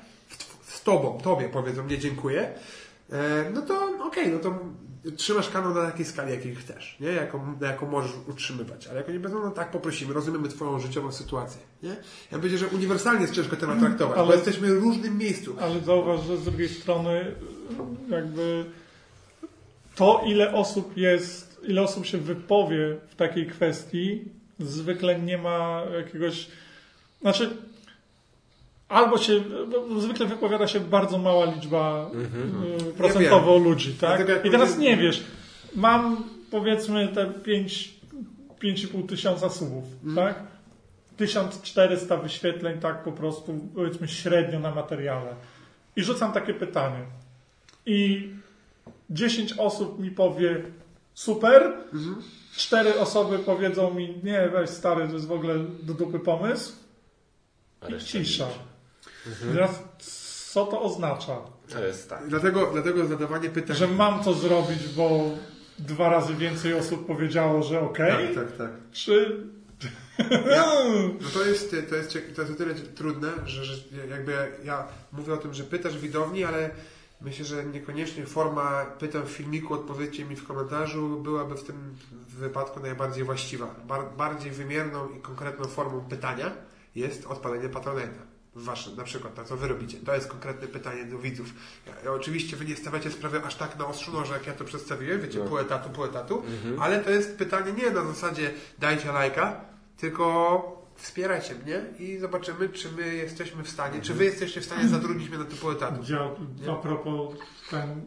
Z 0.68 0.84
tobą, 0.84 1.18
tobie 1.24 1.50
powiedzą, 1.50 1.88
nie 1.88 1.98
dziękuję, 1.98 2.50
e, 3.12 3.46
no 3.54 3.62
to 3.62 3.90
okej, 4.08 4.32
no 4.32 4.40
to 4.40 4.60
trzymasz 5.12 5.50
kanał 5.50 5.74
na 5.74 5.92
takiej 5.92 6.06
skali, 6.06 6.32
jakiej 6.32 6.56
chcesz, 6.56 6.98
nie? 7.00 7.08
Jaką, 7.08 7.58
jaką 7.62 7.88
możesz 7.90 8.12
utrzymywać. 8.28 8.88
Ale 8.88 8.98
jak 8.98 9.10
oni 9.10 9.20
powiedzą, 9.20 9.44
no 9.44 9.52
tak, 9.52 9.72
poprosimy, 9.72 10.14
rozumiemy 10.14 10.50
twoją 10.50 10.80
życiową 10.80 11.12
sytuację, 11.12 11.62
nie? 11.84 11.96
Ja 12.32 12.38
myślę, 12.38 12.58
że 12.58 12.68
uniwersalnie 12.68 13.22
jest 13.22 13.34
ciężko 13.34 13.56
temat 13.56 13.80
traktować, 13.80 14.18
Ale- 14.18 14.28
bo 14.28 14.34
jesteśmy 14.34 14.76
w 14.76 14.84
różnym 14.84 15.18
miejscu. 15.18 15.56
Ale 15.62 15.80
zauważ, 15.80 16.26
że 16.26 16.38
z 16.38 16.44
drugiej 16.44 16.70
strony 16.70 17.36
jakby 18.10 18.66
to, 19.96 20.22
ile 20.26 20.54
osób 20.54 20.98
jest, 20.98 21.62
ile 21.68 21.82
osób 21.82 22.06
się 22.06 22.18
wypowie 22.18 22.98
w 23.10 23.16
takiej 23.16 23.48
kwestii, 23.48 24.26
zwykle 24.60 25.20
nie 25.20 25.38
ma 25.38 25.82
jakiegoś. 25.98 26.48
Znaczy, 27.22 27.58
albo 28.90 29.18
się. 29.18 29.44
Zwykle 30.00 30.26
wypowiada 30.26 30.68
się 30.68 30.80
bardzo 30.80 31.18
mała 31.18 31.46
liczba 31.46 32.12
y, 32.90 32.94
procentowo 32.94 33.58
ludzi, 33.58 33.94
tak? 33.94 34.30
Jak 34.30 34.46
I 34.46 34.52
teraz 34.52 34.78
nie 34.78 34.98
wiesz, 34.98 35.24
mam 35.76 36.24
powiedzmy 36.52 37.08
te 37.08 37.26
5, 37.26 37.94
5,5 38.64 39.08
tysiąca 39.08 39.50
słów, 39.50 39.84
tak? 40.16 40.44
1400 41.18 42.18
wyświetleń, 42.18 42.80
tak 42.80 43.04
po 43.04 43.12
prostu, 43.12 43.60
powiedzmy 43.76 44.08
średnio 44.08 44.60
na 44.60 44.76
materiale. 44.76 45.36
I 45.96 46.04
rzucam 46.04 46.32
takie 46.32 46.54
pytanie. 46.54 47.00
I 47.86 48.30
10 49.10 49.54
osób 49.54 50.00
mi 50.00 50.12
powie 50.12 50.62
super, 51.14 51.74
cztery 52.56 53.00
osoby 53.00 53.40
powiedzą 53.40 53.94
mi 53.94 54.14
nie, 54.24 54.50
weź 54.50 54.70
stary, 54.70 55.08
to 55.08 55.14
jest 55.14 55.28
w 55.28 55.32
ogóle 55.32 55.56
do 55.84 55.94
dupy 55.94 56.20
pomysł 56.20 56.74
i 57.90 58.04
cisza. 58.04 58.48
Milczy. 59.26 59.54
Teraz 59.54 59.84
co 60.52 60.66
to 60.66 60.82
oznacza? 60.82 61.38
To 61.70 61.86
jest 61.86 62.10
tak. 62.10 62.28
Dlatego, 62.28 62.70
dlatego 62.74 63.06
zadawanie 63.06 63.50
pytań... 63.50 63.76
Że 63.76 63.88
mam 63.88 64.24
to 64.24 64.34
zrobić, 64.34 64.88
bo 64.88 65.30
dwa 65.80 66.10
razy 66.10 66.36
więcej 66.36 66.74
osób 66.74 67.08
powiedziało, 67.08 67.64
że 67.64 67.82
okej? 67.82 68.36
Tak, 68.36 68.46
tak, 68.46 68.58
tak. 68.58 68.70
Czy... 68.92 69.38
No 71.22 71.30
to 71.34 71.46
jest, 71.46 71.76
to 71.90 71.96
jest, 71.96 72.18
to 72.36 72.42
jest 72.42 72.54
o 72.54 72.56
tyle 72.56 72.76
trudne, 72.76 73.30
że, 73.46 73.66
że 73.66 73.78
jakby 74.10 74.34
ja 74.64 74.88
mówię 75.12 75.34
o 75.34 75.38
tym, 75.38 75.54
że 75.54 75.64
pytasz 75.64 75.98
widowni, 75.98 76.44
ale 76.44 76.70
Myślę, 77.22 77.46
że 77.46 77.66
niekoniecznie 77.66 78.26
forma 78.26 78.86
pytań 78.86 79.24
w 79.26 79.30
filmiku, 79.30 79.74
odpowiedzcie 79.74 80.26
mi 80.26 80.36
w 80.36 80.48
komentarzu 80.48 81.20
byłaby 81.20 81.56
w 81.56 81.64
tym 81.64 81.96
wypadku 82.28 82.80
najbardziej 82.80 83.24
właściwa. 83.24 83.76
Bar 83.88 84.02
bardziej 84.18 84.52
wymierną 84.52 85.10
i 85.10 85.22
konkretną 85.22 85.66
formą 85.66 86.02
pytania 86.02 86.52
jest 86.96 87.26
odpalenie 87.26 87.70
Patronite'a. 87.70 88.35
Wasze, 88.56 88.90
na 88.98 89.04
przykład, 89.04 89.38
na 89.38 89.44
co 89.44 89.58
wy 89.58 89.68
robicie. 89.68 89.98
To 89.98 90.16
jest 90.16 90.28
konkretne 90.28 90.68
pytanie 90.68 91.06
do 91.06 91.18
widzów. 91.20 91.54
Ja, 91.88 91.94
ja, 92.06 92.12
oczywiście 92.12 92.58
wy 92.58 92.66
nie 92.66 92.76
stawiacie 92.76 93.12
sprawy 93.12 93.42
aż 93.44 93.56
tak 93.56 93.80
na 93.80 93.86
ostrzu 93.88 94.12
noża, 94.14 94.34
jak 94.34 94.48
ja 94.48 94.54
to 94.54 94.66
przedstawiłem, 94.66 95.22
wiecie, 95.22 95.40
No. 95.40 95.46
pół 95.46 95.58
etatu, 95.58 95.90
pół 95.90 96.06
etatu, 96.06 96.44
ale 96.80 97.00
to 97.04 97.10
jest 97.10 97.38
pytanie 97.38 97.72
nie 97.72 97.92
na 97.92 98.04
zasadzie 98.06 98.52
dajcie 98.80 99.12
lajka, 99.12 99.62
tylko 99.98 100.86
wspierajcie 100.96 101.56
mnie 101.56 101.82
i 102.00 102.18
zobaczymy, 102.18 102.70
czy 102.70 102.92
my 102.92 103.16
jesteśmy 103.16 103.64
w 103.64 103.70
stanie, 103.70 104.02
czy 104.02 104.14
wy 104.14 104.26
jesteście 104.26 104.62
w 104.62 104.66
stanie 104.66 104.88
zatrudnić 104.88 105.30
mnie 105.30 105.38
na 105.38 105.46
to 105.46 105.56
pół 105.56 105.72
etatu. 105.72 106.04
Dział, 106.04 106.36
a 106.72 106.76
propos 106.76 107.34
ten, 107.70 108.02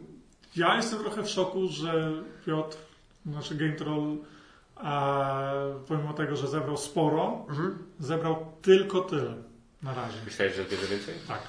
ja 0.55 0.75
jestem 0.75 0.99
trochę 0.99 1.23
w 1.23 1.29
szoku, 1.29 1.67
że 1.67 2.11
Piotr, 2.45 2.77
nasz 3.25 3.53
Game 3.53 3.73
Troll, 3.73 4.17
a, 4.75 5.43
pomimo 5.87 6.13
tego, 6.13 6.35
że 6.35 6.47
zebrał 6.47 6.77
sporo, 6.77 7.45
Mhm. 7.49 7.77
zebrał 7.99 8.45
tylko 8.61 9.01
tyle 9.01 9.48
na 9.83 9.93
razie. 9.93 10.17
Myślałeś, 10.25 10.55
że 10.55 10.63
bierze 10.63 10.87
więcej? 10.87 11.15
Tak. 11.27 11.39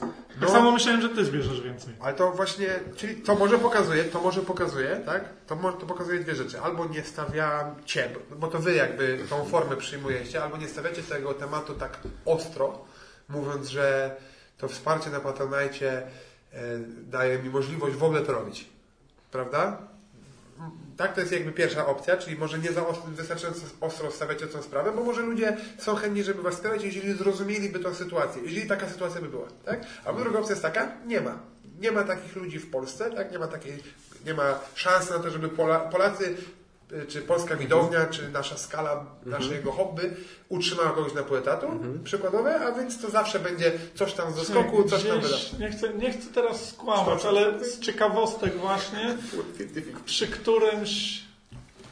No. 0.00 0.46
Tak 0.46 0.50
samo 0.50 0.72
myślałem, 0.72 1.02
że 1.02 1.08
ty 1.08 1.24
zbierzesz 1.24 1.60
więcej. 1.60 1.94
Ale 2.00 2.14
to 2.14 2.32
właśnie, 2.32 2.68
czyli 2.96 3.16
to 3.16 3.34
może 3.34 3.58
pokazuje, 3.58 4.04
to 4.04 4.20
może 4.20 4.42
pokazuje, 4.42 5.02
tak? 5.06 5.24
To, 5.46 5.56
może, 5.56 5.76
to 5.76 5.86
pokazuje 5.86 6.20
dwie 6.20 6.34
rzeczy. 6.34 6.60
Albo 6.60 6.86
nie 6.86 7.04
stawiacie, 7.04 8.10
bo 8.36 8.48
to 8.48 8.58
wy 8.58 8.74
jakby 8.74 9.18
tą 9.30 9.44
formę 9.44 9.76
przyjmujecie, 9.76 10.42
albo 10.42 10.56
nie 10.56 10.68
stawiacie 10.68 11.02
tego 11.02 11.34
tematu 11.34 11.74
tak 11.74 11.98
ostro, 12.24 12.84
mówiąc, 13.28 13.68
że 13.68 14.16
to 14.58 14.68
wsparcie 14.68 15.10
na 15.10 15.20
Patronite 15.20 15.92
e, 15.92 16.08
daje 17.02 17.38
mi 17.38 17.50
możliwość 17.50 17.96
w 17.96 18.04
ogóle 18.04 18.20
to 18.20 18.32
robić. 18.32 18.66
Prawda? 19.30 19.78
Tak, 20.96 21.14
to 21.14 21.20
jest 21.20 21.32
jakby 21.32 21.52
pierwsza 21.52 21.86
opcja, 21.86 22.16
czyli 22.16 22.36
może 22.36 22.58
nie 22.58 22.72
za 22.72 22.86
ostro, 22.86 23.10
wystarczająco 23.10 23.60
ostro 23.80 24.10
stawiacie 24.10 24.46
tą 24.46 24.62
sprawę, 24.62 24.92
bo 24.92 25.04
może 25.04 25.22
ludzie 25.22 25.56
są 25.78 25.94
chętni, 25.94 26.22
żeby 26.22 26.42
was 26.42 26.54
wspierać, 26.54 26.84
jeżeli 26.84 27.12
zrozumieliby 27.12 27.78
tą 27.78 27.94
sytuację, 27.94 28.42
jeżeli 28.42 28.68
taka 28.68 28.88
sytuacja 28.88 29.20
by 29.20 29.28
była, 29.28 29.48
tak? 29.64 29.80
Albo 30.04 30.20
druga 30.20 30.38
opcja 30.38 30.52
jest 30.52 30.62
taka, 30.62 30.92
nie 31.06 31.20
ma. 31.20 31.38
Nie 31.80 31.92
ma 31.92 32.04
takich 32.04 32.36
ludzi 32.36 32.58
w 32.58 32.70
Polsce, 32.70 33.10
tak? 33.10 33.32
Nie 33.32 33.38
ma 33.38 33.46
takiej, 33.46 33.82
nie 34.26 34.34
ma 34.34 34.58
szansy 34.74 35.12
na 35.12 35.18
to, 35.18 35.30
żeby 35.30 35.48
Pola, 35.48 35.78
Polacy, 35.80 36.36
czy 37.08 37.22
polska 37.22 37.56
widownia, 37.56 38.06
czy 38.06 38.28
nasza 38.28 38.56
skala 38.58 39.06
naszego 39.26 39.72
hobby 39.72 40.16
utrzymała 40.48 40.90
kogoś 40.90 41.14
na 41.14 41.22
pół 41.22 41.36
etatu, 41.36 41.66
przykładowe, 42.04 42.60
a 42.60 42.72
więc 42.72 43.00
to 43.02 43.10
zawsze 43.10 43.38
będzie 43.38 43.72
coś 43.94 44.12
tam 44.12 44.32
z 44.32 44.48
skoku, 44.48 44.84
coś 44.84 45.02
tam 45.04 45.20
wyda. 45.20 45.28
Gdzieś, 45.36 45.52
nie, 45.58 45.70
chcę, 45.70 45.94
nie 45.94 46.12
chcę 46.12 46.30
teraz 46.34 46.68
skłamać, 46.68 47.24
ale 47.24 47.64
z 47.64 47.80
ciekawostek 47.80 48.56
właśnie, 48.56 49.16
przy 50.04 50.26
którymś, 50.28 51.22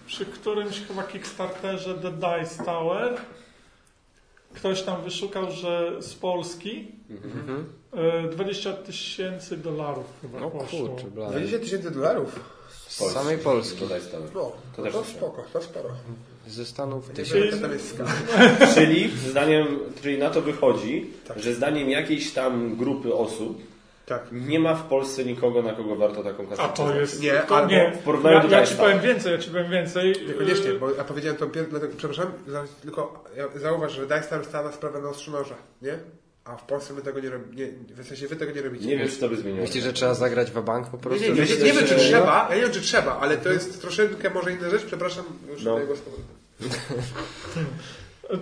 przy 0.06 0.26
którymś 0.26 0.80
chyba 0.88 1.02
Kickstarterze 1.02 1.94
The 1.94 2.10
Dice 2.12 2.64
Tower 2.64 3.16
ktoś 4.54 4.82
tam 4.82 5.02
wyszukał, 5.02 5.50
że 5.50 6.02
z 6.02 6.14
Polski 6.14 6.88
e, 7.92 8.28
20 8.28 8.72
tysięcy 8.72 9.56
dolarów 9.56 10.06
chyba 10.22 10.40
No 10.40 10.50
poszło. 10.50 10.88
kurczę, 10.88 11.04
blady. 11.04 11.30
20 11.32 11.58
tysięcy 11.58 11.90
dolarów? 11.90 12.40
Z 12.88 13.12
samej 13.12 13.38
Polski. 13.38 13.80
Dodaj 13.80 14.00
stałe. 14.00 14.24
No, 14.34 14.40
To 14.40 14.52
to 14.76 14.82
myślę. 14.82 15.04
spoko, 15.04 15.44
to 15.52 15.62
sporo. 15.62 15.88
Ze 16.46 16.64
Stanów 16.66 17.10
skala. 17.80 18.10
Czyli 18.74 19.10
zdaniem, 19.30 19.66
czyli 20.02 20.18
na 20.18 20.30
to 20.30 20.42
wychodzi, 20.42 21.10
Tak. 21.28 21.38
że 21.38 21.54
zdaniem 21.54 21.90
jakiejś 21.90 22.32
tam 22.32 22.76
grupy 22.76 23.14
osób 23.14 23.58
Tak. 24.06 24.22
nie 24.32 24.60
ma 24.60 24.74
w 24.74 24.82
Polsce 24.88 25.24
nikogo, 25.24 25.62
na 25.62 25.72
kogo 25.72 25.96
warto 25.96 26.22
taką 26.22 26.46
kasę 26.46 26.62
A 26.62 26.68
to 26.68 26.94
jest. 26.94 27.22
Nie, 27.22 27.32
to 27.48 27.56
albo 27.56 27.70
nie. 27.70 27.92
w 27.92 27.98
porównaniu 27.98 28.36
ja, 28.36 28.42
do 28.42 28.48
ja 28.48 28.66
ci 28.66 28.74
powiem 28.74 29.00
więcej, 29.00 29.32
ja 29.32 29.38
ci 29.38 29.50
powiem 29.50 29.70
więcej. 29.70 30.14
Niekoniecznie, 30.28 30.72
bo 30.72 30.90
ja 30.90 31.04
powiedziałem 31.04 31.36
to 31.38 31.46
pierwsze, 31.46 31.80
przepraszam, 31.96 32.32
za- 32.46 32.64
tylko 32.82 33.24
ja- 33.36 33.58
zauważ, 33.60 33.92
że 33.92 34.06
Tower 34.06 34.44
stawia 34.44 34.72
sprawę 34.72 35.02
na 35.02 35.08
ostrzu 35.08 35.30
noża, 35.30 35.54
nie? 35.82 35.98
A 36.48 36.56
w 36.56 36.62
Polsce 36.62 36.94
my 36.94 37.02
tego 37.02 37.20
nie 37.20 37.30
robimy, 37.30 37.72
w 38.02 38.06
sensie 38.06 38.28
wy 38.28 38.36
tego 38.36 38.52
nie 38.52 38.62
robicie. 38.62 38.86
Nie 38.86 38.98
wiem, 38.98 39.08
czy 39.08 39.16
to 39.16 39.28
by 39.28 39.36
zmieniło. 39.36 39.64
Myślisz, 39.66 39.84
że 39.84 39.92
trzeba 39.92 40.14
zagrać 40.14 40.50
w 40.50 40.62
bank 40.62 40.88
po 40.90 40.98
prostu? 40.98 41.22
nie, 41.24 41.28
nie, 41.30 41.34
nie, 41.44 41.56
nie 41.56 41.72
wiem, 41.72 41.86
czy 41.86 41.96
trzeba, 41.96 42.46
ja 42.50 42.56
nie 42.56 42.62
wiem, 42.62 42.70
czy 42.70 42.80
trzeba, 42.80 43.18
ale 43.18 43.36
to 43.36 43.48
jest 43.52 43.80
troszeczkę 43.80 44.30
może 44.30 44.52
inna 44.52 44.70
rzecz, 44.70 44.84
przepraszam, 44.84 45.24
już 45.50 45.62
No. 45.64 45.78
głos. 45.86 45.98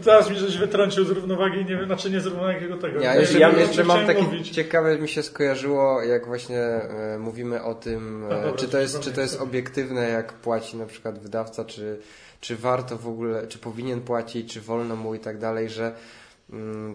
Teraz 0.05 0.31
mi 0.31 0.37
żeś 0.37 0.59
wytrącił 0.59 1.05
z 1.05 1.11
równowagi, 1.11 1.59
nie 1.59 1.65
wiem, 1.77 1.87
znaczy 1.87 2.11
nie 2.11 2.21
z 2.21 2.27
równowagi 2.27 2.67
tego. 2.81 3.01
Ja 3.01 3.15
Nie 3.15 3.21
jeszcze, 3.21 3.39
ja 3.39 3.51
jeszcze 3.51 3.85
mam 3.85 4.07
takie 4.07 4.23
mówić. 4.23 4.51
ciekawe 4.51 4.99
mi 4.99 5.09
się 5.09 5.23
skojarzyło, 5.23 6.03
jak 6.03 6.27
właśnie 6.27 6.59
e, 6.61 7.19
mówimy 7.19 7.63
o 7.63 7.75
tym, 7.75 8.25
e, 8.25 8.29
dobra, 8.29 8.53
czy 8.53 8.69
to 8.69 8.79
jest, 8.79 9.01
czy 9.01 9.13
to 9.13 9.21
jest 9.21 9.41
obiektywne, 9.41 10.09
jak 10.09 10.33
płaci 10.33 10.77
na 10.77 10.87
przykład 10.87 11.19
wydawca, 11.19 11.65
czy, 11.65 11.99
czy 12.41 12.57
warto 12.57 12.97
w 12.97 13.09
ogóle, 13.09 13.47
czy 13.47 13.59
powinien 13.59 14.01
płacić, 14.01 14.53
czy 14.53 14.61
wolno 14.61 14.97
mu 14.97 15.15
i 15.15 15.19
tak 15.19 15.39
dalej, 15.39 15.71
że 15.71 15.93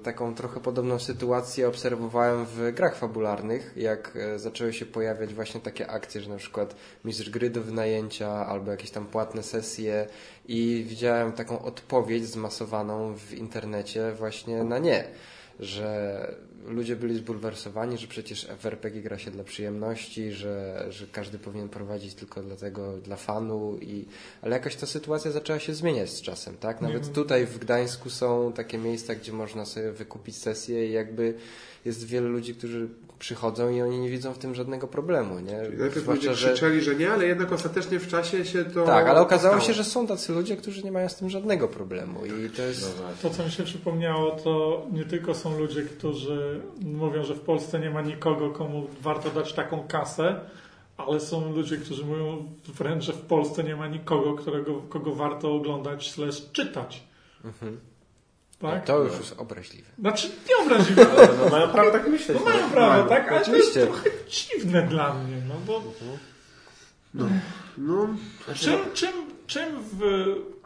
taką 0.03 0.35
trochę 0.35 0.59
podobną 0.59 0.99
sytuację 0.99 1.67
obserwowałem 1.67 2.45
w 2.45 2.71
grach 2.73 2.95
fabularnych, 2.95 3.73
jak 3.75 4.13
e, 4.15 4.39
zaczęły 4.39 4.73
się 4.73 4.85
pojawiać 4.85 5.33
właśnie 5.33 5.61
takie 5.61 5.87
akcje, 5.87 6.21
że 6.21 6.29
na 6.29 6.37
przykład 6.37 6.75
mistrz 7.05 7.29
gry 7.29 7.49
do 7.49 7.61
wynajęcia 7.61 8.29
albo 8.29 8.71
jakieś 8.71 8.91
tam 8.91 9.05
płatne 9.05 9.43
sesje 9.43 10.07
i 10.45 10.85
widziałem 10.87 11.31
taką 11.31 11.61
odpowiedź 11.61 12.25
zmasowaną 12.25 13.13
w 13.15 13.33
internecie 13.33 14.11
właśnie 14.11 14.63
na 14.63 14.77
nie 14.77 15.07
że 15.61 16.35
ludzie 16.65 16.95
byli 16.95 17.15
zbulwersowani, 17.15 17.97
że 17.97 18.07
przecież 18.07 18.47
w 18.59 18.65
RPG 18.65 19.01
gra 19.01 19.17
się 19.17 19.31
dla 19.31 19.43
przyjemności, 19.43 20.31
że, 20.31 20.85
że 20.89 21.07
każdy 21.11 21.39
powinien 21.39 21.69
prowadzić 21.69 22.13
tylko 22.13 22.43
dlatego 22.43 22.97
dla 22.97 23.15
fanu 23.15 23.77
i 23.81 24.05
ale 24.41 24.55
jakoś 24.55 24.75
ta 24.75 24.85
sytuacja 24.85 25.31
zaczęła 25.31 25.59
się 25.59 25.73
zmieniać 25.73 26.09
z 26.09 26.21
czasem, 26.21 26.57
tak? 26.57 26.81
Nawet 26.81 27.13
tutaj 27.13 27.45
w 27.45 27.57
Gdańsku 27.57 28.09
są 28.09 28.53
takie 28.53 28.77
miejsca, 28.77 29.15
gdzie 29.15 29.33
można 29.33 29.65
sobie 29.65 29.91
wykupić 29.91 30.37
sesję 30.37 30.87
i 30.87 30.91
jakby 30.91 31.33
jest 31.85 32.07
wiele 32.07 32.29
ludzi, 32.29 32.55
którzy 32.55 32.87
przychodzą 33.19 33.69
i 33.69 33.81
oni 33.81 33.99
nie 33.99 34.09
widzą 34.09 34.33
w 34.33 34.37
tym 34.37 34.55
żadnego 34.55 34.87
problemu, 34.87 35.39
nie? 35.39 35.57
Najpierw 35.57 35.97
Zwłaszcza, 35.97 36.11
ludzie 36.29 36.35
że 36.35 36.47
krzyczeli, 36.47 36.81
że 36.81 36.95
nie, 36.95 37.11
ale 37.11 37.25
jednak 37.25 37.51
ostatecznie 37.51 37.99
w 37.99 38.07
czasie 38.07 38.45
się 38.45 38.65
to... 38.65 38.85
tak, 38.85 39.07
ale 39.07 39.21
okazało 39.21 39.59
się, 39.59 39.73
że 39.73 39.83
są 39.83 40.07
tacy 40.07 40.33
ludzie, 40.33 40.57
którzy 40.57 40.83
nie 40.83 40.91
mają 40.91 41.09
z 41.09 41.15
tym 41.15 41.29
żadnego 41.29 41.67
problemu 41.67 42.25
i 42.25 42.49
to 42.49 42.61
jest 42.61 43.01
No. 43.01 43.07
To, 43.21 43.35
co 43.35 43.43
mi 43.43 43.51
się 43.51 43.63
przypomniało, 43.63 44.31
to 44.31 44.85
nie 44.91 45.05
tylko 45.05 45.35
są 45.35 45.59
ludzie, 45.59 45.81
którzy 45.81 46.61
mówią, 46.81 47.23
że 47.23 47.33
w 47.33 47.39
Polsce 47.39 47.79
nie 47.79 47.89
ma 47.89 48.01
nikogo, 48.01 48.49
komu 48.49 48.87
warto 49.01 49.29
dać 49.29 49.53
taką 49.53 49.87
kasę, 49.87 50.39
ale 50.97 51.19
są 51.19 51.55
ludzie, 51.55 51.77
którzy 51.77 52.05
mówią 52.05 52.45
wręcz, 52.67 53.03
że 53.03 53.13
w 53.13 53.21
Polsce 53.21 53.63
nie 53.63 53.75
ma 53.75 53.87
nikogo, 53.87 54.33
którego, 54.33 54.81
kogo 54.81 55.15
warto 55.15 55.55
oglądać 55.55 56.11
slash 56.11 56.51
czytać. 56.51 57.03
Tak? 58.61 58.85
to 58.85 59.03
już 59.03 59.17
jest 59.17 59.35
obraźliwe. 59.37 59.89
Znaczy, 59.99 60.29
nie 60.49 60.65
obraziłem, 60.65 61.07
No, 61.43 61.49
mają 61.49 61.67
prawo 61.69 61.91
tak 61.91 62.07
myśleć. 62.07 62.37
no 62.39 62.45
mają 62.51 62.69
prawo, 62.69 63.09
tak? 63.09 63.31
Ale 63.31 63.41
Oczywiście. 63.41 63.73
to 63.73 63.79
jest 63.79 63.91
trochę 64.03 64.09
dziwne 64.29 64.87
dla 64.87 65.13
mnie, 65.13 65.37
no 65.47 65.55
bo 65.67 65.81
No, 67.13 67.25
czym, 68.53 68.79
czym, 68.93 69.11
czym 69.47 69.69
w 69.83 70.01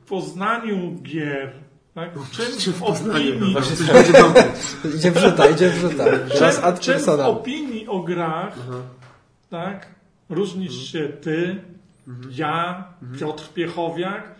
poznaniu 0.07 0.99
gier, 1.03 1.51
tak? 1.95 2.09
czym 2.31 2.73
w 2.73 2.83
opinii, 2.83 3.55
Idzie 4.95 5.11
wrzuta, 5.11 5.49
idzie 5.49 5.69
wrzuta. 5.69 6.03
Czym, 6.37 6.63
ad 6.63 6.79
czym 6.79 6.99
w 6.99 7.09
opinii 7.09 7.87
o 7.87 7.99
grach, 7.99 8.55
tak? 9.49 9.87
Różnisz 10.29 10.91
się 10.91 11.09
ty, 11.09 11.61
ja, 12.31 12.83
Piotr 13.19 13.49
Piechowiak, 13.53 14.35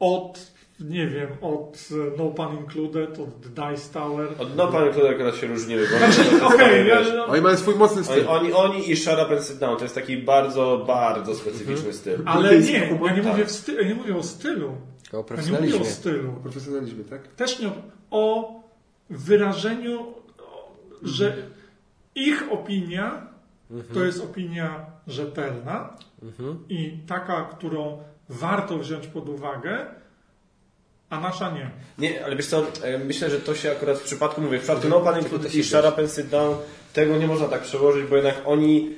od, 0.00 0.51
nie 0.80 1.06
wiem, 1.06 1.28
od 1.40 1.88
e, 1.92 2.16
No 2.18 2.30
Pun 2.30 2.56
Included, 2.58 3.18
od 3.18 3.30
Dice 3.48 3.92
Tower. 3.92 4.28
Od 4.38 4.56
no 4.56 4.68
panie 4.68 4.90
Klodek 4.90 5.12
akurat 5.14 5.36
się 5.36 5.46
różnimy. 5.46 5.82
Bo 5.92 5.98
Znaczy, 5.98 6.84
wiesz, 6.84 7.08
ja- 7.14 7.26
oni 7.26 7.40
mają 7.42 7.56
swój 7.56 7.74
mocny 7.74 7.96
oni, 7.96 8.04
styl. 8.06 8.28
oni, 8.28 8.52
oni 8.52 8.90
i 8.90 8.96
Shut 8.96 9.14
Up 9.26 9.36
and 9.36 9.44
Sit 9.44 9.58
Down 9.58 9.76
to 9.76 9.82
jest 9.82 9.94
taki 9.94 10.16
bardzo, 10.16 10.84
bardzo 10.86 11.34
specyficzny 11.34 11.92
styl. 11.92 12.22
ale 12.26 12.58
nie, 12.58 12.72
ja 12.72 13.12
nie 13.14 13.22
mówię, 13.22 13.44
w 13.44 13.50
sty- 13.50 13.72
ja 13.74 13.88
nie 13.88 13.94
mówię 13.94 14.16
o 14.16 14.22
stylu. 14.22 14.68
O 14.68 14.70
Ja 14.70 14.72
nie 14.72 14.82
mówię 15.12 15.18
o 15.20 15.24
profesjonalizmie. 15.24 15.84
stylu. 15.84 16.32
Profesjonalizmie, 16.42 17.04
tak? 17.04 17.28
Też 17.28 17.58
nie 17.60 17.68
o, 17.68 17.72
o 18.10 18.52
wyrażeniu, 19.10 20.00
o, 20.38 20.72
że 21.02 21.36
ich 22.14 22.44
opinia 22.50 23.26
to 23.94 24.04
jest 24.04 24.24
opinia 24.24 24.86
rzetelna 25.06 25.96
i 26.68 26.98
taka, 27.06 27.42
którą 27.44 28.02
warto 28.28 28.78
wziąć 28.78 29.06
pod 29.06 29.28
uwagę, 29.28 29.86
a 31.12 31.20
nasza 31.20 31.50
nie. 31.50 31.70
Nie, 31.98 32.24
ale 32.24 32.36
wiesz 32.36 32.46
co, 32.46 32.66
e, 32.82 32.98
myślę, 32.98 33.30
że 33.30 33.40
to 33.40 33.54
się 33.54 33.72
akurat 33.72 33.98
w 33.98 34.02
przypadku, 34.02 34.40
mówię, 34.40 34.58
w 34.58 34.62
przypadku 34.62 34.88
No 34.88 35.00
Pan 35.00 35.20
Included 35.20 35.52
się 35.52 35.58
i 35.58 35.74
and 35.98 36.12
Sit 36.12 36.26
Down, 36.26 36.56
tego 36.92 37.16
nie 37.16 37.26
można 37.26 37.48
tak 37.48 37.62
przełożyć, 37.62 38.06
bo 38.06 38.16
jednak 38.16 38.42
oni 38.44 38.90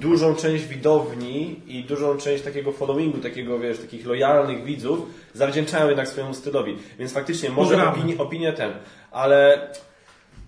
dużą 0.00 0.34
część 0.34 0.64
widowni 0.64 1.60
i 1.66 1.84
dużą 1.84 2.16
część 2.16 2.44
takiego 2.44 2.72
followingu, 2.72 3.18
takiego, 3.18 3.58
wiesz, 3.58 3.78
takich 3.78 4.06
lojalnych 4.06 4.64
widzów 4.64 5.06
zawdzięczają 5.34 5.86
jednak 5.88 6.08
swojemu 6.08 6.34
stylowi. 6.34 6.76
Więc 6.98 7.12
faktycznie 7.12 7.50
może 7.50 7.70
Pogramy. 7.70 7.90
opini, 7.90 8.18
opinia 8.18 8.52
ten, 8.52 8.72
ale 9.10 9.68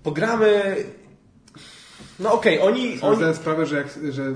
pogramy... 0.03 0.77
No 2.21 2.33
okej, 2.33 2.61
oni, 2.61 2.99
Sobie 2.99 3.27
oni... 3.27 3.35
sprawę, 3.35 3.67
że, 3.67 3.77
jak, 3.77 3.87
że, 4.11 4.35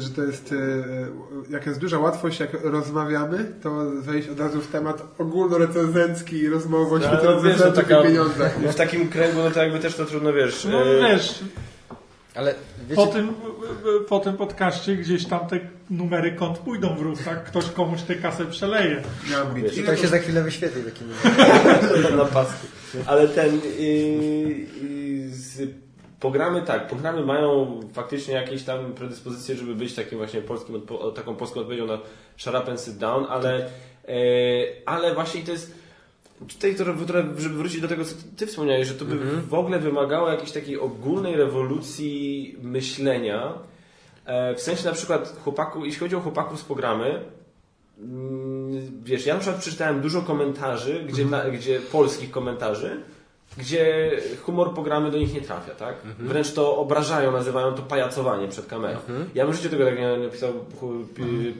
że 0.00 0.10
to 0.10 0.22
jest, 0.22 0.52
e, 0.52 1.52
jak 1.52 1.66
jest 1.66 1.78
duża 1.78 1.98
łatwość, 1.98 2.40
jak 2.40 2.50
rozmawiamy, 2.64 3.52
to 3.62 3.70
wejść 4.00 4.28
od 4.28 4.40
razu 4.40 4.60
w 4.60 4.66
temat 4.66 5.02
ogólnorecenzencki 5.18 6.36
i 6.36 6.48
rozmowy 6.48 6.94
o 6.94 6.98
No, 6.98 7.06
świecie 7.06 7.22
no, 7.24 7.80
no, 7.90 8.00
i 8.00 8.06
pieniądzach. 8.06 8.58
W 8.58 8.74
takim 8.74 9.08
kręgu, 9.08 9.42
no 9.42 9.50
to 9.50 9.62
jakby 9.62 9.78
też 9.78 9.94
to 9.94 10.04
trudno, 10.04 10.32
wiesz... 10.32 10.64
No 10.64 10.82
e, 10.82 11.12
wiesz, 11.12 11.38
Ale 12.34 12.54
wiecie, 12.88 12.94
po 12.94 13.06
tym, 13.06 13.34
po 14.08 14.20
tym 14.20 14.36
podcaście 14.36 14.96
gdzieś 14.96 15.26
tam 15.26 15.46
te 15.46 15.60
numery 15.90 16.32
kont 16.32 16.58
pójdą 16.58 16.96
w 16.96 17.00
ruch, 17.00 17.22
tak? 17.24 17.44
Ktoś 17.44 17.64
komuś 17.64 18.02
tę 18.02 18.14
kasę 18.14 18.46
przeleje. 18.46 19.02
Wiesz, 19.54 19.76
Ile 19.76 19.86
to 19.86 19.92
to- 19.92 20.02
się 20.02 20.08
za 20.08 20.18
chwilę 20.18 20.42
wyświetli 20.42 20.82
taki 20.82 21.04
numer. 21.04 22.16
na 22.16 22.24
pasku. 22.24 22.66
Ale 23.06 23.28
ten... 23.28 23.60
Yy, 23.78 23.84
yy, 24.82 25.28
z, 25.30 25.70
programy 26.22 26.62
tak, 26.62 26.86
programy 26.86 27.26
mają 27.26 27.80
faktycznie 27.92 28.34
jakieś 28.34 28.62
tam 28.62 28.92
predyspozycje, 28.92 29.56
żeby 29.56 29.74
być 29.74 29.94
takim 29.94 30.18
właśnie 30.18 30.40
polskim, 30.40 30.74
odpo- 30.74 31.12
taką 31.12 31.36
polską 31.36 31.60
odpowiedzią 31.60 31.86
na 31.86 31.98
Shut 32.36 32.54
Up 32.54 32.70
and 32.70 32.80
Sit 32.80 32.96
Down, 32.96 33.26
ale, 33.28 33.56
e, 34.08 34.14
ale 34.86 35.14
właśnie 35.14 35.42
to 35.42 35.52
jest 35.52 35.74
tutaj, 36.48 36.74
które, 36.74 36.94
żeby 37.38 37.54
wrócić 37.54 37.80
do 37.80 37.88
tego, 37.88 38.04
co 38.04 38.14
ty 38.36 38.46
wspomniałeś, 38.46 38.88
że 38.88 38.94
to 38.94 39.04
by 39.04 39.18
w 39.48 39.54
ogóle 39.54 39.78
wymagało 39.78 40.30
jakiejś 40.30 40.52
takiej 40.52 40.78
ogólnej 40.80 41.36
rewolucji 41.36 42.56
myślenia. 42.62 43.52
E, 44.24 44.54
w 44.54 44.60
sensie 44.60 44.84
na 44.84 44.92
przykład 44.92 45.40
chłopaku, 45.44 45.84
jeśli 45.84 46.00
chodzi 46.00 46.16
o 46.16 46.20
chłopaków 46.20 46.60
z 46.60 46.64
programy, 46.64 47.20
mm, 47.98 49.02
wiesz, 49.04 49.26
ja 49.26 49.34
na 49.34 49.40
przykład 49.40 49.60
przeczytałem 49.60 50.00
dużo 50.00 50.22
komentarzy, 50.22 51.04
gdzie, 51.08 51.24
dla, 51.24 51.50
gdzie 51.50 51.80
polskich 51.80 52.30
komentarzy, 52.30 53.00
gdzie 53.58 54.10
humor 54.42 54.74
programy 54.74 55.10
do 55.10 55.18
nich 55.18 55.34
nie 55.34 55.40
trafia, 55.40 55.74
tak? 55.74 55.94
Wręcz 56.18 56.52
to 56.52 56.76
obrażają, 56.76 57.32
nazywają 57.32 57.74
to 57.74 57.82
pajacowanie 57.82 58.48
przed 58.48 58.66
kamerą. 58.66 58.98
Ja 59.34 59.44
bym 59.44 59.52
w 59.54 59.56
życiu 59.56 59.68
tego 59.68 59.84
tak 59.84 59.98
nie 59.98 60.16
napisał 60.16 60.52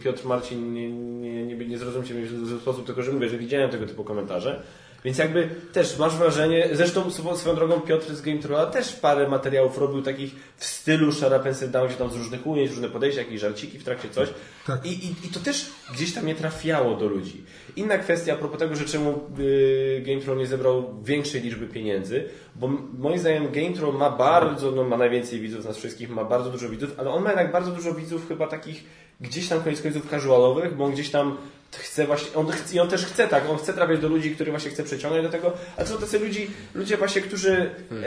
Piotr 0.05 0.27
Marcin, 0.27 0.75
nie, 0.75 0.93
nie, 0.93 1.47
nie, 1.47 1.67
nie 1.67 1.79
zrozumcie 1.79 2.15
mnie 2.15 2.27
w 2.27 2.47
zły 2.47 2.59
sposób, 2.59 2.87
tylko 2.87 3.03
że 3.03 3.13
mówię, 3.13 3.29
że 3.29 3.39
widziałem 3.39 3.71
tego 3.71 3.87
typu 3.87 4.05
komentarze. 4.05 4.63
Więc 5.05 5.19
jakby 5.19 5.49
też 5.73 5.99
masz 5.99 6.17
wrażenie, 6.17 6.69
zresztą 6.73 7.11
swo- 7.11 7.37
swoją 7.37 7.57
drogą 7.57 7.81
Piotr 7.81 8.15
z 8.15 8.21
Game 8.21 8.39
Trolla 8.39 8.67
też 8.67 8.93
parę 8.93 9.29
materiałów 9.29 9.79
robił 9.79 10.03
takich 10.03 10.35
w 10.57 10.65
stylu 10.65 11.13
Shara 11.13 11.39
Pencil 11.39 11.71
Down, 11.71 11.89
gdzie 11.89 11.97
tam 11.97 12.11
z 12.11 12.17
różnych 12.17 12.47
ujęć, 12.47 12.71
różne 12.71 12.89
podejścia, 12.89 13.21
jakieś 13.21 13.41
żarciki 13.41 13.79
w 13.79 13.85
trakcie 13.85 14.09
coś. 14.11 14.29
Tak. 14.67 14.87
I, 14.87 14.89
i, 15.07 15.11
I 15.25 15.29
to 15.35 15.41
też 15.41 15.71
gdzieś 15.95 16.15
tam 16.15 16.27
nie 16.27 16.35
trafiało 16.35 16.97
do 16.97 17.07
ludzi. 17.07 17.45
Inna 17.77 17.99
kwestia 17.99 18.33
a 18.33 18.37
propos 18.37 18.59
tego, 18.59 18.77
że 18.77 18.85
czemu 18.85 19.21
y, 19.39 20.03
Game 20.07 20.21
Troll 20.21 20.39
nie 20.39 20.47
zebrał 20.47 20.95
większej 21.05 21.41
liczby 21.41 21.67
pieniędzy, 21.67 22.25
bo 22.57 22.69
moim 22.99 23.19
zdaniem 23.19 23.53
Game 23.53 23.73
Troll 23.73 23.95
ma 23.95 24.11
bardzo, 24.11 24.71
no 24.71 24.85
ma 24.85 24.97
najwięcej 24.97 25.41
widzów 25.41 25.63
z 25.63 25.67
nas 25.67 25.77
wszystkich, 25.77 26.11
ma 26.11 26.25
bardzo 26.25 26.51
dużo 26.51 26.69
widzów, 26.69 26.91
ale 26.97 27.11
on 27.11 27.23
ma 27.23 27.29
jednak 27.31 27.53
bardzo 27.53 27.71
dużo 27.71 27.95
widzów 27.95 28.29
chyba 28.29 28.47
takich 28.47 28.85
gdzieś 29.21 29.49
tam 29.49 29.61
koniec 29.63 29.83
końców 29.83 30.11
casualowych, 30.11 30.77
bo 30.77 30.85
on 30.85 30.93
gdzieś 30.93 31.11
tam 31.11 31.37
chce 31.77 32.07
właśnie, 32.07 32.35
on 32.35 32.51
chce, 32.51 32.77
i 32.77 32.81
on 32.81 32.89
też 32.89 33.07
chce 33.07 33.29
tak, 33.29 33.51
on 33.51 33.59
chce 33.59 33.73
trafiać 33.73 34.01
do 34.01 34.09
ludzi, 34.09 34.35
których 34.35 34.53
właśnie 34.53 34.71
chce 34.71 34.83
przeciągnąć 34.83 35.25
do 35.25 35.33
tego, 35.33 35.53
a 35.77 35.85
to 35.85 35.89
są 35.89 35.99
tacy 35.99 36.19
ludzi, 36.19 36.51
ludzie 36.75 36.97
właśnie, 36.97 37.23
którzy 37.23 37.53
e, 37.53 38.05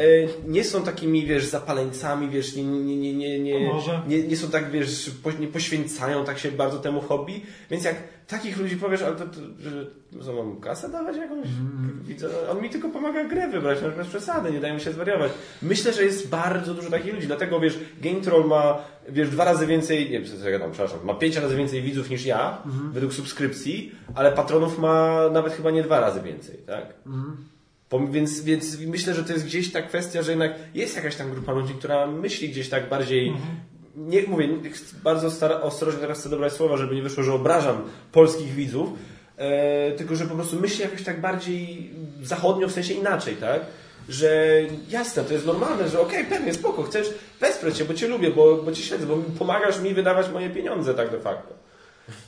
nie 0.47 0.63
są 0.63 0.83
takimi, 0.83 1.25
wiesz, 1.25 1.45
zapaleńcami, 1.45 2.29
wiesz, 2.29 2.55
nie, 2.55 2.63
nie, 2.63 2.95
nie, 2.95 3.13
nie, 3.13 3.39
nie, 3.39 3.71
nie, 4.07 4.23
nie 4.23 4.37
są 4.37 4.49
tak, 4.49 4.71
wiesz, 4.71 5.11
po, 5.23 5.31
nie 5.31 5.47
poświęcają 5.47 6.25
tak 6.25 6.39
się 6.39 6.51
bardzo 6.51 6.79
temu 6.79 7.01
hobby, 7.01 7.41
więc 7.71 7.83
jak 7.83 7.95
takich 8.27 8.57
ludzi 8.57 8.77
powiesz, 8.77 9.01
ale 9.01 9.15
to, 9.15 9.25
to 9.25 9.39
że 9.59 9.85
co, 10.25 10.33
mam 10.33 10.59
kasę 10.59 10.89
dawać 10.89 11.17
jakąś? 11.17 11.47
Widzę, 12.03 12.27
on 12.51 12.61
mi 12.61 12.69
tylko 12.69 12.89
pomaga 12.89 13.23
grę 13.23 13.47
wybrać, 13.49 13.79
no 13.83 13.89
bez 13.91 14.07
przesady, 14.07 14.51
nie 14.51 14.59
dają 14.59 14.73
mi 14.73 14.81
się 14.81 14.91
zwariować. 14.91 15.31
Myślę, 15.61 15.93
że 15.93 16.03
jest 16.03 16.29
bardzo 16.29 16.73
dużo 16.73 16.89
takich 16.89 17.13
ludzi, 17.13 17.27
dlatego 17.27 17.59
wiesz, 17.59 17.79
Game 18.01 18.21
Troll 18.21 18.47
ma, 18.47 18.77
wiesz, 19.09 19.29
dwa 19.29 19.45
razy 19.45 19.67
więcej, 19.67 20.09
nie, 20.11 20.23
co 20.23 20.49
ja 20.49 20.59
tam, 20.59 20.71
przepraszam, 20.71 20.99
ma 21.05 21.13
pięć 21.13 21.35
razy 21.35 21.55
więcej 21.55 21.81
widzów 21.81 22.09
niż 22.09 22.25
ja, 22.25 22.57
według 22.93 23.13
subskrypcji, 23.13 23.91
ale 24.15 24.31
patronów 24.31 24.79
ma 24.79 25.19
nawet 25.33 25.53
chyba 25.53 25.71
nie 25.71 25.83
dwa 25.83 25.99
razy 25.99 26.21
więcej, 26.21 26.57
tak? 26.67 26.85
Pom- 27.89 28.11
Więc, 28.11 28.41
więc 28.41 28.79
myślę, 28.79 29.13
że 29.13 29.23
to 29.23 29.33
jest 29.33 29.45
gdzieś 29.45 29.71
ta 29.71 29.81
kwestia, 29.81 30.21
że 30.23 30.31
jednak 30.31 30.53
jest 30.73 30.95
jakaś 30.95 31.15
tam 31.15 31.31
grupa 31.31 31.51
ludzi, 31.51 31.73
która 31.73 32.07
myśli 32.07 32.49
gdzieś 32.49 32.69
tak 32.69 32.89
bardziej. 32.89 33.33
Nie 33.95 34.23
mówię, 34.23 34.49
bardzo 35.03 35.31
stara, 35.31 35.61
ostrożnie 35.61 35.99
teraz 35.99 36.19
chcę 36.19 36.29
dobrać 36.29 36.53
słowa, 36.53 36.77
żeby 36.77 36.95
nie 36.95 37.01
wyszło, 37.01 37.23
że 37.23 37.33
obrażam 37.33 37.81
polskich 38.11 38.53
widzów, 38.53 38.89
e, 39.37 39.91
tylko 39.91 40.15
że 40.15 40.25
po 40.25 40.35
prostu 40.35 40.59
myśli 40.59 40.81
jakoś 40.81 41.03
tak 41.03 41.21
bardziej 41.21 41.91
zachodnio, 42.23 42.67
w 42.67 42.71
sensie 42.71 42.93
inaczej, 42.93 43.35
tak? 43.35 43.61
Że 44.09 44.61
jasne, 44.89 45.23
to 45.23 45.33
jest 45.33 45.45
normalne, 45.45 45.89
że 45.89 45.99
okej, 45.99 46.25
pewnie, 46.25 46.53
spoko, 46.53 46.83
chcesz 46.83 47.13
wesprzeć 47.39 47.77
cię, 47.77 47.85
bo 47.85 47.93
cię 47.93 48.07
lubię, 48.07 48.31
bo, 48.31 48.55
bo 48.55 48.71
cię 48.71 48.83
śledzę, 48.83 49.05
bo 49.05 49.17
pomagasz 49.39 49.79
mi 49.79 49.93
wydawać 49.93 50.29
moje 50.29 50.49
pieniądze 50.49 50.93
tak 50.93 51.11
de 51.11 51.19
facto. 51.19 51.64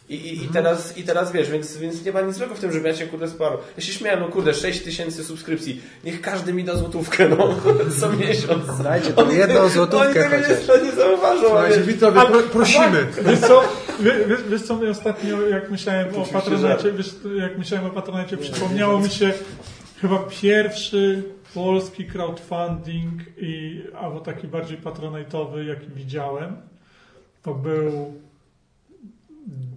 I, 0.10 0.16
i, 0.16 0.43
i, 0.43 0.47
teraz, 0.47 0.97
I 0.97 1.03
teraz 1.03 1.32
wiesz, 1.32 1.49
więc, 1.49 1.78
więc 1.78 2.05
nie 2.05 2.12
ma 2.12 2.22
nic 2.22 2.36
złego 2.36 2.55
w 2.55 2.60
tym, 2.60 2.72
żeby 2.72 2.88
ja 2.88 2.93
cię 2.93 3.08
kurde 3.08 3.28
sparu. 3.28 3.58
Ja 3.78 3.84
się 3.84 3.93
śmiałem, 3.93 4.20
no 4.20 4.28
kurde, 4.28 4.53
6 4.53 4.82
tysięcy 4.82 5.24
subskrypcji. 5.24 5.82
Niech 6.03 6.22
każdy 6.22 6.53
mi 6.53 6.64
da 6.64 6.76
złotówkę, 6.76 7.30
no, 7.30 7.55
co 7.99 8.14
miesiąc. 8.14 8.66
Znajdzie 8.66 9.10
tą 9.10 9.32
jedną 9.32 9.70
złotówkę 9.70 10.05
Oni 10.05 10.14
tego 10.14 10.30
chociaż. 10.30 10.82
nie, 10.82 10.86
nie 10.86 10.91
zauważą, 10.91 11.41
Słuchajcie, 11.41 11.82
widzowie, 11.82 12.22
pro, 12.22 12.39
prosimy. 12.39 13.08
Wiesz 13.28 13.39
co, 13.39 13.64
wie, 13.99 14.26
wiesz, 14.28 14.43
wiesz 14.49 14.62
co 14.62 14.76
mi 14.76 14.88
ostatnio, 14.88 15.47
jak 15.47 15.72
myślałem 15.72 16.16
o 16.16 16.26
patronacie, 16.26 16.91
wiesz, 16.91 17.16
jak 17.39 17.58
myślałem 17.58 17.88
o 17.88 17.91
patronacie, 17.91 18.38
przypomniało 18.38 18.99
mi 18.99 19.10
się 19.10 19.34
chyba 20.01 20.20
pierwszy 20.41 21.24
polski 21.53 22.05
crowdfunding 22.05 23.22
i, 23.38 23.84
albo 24.01 24.20
taki 24.20 24.47
bardziej 24.47 24.78
patronatowy, 24.78 25.66
jaki 25.66 25.88
widziałem. 25.95 26.55
To 27.43 27.53
był 27.53 28.14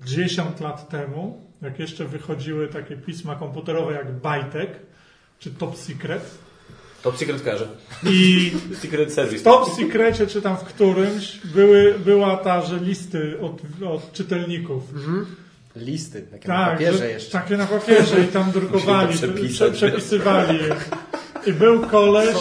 10 0.05 0.61
lat 0.61 0.89
temu, 0.89 1.41
jak 1.62 1.79
jeszcze 1.79 2.05
wychodziły 2.05 2.68
takie 2.68 2.97
pisma 2.97 3.35
komputerowe 3.35 3.93
jak 3.93 4.12
Bajtek 4.12 4.71
czy 5.39 5.51
Top 5.51 5.77
Secret. 5.77 6.39
Top 7.03 7.18
Secret 7.18 7.43
każe. 7.43 7.68
I 8.07 8.51
Secret 8.83 9.12
Service. 9.12 9.39
w 9.39 9.43
Top 9.43 9.68
Secrecie, 9.75 10.27
czy 10.27 10.43
tam 10.43 10.57
w 10.57 10.61
którymś, 10.64 11.39
były, 11.55 11.95
była 12.05 12.37
ta, 12.37 12.62
że 12.62 12.79
listy 12.79 13.37
od, 13.41 13.62
od 13.87 14.12
czytelników. 14.12 14.83
Listy, 15.77 16.23
takie 16.23 16.49
na 16.49 16.55
Tak, 16.55 16.73
papierze 16.73 16.99
że, 16.99 17.11
jeszcze. 17.11 17.33
takie 17.33 17.57
na 17.57 17.66
papierze 17.66 18.21
i 18.21 18.29
tam 18.29 18.51
drukowali, 18.61 19.18
prze, 19.49 19.71
przepisywali 19.73 20.59
je. 20.59 20.77
I 21.47 21.53
był 21.53 21.81
koleś, 21.81 22.37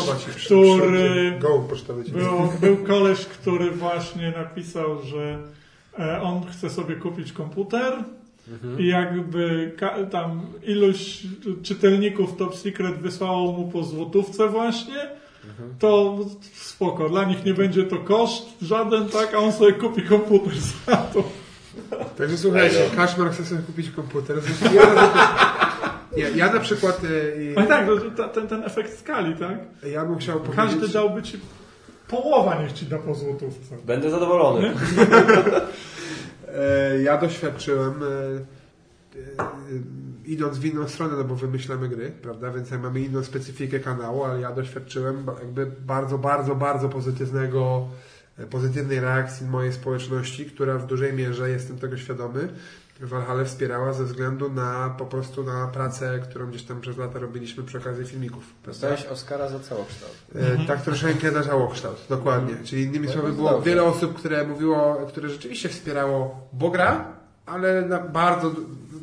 który... 0.45 1.38
Go 1.39 1.67
Był, 2.11 2.53
był 2.61 2.77
koleś, 2.77 3.25
który 3.25 3.71
właśnie 3.71 4.32
napisał, 4.32 5.03
że 5.03 5.39
on 6.21 6.45
chce 6.51 6.69
sobie 6.69 6.95
kupić 6.95 7.31
komputer 7.33 7.93
i 8.79 8.87
jakby 8.87 9.71
tam 10.11 10.41
iluś 10.63 11.23
czytelników 11.63 12.37
Top 12.37 12.55
Secret 12.55 12.95
wysłało 12.97 13.51
mu 13.51 13.67
po 13.71 13.83
złotówce 13.83 14.47
właśnie, 14.47 15.09
to 15.79 16.17
spoko, 16.53 17.09
dla 17.09 17.23
nich 17.23 17.45
nie 17.45 17.53
będzie 17.53 17.83
to 17.83 17.97
koszt 17.97 18.49
żaden, 18.61 19.09
tak, 19.09 19.33
a 19.33 19.37
on 19.37 19.51
sobie 19.51 19.73
kupi 19.73 20.01
komputer 20.01 20.53
za 20.87 20.97
to. 20.97 21.23
Także 22.17 22.37
słuchajcie, 22.37 22.89
Kaszmar 22.95 23.31
chce 23.31 23.45
sobie 23.45 23.61
kupić 23.61 23.89
komputer. 23.91 24.37
Ja, 24.75 24.83
ja, 26.17 26.29
ja 26.29 26.53
na 26.53 26.59
przykład 26.59 27.01
e, 27.03 27.07
No 27.55 27.63
i 27.63 27.67
tak, 27.67 27.87
to- 28.17 28.27
ten, 28.27 28.47
ten 28.47 28.63
efekt 28.63 28.99
skali, 28.99 29.35
tak? 29.35 29.57
ja 29.91 30.05
bym 30.05 30.17
chciał 30.17 30.39
powiedzieć... 30.39 30.55
Każdy 30.55 30.87
dałby 30.87 31.21
ci 31.23 31.39
połowa 32.10 32.62
niech 32.62 32.74
ci 32.74 32.86
da 32.86 32.97
po 32.97 33.16
złotówce. 33.16 33.76
Będę 33.86 34.10
zadowolony. 34.10 34.74
E, 36.55 37.01
ja 37.01 37.18
doświadczyłem 37.18 37.93
e, 38.03 38.05
e, 39.39 39.45
idąc 40.26 40.57
w 40.57 40.66
inną 40.66 40.88
stronę, 40.88 41.18
no 41.18 41.24
bo 41.24 41.36
wymyślamy 41.36 41.89
gry, 41.89 42.12
prawda, 42.22 42.51
więc 42.51 42.72
mamy 42.72 42.99
inną 42.99 43.24
specyfikę 43.24 43.80
kanału, 43.80 44.24
ale 44.24 44.41
ja 44.41 44.51
doświadczyłem 44.51 45.26
jakby 45.39 45.66
bardzo, 45.66 46.18
bardzo, 46.18 46.55
bardzo 46.55 46.89
pozytywnego 46.89 47.88
pozytywnej 48.49 48.99
reakcji 48.99 49.47
mojej 49.47 49.74
społeczności, 49.74 50.45
która 50.45 50.78
w 50.78 50.88
dużej 50.88 51.14
mierze, 51.14 51.49
jestem 51.49 51.78
tego 51.78 51.97
świadomy, 51.97 52.49
Valhalla 53.01 53.43
wspierała 53.43 53.93
ze 53.93 54.03
względu 54.03 54.49
na 54.49 54.95
po 54.97 55.05
prostu 55.05 55.43
na 55.43 55.67
pracę, 55.67 56.19
którą 56.29 56.47
gdzieś 56.49 56.63
tam 56.63 56.81
przez 56.81 56.97
lata 56.97 57.19
robiliśmy 57.19 57.63
przy 57.63 57.77
okazji 57.77 58.05
filmików. 58.05 58.43
Dostałeś 58.65 59.05
Oscara 59.05 59.47
za 59.49 59.59
całokształt. 59.59 60.11
E, 60.35 60.65
Tak 60.67 60.81
troszeczkę 60.81 61.31
na 61.31 61.43
żałokształt, 61.43 62.05
dokładnie. 62.09 62.55
Czyli 62.63 62.83
innymi 62.83 63.07
słowy 63.07 63.33
było 63.33 63.49
dobrze. 63.49 63.69
wiele 63.69 63.83
osób, 63.83 64.13
które 64.13 64.47
mówiło, 64.47 65.05
które 65.07 65.29
rzeczywiście 65.29 65.69
wspierało, 65.69 66.47
bo 66.53 66.69
gra, 66.69 67.05
ale 67.45 67.81
na 67.81 67.99
bardzo, 67.99 68.51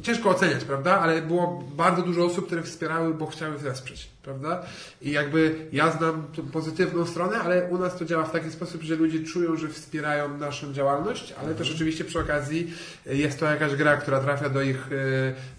ciężko 0.03 0.31
oceniać, 0.31 0.65
prawda? 0.65 1.01
Ale 1.01 1.23
było 1.23 1.65
bardzo 1.77 2.03
dużo 2.03 2.25
osób, 2.25 2.47
które 2.47 2.63
wspierały, 2.63 3.15
bo 3.15 3.27
chciały 3.27 3.59
wesprzeć, 3.59 4.11
prawda? 4.23 4.63
I 5.03 5.11
jakby 5.11 5.69
ja 5.73 5.91
znam 5.91 6.27
tą 6.37 6.43
pozytywną 6.43 7.07
stronę, 7.07 7.39
ale 7.39 7.65
u 7.65 7.79
nas 7.79 7.99
to 7.99 8.05
działa 8.05 8.25
w 8.25 8.33
taki 8.33 8.51
sposób, 8.51 8.83
że 8.83 8.97
ludzie 8.97 9.25
czują, 9.25 9.57
że 9.57 9.69
wspierają 9.69 10.39
naszą 10.39 10.73
działalność, 10.73 11.35
ale 11.43 11.55
też 11.55 11.75
oczywiście 11.75 12.05
przy 12.05 12.21
okazji 12.21 12.75
jest 13.07 13.41
to 13.41 13.47
jakaś 13.47 13.75
gra, 13.75 13.97
która 13.97 14.21
trafia 14.21 14.49
do 14.49 14.63
ich, 14.63 14.93
e, 14.93 14.97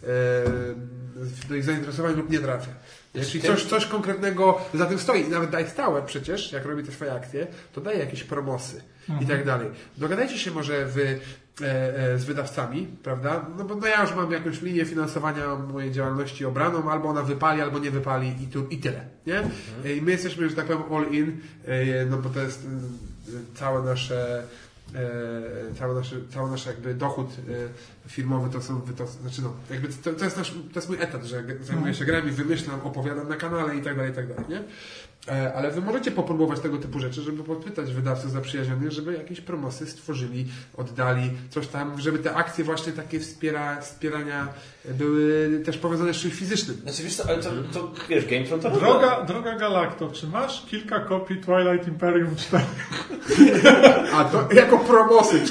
e, 0.07 1.47
do 1.49 1.55
ich 1.55 1.63
zainteresowań 1.63 2.15
lub 2.15 2.29
nie 2.29 2.39
trafia. 2.39 2.71
Czyli 3.13 3.43
coś, 3.43 3.65
coś 3.65 3.85
konkretnego 3.85 4.59
za 4.73 4.85
tym 4.85 4.99
stoi. 4.99 5.21
I 5.21 5.29
nawet 5.29 5.49
Dice 5.49 5.75
Tower 5.75 6.03
przecież, 6.03 6.51
jak 6.51 6.65
robi 6.65 6.83
te 6.83 6.91
swoje 6.91 7.13
akcje, 7.13 7.47
to 7.73 7.81
daje 7.81 7.99
jakieś 7.99 8.23
promosy 8.23 8.81
i 9.21 9.25
tak 9.25 9.45
dalej. 9.45 9.69
Dogadajcie 9.97 10.37
się 10.37 10.51
może 10.51 10.85
wy 10.85 11.19
e, 11.61 11.97
e, 12.13 12.19
z 12.19 12.25
wydawcami, 12.25 12.87
prawda? 13.03 13.45
No 13.57 13.63
bo 13.63 13.75
no 13.75 13.87
ja 13.87 14.01
już 14.01 14.15
mam 14.15 14.31
jakąś 14.31 14.61
linię 14.61 14.85
finansowania 14.85 15.55
mojej 15.55 15.91
działalności 15.91 16.45
obraną, 16.45 16.91
albo 16.91 17.09
ona 17.09 17.23
wypali, 17.23 17.61
albo 17.61 17.79
nie 17.79 17.91
wypali 17.91 18.43
i, 18.43 18.47
tu, 18.47 18.67
i 18.67 18.77
tyle, 18.77 19.05
nie? 19.27 19.43
I 19.95 20.01
my 20.01 20.11
jesteśmy, 20.11 20.49
że 20.49 20.55
tak 20.55 20.65
powiem, 20.65 20.83
all 20.93 21.13
in, 21.13 21.41
e, 21.65 22.05
no 22.05 22.17
bo 22.17 22.29
to 22.29 22.41
jest 22.41 22.65
e, 22.65 23.57
całe 23.57 23.83
nasze 23.83 24.43
cały 25.79 25.95
nasz, 25.95 26.15
cały 26.29 26.51
nasz 26.51 26.65
jakby 26.65 26.93
dochód 26.93 27.27
e, 28.05 28.09
firmowy 28.09 28.49
to 28.49 28.61
są, 28.61 28.81
to, 28.81 29.07
znaczy 29.07 29.41
no, 29.41 29.53
jakby 29.69 29.87
to, 29.87 30.13
to, 30.13 30.25
jest 30.25 30.37
nasz, 30.37 30.51
to 30.51 30.75
jest 30.75 30.89
mój 30.89 31.01
etat, 31.01 31.23
że 31.23 31.43
zajmuję 31.61 31.93
się 31.93 32.05
grami, 32.05 32.31
wymyślam, 32.31 32.81
opowiadam 32.81 33.29
na 33.29 33.35
kanale 33.35 33.75
i 33.75 33.81
tak 33.81 33.95
dalej, 33.95 34.11
i 34.11 34.15
tak 34.15 34.27
dalej, 34.27 34.45
nie? 34.49 34.63
E, 35.31 35.53
Ale 35.53 35.71
wy 35.71 35.81
możecie 35.81 36.11
popróbować 36.11 36.59
tego 36.59 36.77
typu 36.77 36.99
rzeczy, 36.99 37.21
żeby 37.21 37.43
podpytać 37.43 37.93
wydawców 37.93 38.31
zaprzyjaźnionych, 38.31 38.91
żeby 38.91 39.13
jakieś 39.13 39.41
promosy 39.41 39.85
stworzyli, 39.87 40.45
oddali, 40.77 41.31
coś 41.49 41.67
tam, 41.67 42.01
żeby 42.01 42.19
te 42.19 42.33
akcje 42.33 42.63
właśnie 42.63 42.93
takie 42.93 43.19
wspiera, 43.19 43.81
wspierania 43.81 44.47
były 44.85 45.49
też 45.65 45.77
powiązane 45.77 46.13
z 46.13 46.17
czymś 46.17 46.33
fizycznym. 46.33 46.77
Znaczy 46.83 47.03
wiesz 47.03 47.15
co, 47.15 47.23
ale 47.29 47.37
to, 47.43 47.49
to 47.73 47.91
wiesz, 48.09 48.25
GameTron 48.25 48.59
to. 48.59 48.71
Droga, 48.71 49.21
droga 49.21 49.55
Galakto, 49.55 50.11
czy 50.11 50.27
masz 50.27 50.65
kilka 50.65 50.99
kopii 50.99 51.37
Twilight 51.41 51.87
Imperium 51.87 52.35
4? 52.35 52.63
A 54.13 54.23
to 54.23 54.47
jako 54.53 54.77
promosy. 54.79 55.41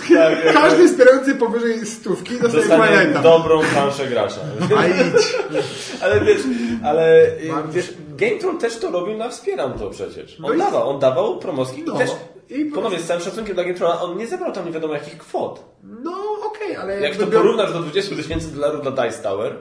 Każdy 0.52 0.88
wspierający 0.88 1.34
powyżej 1.34 1.86
stówki 1.86 2.38
dostaje 2.40 2.98
Twilighta. 2.98 3.22
dobrą 3.22 3.60
planszę 3.72 4.06
gracza. 4.08 4.40
A 4.78 4.86
idź. 4.86 5.36
Ale 6.02 6.20
wiesz, 6.20 6.40
ale 6.84 7.26
y, 7.40 7.48
Bardzo. 7.48 7.72
wiesz, 7.72 7.94
GameTron 8.16 8.58
też 8.58 8.78
to 8.78 8.90
robił 8.90 9.16
na 9.16 9.28
Wspieram 9.28 9.72
to 9.78 9.90
przecież. 9.90 10.38
No 10.38 10.48
On 10.48 10.56
i- 10.56 10.58
dawał, 10.58 10.88
on 10.90 10.98
dawał 11.00 11.38
promoski 11.38 11.82
No. 11.86 11.94
i 11.94 11.98
też, 11.98 12.10
I 12.50 12.64
po 12.64 12.74
ponownie 12.74 13.00
z 13.00 13.06
całym 13.06 13.22
szacunkiem 13.22 13.54
dla 13.54 13.64
GameTrona, 13.64 14.00
on 14.02 14.16
nie 14.18 14.26
zebrał 14.26 14.52
tam 14.52 14.66
nie 14.66 14.72
wiadomo 14.72 14.94
jakich 14.94 15.18
kwot. 15.18 15.64
No 15.82 16.12
okej, 16.44 16.76
ale 16.76 17.00
Jak 17.00 17.16
to 17.16 17.26
bior- 17.26 17.32
porównasz 17.32 17.72
do 17.72 17.80
20 17.80 18.16
tysięcy 18.16 18.48
dolarów 18.54 18.82
dla 18.82 18.90
Dice 18.90 19.22
Tower, 19.22 19.56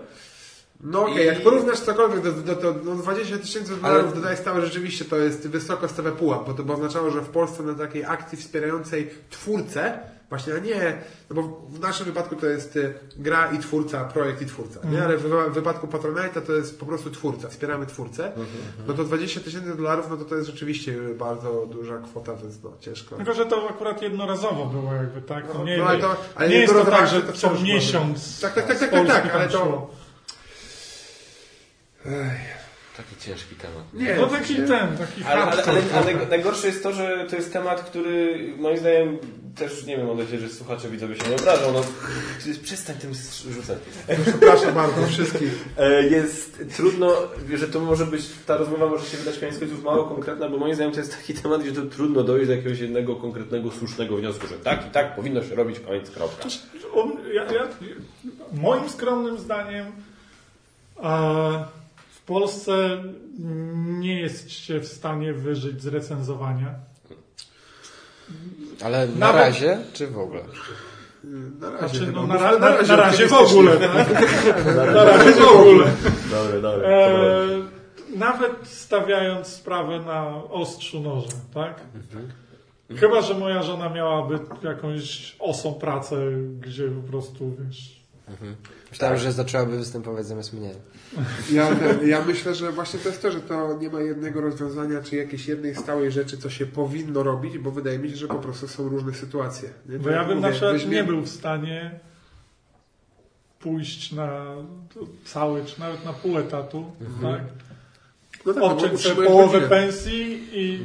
No 0.84 1.02
okej, 1.02 1.24
I- 1.24 1.26
jak 1.26 1.42
porównasz 1.44 1.80
cokolwiek, 1.80 2.22
do, 2.22 2.32
do, 2.32 2.56
do, 2.56 2.76
no 2.84 2.96
20 2.96 3.38
tysięcy 3.38 3.76
dolarów 3.76 4.14
dodaje 4.16 4.38
stałe 4.38 4.62
rzeczywiście 4.66 5.06
to 5.06 5.16
jest 5.18 5.48
wysoko 5.48 5.88
stawia 5.88 6.12
pułap, 6.12 6.46
bo 6.48 6.54
to 6.54 6.64
by 6.64 6.74
oznaczało, 6.74 7.12
że 7.12 7.22
w 7.22 7.30
Polsce 7.30 7.64
na 7.64 7.74
takiej 7.74 8.06
akcji 8.06 8.38
wspierającej 8.38 9.10
twórcę, 9.30 10.00
właśnie, 10.36 10.54
a 10.54 10.58
nie, 10.60 10.98
no 11.30 11.36
bo 11.42 11.62
w 11.70 11.80
naszym 11.80 12.06
wypadku 12.06 12.36
to 12.36 12.46
jest 12.46 12.76
y, 12.76 12.94
gra 13.18 13.52
i 13.52 13.60
twórca, 13.60 14.04
projekt 14.06 14.42
i 14.42 14.46
twórca, 14.46 14.80
nie? 14.92 15.04
Ale 15.04 15.18
w, 15.18 15.54
wypadku 15.54 15.88
Patronite'a 15.88 16.42
to 16.42 16.54
jest 16.54 16.80
po 16.80 16.86
prostu 16.86 17.12
twórca, 17.12 17.50
wspieramy 17.50 17.86
twórcę, 17.86 18.32
no 18.88 18.94
to 18.94 19.04
20 19.04 19.40
tysięcy 19.42 19.76
dolarów, 19.76 20.06
no 20.10 20.18
to 20.18 20.26
to 20.26 20.36
jest 20.36 20.48
rzeczywiście 20.48 20.96
bardzo 21.18 21.66
duża 21.66 21.98
kwota, 21.98 22.36
więc 22.36 22.64
no 22.64 22.72
ciężko. 22.80 23.16
Tylko, 23.16 23.34
że 23.34 23.46
to 23.46 23.70
akurat 23.70 24.02
jednorazowo 24.02 24.66
było 24.66 24.94
jakby, 24.94 25.22
tak? 25.22 25.46
No, 25.54 25.64
nie, 25.64 25.78
no, 25.78 25.86
ale 25.86 26.00
to- 26.00 26.16
ale 26.36 26.50
nie 26.50 26.56
jest 26.58 26.74
to 26.74 26.86
tak, 26.86 27.08
że 27.08 27.22
to 27.22 27.34
co 27.34 27.50
wciąż 27.50 27.62
miesiąc 27.64 28.40
Tak, 28.42 28.54
tak, 28.54 28.66
tak, 28.68 28.80
tak, 28.80 28.92
tak, 28.92 29.08
tak, 29.08 29.36
ale 29.36 29.48
to- 29.48 29.58
szło. 29.66 29.90
Taki 32.98 33.16
ciężki 33.22 33.56
temat. 33.56 33.84
Nie, 33.94 34.16
No 34.16 34.28
taki 34.28 34.54
sensie- 34.54 34.68
ten, 34.68 34.98
taki 34.98 35.24
Ale, 35.24 35.42
ale, 35.44 35.64
ale, 35.64 35.82
ale 35.96 36.26
najgorsze 36.30 36.68
jest 36.68 36.84
to, 36.84 36.94
że 36.94 37.28
to 37.30 37.36
jest 37.36 37.54
temat, 37.54 37.82
który 37.82 38.40
moim 38.58 38.78
zdaniem 38.78 39.18
też, 39.56 39.86
nie 39.86 39.98
wiem, 39.98 40.08
mam 40.08 40.18
nadzieję, 40.18 40.40
że 40.42 40.50
słuchacze 40.50 40.90
widzowie 40.90 41.16
się 41.16 41.30
nie 41.30 41.36
obrażą, 41.36 41.72
no 41.74 41.82
przestań 42.64 42.96
tym 42.96 43.12
rzucać. 43.52 43.78
Przepraszam 44.26 44.74
bardzo 44.74 45.08
wszystkich. 45.08 45.66
E, 45.78 46.04
Jest 46.04 46.64
trudno, 46.76 47.12
że 47.54 47.68
to 47.68 47.80
może 47.80 48.06
być, 48.06 48.22
ta 48.46 48.58
rozmowa 48.58 48.86
może 48.88 49.06
się 49.06 49.18
wydać 49.18 49.40
koniec 49.40 49.60
końców 49.60 49.84
mało 49.84 50.04
konkretna, 50.04 50.50
bo 50.50 50.58
moim 50.58 50.76
zdaniem 50.76 50.94
to 50.94 51.00
jest 51.00 51.18
taki 51.18 51.34
temat, 51.34 51.62
gdzie 51.62 51.72
to 51.72 51.82
trudno 51.82 52.24
dojść 52.24 52.48
do 52.48 52.54
jakiegoś 52.54 52.80
jednego 52.80 53.16
konkretnego, 53.16 53.72
słusznego 53.72 54.18
wniosku, 54.18 54.48
że 54.48 54.56
tak 54.56 54.88
i 54.88 54.90
tak 54.90 55.16
powinno 55.16 55.44
się 55.44 55.56
robić, 55.56 55.80
koniec, 55.80 56.10
kropka. 56.12 56.50
On, 56.94 57.12
ja, 57.34 57.44
ja, 57.44 57.68
moim 58.54 58.90
skromnym 58.90 59.40
zdaniem 59.40 59.86
e, 61.04 61.66
w 61.82 61.85
Polsce 62.26 63.04
nie 64.00 64.20
jesteście 64.22 64.80
w 64.80 64.88
stanie 64.88 65.34
wyżyć 65.34 65.82
z 65.82 65.88
recenzowania. 65.88 66.76
Ale 68.84 69.08
na 69.08 69.14
Nawet- 69.16 69.42
razie, 69.42 69.78
czy 69.94 70.08
w 70.08 70.18
ogóle? 70.20 70.42
Na 71.60 71.70
razie, 71.70 71.98
Znaczy, 71.98 72.12
no, 72.12 72.28
na, 72.28 72.34
Mówmy 72.34 72.50
ra, 72.52 72.60
na, 72.60 72.82
na 72.82 72.96
razie 72.96 73.28
w 73.28 73.34
ogóle. 73.34 73.78
Tak? 73.80 74.66
Na 74.76 75.04
razie 75.04 75.32
w 75.32 75.48
ogóle. 75.48 75.86
Dobre, 76.32 76.62
dobre. 76.62 76.88
E, 76.88 77.48
nawet 78.18 78.52
stawiając 78.64 79.48
sprawę 79.48 80.00
na 80.00 80.44
ostrzu 80.44 81.00
noża, 81.02 81.28
tak? 81.54 81.82
Chyba, 82.96 83.22
że 83.22 83.34
moja 83.34 83.64
żona 83.64 83.90
miałaby 83.90 84.40
jakąś 84.64 85.36
osą 85.40 85.74
pracę, 85.74 86.16
gdzie 86.60 86.88
po 86.88 87.10
prostu, 87.12 87.56
wiesz... 87.66 87.95
Myślałem, 88.92 89.18
że 89.18 89.32
zaczęłaby 89.32 89.78
występować 89.78 90.26
zamiast 90.26 90.54
mnie. 90.54 90.72
Ja, 91.52 91.70
ja 92.06 92.26
myślę, 92.26 92.56
że 92.56 92.72
właśnie 92.72 93.00
to 93.00 93.10
jest 93.10 93.22
to, 93.22 93.32
że 93.32 93.40
to 93.42 93.78
nie 93.78 93.90
ma 93.90 94.02
jednego 94.02 94.42
rozwiązania, 94.42 95.04
czy 95.04 95.16
jakiejś 95.16 95.48
jednej 95.48 95.76
stałej 95.76 96.12
rzeczy, 96.12 96.38
co 96.38 96.50
się 96.50 96.66
powinno 96.66 97.24
robić, 97.24 97.58
bo 97.58 97.72
wydaje 97.72 98.00
mi 98.00 98.10
się, 98.10 98.16
że 98.16 98.28
po 98.28 98.36
prostu 98.36 98.68
są 98.68 98.90
różne 98.90 99.14
sytuacje. 99.14 99.70
Nie? 99.90 99.98
Bo 99.98 100.04
Tak 100.04 100.14
ja 100.14 100.26
bym 100.26 100.36
mówię, 100.38 100.48
na 100.48 100.52
przykład 100.52 100.74
weźmie- 100.74 100.90
nie 100.90 101.04
był 101.04 101.22
w 101.22 101.30
stanie 101.30 102.00
pójść 103.60 104.12
na 104.12 104.46
cały, 105.26 105.66
czy 105.66 105.80
nawet 105.80 106.06
na 106.06 106.14
pół 106.14 106.38
etatu, 106.38 106.86
tak? 107.22 107.42
No 108.46 108.54
tak, 108.54 108.62
no 108.62 108.68
bo 108.70 108.76
Odciąć 108.76 108.82
sobie 108.84 108.96
utrzymujesz 108.96 109.32
połowę 109.32 109.60
rodzinę. 109.60 109.70
pensji 109.70 110.48
i 110.54 110.80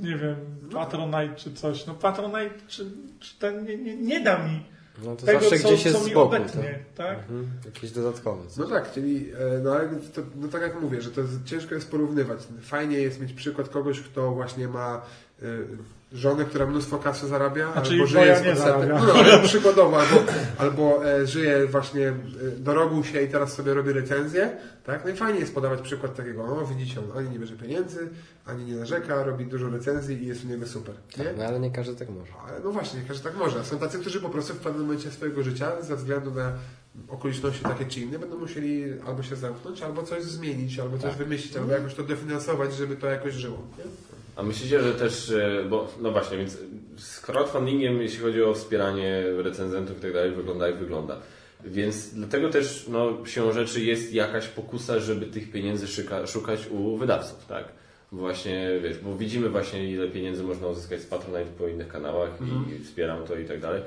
nie 0.00 0.16
wiem, 0.18 0.36
Patronite 0.72 1.34
czy 1.36 1.52
coś. 1.54 1.86
No 1.86 1.94
Patronite 1.94 2.50
czy, 2.68 2.86
czy 3.20 3.38
ten 3.38 3.64
nie, 3.64 3.76
nie, 3.76 3.96
nie 3.96 4.20
da 4.20 4.38
mi 4.48 4.62
No 5.04 5.16
to 5.16 5.26
tego, 5.26 5.40
zawsze 5.40 5.58
co, 5.58 5.68
gdzieś 5.68 5.82
co 5.82 5.88
jest 5.88 6.04
z 6.04 6.08
boku. 6.08 6.20
obecnie, 6.20 6.78
tak? 6.96 7.18
Mhm. 7.18 7.48
Jakieś 7.64 7.90
dodatkowe. 7.90 8.42
No 8.58 8.66
tak, 8.66 8.92
czyli 8.92 9.30
e, 9.32 9.58
no, 9.62 9.72
ale 9.72 9.88
to, 9.88 10.22
no 10.36 10.48
tak 10.48 10.62
jak 10.62 10.80
mówię, 10.80 11.00
że 11.00 11.10
to 11.10 11.20
jest, 11.20 11.44
ciężko 11.44 11.74
jest 11.74 11.90
porównywać. 11.90 12.38
Fajnie 12.62 12.98
jest 12.98 13.20
mieć 13.20 13.32
przykład 13.32 13.68
kogoś, 13.68 14.00
kto 14.00 14.30
właśnie 14.32 14.68
ma 14.68 15.02
e, 15.42 15.46
żonę, 16.14 16.44
która 16.44 16.66
mnóstwo 16.66 16.98
kasy 16.98 17.26
zarabia, 17.26 17.72
Znaczy 17.72 17.92
albo 17.92 18.06
żyje 18.06 18.36
z 18.36 18.38
odsetek. 18.38 18.88
No, 18.88 19.12
ale 19.12 19.38
przykładowo, 19.48 20.00
albo, 20.00 20.32
albo 20.58 21.06
e, 21.06 21.26
żyje 21.26 21.66
właśnie, 21.66 22.08
e, 22.08 22.14
dorobił 22.58 23.04
się 23.04 23.22
i 23.22 23.28
teraz 23.28 23.52
sobie 23.52 23.74
robi 23.74 23.92
recenzję, 23.92 24.56
tak? 24.84 25.04
No 25.04 25.10
i 25.10 25.16
fajnie 25.16 25.40
jest 25.40 25.54
podawać 25.54 25.80
przykład 25.80 26.16
takiego, 26.16 26.44
o 26.44 26.66
widzicie, 26.66 27.00
on 27.00 27.18
ani 27.18 27.30
nie 27.30 27.38
bierze 27.38 27.56
pieniędzy, 27.56 28.08
ani 28.46 28.64
nie 28.64 28.76
narzeka, 28.76 29.24
robi 29.24 29.46
dużo 29.46 29.68
recenzji 29.68 30.22
i 30.22 30.26
jest 30.26 30.44
u 30.44 30.48
niego 30.48 30.66
super, 30.66 30.94
nie? 31.18 31.24
No 31.38 31.44
ale 31.44 31.60
nie 31.60 31.70
każdy 31.70 31.96
tak 31.96 32.08
może. 32.08 32.32
Ale 32.48 32.60
no 32.60 32.72
właśnie, 32.72 33.00
nie 33.00 33.06
każdy 33.06 33.24
tak 33.24 33.36
może. 33.36 33.64
Są 33.64 33.78
tacy, 33.78 33.98
którzy 33.98 34.20
po 34.20 34.28
prostu 34.28 34.54
w 34.54 34.58
pewnym 34.58 34.82
momencie 34.82 35.10
swojego 35.10 35.42
życia, 35.42 35.82
ze 35.82 35.96
względu 35.96 36.30
na 36.30 36.52
okoliczności 37.08 37.62
takie 37.62 37.84
czy 37.86 38.00
inne, 38.00 38.18
będą 38.18 38.38
musieli 38.38 38.84
albo 39.06 39.22
się 39.22 39.36
zamknąć, 39.36 39.82
albo 39.82 40.02
coś 40.02 40.22
zmienić, 40.22 40.78
albo 40.78 40.98
coś 40.98 41.14
wymyślić, 41.14 41.56
albo 41.56 41.72
jakoś 41.72 41.94
to 41.94 42.02
dofinansować, 42.02 42.74
żeby 42.74 42.96
to 42.96 43.06
jakoś 43.06 43.34
żyło. 43.34 43.58
Nie? 43.78 43.84
A 44.36 44.42
myślicie, 44.42 44.82
że 44.82 44.94
też, 44.94 45.30
e, 45.30 45.64
bo 45.70 45.88
no 46.00 46.10
właśnie, 46.10 46.38
więc 46.38 46.58
z 46.96 47.20
crowdfundingiem, 47.20 48.02
jeśli 48.02 48.18
chodzi 48.18 48.42
o 48.42 48.54
wspieranie 48.54 49.24
recenzentów 49.36 49.98
i 49.98 50.00
tak 50.00 50.12
dalej, 50.12 50.30
wygląda 50.30 50.66
jak 50.66 50.78
wygląda. 50.78 51.16
Więc 51.64 52.14
dlatego 52.14 52.48
też 52.48 52.86
no, 52.88 53.26
siłą 53.26 53.52
rzeczy 53.52 53.80
jest 53.80 54.12
jakaś 54.12 54.48
pokusa, 54.48 55.00
żeby 55.00 55.26
tych 55.26 55.52
pieniędzy 55.52 55.86
szuka, 55.86 56.26
szukać 56.26 56.66
u 56.70 56.96
wydawców, 56.96 57.46
tak? 57.46 57.64
Właśnie, 58.12 58.80
wiesz, 58.82 58.98
bo 58.98 59.16
widzimy 59.16 59.48
właśnie 59.48 59.90
ile 59.90 60.08
pieniędzy 60.08 60.42
można 60.42 60.66
uzyskać 60.66 61.00
z 61.00 61.06
Patronite 61.06 61.52
po 61.58 61.68
innych 61.68 61.88
kanałach 61.88 62.30
i 62.80 62.84
wspieram 62.84 63.24
to 63.24 63.36
i 63.36 63.44
tak 63.44 63.60
dalej. 63.60 63.82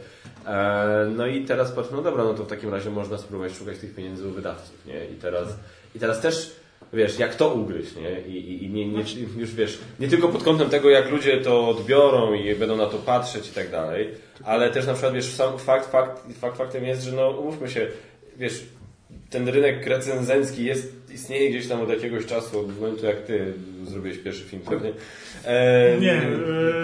E, 0.45 1.11
no 1.15 1.27
i 1.27 1.45
teraz 1.45 1.71
patrz, 1.71 1.89
no 1.91 2.01
dobra, 2.01 2.23
no 2.23 2.33
to 2.33 2.43
w 2.43 2.47
takim 2.47 2.69
razie 2.69 2.89
można 2.89 3.17
spróbować 3.17 3.53
szukać 3.53 3.77
tych 3.77 3.95
pieniędzy 3.95 4.27
u 4.27 4.31
wydawców, 4.31 4.85
nie? 4.85 5.05
I 5.05 5.15
teraz, 5.15 5.47
i 5.95 5.99
teraz 5.99 6.21
też 6.21 6.55
wiesz, 6.95 7.19
jak 7.19 7.35
to 7.35 7.53
ugryźć, 7.53 7.95
nie? 7.95 8.33
I, 8.33 8.37
i, 8.37 8.65
i 8.65 8.69
nie, 8.69 8.87
nie, 8.87 9.03
już 9.37 9.55
wiesz, 9.55 9.79
nie 9.99 10.07
tylko 10.07 10.27
pod 10.27 10.43
kątem 10.43 10.69
tego, 10.69 10.89
jak 10.89 11.11
ludzie 11.11 11.37
to 11.37 11.69
odbiorą 11.69 12.33
i 12.33 12.55
będą 12.55 12.77
na 12.77 12.85
to 12.85 12.97
patrzeć 12.97 13.49
i 13.49 13.51
tak 13.51 13.71
dalej, 13.71 14.09
ale 14.43 14.69
też 14.69 14.85
na 14.85 14.93
przykład, 14.93 15.13
wiesz, 15.13 15.25
sam 15.25 15.59
fakt, 15.59 15.91
fakt, 15.91 16.21
fakt 16.39 16.57
faktem 16.57 16.85
jest, 16.85 17.03
że 17.03 17.11
no, 17.11 17.29
umówmy 17.29 17.69
się, 17.69 17.87
wiesz, 18.37 18.63
ten 19.29 19.49
rynek 19.49 19.87
recenzencki 19.87 20.65
jest, 20.65 20.93
istnieje 21.15 21.49
gdzieś 21.49 21.67
tam 21.67 21.81
od 21.81 21.89
jakiegoś 21.89 22.25
czasu, 22.25 22.59
od 22.59 22.75
momentu 22.79 23.05
jak 23.05 23.21
ty 23.21 23.53
zrobiłeś 23.87 24.17
pierwszy 24.17 24.43
film 24.43 24.61
pewnie. 24.69 24.91
E, 25.45 25.97
Nie, 25.99 26.21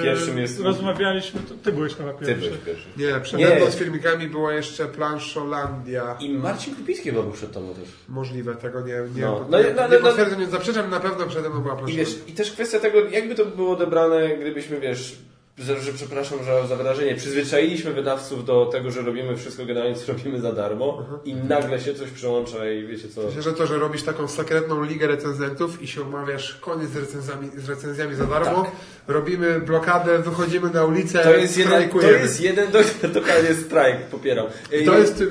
Pierwszym 0.04 0.38
jest... 0.38 0.60
rozmawialiśmy, 0.60 1.40
to 1.50 1.54
ty 1.64 1.72
byłeś 1.72 1.94
chyba 1.96 2.14
Ty 2.14 2.26
pierwszy. 2.26 2.48
byłeś 2.50 2.62
pierwszy. 2.66 2.88
Nie, 2.98 3.20
przede 3.24 3.56
mną 3.56 3.66
Nie. 3.66 3.72
z 3.72 3.76
filmikami 3.76 4.28
była 4.28 4.54
jeszcze 4.54 4.86
Planszolandia. 4.86 6.18
I 6.20 6.30
Marcin 6.30 6.76
Kupiński 6.76 7.10
chyba 7.10 7.22
był 7.24 7.32
przed 7.32 7.52
tobą 7.52 7.74
też. 7.74 7.90
Możliwe, 8.10 8.56
tego 8.56 8.82
nie, 8.82 8.94
nie, 9.16 9.22
No. 9.22 9.40
nie, 9.40 9.46
No, 9.50 9.58
nie, 9.64 9.74
no, 9.76 9.88
nie 9.88 9.96
no, 10.00 10.00
potwierdzam, 10.10 10.40
nie 10.40 10.48
zaprzeczam, 10.48 10.90
na 10.90 11.00
pewno 11.00 11.26
przede 11.28 11.50
mną 11.50 11.62
była 11.62 11.74
I 11.74 11.78
Planszolandia. 11.78 12.06
wiesz, 12.06 12.16
i 12.28 12.32
też 12.32 12.52
kwestia 12.52 12.80
tego, 12.80 13.10
jakby 13.10 13.36
to 13.36 13.46
było 13.46 13.72
odebrane, 13.72 14.38
gdybyśmy, 14.38 14.80
wiesz, 14.80 15.16
że, 15.58 15.94
przepraszam 15.96 16.40
że 16.44 16.68
za 16.68 16.76
wyrażenie, 16.76 17.16
przyzwyczailiśmy 17.16 17.94
wydawców 17.94 18.46
do 18.46 18.66
tego, 18.66 18.92
że 18.92 19.02
robimy 19.02 19.38
wszystko 19.38 19.66
generalnie, 19.66 19.96
co 19.96 20.14
robimy 20.14 20.42
za 20.42 20.52
darmo 20.52 21.06
i 21.26 21.36
nagle 21.36 21.80
się 21.80 21.94
coś 21.94 22.10
przyłącza 22.10 22.70
i 22.72 22.86
wiecie 22.88 23.10
co... 23.10 23.22
Myślę, 23.22 23.42
że 23.42 23.54
to, 23.54 23.68
że 23.68 23.78
robisz 23.78 24.04
taką 24.04 24.28
sekretną 24.28 24.84
ligę 24.84 25.08
recenzentów 25.08 25.82
i 25.82 25.88
się 25.88 26.02
umawiasz 26.02 26.58
koniec 26.62 26.90
z 26.90 26.96
recenzjami, 26.96 27.50
z 27.58 27.70
recenzjami 27.70 28.16
za 28.16 28.26
darmo, 28.26 28.72
robimy 29.08 29.60
blokadę, 29.60 30.20
wychodzimy 30.20 30.70
na 30.70 30.86
ulicę, 30.86 31.20
Tak. 31.20 31.34
To 31.34 31.36
jest 31.36 31.58
jeden, 31.58 31.90
to 31.90 32.08
jest 32.08 32.42
jeden, 32.42 32.72
to, 32.72 32.80
totalnie 33.14 33.54
strajk, 33.66 33.98
popieram. 33.98 34.46
I 34.82 34.86
to 34.86 34.98
jest, 34.98 35.24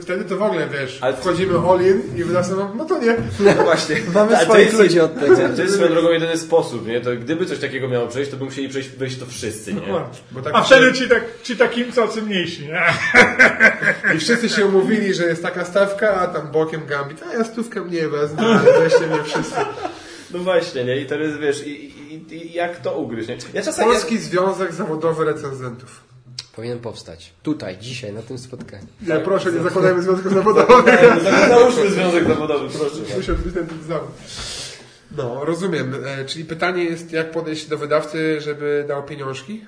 wtedy, 0.00 0.24
to 0.24 0.36
w 0.36 0.42
ogóle, 0.42 0.68
wiesz, 0.68 0.98
Ale- 1.00 1.16
wchodzimy 1.16 1.58
all 1.58 1.80
in 1.80 2.02
i 2.16 2.24
wydawca 2.24 2.56
mówi, 2.56 2.78
no 2.78 2.84
to 2.84 2.98
nie. 2.98 3.16
No 3.56 3.62
właśnie. 3.64 3.96
Mamy 4.14 4.36
swoich 4.36 4.66
jest- 4.66 4.78
ludzi 4.78 5.00
od 5.00 5.20
tego. 5.20 5.36
To 5.56 5.62
jest 5.62 5.74
swoją 5.74 5.90
drogą 5.90 6.10
jedyny 6.10 6.38
sposób, 6.38 6.86
nie? 6.86 7.00
To 7.00 7.10
gdyby 7.16 7.46
coś 7.46 7.58
takiego 7.58 7.88
miało 7.88 8.06
przejść, 8.06 8.30
to 8.30 8.36
by 8.36 8.44
musieli 8.44 8.68
przejść, 8.68 8.88
wejść 8.88 9.18
to 9.18 9.26
wszyscy, 9.40 9.74
nie? 9.74 9.80
Bo 10.30 10.42
tak 10.42 10.54
A 10.54 10.62
wtedy 10.62 10.92
ci, 10.92 11.08
tak, 11.08 11.24
ci 11.42 11.56
takim 11.56 11.92
cacy 11.92 12.22
mniejsi, 12.22 12.66
nie? 12.66 12.82
I 14.16 14.18
wszyscy 14.18 14.48
się 14.48 14.66
umówili, 14.66 15.14
że 15.14 15.24
jest 15.24 15.42
taka 15.42 15.64
stawka, 15.64 16.14
a 16.14 16.26
tam 16.26 16.50
bokiem 16.50 16.86
gambit, 16.86 17.22
a 17.22 17.32
ja 17.32 17.44
stówkę 17.44 17.80
mniej 17.80 18.08
wezmę, 18.08 18.42
ale 18.58 18.80
weźcie 18.80 19.06
mnie 19.06 19.24
wszyscy. 19.24 19.54
No 20.32 20.38
właśnie, 20.38 20.84
nie? 20.84 21.00
I 21.00 21.06
to 21.06 21.14
jest, 21.14 21.38
wiesz, 21.38 21.66
i, 21.66 21.70
i, 22.14 22.34
i 22.34 22.52
jak 22.52 22.80
to 22.80 22.98
ugryźć, 22.98 23.28
nie? 23.28 23.36
Ja 23.54 23.62
czasami... 23.62 23.92
Polski 23.92 24.18
Związek 24.18 24.72
Zawodowy 24.72 25.24
Recenzentów. 25.24 26.10
Powinien 26.56 26.78
powstać. 26.78 27.32
Tutaj, 27.42 27.78
dzisiaj, 27.78 28.12
na 28.12 28.22
tym 28.22 28.38
spotkaniu. 28.38 28.86
Nie, 29.02 29.16
proszę, 29.16 29.52
nie 29.52 29.62
zakładajmy 29.62 30.02
związków 30.02 30.32
zawodowych. 30.32 31.00
Ja... 31.24 31.48
Załóżmy 31.48 31.90
związek 31.90 32.28
zawodowy, 32.28 32.78
proszę. 32.78 33.16
Muszę 33.16 33.32
być 33.32 33.54
ten 33.54 33.66
zawód. 33.88 34.10
No, 35.16 35.44
rozumiem. 35.44 35.94
E, 36.04 36.24
czyli 36.24 36.44
pytanie 36.44 36.84
jest, 36.84 37.12
jak 37.12 37.30
podejść 37.30 37.68
do 37.68 37.78
wydawcy, 37.78 38.40
żeby 38.40 38.84
dał 38.88 39.02
pieniążki? 39.02 39.64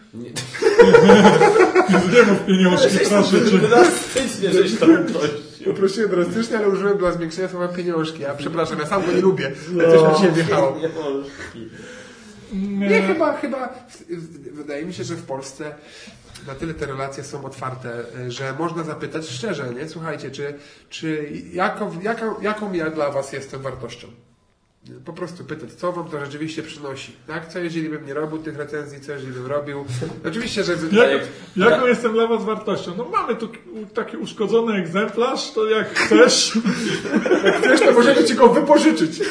Nie 2.12 2.23
mów 2.23 2.47
pieniążki, 2.47 2.98
proszę 3.09 3.51
cię. 3.51 3.59
Drastycznie, 3.59 4.52
żeś 4.52 4.78
to 4.78 4.86
prosił. 4.86 5.64
Poprosiłem 5.64 6.10
drastycznie, 6.10 6.59
ale 6.59 6.69
użyłem 6.69 6.98
dla 6.98 7.12
zwiększenia 7.12 7.48
słowa 7.48 7.69
pieniążki. 7.69 8.24
A 8.27 8.35
przepraszam, 8.35 8.78
ja 8.78 8.86
sam 8.86 9.06
go 9.06 9.12
nie 9.12 9.20
lubię. 9.20 9.52
Ale 9.74 9.98
coś 9.98 10.09
mi 10.10 10.16
dzisiaj 10.16 10.32
wjechało. 10.32 10.78
Nie. 12.52 12.89
Nie, 12.89 13.02
chyba, 13.02 13.36
chyba. 13.36 13.74
Wydaje 14.52 14.85
mi 14.85 14.94
się, 14.94 15.05
że 15.05 15.14
w 15.14 15.23
Polsce 15.23 15.74
na 16.47 16.55
tyle 16.55 16.74
te 16.74 16.86
relacje 16.86 17.24
są 17.24 17.44
otwarte, 17.44 18.05
e, 18.27 18.31
że 18.31 18.55
można 18.59 18.82
zapytać 18.85 19.28
szczerze, 19.28 19.74
nie? 19.74 19.89
Słuchajcie, 19.89 20.31
czy, 20.31 20.55
czy 20.90 21.32
jaką, 21.52 22.01
jaką, 22.01 22.40
jaką 22.40 22.73
ja 22.73 22.90
dla 22.90 23.10
Was 23.10 23.32
jestem 23.32 23.62
wartością? 23.62 24.09
Po 25.05 25.13
prostu 25.13 25.45
pytać, 25.45 25.73
co 25.73 25.93
Wam 25.93 26.09
to 26.09 26.25
rzeczywiście 26.25 26.63
przynosi, 26.63 27.13
tak? 27.27 27.49
Co 27.49 27.59
jeżeli 27.59 27.89
bym 27.89 28.07
nie 28.07 28.15
robił 28.15 28.39
tych 28.39 28.57
recenzji, 28.57 29.01
co 29.01 29.13
jeżeli 29.13 29.33
bym 29.33 29.47
robił? 29.47 29.85
Oczywiście, 30.29 30.65
że... 30.65 30.73
Jak, 30.93 31.23
jaką 31.57 31.87
jestem 31.87 32.13
dla 32.13 32.27
Was 32.27 32.45
wartością? 32.45 32.93
No 32.97 33.05
mamy 33.05 33.37
tu 33.37 33.49
taki 33.95 34.17
uszkodzony 34.17 34.75
egzemplarz, 34.75 35.53
to 35.53 35.71
jak 35.71 35.95
chcesz, 35.95 36.59
Chcesz, 37.59 37.81
to 37.81 37.93
możemy 37.93 38.25
Ci 38.25 38.35
go 38.35 38.49
wypożyczyć. 38.49 39.21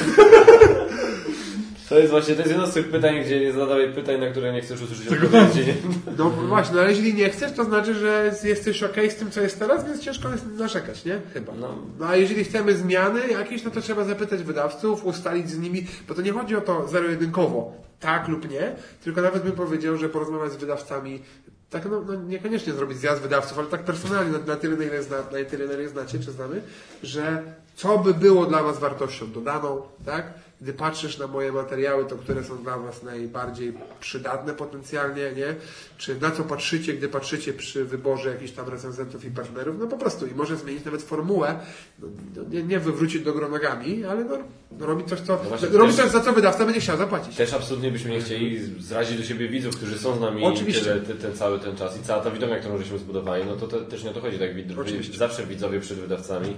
To 1.92 2.00
jest 2.00 2.12
właśnie, 2.12 2.36
to 2.36 2.42
jest 2.42 2.52
jedno 2.52 2.68
z 2.68 2.74
tych 2.74 2.92
pytań, 2.92 3.22
gdzie 3.22 3.40
nie 3.40 3.54
zadawaj 3.54 3.94
pytań, 3.94 4.20
na 4.20 4.28
które 4.28 4.54
nie 4.54 4.62
chcesz 4.62 4.82
usłyszeć 4.82 5.08
odpowiedzi. 5.08 5.74
No 6.18 6.30
właśnie, 6.30 6.80
ale 6.80 6.90
jeżeli 6.90 7.14
nie 7.14 7.30
chcesz, 7.30 7.52
to 7.52 7.64
znaczy, 7.64 7.94
że 7.94 8.34
jesteś 8.44 8.84
ok 8.84 8.96
z 9.10 9.16
tym, 9.16 9.32
co 9.32 9.42
jest 9.42 9.60
teraz, 9.60 9.86
więc 9.86 10.00
ciężko 10.00 10.30
jest 10.30 10.46
narzekać, 10.46 11.06
nie? 11.06 11.22
Chyba. 11.34 11.54
No. 11.60 11.76
No 12.00 12.08
a 12.08 12.16
jeżeli 12.16 12.44
chcemy 12.44 12.76
zmiany 12.76 13.28
jakieś, 13.28 13.64
no 13.64 13.72
to 13.72 13.82
trzeba 13.82 14.04
zapytać 14.04 14.44
wydawców, 14.44 15.06
ustalić 15.06 15.50
z 15.50 15.60
nimi, 15.60 15.88
bo 16.08 16.14
to 16.14 16.22
nie 16.22 16.32
chodzi 16.32 16.56
o 16.56 16.62
to 16.62 16.88
zero-jedynkowo, 16.88 17.74
tak 18.00 18.28
lub 18.28 18.50
nie, 18.50 18.76
tylko 19.04 19.22
nawet 19.22 19.44
bym 19.44 19.52
powiedział, 19.52 19.98
że 19.98 20.10
porozmawiać 20.10 20.52
z 20.52 20.56
wydawcami, 20.56 21.22
tak 21.70 21.86
no, 21.92 22.02
no 22.08 22.16
niekoniecznie 22.16 22.74
zrobić 22.74 22.98
zjazd 22.98 23.22
wydawców, 23.22 23.60
ale 23.60 23.68
tak 23.68 23.84
personalnie, 23.84 24.32
na, 24.32 24.40
na 24.40 24.56
tyle, 24.56 24.78
na 24.78 24.84
ile, 24.84 25.04
zna, 25.04 25.18
na 25.18 25.50
tyle, 25.50 25.68
na 25.68 25.74
ile 25.74 25.90
znacie, 25.90 26.20
czy 26.20 26.32
znamy, 26.32 26.62
że 27.04 27.44
co 27.76 27.98
by 27.98 28.14
było 28.14 28.46
dla 28.46 28.64
Was 28.64 28.80
wartością 28.80 29.32
dodaną, 29.32 29.82
tak? 30.06 30.34
Gdy 30.62 30.74
patrzysz 30.74 31.18
na 31.18 31.28
moje 31.28 31.52
materiały, 31.52 32.06
to 32.06 32.16
które 32.16 32.44
są 32.44 32.64
dla 32.64 32.78
Was 32.78 33.04
najbardziej 33.04 33.74
przydatne 34.00 34.54
potencjalnie, 34.54 35.32
nie? 35.38 35.56
Czy 35.98 36.20
na 36.20 36.32
co 36.32 36.44
patrzycie, 36.44 36.94
gdy 36.94 37.08
patrzycie 37.10 37.54
przy 37.54 37.86
wyborze 37.86 38.30
jakichś 38.30 38.52
tam 38.52 38.70
recenzentów 38.70 39.26
i 39.26 39.32
partnerów? 39.32 39.76
No 39.80 39.88
po 39.88 39.98
prostu 39.98 40.28
i 40.28 40.36
może 40.36 40.58
zmienić 40.58 40.86
nawet 40.86 41.02
formułę, 41.02 41.60
no, 42.00 42.08
no, 42.36 42.44
nie, 42.50 42.64
nie 42.64 42.80
wywrócić 42.80 43.24
do 43.24 43.34
nogami, 43.34 44.06
ale 44.06 44.24
no, 44.26 44.38
no 44.80 44.86
robić 44.86 45.08
coś, 45.10 45.20
co, 45.20 45.34
No 45.44 45.50
właśnie, 45.50 45.68
też- 45.68 45.96
coś, 45.96 46.10
za 46.12 46.20
co 46.22 46.34
wydawca 46.34 46.66
będzie 46.66 46.82
chciał 46.82 46.98
zapłacić. 46.98 47.36
Też 47.36 47.54
absolutnie 47.54 47.92
byśmy 47.92 48.12
nie 48.12 48.22
chcieli 48.22 48.82
zrazić 48.84 49.18
do 49.18 49.24
siebie 49.24 49.50
widzów, 49.50 49.76
którzy 49.76 50.00
są 50.00 50.18
z 50.18 50.20
nami 50.20 50.46
Oczywiście. 50.46 50.84
tyle, 50.84 51.00
ty, 51.02 51.16
ten 51.16 51.34
cały 51.34 51.60
ten 51.60 51.76
czas 51.76 52.00
i 52.00 52.04
cała 52.04 52.24
ta 52.24 52.32
widownia, 52.32 52.60
którą 52.60 52.78
żeśmy 52.78 52.98
zbudowali, 52.98 53.46
no 53.46 53.56
to, 53.56 53.68
to 53.68 53.82
też 53.82 54.04
nie 54.04 54.10
o 54.10 54.14
to 54.14 54.22
chodzi, 54.22 54.40
tak? 54.40 54.56
Wid- 54.56 54.80
Oczywiście. 54.82 55.18
Zawsze 55.18 55.46
widzowie 55.46 55.80
przed 55.80 55.98
wydawcami. 55.98 56.56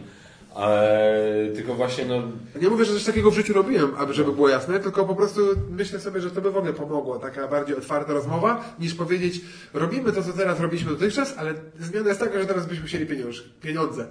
Ale 0.55 1.27
tylko 1.55 1.75
właśnie, 1.75 2.05
no, 2.05 2.21
Nie 2.61 2.69
mówię, 2.69 2.85
że 2.85 2.93
coś 2.93 3.03
takiego 3.03 3.31
w 3.31 3.35
życiu 3.35 3.53
robiłem, 3.53 3.91
aby 3.97 4.13
żeby 4.13 4.31
było 4.31 4.49
jasne, 4.49 4.79
tylko 4.79 5.05
po 5.05 5.15
prostu 5.15 5.41
myślę 5.69 5.99
sobie, 5.99 6.21
że 6.21 6.31
to 6.31 6.41
by 6.41 6.51
w 6.51 6.57
ogóle 6.57 6.73
pomogło, 6.73 7.19
taka 7.19 7.47
bardziej 7.47 7.75
otwarta 7.75 8.13
rozmowa, 8.13 8.75
niż 8.79 8.93
powiedzieć, 8.93 9.41
robimy 9.73 10.11
to, 10.11 10.23
co 10.23 10.33
teraz 10.33 10.59
robiliśmy 10.59 10.91
dotychczas, 10.91 11.37
ale 11.37 11.53
zmiana 11.79 12.07
jest 12.07 12.19
taka, 12.19 12.39
że 12.39 12.45
teraz 12.45 12.65
byśmy 12.65 12.87
chcieli 12.87 13.05
pieniądze. 13.05 13.41
pieniądze. 13.61 14.07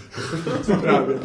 Co 0.66 0.76
prawie. 0.76 1.18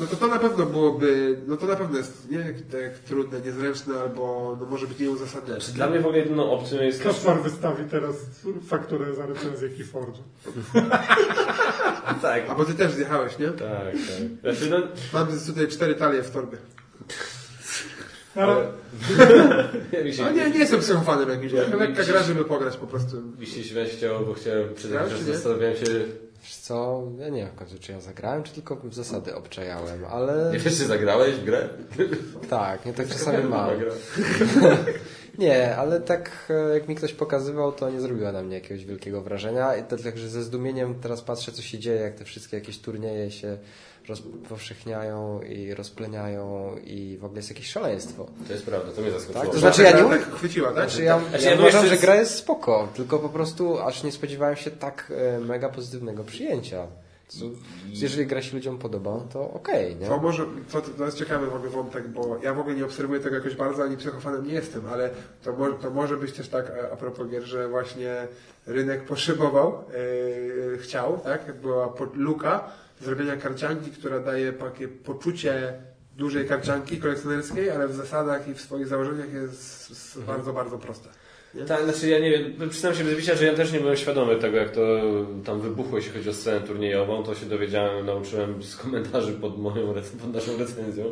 No 0.00 0.06
to 0.06 0.16
to 0.16 0.26
na 0.26 0.38
pewno 0.38 0.66
byłoby, 0.66 1.38
no 1.46 1.56
to 1.56 1.66
na 1.66 1.76
pewno 1.76 1.98
jest 1.98 2.30
nie 2.30 2.38
tak 2.72 2.98
trudne, 3.06 3.40
niezręczne, 3.40 4.00
albo 4.00 4.56
no 4.60 4.66
może 4.66 4.86
być 4.86 4.98
nieuzasadnione. 4.98 5.60
znaczy 5.60 5.72
dla 5.72 5.86
mnie 5.86 6.00
w 6.00 6.06
ogóle 6.06 6.18
jedyną 6.18 6.50
opcją 6.50 6.82
jest... 6.82 7.02
Kaspar 7.02 7.42
wystawi 7.42 7.84
teraz 7.90 8.16
fakturę 8.66 9.14
za 9.14 9.26
recenzję 9.26 9.68
Keyforge. 9.68 10.18
Tak, 12.22 12.42
A 12.50 12.54
bo 12.54 12.64
ty 12.64 12.74
też 12.74 12.92
zjechałeś, 12.92 13.38
nie? 13.38 13.48
tak, 13.48 13.92
tak. 13.92 14.54
Znaczy, 14.54 14.70
no, 14.70 14.76
Mam 15.12 15.26
tutaj 15.46 15.68
cztery 15.68 15.94
talie 15.94 16.22
w 16.22 16.30
torbie. 16.30 16.58
Ale 18.34 18.54
No 20.18 20.30
nie, 20.30 20.50
nie 20.50 20.58
jestem 20.58 20.80
psychofanem 20.80 21.28
jakimś, 21.28 21.52
lekka 21.52 22.04
gra, 22.04 22.22
żeby 22.22 22.44
pograć 22.44 22.76
po 22.76 22.86
prostu. 22.86 23.16
śmiać 23.44 23.88
chciało, 23.88 24.20
bo 24.20 24.34
chciałem, 24.34 24.68
czy 24.76 24.88
nie? 24.88 25.32
zastanawiałem 25.32 25.76
się, 25.76 25.84
Wiesz 26.42 26.56
co, 26.56 27.02
ja 27.18 27.28
nie 27.28 27.40
wiem 27.40 27.50
w 27.50 27.54
końcu, 27.54 27.78
czy 27.78 27.92
ja 27.92 28.00
zagrałem, 28.00 28.42
czy 28.42 28.52
tylko 28.52 28.76
w 28.76 28.94
zasady 28.94 29.34
obczajałem, 29.34 30.04
ale 30.04 30.52
nie 30.52 30.58
wiesz, 30.58 30.78
czy 30.78 30.86
zagrałeś 30.86 31.34
w 31.34 31.44
grę? 31.44 31.68
tak, 32.50 32.86
nie 32.86 32.92
tak 32.92 33.08
czasami 33.08 33.44
mam. 33.44 33.70
Nie, 35.38 35.76
ale 35.76 36.00
tak 36.00 36.46
e, 36.50 36.74
jak 36.74 36.88
mi 36.88 36.94
ktoś 36.94 37.12
pokazywał, 37.12 37.72
to 37.72 37.90
nie 37.90 38.00
zrobiła 38.00 38.32
na 38.32 38.42
mnie 38.42 38.54
jakiegoś 38.54 38.84
wielkiego 38.84 39.22
wrażenia. 39.22 39.76
I 39.76 39.84
także 39.84 40.28
ze 40.28 40.42
zdumieniem 40.42 40.94
teraz 40.94 41.22
patrzę, 41.22 41.52
co 41.52 41.62
się 41.62 41.78
dzieje, 41.78 42.00
jak 42.00 42.14
te 42.14 42.24
wszystkie 42.24 42.56
jakieś 42.56 42.78
turnieje 42.78 43.30
się 43.30 43.58
rozpowszechniają 44.10 45.40
i 45.42 45.74
rozpleniają 45.74 46.76
i 46.84 47.18
w 47.20 47.24
ogóle 47.24 47.38
jest 47.38 47.48
jakieś 47.48 47.70
szaleństwo. 47.70 48.26
To 48.46 48.52
jest 48.52 48.66
prawda, 48.66 48.92
to 48.92 49.02
mnie 49.02 49.10
zaskoczyło. 49.10 49.44
Tak, 49.44 49.52
to 49.52 49.58
znaczy 49.58 49.82
ja 49.82 49.92
Ta 49.92 49.96
nie 49.96 50.02
mówię- 50.02 50.18
tak 50.18 50.34
chwyciła, 50.34 50.68
tak? 50.68 50.76
Znaczy 50.76 51.04
ja, 51.04 51.20
Znaczy 51.28 51.44
ja 51.44 51.50
ja 51.50 51.58
uważam, 51.58 51.86
że 51.86 51.96
gra 51.96 52.14
jest 52.14 52.34
spoko, 52.34 52.88
tylko 52.94 53.18
po 53.18 53.28
prostu 53.28 53.78
aż 53.78 54.02
nie 54.02 54.12
spodziewałem 54.12 54.56
się 54.56 54.70
tak 54.70 55.12
e, 55.16 55.40
mega 55.40 55.68
pozytywnego 55.68 56.24
przyjęcia. 56.24 56.86
Jeżeli 57.88 58.26
gra 58.26 58.42
się 58.42 58.56
ludziom 58.56 58.78
podoba, 58.78 59.20
to 59.32 59.50
okej, 59.50 59.96
nie? 59.96 60.06
To 60.06 60.18
może, 60.18 60.46
to, 60.72 60.80
to 60.80 61.04
jest 61.04 61.18
ciekawy 61.18 61.46
w 61.46 61.54
ogóle 61.54 61.70
wątek, 61.70 62.08
bo 62.08 62.38
ja 62.42 62.54
w 62.54 62.60
ogóle 62.60 62.74
nie 62.76 62.84
obserwuję 62.84 63.20
tego 63.20 63.36
jakoś 63.36 63.54
bardzo, 63.54 63.82
ani 63.82 63.96
psychofanem 63.96 64.46
nie 64.46 64.52
jestem, 64.52 64.82
ale 64.92 65.10
to, 65.42 65.52
mo, 65.52 65.72
to 65.72 65.90
może 65.90 66.16
być 66.16 66.32
też 66.32 66.48
tak 66.48 66.70
a, 66.70 66.92
a 66.92 66.96
propos 66.96 67.28
gier, 67.28 67.42
że 67.42 67.68
właśnie 67.68 68.28
rynek 68.66 69.04
potrzebował, 69.04 69.84
yy, 69.92 70.78
chciał, 70.78 71.18
tak? 71.24 71.60
Była 71.60 71.92
luka 72.14 72.70
zrobienia 73.00 73.36
karcianki, 73.36 73.90
która 73.90 74.20
daje 74.20 74.52
takie 74.52 74.88
poczucie 74.88 75.72
dużej 76.16 76.48
karcianki 76.48 76.98
kolekcjonerskiej, 77.00 77.70
ale 77.70 77.88
w 77.88 77.94
zasadach 77.94 78.48
i 78.48 78.54
w 78.54 78.60
swoich 78.60 78.86
założeniach 78.86 79.32
jest 79.32 79.90
s- 79.90 80.18
bardzo, 80.26 80.52
bardzo 80.52 80.78
prosta. 80.78 81.08
Nie? 81.54 81.64
Tak, 81.64 81.84
znaczy 81.84 82.08
ja 82.08 82.18
nie 82.18 82.30
wiem, 82.30 82.70
przyznam 82.70 82.94
się 82.94 83.04
bez 83.04 83.16
bicia, 83.16 83.34
że 83.34 83.46
ja 83.46 83.54
też 83.54 83.72
nie 83.72 83.80
byłem 83.80 83.96
świadomy 83.96 84.36
tego, 84.36 84.56
jak 84.56 84.70
to 84.70 84.80
tam 85.44 85.60
wybuchło, 85.60 85.98
jeśli 85.98 86.12
chodzi 86.12 86.28
o 86.30 86.34
scenę 86.34 86.60
turniejową. 86.66 87.22
To 87.22 87.34
się 87.34 87.46
dowiedziałem, 87.46 88.06
nauczyłem 88.06 88.62
z 88.62 88.76
komentarzy 88.76 89.32
pod 89.32 89.58
moją 89.58 89.94
pod 90.20 90.34
naszą 90.34 90.58
recenzją. 90.58 91.04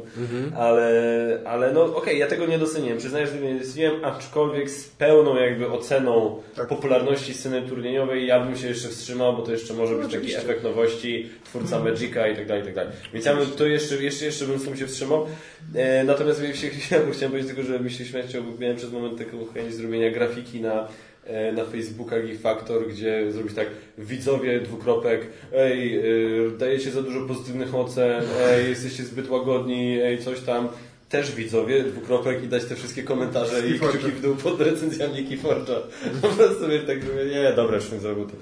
Ale, 0.56 1.40
ale 1.44 1.73
no 1.73 1.97
okej, 1.97 2.19
ja 2.19 2.27
tego 2.27 2.47
nie 2.47 2.59
doceniłem. 2.59 2.98
Przyznaję, 2.98 3.27
że 3.27 3.40
nie 3.40 3.55
doceniłem, 3.55 4.05
aczkolwiek 4.05 4.70
z 4.70 4.89
pełną 4.89 5.36
jakby 5.36 5.69
oceną 5.70 6.43
Tak. 6.56 6.69
popularności 6.69 7.35
sceny 7.35 7.62
turniejowej 7.62 8.27
ja 8.27 8.40
bym 8.40 8.56
się 8.56 8.69
jeszcze 8.69 8.89
wstrzymał, 8.89 9.36
bo 9.36 9.43
to 9.43 9.52
jeszcze 9.52 9.74
może 9.74 9.94
być 9.94 10.02
taki 10.05 10.16
oczywiście. 10.16 10.39
efekt 10.39 10.65
nowości, 10.65 11.28
twórca 11.44 11.78
Magica 11.78 12.28
i 12.28 12.36
tak 12.36 12.47
dalej, 12.47 12.62
i 12.62 12.66
tak 12.66 12.74
dalej. 12.74 12.93
Więc 13.12 13.27
ja 13.27 13.36
bym 13.36 13.47
to 13.47 13.66
jeszcze, 13.66 14.02
jeszcze, 14.02 14.24
jeszcze 14.24 14.44
bym 14.44 14.59
z 14.59 14.65
tym 14.65 14.77
się 14.77 14.86
wstrzymał. 14.86 15.27
E, 15.74 16.05
natomiast 16.05 16.43
ja 16.43 16.48
chciałem, 17.12 17.31
powiedzieć 17.31 17.55
tylko, 17.55 17.62
że 17.62 17.90
śmiać, 17.90 18.36
bo 18.36 18.60
miałem 18.60 18.77
przez 18.77 18.93
moment 18.93 19.19
taką 19.19 19.47
chęć 19.55 19.74
zrobienia 19.74 20.10
grafiki 20.28 20.60
na 20.60 20.88
e, 21.24 21.52
na 21.52 21.64
Facebookach 21.64 22.28
i 22.28 22.38
Faktor, 22.38 22.88
gdzie 22.88 23.32
zrobić 23.32 23.55
tak 23.55 23.66
widzowie 23.98 24.60
dwukropek, 24.60 25.26
ej, 25.55 25.98
y, 25.98 26.50
dajecie 26.59 26.90
za 26.90 27.02
dużo 27.02 27.20
pozytywnych 27.20 27.74
ocen, 27.74 28.22
ej, 28.40 28.68
jesteście 28.68 29.02
zbyt 29.05 29.30
łagodni, 29.30 30.00
ej, 30.02 30.18
coś 30.18 30.40
tam. 30.40 30.68
też 31.09 31.32
widzowie, 31.32 31.82
dwukropek 31.82 32.44
i 32.44 32.48
dać 32.48 32.64
te 32.64 32.74
wszystkie 32.74 33.02
komentarze 33.02 33.68
i 33.68 33.72
Keyforge'a. 33.72 33.88
kciuki 33.88 34.10
w 34.12 34.20
dół 34.22 34.36
pod 34.36 34.60
recenzjami 34.60 35.28
Keyforge'a. 35.28 35.76
Po 36.22 36.28
prostu 36.28 36.68
wiesz, 36.68 36.86
tak 36.86 36.96
mówię, 37.05 37.24
nie, 37.24 37.52
dobra, 37.56 37.76
już 37.76 37.92
nie 37.92 37.98
zrobił 37.98 38.24
to. 38.24 38.32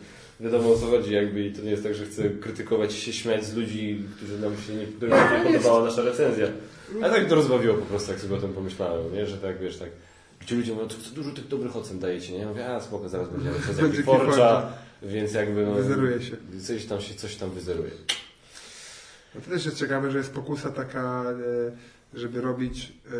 Wiadomo 0.40 0.72
o 0.72 0.76
co 0.76 0.86
chodzi 0.86 1.14
jakby 1.14 1.44
i 1.44 1.52
to 1.52 1.62
nie 1.62 1.70
jest 1.70 1.82
tak, 1.82 1.94
że 1.94 2.06
chcę 2.06 2.22
krytykować 2.30 2.92
się 2.92 3.12
śmiać 3.12 3.44
z 3.44 3.56
ludzi, 3.56 4.02
którzy 4.16 4.38
nam 4.38 4.52
się 4.66 4.74
nie, 4.74 4.86
którym 4.86 5.14
się 5.14 5.38
nie 5.38 5.44
podobała 5.44 5.84
nasza 5.84 6.02
recenzja. 6.02 6.46
Ale 7.02 7.12
tak 7.12 7.28
to 7.28 7.34
rozbawiło 7.34 7.74
po 7.74 7.86
prostu, 7.86 8.12
jak 8.12 8.20
sobie 8.20 8.34
o 8.34 8.38
tym 8.40 8.52
pomyślałem, 8.52 9.14
nie? 9.14 9.26
Że 9.26 9.36
tak, 9.36 9.58
wiesz, 9.60 9.76
tak 9.76 9.88
gdzie 10.46 10.56
ludzie 10.56 10.72
mówią, 10.72 10.88
to 10.88 10.94
co 10.94 11.10
dużo 11.10 11.30
tych 11.30 11.48
dobrych 11.48 11.76
ocen 11.76 11.98
dajecie, 11.98 12.32
nie? 12.32 12.38
Ja 12.38 12.48
mówię, 12.48 12.66
a 12.66 12.80
spoko, 12.80 13.08
zaraz 13.08 13.28
będzie 13.28 13.50
Będzie 13.82 14.02
Keyforge'a, 14.02 14.26
Keyforge'a. 14.26 14.62
więc 15.02 15.32
jakby 15.32 15.66
no... 15.66 15.74
Wyzeruje 15.74 16.22
się. 16.22 16.36
Coś 16.66 16.84
tam 16.84 17.00
się, 17.00 17.14
coś 17.14 17.36
tam 17.36 17.50
wyzeruje. 17.50 17.90
No 19.34 19.40
to 19.40 19.50
też 19.50 19.64
jest 19.64 19.76
ciekawe, 19.76 20.10
że 20.10 20.18
jest 20.18 20.32
pokusa 20.32 20.70
taka, 20.70 21.24
e, 21.30 22.18
żeby 22.18 22.40
robić 22.40 22.92
e, 23.12 23.16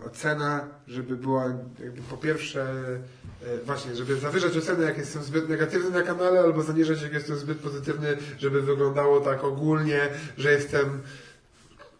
e, 0.00 0.04
ocena, 0.04 0.68
żeby 0.88 1.16
była 1.16 1.44
jakby 1.84 2.02
po 2.10 2.16
pierwsze 2.16 2.66
właśnie, 3.66 3.96
żeby 3.96 4.16
zawyżać 4.16 4.56
ocenę, 4.56 4.84
jak 4.84 4.98
jestem 4.98 5.22
zbyt 5.22 5.48
negatywny 5.48 5.90
na 5.90 6.02
kanale, 6.02 6.40
albo 6.40 6.62
zaniżać, 6.62 7.02
jak 7.02 7.12
jestem 7.12 7.36
zbyt 7.36 7.58
pozytywny, 7.58 8.16
żeby 8.38 8.62
wyglądało 8.62 9.20
tak 9.20 9.44
ogólnie, 9.44 10.08
że 10.38 10.52
jestem 10.52 11.02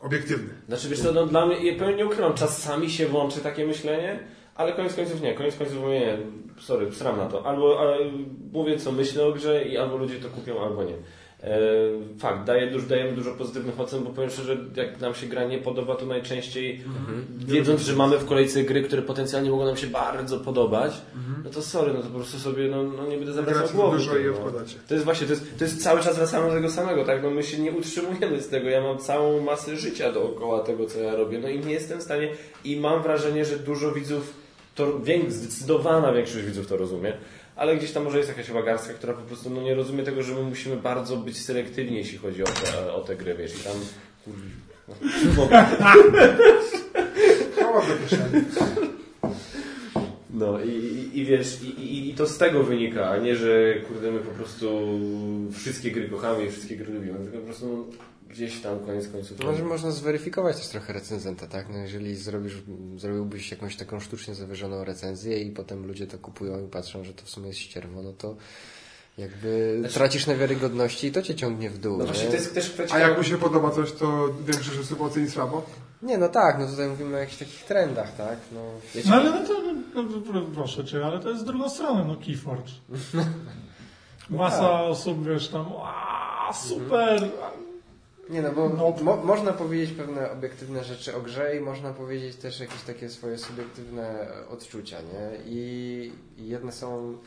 obiektywny. 0.03 0.51
Znaczy 0.69 0.89
wiesz 0.89 1.01
co, 1.01 1.13
no, 1.13 1.27
dla 1.27 1.47
mnie, 1.47 1.73
ja 1.73 1.79
pewnie 1.79 1.95
nie 1.95 2.07
ukrywam, 2.07 2.35
czasami 2.35 2.91
się 2.91 3.07
włączy 3.07 3.41
takie 3.41 3.67
myślenie, 3.67 4.19
ale 4.55 4.73
koniec 4.73 4.95
końców 4.95 5.23
nie, 5.23 5.35
koniec 5.35 5.57
końców 5.57 5.85
nie, 5.85 6.19
sorry, 6.61 6.93
sram 6.93 7.17
na 7.17 7.27
to. 7.27 7.47
Albo 7.47 7.79
mówię 8.53 8.79
co 8.79 8.93
myślę 8.93 9.27
o 9.27 9.33
grze 9.33 9.65
i 9.65 9.79
albo 9.79 9.97
ludzie 9.97 10.21
to 10.21 10.29
kupią, 10.29 10.63
albo 10.65 10.85
nie. 10.85 10.95
E, 11.45 11.59
fakt, 12.19 12.45
daje 12.45 12.71
dużo, 12.71 12.87
dajemy 12.87 13.13
dużo 13.13 13.35
pozytywnych 13.35 13.81
ocen, 13.81 14.05
bo 14.05 14.11
powiem 14.11 14.31
szczerze, 14.31 14.57
jak 14.77 15.01
nam 15.01 15.15
się 15.15 15.27
gra 15.27 15.45
nie 15.45 15.59
podoba, 15.59 15.97
to 15.97 16.07
najczęściej 16.07 16.81
wiedząc, 17.37 17.81
że 17.81 17.97
mamy 17.97 18.19
w 18.19 18.27
kolejce 18.27 18.63
gry, 18.63 18.83
które 18.83 19.03
potencjalnie 19.03 19.51
mogą 19.51 19.65
nam 19.65 19.77
się 19.77 19.87
bardzo 19.87 20.41
podobać, 20.41 20.93
no 21.45 21.51
to 21.51 21.63
sorry, 21.63 21.93
no 21.93 22.03
to 22.03 22.09
po 22.09 22.15
prostu 22.15 22.39
sobie, 22.39 22.69
no, 22.69 22.83
no 22.83 23.07
nie 23.07 23.17
będę 23.17 23.33
zawracał 23.33 23.69
głowy. 23.69 23.97
dużo 23.97 24.19
i 24.19 24.25
no. 24.25 24.51
To 24.89 24.95
jest 24.95 25.05
właśnie, 25.05 25.27
to 25.27 25.33
jest, 25.33 25.59
to 25.59 25.65
jest 25.65 25.83
cały 25.83 26.01
czas 26.01 26.17
wracamy 26.17 26.49
do 26.49 26.55
tego 26.55 26.71
samego, 26.71 27.05
tak? 27.05 27.23
No 27.23 27.31
my 27.31 27.43
się 27.43 27.59
nie 27.59 27.73
utrzymujemy 27.73 28.43
z 28.43 28.49
tego. 28.49 28.69
Ja 28.69 28.81
mam 28.81 28.99
całą 28.99 29.41
masę 29.41 29.77
życia 29.77 30.13
dookoła 30.13 30.61
tego, 30.61 30.87
co 30.87 30.99
ja 30.99 31.17
robię. 31.17 31.39
No 31.39 31.49
i 31.49 31.61
nie 31.61 31.73
jestem 31.73 31.99
w 31.99 32.03
stanie 32.03 32.29
i 32.65 32.77
mam 32.77 33.03
wrażenie, 33.03 33.45
że 33.45 33.57
dużo 33.57 33.93
widzów, 33.93 34.35
to 34.75 35.01
zdecydowana 35.29 36.13
większość 36.13 36.45
widzów 36.45 36.67
to 36.67 36.77
rozumie, 36.77 37.13
ale 37.63 37.77
gdzieś 37.77 37.93
tam 37.93 38.05
może 38.05 38.19
jest 38.19 38.31
jakaś 38.31 38.47
chyba 38.47 38.63
garstka, 38.63 38.95
która 38.95 39.13
po 39.13 39.23
prostu 39.23 39.51
no, 39.51 39.63
nie 39.63 39.75
rozumie 39.75 40.03
tego, 40.03 40.23
że 40.23 40.35
my 40.35 40.43
musimy 40.43 40.77
bardzo 40.77 41.17
być 41.17 41.39
selektywni, 41.39 41.97
jeśli 41.97 42.19
chodzi 42.19 42.43
o 42.43 42.47
te, 42.47 42.93
o 42.93 43.01
te 43.01 43.17
gry, 43.17 43.35
wiesz, 43.35 43.61
i 43.61 43.65
tam... 43.65 43.77
Kieszeni. 48.03 48.45
No 50.31 50.61
i, 50.61 50.69
i, 50.69 51.19
i 51.19 51.25
wiesz, 51.25 51.63
i, 51.63 51.67
i, 51.67 52.11
i 52.11 52.15
to 52.15 52.27
z 52.27 52.39
tego 52.39 52.63
wynika, 52.63 53.11
a 53.11 53.19
nie, 53.19 53.37
że 53.37 53.75
kurde 53.89 54.13
my 54.13 54.19
po 54.19 54.31
prostu 54.31 54.99
wszystkie 55.53 55.91
gry 55.91 56.09
kochamy 56.09 56.45
i 56.45 56.51
wszystkie 56.51 56.77
gry 56.77 56.95
lubimy, 56.95 57.19
tylko 57.19 57.39
po 57.39 57.45
prostu 57.45 57.67
no, 57.67 57.85
gdzieś 58.33 58.61
tam 58.61 58.79
koniec 58.79 59.09
końców... 59.09 59.45
Może 59.45 59.65
można 59.65 59.91
zweryfikować 59.91 60.57
też 60.57 60.69
trochę 60.69 60.93
recenzenta, 60.93 61.47
tak? 61.47 61.69
No 61.69 61.79
jeżeli 61.79 62.17
zrobisz, 62.17 62.63
zrobiłbyś 62.97 63.51
jakąś 63.51 63.77
taką 63.77 64.01
sztucznie 64.01 64.35
zawyżoną 64.35 64.85
recenzję 64.85 65.43
i 65.43 65.51
potem 65.51 65.87
ludzie 65.87 66.07
to 66.07 66.19
kupują 66.19 66.65
i 66.65 66.69
patrzą, 66.69 67.05
że 67.05 67.15
to 67.15 67.25
w 67.25 67.31
sumie 67.31 67.49
jest 67.49 67.61
ścierwo, 67.61 68.03
no 68.03 68.13
to 68.13 68.37
jakby 69.19 69.77
Znaczy- 69.81 69.95
tracisz 69.95 70.27
na 70.27 70.35
wiarygodności 70.35 71.07
i 71.07 71.13
to 71.13 71.23
cię 71.23 71.35
ciągnie 71.35 71.71
w 71.71 71.79
dół. 71.79 71.99
No 71.99 72.05
właśnie 72.05 72.25
nie? 72.25 72.31
to 72.31 72.37
jest 72.37 72.55
też 72.55 72.71
kwestia... 72.71 72.97
A 72.97 72.99
jak 72.99 73.19
mu 73.19 73.25
się 73.25 73.39
podoba 73.39 73.71
coś, 73.71 73.93
to 73.93 74.35
większość 74.47 74.79
osób 74.79 75.01
oceni 75.01 75.31
słabo? 75.31 75.67
nie, 76.03 76.19
no 76.19 76.29
tak, 76.29 76.59
no 76.59 76.67
tutaj 76.67 76.89
mówimy 76.89 77.17
o 77.17 77.19
jakichś 77.19 77.39
takich 77.39 77.65
trendach, 77.65 78.17
tak? 78.17 78.39
No, 78.53 78.61
Wiecie, 78.95 79.11
No 79.11 79.17
ale 79.17 79.31
no 79.31 79.47
to, 79.49 79.55
no, 79.95 80.03
no, 80.33 80.43
proszę 80.55 80.85
Cię, 80.85 81.07
ale 81.07 81.21
to 81.21 81.29
jest 81.31 81.41
z 81.43 81.45
drugą 81.45 81.71
stroną, 81.71 82.05
no 82.05 82.17
Keyforge. 82.27 82.73
Masa 84.31 84.59
tak. 84.59 84.83
osób, 84.83 85.29
wiesz, 85.29 85.49
tam, 85.49 85.67
a 86.49 86.53
super, 86.53 87.31
Nie 88.31 88.43
no, 88.43 88.53
bo 88.53 88.69
No. 88.69 88.95
mo 89.03 89.17
można 89.17 89.53
powiedzieć 89.53 89.97
pewne 89.97 90.31
obiektywne 90.31 90.85
rzeczy 90.85 91.17
o 91.17 91.21
grze 91.21 91.57
i 91.57 91.61
można 91.61 91.93
powiedzieć 91.93 92.37
też 92.37 92.61
jakieś 92.61 92.83
takie 92.83 93.09
swoje 93.09 93.39
subiektywne 93.39 94.29
odczucia, 94.51 95.01
nie? 95.01 95.39
I, 95.47 96.13
jedne 96.39 96.73
są... 96.73 97.19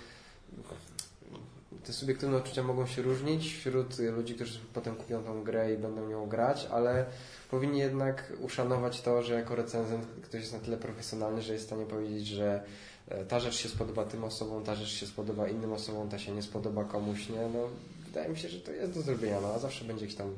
Te 1.85 1.93
subiektywne 1.93 2.37
odczucia 2.37 2.63
mogą 2.63 2.87
się 2.87 3.01
różnić 3.01 3.53
wśród 3.53 3.99
ludzi, 3.99 4.35
którzy 4.35 4.59
potem 4.73 4.95
kupią 4.95 5.23
tą 5.23 5.43
grę 5.43 5.73
i 5.73 5.77
będą 5.77 6.07
nią 6.09 6.27
grać, 6.27 6.67
ale 6.71 7.05
powinni 7.51 7.79
jednak 7.79 8.33
uszanować 8.41 9.01
to, 9.01 9.23
że 9.23 9.33
jako 9.33 9.55
recenzent 9.55 10.05
ktoś 10.23 10.41
jest 10.41 10.53
na 10.53 10.59
tyle 10.59 10.77
profesjonalny, 10.77 11.41
że 11.41 11.53
jest 11.53 11.65
w 11.65 11.67
stanie 11.67 11.85
powiedzieć, 11.85 12.27
że 12.27 12.63
e, 13.09 13.25
ta 13.25 13.39
rzecz 13.39 13.55
się 13.55 13.69
spodoba 13.69 14.05
tym 14.05 14.23
osobom, 14.23 14.63
ta 14.63 14.75
rzecz 14.75 14.89
się 14.89 15.05
spodoba 15.05 15.47
innym 15.47 15.73
osobom, 15.73 16.09
ta 16.09 16.19
się 16.19 16.31
nie 16.31 16.41
spodoba 16.41 16.83
komuś, 16.83 17.29
nie? 17.29 17.41
No, 17.53 17.67
wydaje 18.05 18.29
mi 18.29 18.37
się, 18.37 18.49
że 18.49 18.59
to 18.59 18.71
jest 18.71 18.93
do 18.93 19.01
zrobienia, 19.01 19.41
no 19.41 19.47
a 19.47 19.59
zawsze 19.59 19.85
będzie 19.85 20.05
jakiś 20.05 20.17
tam 20.17 20.33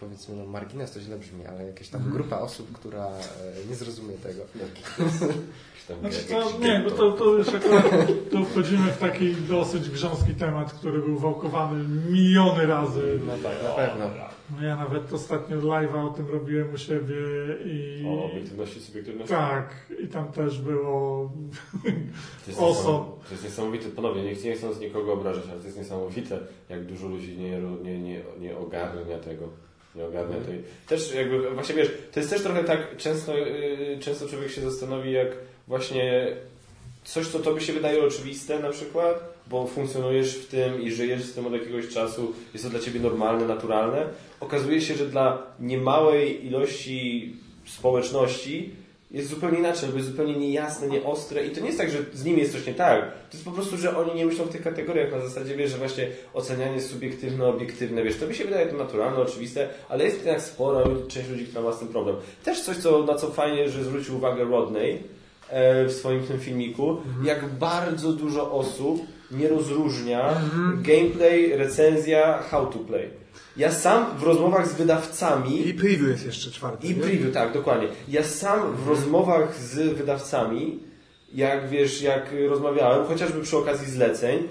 powiedzmy, 0.00 0.36
no 0.36 0.46
margines 0.46 0.92
to 0.92 1.00
źle 1.00 1.18
brzmi, 1.18 1.46
ale 1.46 1.66
jakaś 1.66 1.88
tam 1.88 2.10
grupa 2.10 2.38
osób, 2.38 2.72
która 2.72 3.06
e, 3.06 3.68
nie 3.68 3.74
zrozumie 3.74 4.14
tego. 4.14 4.42
Znaczy 6.00 6.18
to, 6.28 6.58
nie, 6.58 6.80
bo 6.84 6.90
to, 6.90 7.12
to 7.12 7.24
już 7.24 7.48
akurat 7.48 7.90
tu 8.30 8.44
wchodzimy 8.44 8.92
w 8.92 8.98
taki 8.98 9.34
dosyć 9.34 9.90
grząski 9.90 10.34
temat, 10.34 10.72
który 10.72 10.98
był 10.98 11.18
wałkowany 11.18 11.84
miliony 12.10 12.66
razy. 12.66 13.20
No 13.26 13.32
tak, 13.32 13.62
na 13.62 13.70
pewno. 13.70 14.10
Ja 14.62 14.76
nawet 14.76 15.12
ostatnio 15.12 15.56
live'a 15.56 16.06
o 16.06 16.10
tym 16.10 16.26
robiłem 16.28 16.74
u 16.74 16.78
siebie 16.78 17.16
i... 17.64 18.04
O 18.08 18.24
obiektywności, 18.24 18.80
subiektywności. 18.80 19.34
Tak, 19.34 19.92
i 20.04 20.08
tam 20.08 20.32
też 20.32 20.60
było... 20.60 21.30
To 21.82 22.50
jest, 22.50 22.60
Oso. 22.62 22.68
niesamowite, 22.80 23.26
to 23.26 23.32
jest 23.32 23.44
niesamowite, 23.44 23.88
ponownie, 23.88 24.22
nie, 24.22 24.34
nie 24.34 24.56
chcąc 24.56 24.80
nikogo 24.80 25.12
obrażać, 25.12 25.44
ale 25.50 25.60
to 25.60 25.66
jest 25.66 25.78
niesamowite, 25.78 26.38
jak 26.68 26.84
dużo 26.84 27.08
ludzi 27.08 27.38
nie, 27.38 27.60
nie, 27.82 28.00
nie, 28.00 28.22
nie 28.40 28.58
ogarnia 28.58 29.18
tego. 29.18 29.48
Nie 29.96 30.04
ogarnia 30.04 30.36
tej. 30.36 30.62
Też 30.86 31.14
jakby, 31.14 31.50
właśnie 31.50 31.74
wiesz, 31.74 31.90
to 32.12 32.20
jest 32.20 32.32
też 32.32 32.42
trochę 32.42 32.64
tak, 32.64 32.96
często, 32.96 33.38
yy, 33.38 33.98
często 34.00 34.28
człowiek 34.28 34.50
się 34.50 34.70
zastanowi, 34.70 35.12
jak 35.12 35.28
właśnie 35.68 36.36
coś, 37.04 37.26
co 37.26 37.38
tobie 37.38 37.60
się 37.60 37.72
wydaje 37.72 38.04
oczywiste 38.04 38.58
na 38.58 38.70
przykład, 38.70 39.34
bo 39.46 39.66
funkcjonujesz 39.66 40.36
w 40.36 40.48
tym 40.48 40.82
i 40.82 40.90
żyjesz 40.90 41.22
z 41.22 41.34
tym 41.34 41.46
od 41.46 41.52
jakiegoś 41.52 41.88
czasu, 41.88 42.32
jest 42.52 42.64
to 42.64 42.70
dla 42.70 42.80
ciebie 42.80 43.00
normalne, 43.00 43.46
naturalne, 43.46 44.06
okazuje 44.40 44.80
się, 44.80 44.94
że 44.94 45.06
dla 45.06 45.42
niemałej 45.60 46.46
ilości 46.46 47.34
społeczności 47.66 48.70
jest 49.10 49.28
zupełnie 49.28 49.58
inaczej, 49.58 49.88
bo 49.88 49.96
jest 49.96 50.08
zupełnie 50.08 50.36
niejasne, 50.36 50.88
nieostre 50.88 51.46
i 51.46 51.50
to 51.50 51.60
nie 51.60 51.66
jest 51.66 51.78
tak, 51.78 51.90
że 51.90 51.98
z 52.14 52.24
nimi 52.24 52.38
jest 52.38 52.52
coś 52.52 52.66
nie 52.66 52.74
tak. 52.74 53.00
To 53.00 53.32
jest 53.32 53.44
po 53.44 53.50
prostu, 53.50 53.76
że 53.76 53.96
oni 53.96 54.14
nie 54.14 54.26
myślą 54.26 54.44
w 54.44 54.48
tych 54.48 54.62
kategoriach 54.62 55.12
na 55.12 55.20
zasadzie, 55.20 55.56
wiesz, 55.56 55.70
że 55.70 55.78
właśnie 55.78 56.08
ocenianie 56.34 56.74
jest 56.74 56.90
subiektywne, 56.90 57.46
obiektywne, 57.46 58.02
wiesz, 58.02 58.16
to 58.16 58.26
mi 58.26 58.34
się 58.34 58.44
wydaje 58.44 58.66
to 58.66 58.76
naturalne, 58.76 59.18
oczywiste, 59.18 59.68
ale 59.88 60.04
jest 60.04 60.16
jednak 60.16 60.42
spora 60.42 60.84
część 61.08 61.28
ludzi, 61.28 61.44
która 61.46 61.62
ma 61.62 61.72
z 61.72 61.78
tym 61.78 61.88
problem. 61.88 62.16
Też 62.44 62.60
coś, 62.60 62.76
co, 62.76 63.02
na 63.02 63.14
co 63.14 63.30
fajnie, 63.30 63.68
że 63.68 63.84
zwrócił 63.84 64.16
uwagę 64.16 64.44
Rodney 64.44 65.02
e, 65.48 65.84
w 65.84 65.92
swoim 65.92 66.22
tym 66.22 66.40
filmiku, 66.40 66.96
jak 67.24 67.48
bardzo 67.48 68.12
dużo 68.12 68.52
osób 68.52 69.00
nie 69.30 69.48
rozróżnia 69.48 70.40
gameplay, 70.76 71.56
recenzja, 71.56 72.42
how 72.50 72.66
to 72.66 72.78
play. 72.78 73.10
Ja 73.56 73.72
sam 73.72 74.06
w 74.18 74.22
rozmowach 74.22 74.68
z 74.68 74.74
wydawcami 74.74 75.68
I 75.68 75.74
preview 75.74 76.08
jest 76.08 76.26
jeszcze 76.26 76.50
czwarty. 76.50 76.86
i 76.86 76.90
nie? 76.90 77.02
preview, 77.02 77.34
tak, 77.34 77.52
dokładnie. 77.52 77.88
Ja 78.08 78.22
sam 78.22 78.76
w 78.76 78.88
rozmowach 78.88 79.56
z 79.56 79.74
wydawcami, 79.98 80.78
jak 81.34 81.68
wiesz, 81.68 82.02
jak 82.02 82.34
rozmawiałem, 82.48 83.06
chociażby 83.06 83.42
przy 83.42 83.56
okazji 83.56 83.90
zleceń, 83.90 84.48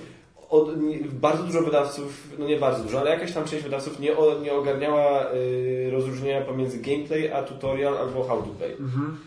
od, 0.49 0.81
nie, 0.81 0.99
bardzo 1.11 1.43
dużo 1.43 1.61
wydawców, 1.61 2.23
no 2.39 2.47
nie 2.47 2.57
bardzo 2.57 2.83
dużo, 2.83 2.99
ale 2.99 3.09
jakaś 3.09 3.31
tam 3.31 3.45
część 3.45 3.63
wydawców 3.63 3.99
nie, 3.99 4.17
o, 4.17 4.39
nie 4.39 4.53
ogarniała 4.53 5.33
y, 5.33 5.89
rozróżnienia 5.91 6.41
pomiędzy 6.41 6.77
gameplay 6.77 7.31
a 7.31 7.43
tutorial 7.43 7.97
albo 7.97 8.23
how 8.23 8.37
to 8.37 8.47
play. 8.47 8.75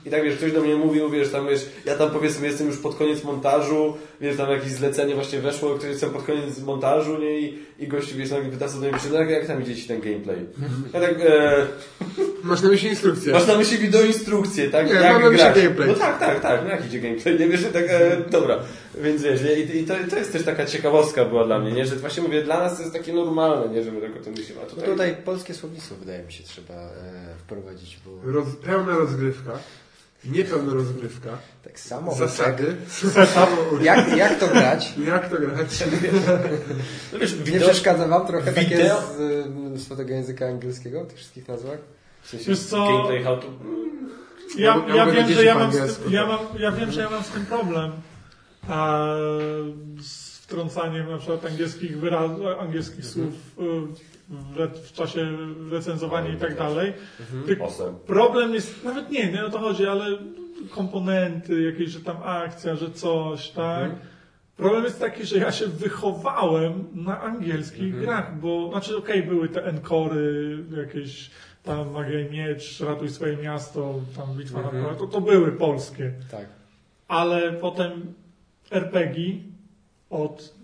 I 0.06 0.10
tak 0.10 0.22
wiesz, 0.22 0.36
ktoś 0.36 0.52
do 0.52 0.60
mnie 0.60 0.76
mówił, 0.76 1.10
wiesz, 1.10 1.30
tam 1.30 1.48
wiesz, 1.48 1.66
ja 1.84 1.94
tam 1.94 2.10
powiedzmy 2.10 2.46
jestem 2.46 2.66
już 2.66 2.78
pod 2.78 2.94
koniec 2.94 3.24
montażu, 3.24 3.96
wiesz, 4.20 4.36
tam 4.36 4.50
jakieś 4.50 4.72
zlecenie 4.72 5.14
właśnie 5.14 5.38
weszło, 5.38 5.74
ktoś 5.74 5.90
jestem 5.90 6.10
pod 6.10 6.22
koniec 6.22 6.60
montażu, 6.60 7.18
nie, 7.18 7.40
i, 7.40 7.58
i 7.78 7.88
gościu, 7.88 8.16
wiesz, 8.16 8.30
tam 8.30 8.50
wydawca 8.50 8.74
do 8.74 8.80
mnie 8.80 8.92
pisze, 8.92 9.08
no 9.12 9.18
jak, 9.18 9.30
jak 9.30 9.46
tam 9.46 9.62
idzie 9.62 9.76
ci 9.76 9.88
ten 9.88 10.00
gameplay? 10.00 10.36
Ja 10.92 11.00
tak, 11.00 11.20
e, 11.20 11.66
Masz 12.42 12.62
na 12.62 12.68
myśli 12.68 12.88
instrukcję. 12.88 13.32
Masz 13.32 13.46
na 13.46 13.56
myśli 13.56 13.78
wideoinstrukcję, 13.78 14.70
tak? 14.70 14.86
Nie, 14.86 14.92
jak 14.92 15.22
mam 15.22 15.32
grać. 15.32 15.56
gameplay. 15.56 15.88
No 15.88 15.94
tak, 15.94 16.18
tak, 16.18 16.40
tak. 16.40 16.60
No 16.64 16.70
jak 16.70 16.86
idzie 16.86 17.00
gameplay? 17.00 17.38
Nie 17.38 17.48
wiesz, 17.48 17.60
że 17.60 17.68
tak, 17.68 17.84
e, 17.88 18.16
dobra. 18.30 18.58
Więc 19.02 19.22
wiesz, 19.22 19.40
i, 19.58 19.78
i 19.78 19.84
to, 19.84 19.94
to 20.10 20.16
jest 20.16 20.32
też 20.32 20.44
taka 20.44 20.64
ciekawostka 20.66 21.07
była 21.16 21.44
dla 21.44 21.58
mnie, 21.58 21.72
nie? 21.72 21.86
Że 21.86 21.96
właśnie 21.96 22.22
mówię, 22.22 22.42
dla 22.42 22.60
nas 22.60 22.76
to 22.76 22.82
jest 22.82 22.94
takie 22.94 23.12
normalne, 23.12 23.74
nie? 23.74 23.82
Że 23.82 23.92
my 23.92 24.00
tak 24.00 24.16
o 24.16 24.24
tym 24.24 24.32
myślimy. 24.32 24.60
A 24.60 24.64
No 24.64 24.70
tutaj... 24.70 24.88
tutaj 24.88 25.16
polskie 25.24 25.54
słownictwo 25.54 25.94
wydaje 25.94 26.22
mi 26.24 26.32
się 26.32 26.44
trzeba 26.44 26.74
e, 26.74 26.90
wprowadzić, 27.38 27.98
bo 28.06 28.32
Roz, 28.32 28.46
pełna 28.64 28.96
rozgrywka. 28.98 29.52
Niepełna 30.24 30.74
rozgrywka. 30.74 31.30
tak 31.64 31.80
samo 31.80 32.14
Zasady. 32.14 32.76
Jak, 33.82 34.16
jak 34.16 34.38
to 34.40 34.48
grać? 34.48 34.94
Jak 35.06 35.28
to 35.28 35.36
grać? 35.36 35.84
No 37.12 37.18
wiesz, 37.18 37.32
Nie 37.38 37.44
wideo... 37.44 37.68
przeszkadza 37.68 38.08
wam 38.08 38.26
trochę 38.26 38.52
takie 38.52 38.76
Wideo- 38.76 39.02
z, 39.16 39.20
y, 39.76 39.78
z 39.78 39.88
tego 39.96 40.10
języka 40.12 40.46
angielskiego, 40.46 41.04
w 41.04 41.06
tych 41.06 41.16
wszystkich 41.16 41.48
nazwach? 41.48 41.78
W 42.22 42.28
sensie 42.28 42.46
Wiesz 42.50 42.60
co? 42.60 42.86
gameplay, 42.86 43.22
how 43.24 43.36
to... 43.36 43.46
Ja, 44.58 44.84
ja, 44.94 45.06
mogę 45.06 45.12
wiem, 45.16 45.32
że 45.32 45.44
ja 45.44 45.54
mam, 45.58 45.72
z 45.72 45.96
tym, 45.96 46.12
ja, 46.12 46.20
tak. 46.26 46.28
mam, 46.28 46.60
ja 46.62 46.72
wiem, 46.72 46.92
że 46.92 47.00
ja 47.00 47.10
mam 47.10 47.22
z 47.22 47.28
tym 47.28 47.46
problem. 47.46 47.92
A 48.68 49.06
z 50.02 50.27
wtrącaniem 50.48 51.10
na 51.10 51.18
przykład 51.18 51.44
angielskich 51.46 52.00
wyrazów, 52.00 52.46
angielskich 52.60 53.04
Mhm. 53.04 53.12
słów 53.14 53.58
y, 53.58 54.30
w, 54.30 54.88
w 54.88 54.92
czasie 54.92 55.28
recenzowania 55.70 56.30
i 56.34 56.36
tak 56.36 56.56
dalej. 56.56 56.92
Osem. 57.60 57.94
Problem 58.06 58.54
jest, 58.54 58.84
nawet 58.84 59.10
nie, 59.10 59.32
nie 59.32 59.44
o 59.44 59.50
to 59.50 59.58
chodzi, 59.58 59.86
ale 59.86 60.06
komponenty, 60.70 61.62
jakieś, 61.62 61.90
że 61.90 62.00
tam 62.00 62.16
akcja, 62.24 62.76
że 62.76 62.90
coś, 62.90 63.48
tak? 63.50 63.82
Mhm. 63.84 64.00
Problem 64.56 64.84
jest 64.84 65.00
taki, 65.00 65.24
że 65.26 65.38
ja 65.38 65.52
się 65.52 65.66
wychowałem 65.66 66.84
na 66.94 67.20
angielskich 67.22 67.82
Mhm. 67.84 68.02
grach, 68.04 68.40
bo, 68.40 68.68
znaczy 68.70 68.96
okej, 68.96 69.22
były 69.22 69.48
te 69.48 69.64
enkory, 69.64 70.58
jakieś 70.76 71.30
tam 71.62 71.90
Magia 71.90 72.20
i 72.20 72.30
Miecz, 72.30 72.80
Ratuj 72.80 73.08
swoje 73.08 73.36
miasto, 73.36 74.00
tam 74.16 74.36
Bitwa 74.36 74.60
Mhm. 74.60 74.82
na 74.82 74.94
to, 74.94 75.06
to 75.06 75.20
były 75.20 75.52
polskie. 75.52 76.12
Tak. 76.30 76.46
Ale 77.08 77.52
potem 77.52 77.90
RPG 78.70 79.34
od 80.10 80.54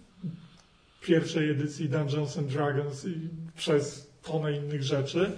pierwszej 1.00 1.50
edycji 1.50 1.88
Dungeons 1.88 2.38
and 2.38 2.46
Dragons 2.46 3.04
i 3.04 3.14
przez 3.56 4.10
tonę 4.22 4.52
innych 4.52 4.82
rzeczy, 4.82 5.32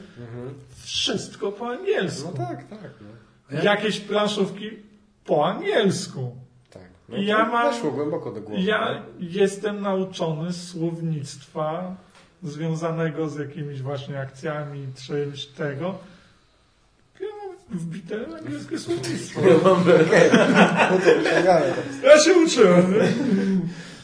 wszystko 0.85 1.53
po 1.53 1.69
angielsku. 1.69 2.33
No 2.39 2.47
tak, 2.47 2.69
tak. 2.69 2.91
No. 3.51 3.63
Jakieś 3.63 4.01
planszówki 4.01 4.71
po 5.25 5.47
angielsku. 5.47 6.37
tak. 6.71 6.83
I 7.19 7.27
ja 7.27 7.45
to 7.45 7.53
mam- 7.53 7.73
Weszło 7.75 7.91
głęboko 7.91 8.33
do 8.33 8.41
głowy. 8.41 8.63
Ja 8.63 9.03
jestem 9.21 9.81
nauczony 9.81 10.53
słownictwa 10.53 11.97
związanego 12.43 13.29
z 13.29 13.37
jakimiś 13.39 13.83
właśnie 13.83 14.21
akcjami, 14.21 14.87
czymś 15.07 15.47
tego. 15.47 15.95
Ja 17.21 17.27
mam 17.47 17.79
wbite 17.79 18.27
angielskie 18.39 18.79
słownictwo. 18.79 19.41
No 19.65 20.99
to 20.99 21.19
wyciągamy 21.19 21.73
to. 22.03 22.07
Ja 22.07 22.19
się 22.19 22.35
uczyłem. 22.35 22.93
nie? 22.93 22.99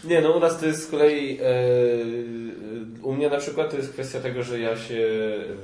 Nie, 0.05 0.21
no 0.21 0.33
u 0.33 0.41
nas 0.41 0.61
to 0.61 0.67
jest 0.67 0.83
z 0.83 0.91
kolei. 0.91 1.39
E, 1.41 2.42
u 3.03 3.13
mnie 3.13 3.31
na 3.31 3.39
przykład 3.39 3.71
to 3.71 3.77
jest 3.77 3.93
kwestia 3.93 4.21
tego, 4.21 4.43
że 4.43 4.61
ja 4.61 4.77
się 4.77 5.09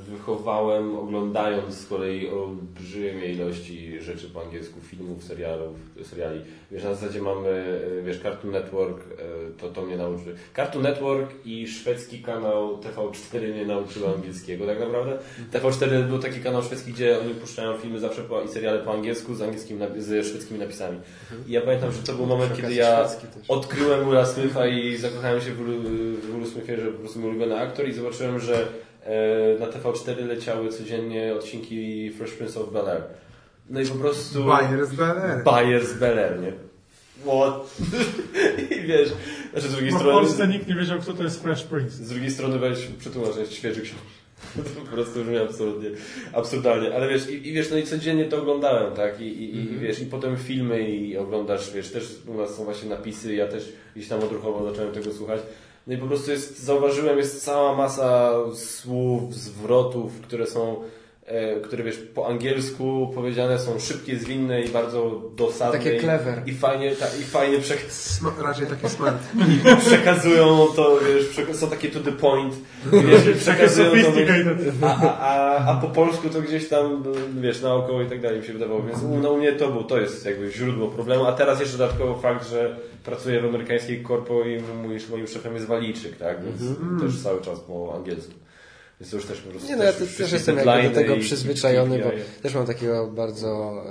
wychowałem 0.09 0.99
oglądając 0.99 1.75
z 1.75 1.87
kolei 1.87 2.29
olbrzymie 2.29 3.33
ilości 3.33 4.01
rzeczy 4.01 4.31
po 4.31 4.43
angielsku, 4.43 4.81
filmów, 4.81 5.25
serialów, 5.25 5.77
seriali. 6.03 6.41
Wiesz, 6.71 6.85
na 6.85 6.95
zasadzie 6.95 7.23
mamy, 7.23 7.49
e, 7.99 8.03
wiesz, 8.03 8.23
Cartoon 8.23 8.53
Network, 8.53 9.01
e, 9.01 9.61
to, 9.61 9.69
to 9.69 9.83
mnie 9.83 9.97
nauczy. 9.97 10.35
Cartoon 10.57 10.83
Network 10.83 11.35
i 11.45 11.69
szwedzki 11.69 12.23
kanał 12.23 12.81
TV4 12.81 13.53
mnie 13.53 13.67
nauczyły 13.67 14.09
angielskiego 14.09 14.67
tak 14.67 14.81
naprawdę. 14.81 15.19
TV4 15.53 16.09
był 16.09 16.19
taki 16.19 16.41
kanał 16.41 16.63
szwedzki, 16.63 16.93
gdzie 16.93 17.21
oni 17.21 17.35
puszczają 17.35 17.77
filmy 17.77 18.01
zawsze 18.01 18.23
po, 18.23 18.43
i 18.43 18.49
seriale 18.49 18.79
po 18.79 18.93
angielsku 18.93 19.35
z, 19.35 19.43
angielskim, 19.43 19.81
z 19.99 20.27
szwedzkimi 20.27 20.61
napisami. 20.61 20.99
I 21.47 21.53
ja 21.53 21.61
pamiętam, 21.61 21.93
że 21.93 22.03
to 22.03 22.13
był 22.13 22.27
moment, 22.27 22.57
kiedy 22.57 22.75
ja 22.75 23.09
odkryłem 23.49 24.05
Willa 24.05 24.27
Smitha 24.27 24.67
i 24.67 24.97
zakochałem 24.97 25.41
się 25.41 25.51
w 25.51 25.69
w 25.69 26.27
Willu 26.27 26.47
Smithie, 26.47 26.81
że 26.81 26.93
po 26.93 26.99
prostu 26.99 27.19
mój 27.29 27.37
ulubiony 27.37 27.61
aktor 27.61 27.89
i 27.89 27.93
zobaczyłem, 27.93 28.41
że 28.41 28.67
e, 29.05 29.59
na 29.59 29.67
TV4 29.67 30.27
leciały 30.27 30.69
codziennie 30.69 31.35
odcinki 31.35 32.11
Fresh 32.11 32.33
Prince 32.33 32.57
of 32.57 32.73
Bel-Air. 32.73 33.03
No 33.71 33.81
i 33.81 33.87
po 33.87 33.95
prostu... 33.95 34.45
Bayer 34.45 34.87
z 34.87 34.95
BLR. 34.95 35.45
Bayer 35.45 35.87
z 35.87 35.95
Bel-Air, 35.95 36.43
nie? 36.43 36.53
What? 37.23 37.77
I 38.79 38.81
wiesz, 38.87 39.09
znaczy 39.53 39.69
z 39.69 39.73
drugiej 39.73 39.91
w 39.91 39.95
strony... 39.95 40.13
Polsce 40.13 40.49
nikt 40.49 40.69
nie 40.69 40.75
wiedział, 40.75 40.99
kto 40.99 41.13
to 41.13 41.23
jest 41.23 41.43
Fresh 41.43 41.63
Prince. 41.63 41.93
Z 41.93 42.09
drugiej 42.09 42.31
strony 42.31 42.59
weź 42.59 42.79
przetłumacz, 42.99 43.37
jest 43.37 43.53
świeży 43.53 43.81
książek. 43.81 44.05
To 44.75 44.81
po 44.81 44.87
prostu 44.87 45.25
brzmi 45.25 45.39
absolutnie 45.39 45.91
absurdalnie. 46.33 46.95
Ale 46.95 47.09
wiesz, 47.09 47.31
i, 47.31 47.49
i 47.49 47.53
wiesz, 47.53 47.71
no 47.71 47.77
i 47.77 47.83
codziennie 47.83 48.25
to 48.25 48.39
oglądałem, 48.39 48.95
tak? 48.95 49.21
I, 49.21 49.25
i, 49.25 49.57
i 49.57 49.79
wiesz, 49.79 50.01
i 50.01 50.07
potem 50.07 50.37
filmy 50.37 50.89
i 50.89 51.17
oglądasz, 51.17 51.73
wiesz, 51.73 51.91
też 51.91 52.17
u 52.27 52.35
nas 52.35 52.57
są 52.57 52.65
właśnie 52.65 52.89
napisy, 52.89 53.35
ja 53.35 53.49
też 53.49 53.73
gdzieś 53.97 54.09
tam 54.09 54.21
odruchowo 54.21 54.71
zacząłem 54.71 54.95
tego 54.95 55.13
słuchać. 55.13 55.41
No 55.89 55.95
i 55.95 55.99
po 55.99 56.07
prostu 56.07 56.31
jest, 56.31 56.59
zauważyłem, 56.59 57.19
jest 57.19 57.45
cała 57.45 57.77
masa 57.77 58.33
słów, 58.55 59.35
zwrotów, 59.35 60.21
które 60.21 60.47
są, 60.47 60.77
które 61.65 61.85
wiesz, 61.85 61.97
po 62.15 62.27
angielsku 62.27 63.11
powiedziane 63.15 63.59
są 63.59 63.79
szybkie, 63.79 64.17
zwinne 64.17 64.63
i 64.63 64.69
bardzo 64.69 65.23
dosadne. 65.37 65.79
Takie 65.79 65.97
i- 65.97 66.01
clever. 66.01 66.43
I 66.47 66.53
fajnie, 66.53 66.97
ta, 66.97 67.07
i 67.07 67.23
fajnie 67.23 67.59
raczej 68.43 68.67
takie 68.67 68.89
smart. 68.89 69.17
przekazują 69.87 70.67
to, 70.77 70.99
wiesz, 71.07 71.29
przek- 71.31 71.55
są 71.55 71.71
takie 71.71 71.89
to 71.89 72.01
the 72.01 72.13
point, 72.13 72.55
wiesz, 72.93 73.25
Takie 73.25 73.35
przekazują 73.35 73.91
to, 74.03 74.87
a, 74.87 75.01
a, 75.01 75.19
a, 75.19 75.65
a 75.73 75.81
po 75.81 75.89
polsku 75.89 76.29
to 76.29 76.41
gdzieś 76.43 76.69
tam, 76.69 77.05
wiesz, 77.41 77.63
naokoło 77.63 78.03
i 78.03 78.07
tak 78.07 78.21
dalej 78.21 78.41
mi 78.41 78.47
się 78.47 78.53
wydawało, 78.53 78.83
więc 78.83 79.03
u, 79.03 79.19
no, 79.19 79.31
u 79.33 79.37
mnie 79.39 79.53
to 79.53 79.69
był, 79.69 79.85
to 79.85 80.01
jest 80.01 80.27
jakby 80.27 80.53
źródło 80.53 80.89
problemu, 80.89 81.27
a 81.27 81.33
teraz 81.33 81.61
jeszcze 81.61 81.79
dodatkowo 81.79 82.15
fakt, 82.21 82.49
że 82.51 82.77
pracuję 83.05 83.41
w 83.41 83.45
amerykańskiej 83.45 84.03
korpo 84.03 84.45
i 84.45 84.61
mój, 84.83 84.99
moim 85.11 85.27
szefem 85.27 85.55
jest 85.55 85.67
Walijczyk, 85.67 86.17
tak, 86.17 86.39
więc 86.45 86.79
też 87.03 87.23
cały 87.23 87.41
czas 87.41 87.61
po 87.61 87.95
angielsku. 87.97 88.33
Więc 89.01 89.11
to 89.11 89.17
już 89.17 89.27
też 89.27 89.41
po 89.41 89.51
prostu 89.51 89.69
Nie 89.69 89.77
no, 89.77 89.85
ja 89.85 89.93
też 89.93 90.17
też, 90.17 90.33
jestem 90.33 90.57
jakby 90.57 90.89
do 90.89 90.95
tego 90.95 91.15
i- 91.15 91.21
przyzwyczajony, 91.21 91.99
i- 91.99 92.03
bo 92.03 92.11
też 92.43 92.55
mam 92.55 92.67
takiego 92.67 93.07
bardzo 93.07 93.83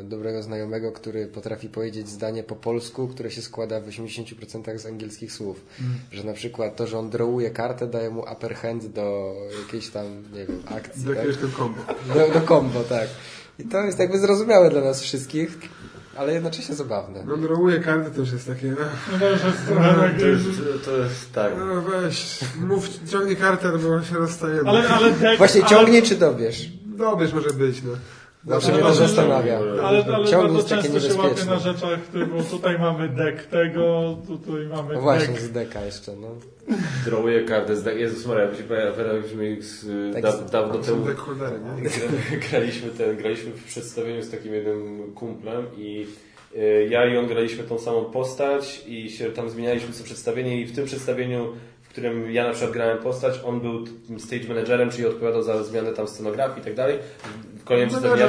e, 0.00 0.04
dobrego 0.04 0.42
znajomego, 0.42 0.92
który 0.92 1.26
potrafi 1.26 1.68
powiedzieć 1.68 2.08
zdanie 2.08 2.42
po 2.42 2.56
polsku, 2.56 3.08
które 3.08 3.30
się 3.30 3.42
składa 3.42 3.80
w 3.80 3.86
80% 3.88 4.78
z 4.78 4.86
angielskich 4.86 5.32
słów. 5.32 5.64
Że 6.12 6.24
na 6.24 6.32
przykład 6.32 6.76
to, 6.76 6.86
że 6.86 6.98
on 6.98 7.10
drawuje 7.10 7.50
kartę, 7.50 7.86
daje 7.86 8.10
mu 8.10 8.20
upper 8.32 8.54
hand 8.54 8.86
do 8.86 9.34
jakiejś 9.66 9.88
tam, 9.88 10.06
nie 10.32 10.46
wiem, 10.46 10.62
akcji. 10.76 11.02
Do 11.04 11.08
tak? 11.14 11.16
jakiegoś 11.18 11.40
tam 11.40 11.50
kombo. 11.50 11.80
Do, 12.14 12.40
do 12.40 12.46
combo, 12.46 12.84
tak. 12.84 13.08
I 13.58 13.64
to 13.64 13.80
jest 13.84 13.98
jakby 13.98 14.18
zrozumiałe 14.18 14.70
dla 14.70 14.80
nas 14.80 15.00
wszystkich, 15.02 15.58
ale 16.16 16.32
jednocześnie 16.34 16.74
zabawne. 16.74 17.24
No 17.26 17.36
karty 17.80 18.10
to 18.10 18.20
już 18.20 18.32
jest 18.32 18.46
takie... 18.46 18.68
ech, 18.72 18.78
No 19.12 19.18
to 19.18 19.30
już 19.30 19.44
jest 19.44 19.66
trochę 19.66 19.94
To 19.94 20.00
takie... 20.00 20.26
jest, 20.26 20.44
to 20.84 20.96
jest 20.96 21.32
tak. 21.32 21.52
No 21.58 21.82
weź, 21.82 22.38
mów, 22.60 22.88
ciągnij 23.10 23.36
kartę, 23.36 23.78
bo 23.78 24.02
się 24.02 24.14
rozstajemy. 24.14 24.68
Ale, 24.70 24.88
ale 24.88 25.10
deck, 25.12 25.38
Właśnie 25.38 25.60
ale- 25.60 25.70
ciągnie 25.70 26.02
czy 26.02 26.14
dobierz? 26.16 26.68
Dobierz 26.84 27.32
może 27.32 27.50
być, 27.50 27.82
no. 27.82 27.92
Zawsze 28.46 28.72
mnie 28.72 28.82
to 28.82 28.94
zastanawia. 28.94 29.58
Ale, 29.58 29.82
ale 29.82 30.04
Ciągnik 30.04 30.52
bardzo 30.52 30.68
często 30.68 31.00
się 31.00 31.08
łapie 31.08 31.28
niebezpieczny. 31.28 31.50
na 31.50 31.58
rzeczach, 31.58 31.98
bo 32.36 32.42
tutaj 32.42 32.78
mamy 32.78 33.08
deck 33.08 33.46
tego, 33.46 34.16
tutaj 34.26 34.66
mamy 34.66 34.94
No 34.94 35.00
właśnie, 35.00 35.34
deck. 35.34 35.40
z 35.40 35.52
deka 35.52 35.84
jeszcze, 35.84 36.12
no. 36.16 36.28
Drawuję 37.04 37.44
kartę 37.44 37.76
z 37.76 37.86
Jezus 37.86 38.26
Maria, 38.26 38.48
mi 38.50 38.56
się 38.56 39.62
z, 39.62 39.86
Tak 40.14 40.22
da, 40.22 40.32
dawno 40.32 40.74
To 40.74 40.84
temu 40.84 41.06
graliśmy 42.50 42.90
ten, 42.90 43.16
graliśmy 43.16 43.50
w 43.50 43.64
przedstawieniu 43.64 44.22
z 44.22 44.30
takim 44.30 44.54
jednym 44.54 45.12
kumplem 45.14 45.66
i 45.76 46.06
e, 46.56 46.84
ja 46.86 47.06
i 47.06 47.16
on 47.16 47.26
graliśmy 47.26 47.64
tą 47.64 47.78
samą 47.78 48.04
postać 48.04 48.82
i 48.86 49.10
się 49.10 49.30
tam 49.30 49.50
zmienialiśmy 49.50 49.92
sobie 49.92 50.04
przedstawienie 50.04 50.60
i 50.60 50.66
w 50.66 50.76
tym 50.76 50.84
przedstawieniu, 50.84 51.52
w 51.82 51.88
którym 51.88 52.32
ja 52.32 52.44
na 52.46 52.50
przykład 52.50 52.72
grałem 52.72 52.98
postać, 52.98 53.40
on 53.44 53.60
był 53.60 53.84
stage 54.18 54.48
managerem, 54.48 54.90
czyli 54.90 55.06
odpowiadał 55.06 55.42
za 55.42 55.64
zmianę 55.64 55.92
tam 55.92 56.08
scenografii 56.08 56.60
i 56.60 56.64
tak 56.64 56.74
dalej. 56.74 56.98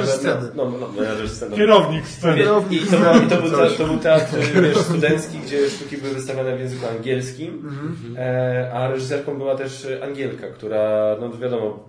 Sceny. 0.06 0.48
No, 0.54 0.64
no, 0.70 0.88
no, 0.96 1.28
sceny. 1.28 1.56
Kierownik 1.56 2.06
sceny. 2.06 2.36
Kierownik 2.36 2.82
I 2.82 2.86
to, 2.86 2.96
był, 2.96 3.22
i 3.26 3.26
to, 3.26 3.36
był, 3.36 3.50
to 3.78 3.86
był 3.86 3.98
teatr 3.98 4.36
wiesz, 4.62 4.78
studencki, 4.78 5.38
gdzie 5.38 5.70
sztuki 5.70 5.96
były 5.96 6.14
wystawiane 6.14 6.56
w 6.56 6.60
języku 6.60 6.86
angielskim, 6.86 7.70
e, 8.18 8.70
a 8.74 8.88
reżyserką 8.88 9.38
była 9.38 9.54
też 9.54 9.86
Angielka, 10.02 10.46
która, 10.46 11.16
no 11.20 11.38
wiadomo, 11.38 11.88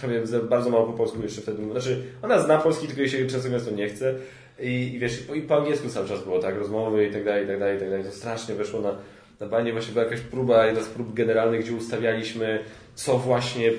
prawie 0.00 0.22
bardzo 0.42 0.70
mało 0.70 0.86
po 0.86 0.92
polsku 0.92 1.22
jeszcze 1.22 1.40
wtedy, 1.40 1.70
znaczy 1.70 2.02
ona 2.22 2.38
zna 2.38 2.58
polski, 2.58 2.86
tylko 2.86 3.00
jej 3.00 3.10
się 3.10 3.26
często 3.26 3.50
często 3.50 3.70
nie 3.70 3.88
chce. 3.88 4.14
I, 4.60 4.94
i 4.94 4.98
wiesz, 4.98 5.22
i 5.34 5.42
po 5.42 5.56
angielsku 5.56 5.88
cały 5.88 6.08
czas 6.08 6.24
było, 6.24 6.38
tak, 6.38 6.58
rozmowy 6.58 7.06
i 7.06 7.12
tak 7.12 7.24
dalej, 7.24 7.44
i 7.44 7.46
tak 7.46 7.58
dalej, 7.58 7.76
i 7.76 7.80
tak 7.80 7.90
dalej, 7.90 8.04
to 8.04 8.10
strasznie 8.10 8.54
weszło 8.54 8.80
na, 8.80 8.94
na 9.40 9.46
banie, 9.46 9.72
właśnie 9.72 9.92
była 9.92 10.04
jakaś 10.04 10.20
próba, 10.20 10.66
jedna 10.66 10.82
z 10.82 10.86
prób 10.86 11.14
generalnych, 11.14 11.60
gdzie 11.60 11.72
ustawialiśmy 11.72 12.58
co 12.94 13.18
właśnie, 13.18 13.70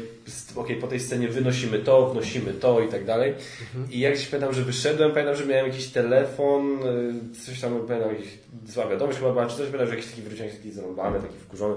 okej, 0.56 0.76
po 0.76 0.88
tej 0.88 1.00
scenie 1.00 1.28
wynosimy 1.28 1.80
to, 1.80 2.10
wnosimy 2.10 2.54
to 2.54 2.80
i 2.82 2.88
tak 2.88 3.06
dalej. 3.06 3.34
I 3.92 4.00
jak 4.00 4.18
się 4.18 4.32
pamiętam, 4.32 4.54
że 4.54 4.62
wyszedłem, 4.62 5.12
pamiętam, 5.12 5.36
że 5.36 5.46
miałem 5.46 5.68
jakiś 5.68 5.88
telefon, 5.88 6.80
y, 7.34 7.40
coś 7.46 7.62
tam, 7.62 7.88
pamiętam, 7.88 8.16
jakiś 8.16 8.30
zła 8.68 8.88
wiadomość 8.88 9.18
chyba 9.18 9.32
była, 9.32 9.46
czy 9.46 9.58
coś, 9.58 9.66
pamiętam, 9.66 9.88
że 9.88 9.96
jakiś 9.96 10.10
taki 10.10 10.22
wróciłem, 10.22 10.52
taki 10.52 10.72
zarąbany, 10.72 11.20
taki 11.20 11.38
wkurzony. 11.38 11.76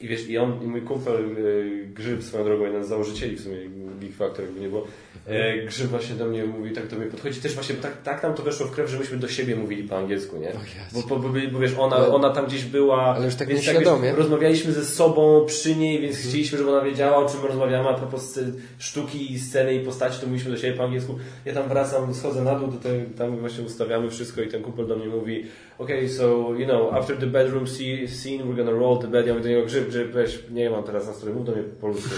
I 0.00 0.08
wiesz, 0.08 0.28
i 0.28 0.38
on, 0.38 0.62
i 0.62 0.66
mój 0.66 0.82
kumpel 0.82 1.36
y, 1.38 1.86
Grzyb, 1.94 2.22
swoją 2.22 2.44
drogą, 2.44 2.64
jeden 2.64 2.84
z 2.84 2.88
założycieli 2.88 3.36
w 3.36 3.40
sumie 3.40 3.56
Big 4.00 4.14
Factor, 4.16 4.44
jakby 4.44 4.60
nie 4.60 4.68
było, 4.68 4.86
e, 5.26 5.66
Grzyb 5.66 5.86
właśnie 5.86 6.14
do 6.14 6.26
mnie 6.26 6.44
mówi, 6.44 6.70
tak 6.70 6.86
do 6.86 6.96
mnie 6.96 7.06
podchodzi, 7.06 7.40
też 7.40 7.54
właśnie, 7.54 7.74
tak, 7.74 8.02
tak 8.02 8.22
nam 8.22 8.34
to 8.34 8.42
weszło 8.42 8.66
w 8.66 8.70
krew, 8.70 8.90
że 8.90 8.98
myśmy 8.98 9.16
do 9.16 9.28
siebie 9.28 9.56
mówili 9.56 9.88
po 9.88 9.98
angielsku, 9.98 10.36
nie? 10.36 10.52
Bo, 10.92 11.02
bo, 11.02 11.16
bo, 11.16 11.28
bo 11.52 11.58
wiesz, 11.58 11.74
ona, 11.78 12.08
ona 12.08 12.30
tam 12.30 12.46
gdzieś 12.46 12.64
była, 12.64 13.02
ale 13.02 13.24
już 13.24 13.34
tak 13.34 13.48
więc 13.48 13.60
nieświadomie. 13.60 14.08
wiesz, 14.08 14.16
rozmawialiśmy 14.16 14.72
ze 14.72 14.84
sobą 14.84 15.44
przy 15.46 15.76
niej, 15.76 16.00
więc 16.00 16.16
chcieliśmy, 16.16 16.58
żeby 16.58 16.70
ona 16.70 16.84
wiedziała, 16.84 17.16
o 17.16 17.28
czym 17.28 17.44
rozmawiamy, 17.44 17.88
a 17.88 17.94
propos 17.94 18.38
sztuki 18.78 19.32
i 19.32 19.38
sceny 19.38 19.74
i 19.74 19.80
postaci, 19.80 20.20
to 20.20 20.26
mówiliśmy 20.26 20.50
do 20.52 20.58
siebie 20.58 20.76
po 20.76 20.84
angielsku. 20.84 21.18
Ja 21.44 21.54
tam 21.54 21.68
wracam, 21.68 22.14
schodzę 22.14 22.42
na 22.42 22.58
dół, 22.58 22.68
do 22.68 22.78
tej, 22.78 23.06
tam 23.18 23.36
właśnie 23.36 23.64
ustawiamy 23.64 24.10
wszystko 24.10 24.42
i 24.42 24.48
ten 24.48 24.62
kumpel 24.62 24.86
do 24.86 24.96
mnie 24.96 25.06
mówi, 25.06 25.46
okay, 25.78 26.08
so, 26.08 26.54
you 26.58 26.66
know, 26.66 26.92
after 26.92 27.16
the 27.18 27.26
bedroom 27.26 27.66
scene, 27.66 28.08
scene 28.08 28.44
we're 28.44 28.56
gonna 28.56 28.70
roll 28.78 28.98
the 28.98 29.08
bed. 29.08 29.26
Ja 29.26 29.32
mówię 29.32 29.42
do 29.44 29.48
niego, 29.48 29.66
grzyb, 29.66 29.88
grzyb, 29.88 30.12
weź, 30.12 30.38
nie 30.50 30.70
mam 30.70 30.82
teraz 30.84 31.06
nastroju, 31.06 31.34
mów 31.36 31.44
do 31.46 31.52
mnie 31.52 31.62
po 31.62 31.80
polsku. 31.86 32.10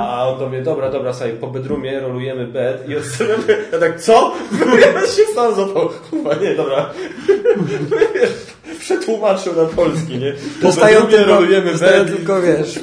A 0.00 0.28
on 0.28 0.38
do 0.38 0.48
mnie, 0.48 0.62
dobra, 0.62 0.90
dobra, 0.90 1.12
słuchaj, 1.12 1.32
po 1.32 1.46
bedroomie 1.46 2.00
rolujemy 2.00 2.46
bed 2.46 2.88
i 2.88 2.96
odstawiamy, 2.96 3.42
ja 3.72 3.78
tak, 3.78 4.00
co? 4.00 4.34
Ja 4.80 5.00
się 5.06 5.22
sam 5.34 5.54
złapał, 5.54 5.88
chyba 6.10 6.34
nie, 6.34 6.54
dobra. 6.54 6.90
Przetłumaczył 8.80 9.56
na 9.56 9.64
polski, 9.64 10.18
nie? 10.18 10.34
Dostają 10.62 11.02
tylko, 11.02 11.24
rolujemy 11.26 11.70
dostają 11.72 12.04
bed 12.04 12.12
i- 12.14 12.16
tylko, 12.16 12.42
wiesz, 12.42 12.80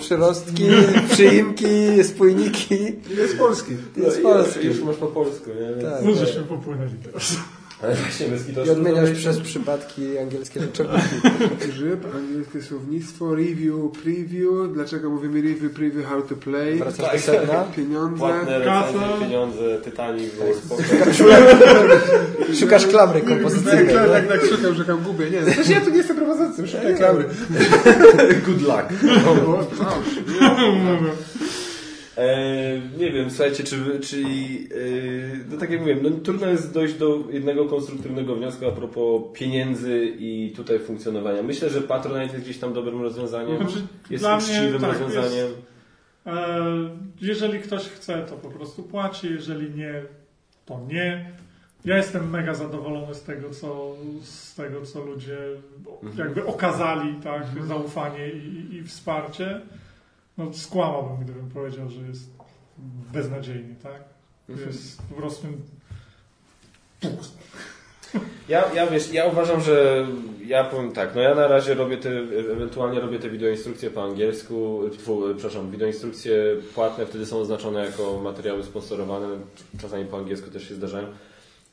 przyrostki, 0.00 0.64
przyimki, 1.10 2.04
spójniki. 2.04 2.78
Jest 3.16 3.38
polski. 3.38 3.72
No, 3.96 4.04
Jest 4.04 4.18
i 4.18 4.22
polski. 4.22 4.66
Już 4.66 4.80
masz 4.80 4.96
po 4.96 5.06
polsku, 5.06 5.50
nie? 5.50 5.76
Więc, 5.76 5.82
Tak. 5.94 6.04
No 6.04 6.14
żeśmy 6.14 6.42
popłynęli 6.42 6.90
teraz. 7.04 7.36
Ale 7.84 7.94
właśnie 7.94 8.28
bez 8.28 8.44
kitu 8.44 8.60
I 8.66 8.70
odmieniasz 8.70 9.10
przez 9.10 9.40
przypadki 9.40 10.18
angielskie 10.18 10.60
rzeczowniki. 10.60 11.20
Grzyb, 11.68 12.06
angielskie 12.16 12.62
słownictwo, 12.62 13.34
review, 13.34 13.74
preview. 14.02 14.72
Dlaczego 14.74 15.10
mówimy 15.10 15.42
review, 15.42 15.72
preview, 15.72 16.06
how 16.06 16.22
to 16.22 16.36
play. 16.36 16.78
Wracasz 16.78 17.12
do 17.12 17.18
sedna. 17.18 17.64
Pieniądze. 17.76 18.18
Płatne 18.18 18.60
Kasa. 18.64 18.86
recenzje, 18.92 19.26
pieniądze, 19.26 19.78
Titanic. 19.84 20.30
Szukasz 22.60 22.86
klamry 22.86 23.20
Tak, 23.20 23.28
kompozycyjnej. 23.28 23.94
tak, 23.94 24.06
nie? 24.06 24.12
tak, 24.12 24.28
tak, 24.28 24.40
szukam, 24.50 24.76
szukam, 24.76 25.02
gubię. 25.02 25.30
Nie, 25.30 25.42
też 25.54 25.68
ja 25.68 25.80
tu 25.80 25.90
nie 25.90 25.96
jestem 25.96 26.16
prowadzącym, 26.16 26.66
szukam 26.66 26.94
klamry. 26.96 27.24
Good 28.46 28.60
luck. 28.62 28.84
No, 29.24 29.34
E, 32.16 32.80
nie 32.98 33.10
wiem, 33.10 33.30
słuchajcie, 33.30 33.64
czy, 33.64 34.00
czy 34.00 34.18
e, 34.18 34.26
no 35.50 35.56
tak 35.56 35.70
jak 35.70 35.80
mówiłem, 35.80 36.02
no, 36.02 36.10
trudno 36.10 36.46
jest 36.46 36.74
dojść 36.74 36.94
do 36.94 37.24
jednego 37.30 37.64
konstruktywnego 37.64 38.34
wniosku 38.34 38.66
a 38.66 38.72
propos 38.72 39.22
pieniędzy 39.32 40.14
i 40.18 40.52
tutaj 40.56 40.78
funkcjonowania. 40.78 41.42
Myślę, 41.42 41.70
że 41.70 41.80
Patronite 41.80 42.32
jest 42.32 42.44
gdzieś 42.44 42.58
tam 42.58 42.72
dobrym 42.72 43.02
rozwiązaniem, 43.02 43.56
Znaczy, 43.56 43.86
jest 44.10 44.24
mnie 44.24 44.36
uczciwym 44.36 44.80
tak, 44.80 44.90
rozwiązaniem. 44.90 45.48
E, 46.26 46.32
jeżeli 47.20 47.60
ktoś 47.60 47.82
chce, 47.88 48.26
to 48.30 48.36
po 48.36 48.50
prostu 48.50 48.82
płaci, 48.82 49.26
jeżeli 49.30 49.74
nie, 49.74 50.02
to 50.66 50.80
nie. 50.88 51.32
Ja 51.84 51.96
jestem 51.96 52.30
mega 52.30 52.54
zadowolony 52.54 53.14
z 53.14 53.22
tego, 53.22 53.50
co, 53.50 53.96
z 54.22 54.54
tego, 54.54 54.82
co 54.82 55.04
ludzie 55.04 55.38
jakby 56.16 56.46
okazali, 56.46 57.14
tak, 57.14 57.46
zaufanie 57.68 58.30
i, 58.30 58.74
i 58.74 58.84
wsparcie. 58.84 59.60
No, 60.38 60.52
skłamałbym, 60.52 61.24
gdybym 61.24 61.50
powiedział, 61.50 61.90
że 61.90 62.00
jest 62.00 62.30
beznadziejny, 63.12 63.74
tak? 63.82 64.04
Jest 64.48 65.02
po 65.02 65.14
prostu 65.14 65.46
Ja, 68.48 68.72
ja 68.74 68.86
wiesz, 68.86 69.12
ja 69.12 69.26
uważam, 69.26 69.60
że 69.60 70.06
ja 70.46 70.64
powiem 70.64 70.92
tak, 70.92 71.14
no 71.14 71.20
ja 71.20 71.34
na 71.34 71.48
razie 71.48 71.74
robię 71.74 71.96
te, 71.96 72.10
ewentualnie 72.52 73.00
robię 73.00 73.18
te 73.18 73.30
wideoinstrukcje 73.30 73.90
po 73.90 74.04
angielsku, 74.04 74.80
fu, 74.98 75.22
przepraszam, 75.36 75.70
wideoinstrukcje 75.70 76.34
płatne 76.74 77.06
wtedy 77.06 77.26
są 77.26 77.38
oznaczone 77.38 77.86
jako 77.86 78.20
materiały 78.20 78.64
sponsorowane, 78.64 79.28
czasami 79.80 80.04
po 80.04 80.18
angielsku 80.18 80.50
też 80.50 80.68
się 80.68 80.74
zdarzają. 80.74 81.06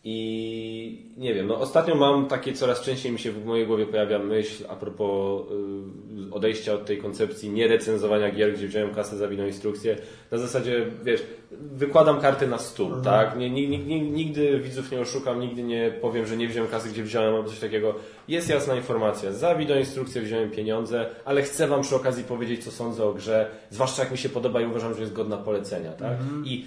I 0.04 1.12
nie 1.18 1.34
wiem, 1.34 1.48
no 1.48 1.60
ostatnio 1.60 1.96
mam 1.96 2.28
takie, 2.28 2.54
coraz 2.54 2.82
częściej 2.82 3.12
mi 3.12 3.20
się 3.20 3.32
w 3.32 3.46
mojej 3.46 3.68
głowie 3.68 3.86
pojawia 3.86 4.20
myśl 4.20 4.64
a 4.70 4.76
propos 4.76 5.42
y, 5.52 6.34
odejścia 6.34 6.74
od 6.74 6.86
tej 6.86 6.98
koncepcji 6.98 7.50
nierecenzowania 7.50 8.32
gier, 8.32 8.54
gdzie 8.54 8.68
wziąłem 8.68 8.94
kasę 8.96 9.18
za 9.18 9.28
wideoinstrukcję. 9.28 9.98
Na 10.32 10.38
zasadzie, 10.38 10.86
wiesz, 11.04 11.24
wykładam 11.52 12.22
karty 12.22 12.48
na 12.48 12.58
stół, 12.58 12.92
tak? 13.04 13.38
Nie, 13.38 13.50
nie, 13.50 13.68
nie, 13.68 14.02
nigdy 14.02 14.60
widzów 14.60 14.92
nie 14.92 15.00
oszukam, 15.00 15.40
nigdy 15.40 15.64
nie 15.64 15.92
powiem, 16.02 16.26
że 16.26 16.38
nie 16.38 16.48
wziąłem 16.48 16.72
kasy, 16.72 16.90
gdzie 16.90 17.04
wziąłem 17.04 17.36
albo 17.36 17.50
coś 17.50 17.60
takiego. 17.60 17.96
Jest 18.28 18.50
jasna 18.50 18.76
informacja. 18.76 19.32
Za 19.32 19.56
wideoinstrukcję 19.56 20.22
wziąłem 20.22 20.52
pieniądze, 20.52 21.10
ale 21.26 21.42
chcę 21.42 21.68
Wam 21.68 21.82
przy 21.82 21.96
okazji 21.96 22.24
powiedzieć, 22.24 22.64
co 22.64 22.72
sądzę 22.72 23.06
o 23.06 23.14
grze, 23.14 23.50
zwłaszcza 23.70 24.04
jak 24.04 24.12
mi 24.12 24.18
się 24.18 24.30
podoba 24.30 24.62
i 24.62 24.66
uważam, 24.66 24.94
że 24.94 25.02
jest 25.02 25.14
godna 25.14 25.38
polecenia, 25.38 25.92
tak? 25.92 26.18
I 26.46 26.66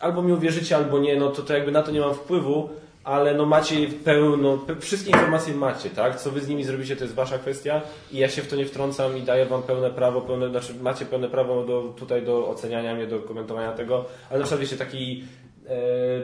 albo 0.00 0.22
mi 0.22 0.32
uwierzycie, 0.32 0.76
albo 0.76 0.98
nie, 0.98 1.16
no 1.16 1.30
to, 1.30 1.42
to 1.42 1.54
jakby 1.54 1.72
na 1.72 1.82
to 1.82 1.90
nie 1.90 2.00
mam 2.00 2.14
wpływu, 2.14 2.68
ale 3.04 3.34
no 3.34 3.46
macie 3.46 3.88
pełno, 4.04 4.58
pe, 4.58 4.76
wszystkie 4.76 5.10
informacje 5.10 5.54
macie, 5.54 5.90
tak? 5.90 6.20
Co 6.20 6.30
wy 6.30 6.40
z 6.40 6.48
nimi 6.48 6.64
zrobicie, 6.64 6.96
to 6.96 7.04
jest 7.04 7.14
wasza 7.14 7.38
kwestia 7.38 7.82
i 8.12 8.18
ja 8.18 8.28
się 8.28 8.42
w 8.42 8.48
to 8.48 8.56
nie 8.56 8.66
wtrącam 8.66 9.16
i 9.18 9.22
daję 9.22 9.46
wam 9.46 9.62
pełne 9.62 9.90
prawo, 9.90 10.20
pełne, 10.20 10.48
znaczy 10.48 10.74
macie 10.74 11.04
pełne 11.04 11.28
prawo 11.28 11.64
do, 11.64 11.82
tutaj 11.96 12.22
do 12.22 12.48
oceniania 12.48 12.94
mnie, 12.94 13.06
do 13.06 13.18
komentowania 13.18 13.72
tego, 13.72 14.04
ale 14.30 14.38
na 14.38 14.44
przykład 14.44 14.60
wiecie, 14.60 14.76
taki 14.76 15.24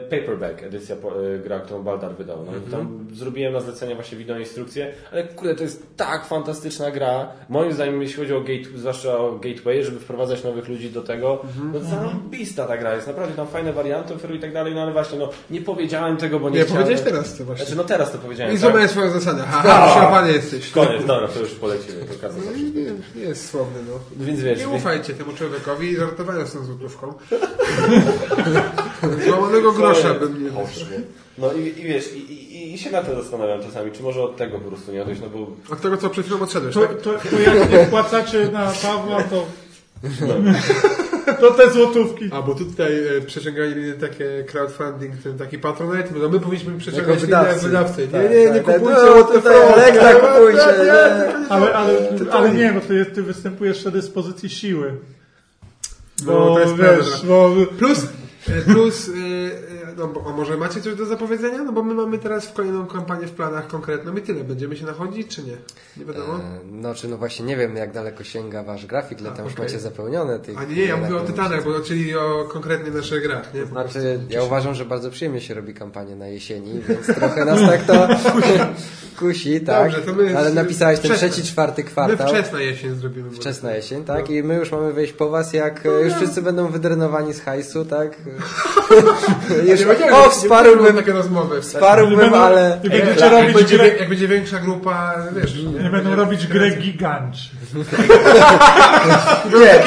paperback 0.09 0.63
edycja 0.63 0.95
e, 0.95 1.39
gra, 1.39 1.59
którą 1.59 1.83
Baldar 1.83 2.15
wydał. 2.15 2.37
No, 2.45 2.51
i 2.57 2.71
Tam 2.71 3.07
zrobiłem 3.13 3.53
na 3.53 3.59
zlecenie 3.59 3.95
właśnie 3.95 4.17
wideo 4.17 4.39
instrukcję, 4.39 4.93
ale 5.11 5.23
kurde, 5.23 5.55
to 5.55 5.63
jest 5.63 5.97
tak 5.97 6.25
fantastyczna 6.25 6.91
gra. 6.91 7.27
Moim 7.49 7.73
zdaniem, 7.73 8.01
jeśli 8.01 8.17
chodzi 8.17 8.33
o 8.33 8.41
gate, 8.41 8.77
zwłaszcza 8.77 9.17
o 9.17 9.31
gateway, 9.31 9.83
żeby 9.83 9.99
wprowadzać 9.99 10.43
nowych 10.43 10.67
ludzi 10.67 10.89
do 10.89 11.01
tego, 11.01 11.45
no 11.73 11.79
zarąbista 11.79 12.67
ta 12.67 12.77
gra 12.77 12.95
jest. 12.95 13.07
Naprawdę 13.07 13.35
tam 13.35 13.47
fajne 13.47 13.73
warianty 13.73 14.13
oferują 14.13 14.39
i 14.39 14.41
tak 14.41 14.53
dalej, 14.53 14.75
no 14.75 14.81
ale 14.81 14.91
właśnie, 14.91 15.19
no 15.19 15.29
nie 15.49 15.61
powiedziałem 15.61 16.17
tego, 16.17 16.39
bo 16.39 16.49
nie, 16.49 16.57
Nie, 16.57 16.63
chciałem. 16.65 16.83
powiedziałeś 16.83 17.11
teraz 17.11 17.37
to 17.37 17.45
właśnie. 17.45 17.65
Znaczy, 17.65 17.77
no 17.77 17.83
teraz 17.83 18.11
to 18.11 18.17
powiedziałem. 18.17 18.51
I 18.53 18.55
tak? 18.55 18.61
złamałem 18.61 18.89
swoją 18.89 19.09
zasadę. 19.09 19.43
Haha, 19.43 19.91
przełapany 19.91 20.33
jesteś. 20.33 20.71
Koniec, 20.71 21.05
dobra, 21.05 21.27
to 21.27 21.39
już 21.39 21.49
kasa 22.21 22.35
No, 22.45 22.51
nie, 22.51 22.63
nie, 22.63 22.91
nie 23.15 23.21
jest 23.21 23.49
słowny, 23.49 23.79
no. 23.89 24.25
Więc 24.25 24.41
wiesz, 24.41 24.59
Nie 24.59 24.69
ufajcie 24.69 25.13
temu 25.13 25.33
człowiekowi 25.33 25.89
i 25.89 25.95
żartowałem 25.95 26.47
z 26.47 26.53
tą 26.53 26.63
złotówką. 26.63 27.13
Złamanego 29.27 29.71
grosza 29.71 30.13
bym 30.13 30.43
nie 30.43 30.49
Poszło. 30.51 30.85
No 31.37 31.53
i, 31.53 31.59
i 31.67 31.83
wiesz, 31.83 32.13
i, 32.13 32.17
i, 32.33 32.73
i 32.73 32.77
się 32.77 32.91
na 32.91 33.01
to 33.03 33.15
zastanawiam 33.23 33.61
czasami, 33.63 33.91
czy 33.91 34.03
może 34.03 34.21
od 34.23 34.37
tego 34.37 34.59
po 34.59 34.67
prostu 34.69 34.91
nie 34.91 35.01
odejść, 35.01 35.21
no 35.21 35.29
bo 35.29 35.47
Od 35.73 35.81
tego, 35.81 35.97
co 35.97 36.09
przed 36.09 36.25
chwilą 36.25 36.41
odszedłeś, 36.41 36.73
To, 36.73 36.81
tak? 36.81 37.01
to, 37.01 37.13
to 37.29 37.39
jak 37.39 37.71
nie 37.71 37.85
wpłacacie 37.85 38.49
na 38.51 38.71
Pawła, 38.81 39.23
to, 39.23 39.45
to 41.39 41.51
te 41.51 41.69
złotówki. 41.71 42.29
A, 42.33 42.41
bo 42.41 42.55
tutaj 42.55 43.17
e, 43.17 43.21
przeciągali 43.21 43.93
takie 44.01 44.43
crowdfunding, 44.51 45.13
ten 45.23 45.37
taki 45.37 45.57
patronate, 45.59 46.09
no 46.21 46.29
my 46.29 46.39
powinniśmy 46.39 46.77
przeciągać 46.77 47.07
Jako 47.09 47.21
wydawcy. 47.21 47.51
inne 47.59 47.67
wydawcy. 47.67 48.07
Tak, 48.07 48.23
nie, 48.23 48.29
nie, 48.29 48.45
nie 48.45 48.51
tak, 48.53 48.65
tak. 48.65 48.75
kupujcie 48.79 49.01
No, 49.05 49.23
fuck. 49.25 49.45
Elektra 49.47 50.13
Nie, 50.13 50.19
kupujcie, 50.19 50.65
nie, 50.77 50.77
nie, 50.77 50.85
nie. 50.85 51.41
nie 51.41 51.49
Ale, 51.49 51.73
ale, 51.75 51.95
to 52.19 52.33
ale 52.33 52.49
nie. 52.51 52.59
nie, 52.59 52.71
bo 52.73 52.81
ty, 52.81 53.05
ty 53.05 53.23
występujesz 53.23 53.81
wtedy 53.81 54.01
z 54.01 54.09
pozycji 54.09 54.49
siły. 54.49 54.93
No, 56.25 56.31
Bo 56.33 56.53
to 56.55 56.59
jest 56.59 56.75
wiesz, 56.75 57.25
bo 57.25 57.51
Plus, 57.77 58.05
plus, 58.43 59.07
e, 59.07 59.11
e, 59.11 59.22
no 59.97 60.07
bo, 60.07 60.23
a 60.29 60.31
może 60.37 60.57
macie 60.57 60.81
coś 60.81 60.95
do 60.95 61.05
zapowiedzenia? 61.05 61.63
No 61.63 61.71
bo 61.71 61.83
my 61.83 61.93
mamy 61.93 62.17
teraz 62.17 62.45
w 62.47 62.53
kolejną 62.53 62.87
kampanię 62.87 63.27
w 63.27 63.31
planach 63.31 63.67
konkretną 63.67 64.15
i 64.17 64.21
tyle. 64.21 64.43
Będziemy 64.43 64.75
się 64.75 64.85
nachodzić, 64.85 65.27
czy 65.35 65.43
nie? 65.43 65.57
Nie 65.97 66.05
wiadomo. 66.05 66.33
E, 66.35 66.39
No 66.71 66.95
czy 66.95 67.07
no 67.07 67.17
właśnie 67.17 67.45
nie 67.45 67.57
wiem 67.57 67.75
jak 67.75 67.91
daleko 67.93 68.23
sięga 68.23 68.63
wasz 68.63 68.85
grafik, 68.85 69.21
ile 69.21 69.31
tam 69.31 69.45
już 69.45 69.53
okej. 69.53 69.65
macie 69.65 69.79
zapełnione 69.79 70.39
tych... 70.39 70.57
A 70.57 70.63
nie, 70.63 70.75
nie, 70.75 70.85
ja 70.85 70.97
mówię 70.97 71.15
o 71.17 71.19
na 71.19 71.25
Tytanach, 71.25 71.63
bo 71.63 71.79
czyli 71.79 72.15
o 72.15 72.45
konkretnie 72.53 72.91
naszych 72.91 73.23
grach, 73.23 73.53
nie? 73.53 73.61
Prostu. 73.61 73.91
Znaczy, 73.91 74.19
ja 74.29 74.43
uważam, 74.43 74.73
że 74.75 74.85
bardzo 74.85 75.09
przyjemnie 75.11 75.41
się 75.41 75.53
robi 75.53 75.73
kampanię 75.73 76.15
na 76.15 76.27
jesieni, 76.27 76.81
więc 76.89 77.05
trochę 77.15 77.45
nas 77.45 77.59
tak 77.71 77.83
to 77.83 78.07
kusi, 79.19 79.61
tak? 79.61 79.91
Dobrze, 79.91 80.05
to 80.05 80.13
my- 80.13 80.37
Ale 80.37 80.53
napisałeś 80.53 80.99
ten 80.99 81.11
wczesna. 81.11 81.29
trzeci, 81.29 81.47
czwarty 81.47 81.83
My 81.83 81.89
kwartał. 81.89 82.27
wczesna 82.27 82.61
jesień 82.61 82.95
zrobimy. 82.95 83.31
Wczesna 83.31 83.71
jesień, 83.71 84.03
tak? 84.05 84.29
I 84.29 84.43
my 84.43 84.55
już 84.55 84.71
mamy 84.71 84.93
wejść 84.93 85.13
po 85.13 85.29
was, 85.29 85.53
jak 85.53 85.85
e, 85.85 85.89
już 85.89 86.13
wszyscy 86.13 86.41
będą 86.41 86.67
wydrenowani 86.67 87.33
z 87.33 87.41
hajsu, 87.41 87.85
tak? 87.85 88.17
już, 89.69 89.82
Nie 89.83 89.93
będziemy- 89.93 90.15
o, 90.15 90.25
nie 90.25 90.31
wsparłbym, 90.31 90.95
takie 90.95 91.11
rozmowy. 91.13 91.61
wsparłbym, 91.61 92.33
ale... 92.33 92.79
i 92.83 92.89
będziecie 92.89 93.09
Jak, 93.11 93.19
jak, 93.19 93.31
robić 93.31 93.53
będzie, 93.55 93.77
jak 93.77 94.09
będzie 94.09 94.27
większa 94.27 94.59
grupa, 94.59 95.15
wiesz... 95.35 95.55
nie 95.83 95.89
będą 95.89 96.15
robić 96.15 96.47
grę 96.47 96.69
giganci. 96.69 97.49
Nie, 99.59 99.83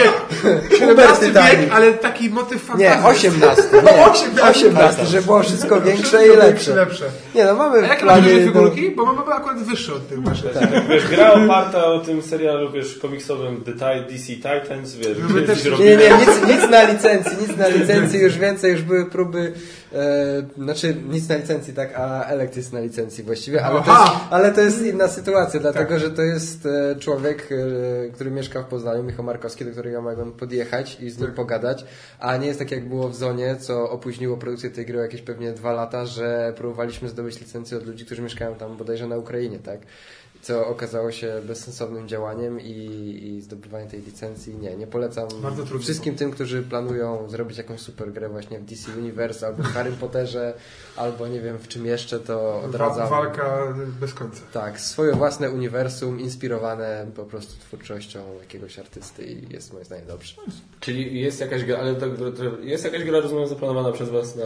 17 0.78 1.26
Titanic. 1.26 1.60
wiek, 1.60 1.72
ale 1.72 1.92
taki 1.92 2.30
motyw 2.30 2.62
fantazji. 2.62 2.86
nie, 2.86 3.04
18, 3.08 3.62
nie, 4.36 4.42
18, 4.44 5.06
żeby 5.06 5.22
było 5.22 5.42
wszystko 5.42 5.80
większe 5.80 6.26
i 6.26 6.36
lepsze. 6.36 6.74
lepsze. 6.74 7.04
Nie 7.34 7.44
no, 7.44 7.54
mamy 7.54 7.78
A 7.78 7.86
jakie 7.86 8.02
planie... 8.02 8.44
figurki? 8.44 8.90
Bo 8.90 9.04
mamy 9.04 9.34
akurat 9.34 9.58
wyższe 9.62 9.94
od 9.94 10.08
tych 10.08 10.22
waszych. 10.22 10.50
wiesz, 10.88 11.06
gra 11.06 11.32
oparta 11.32 11.84
o 11.86 11.98
tym 12.00 12.22
serialu, 12.22 12.72
wiesz, 12.72 12.98
komiksowym 13.02 13.64
The 13.64 13.72
DC 14.10 14.26
Titans, 14.26 14.94
wiesz, 14.94 15.18
Nie, 15.80 15.96
nie, 15.96 16.10
nic, 16.10 16.48
nic 16.48 16.70
na 16.70 16.82
licencji, 16.82 17.32
nic 17.48 17.56
na 17.56 17.68
licencji, 17.68 18.20
już 18.20 18.38
więcej, 18.38 18.72
już 18.72 18.82
były 18.82 19.10
próby, 19.10 19.52
e, 19.92 20.42
znaczy 20.58 20.96
nic 21.08 21.28
na 21.28 21.36
licencji, 21.36 21.74
tak, 21.74 21.92
a 21.96 22.24
Elect 22.24 22.56
jest 22.56 22.72
na 22.72 22.80
licencji 22.80 23.24
właściwie, 23.24 23.64
ale 23.64 23.82
to 23.82 23.90
jest, 23.90 24.12
ale 24.30 24.52
to 24.52 24.60
jest 24.60 24.82
inna 24.82 25.08
sytuacja, 25.08 25.60
dlatego 25.60 25.90
Tak. 25.90 26.00
że 26.00 26.10
to 26.10 26.22
jest 26.22 26.66
e, 26.66 26.96
człowiek, 26.96 27.48
e, 27.52 28.10
który 28.10 28.30
mieszka 28.30 28.62
w 28.62 28.66
Poznaniu, 28.66 29.02
Michał 29.02 29.24
Markowski, 29.24 29.64
do 29.64 29.70
którego 29.70 29.96
ja 29.96 30.02
mogłem 30.02 30.32
podjechać 30.32 31.00
i 31.00 31.10
z 31.10 31.18
nim 31.18 31.26
Tak. 31.26 31.36
pogadać, 31.36 31.84
a 32.18 32.36
nie 32.36 32.46
jest 32.46 32.58
tak 32.58 32.70
jak 32.70 32.88
było 32.88 33.08
w 33.08 33.16
Zonie, 33.16 33.56
co 33.56 33.90
opóźniło 33.90 34.36
produkcję 34.36 34.70
tej 34.70 34.86
gry 34.86 34.98
o 34.98 35.02
jakieś 35.02 35.22
pewnie 35.22 35.52
dwa 35.52 35.72
lata, 35.72 36.06
że 36.06 36.52
próbowaliśmy 36.56 37.08
zdobyć 37.08 37.40
licencję 37.40 37.78
od 37.78 37.86
ludzi, 37.86 38.06
którzy 38.06 38.22
mieszkają 38.22 38.54
tam 38.54 38.76
bodajże 38.76 39.06
na 39.06 39.16
Ukrainie, 39.16 39.58
tak. 39.58 39.80
Co 40.42 40.66
okazało 40.66 41.12
się 41.12 41.42
bezsensownym 41.46 42.08
działaniem 42.08 42.60
i, 42.60 42.72
i 43.24 43.40
zdobywanie 43.40 43.86
tej 43.86 44.02
licencji 44.02 44.54
nie, 44.54 44.76
nie 44.76 44.86
polecam 44.86 45.28
wszystkim 45.80 46.14
tym, 46.14 46.30
którzy 46.30 46.62
planują 46.62 47.28
zrobić 47.28 47.58
jakąś 47.58 47.80
super 47.80 48.12
grę 48.12 48.28
właśnie 48.28 48.58
w 48.58 48.64
DC 48.64 48.92
Universe 48.98 49.46
albo 49.46 49.62
w 49.62 49.66
Harry 49.66 49.92
Potterze 49.92 50.54
albo 50.96 51.28
nie 51.28 51.40
wiem 51.40 51.58
w 51.58 51.68
czym 51.68 51.86
jeszcze, 51.86 52.20
to 52.20 52.62
odradzam. 52.62 53.08
walka 53.08 53.74
bez 54.00 54.14
końca. 54.14 54.40
Tak, 54.52 54.80
swoje 54.80 55.12
własne 55.12 55.50
uniwersum 55.50 56.20
inspirowane 56.20 57.06
po 57.16 57.24
prostu 57.24 57.60
twórczością 57.60 58.20
jakiegoś 58.40 58.78
artysty 58.78 59.24
i 59.26 59.52
jest 59.52 59.72
moim 59.72 59.84
zdaniem 59.84 60.06
dobrze. 60.06 60.34
Czyli 60.80 61.20
jest 61.20 61.40
jakaś 61.40 61.64
gra, 61.64 61.78
ale 61.78 61.94
to, 61.94 62.08
to, 62.08 62.32
to, 62.32 62.44
jest 62.60 62.84
jakaś 62.84 63.04
gra, 63.04 63.20
rozumiem, 63.20 63.48
zaplanowana 63.48 63.92
przez 63.92 64.08
Was 64.08 64.36
na... 64.36 64.44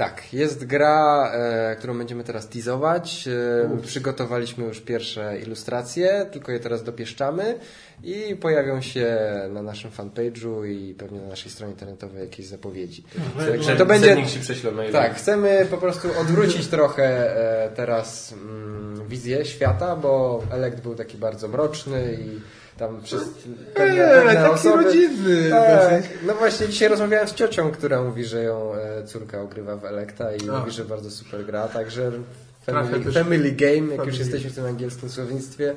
Tak, 0.00 0.32
jest 0.32 0.64
gra, 0.64 1.30
e, 1.32 1.76
którą 1.76 1.98
będziemy 1.98 2.24
teraz 2.24 2.48
teasować. 2.48 3.28
E, 3.28 3.82
przygotowaliśmy 3.82 4.64
już 4.64 4.80
pierwsze 4.80 5.38
ilustracje, 5.40 6.26
tylko 6.32 6.52
je 6.52 6.60
teraz 6.60 6.84
dopieszczamy 6.84 7.58
i 8.04 8.36
pojawią 8.36 8.80
się 8.80 9.18
na 9.50 9.62
naszym 9.62 9.90
fanpage'u 9.90 10.66
i 10.66 10.94
pewnie 10.94 11.20
na 11.20 11.28
naszej 11.28 11.50
stronie 11.50 11.72
internetowej 11.72 12.20
jakieś 12.20 12.46
zapowiedzi. 12.46 13.04
Także 13.50 13.76
to 13.76 13.86
będzie... 13.86 14.16
Tak, 14.92 15.14
chcemy 15.14 15.66
po 15.70 15.78
prostu 15.78 16.08
odwrócić 16.20 16.66
trochę 16.66 17.36
e, 17.64 17.70
teraz 17.70 18.32
mm, 18.32 19.08
wizję 19.08 19.44
świata, 19.44 19.96
bo 19.96 20.42
Elekt 20.50 20.80
był 20.80 20.94
taki 20.94 21.18
bardzo 21.18 21.48
mroczny 21.48 22.18
i 22.20 22.40
tam 22.80 23.00
przez 23.02 23.22
Eee, 23.76 24.34
taki 24.34 24.50
osoby... 24.52 24.84
rodzinny. 24.84 25.50
Tak. 25.50 26.02
No 26.26 26.34
właśnie 26.34 26.68
dzisiaj 26.68 26.88
rozmawiałem 26.88 27.28
z 27.28 27.34
ciocią, 27.34 27.70
która 27.70 28.02
mówi, 28.02 28.24
że 28.24 28.42
ją 28.42 28.74
e, 28.74 29.04
córka 29.04 29.40
ogrywa 29.40 29.76
w 29.76 29.84
Elekta 29.84 30.34
i 30.34 30.50
A. 30.50 30.58
mówi, 30.58 30.70
że 30.70 30.84
bardzo 30.84 31.10
super 31.10 31.46
gra, 31.46 31.68
także 31.68 32.12
family, 32.66 33.04
też- 33.04 33.14
family 33.14 33.52
game, 33.52 33.74
jak 33.74 33.88
family 33.90 34.06
już 34.06 34.18
jesteśmy 34.18 34.50
w 34.50 34.54
tym 34.54 34.64
angielskim 34.66 35.08
słownictwie, 35.08 35.74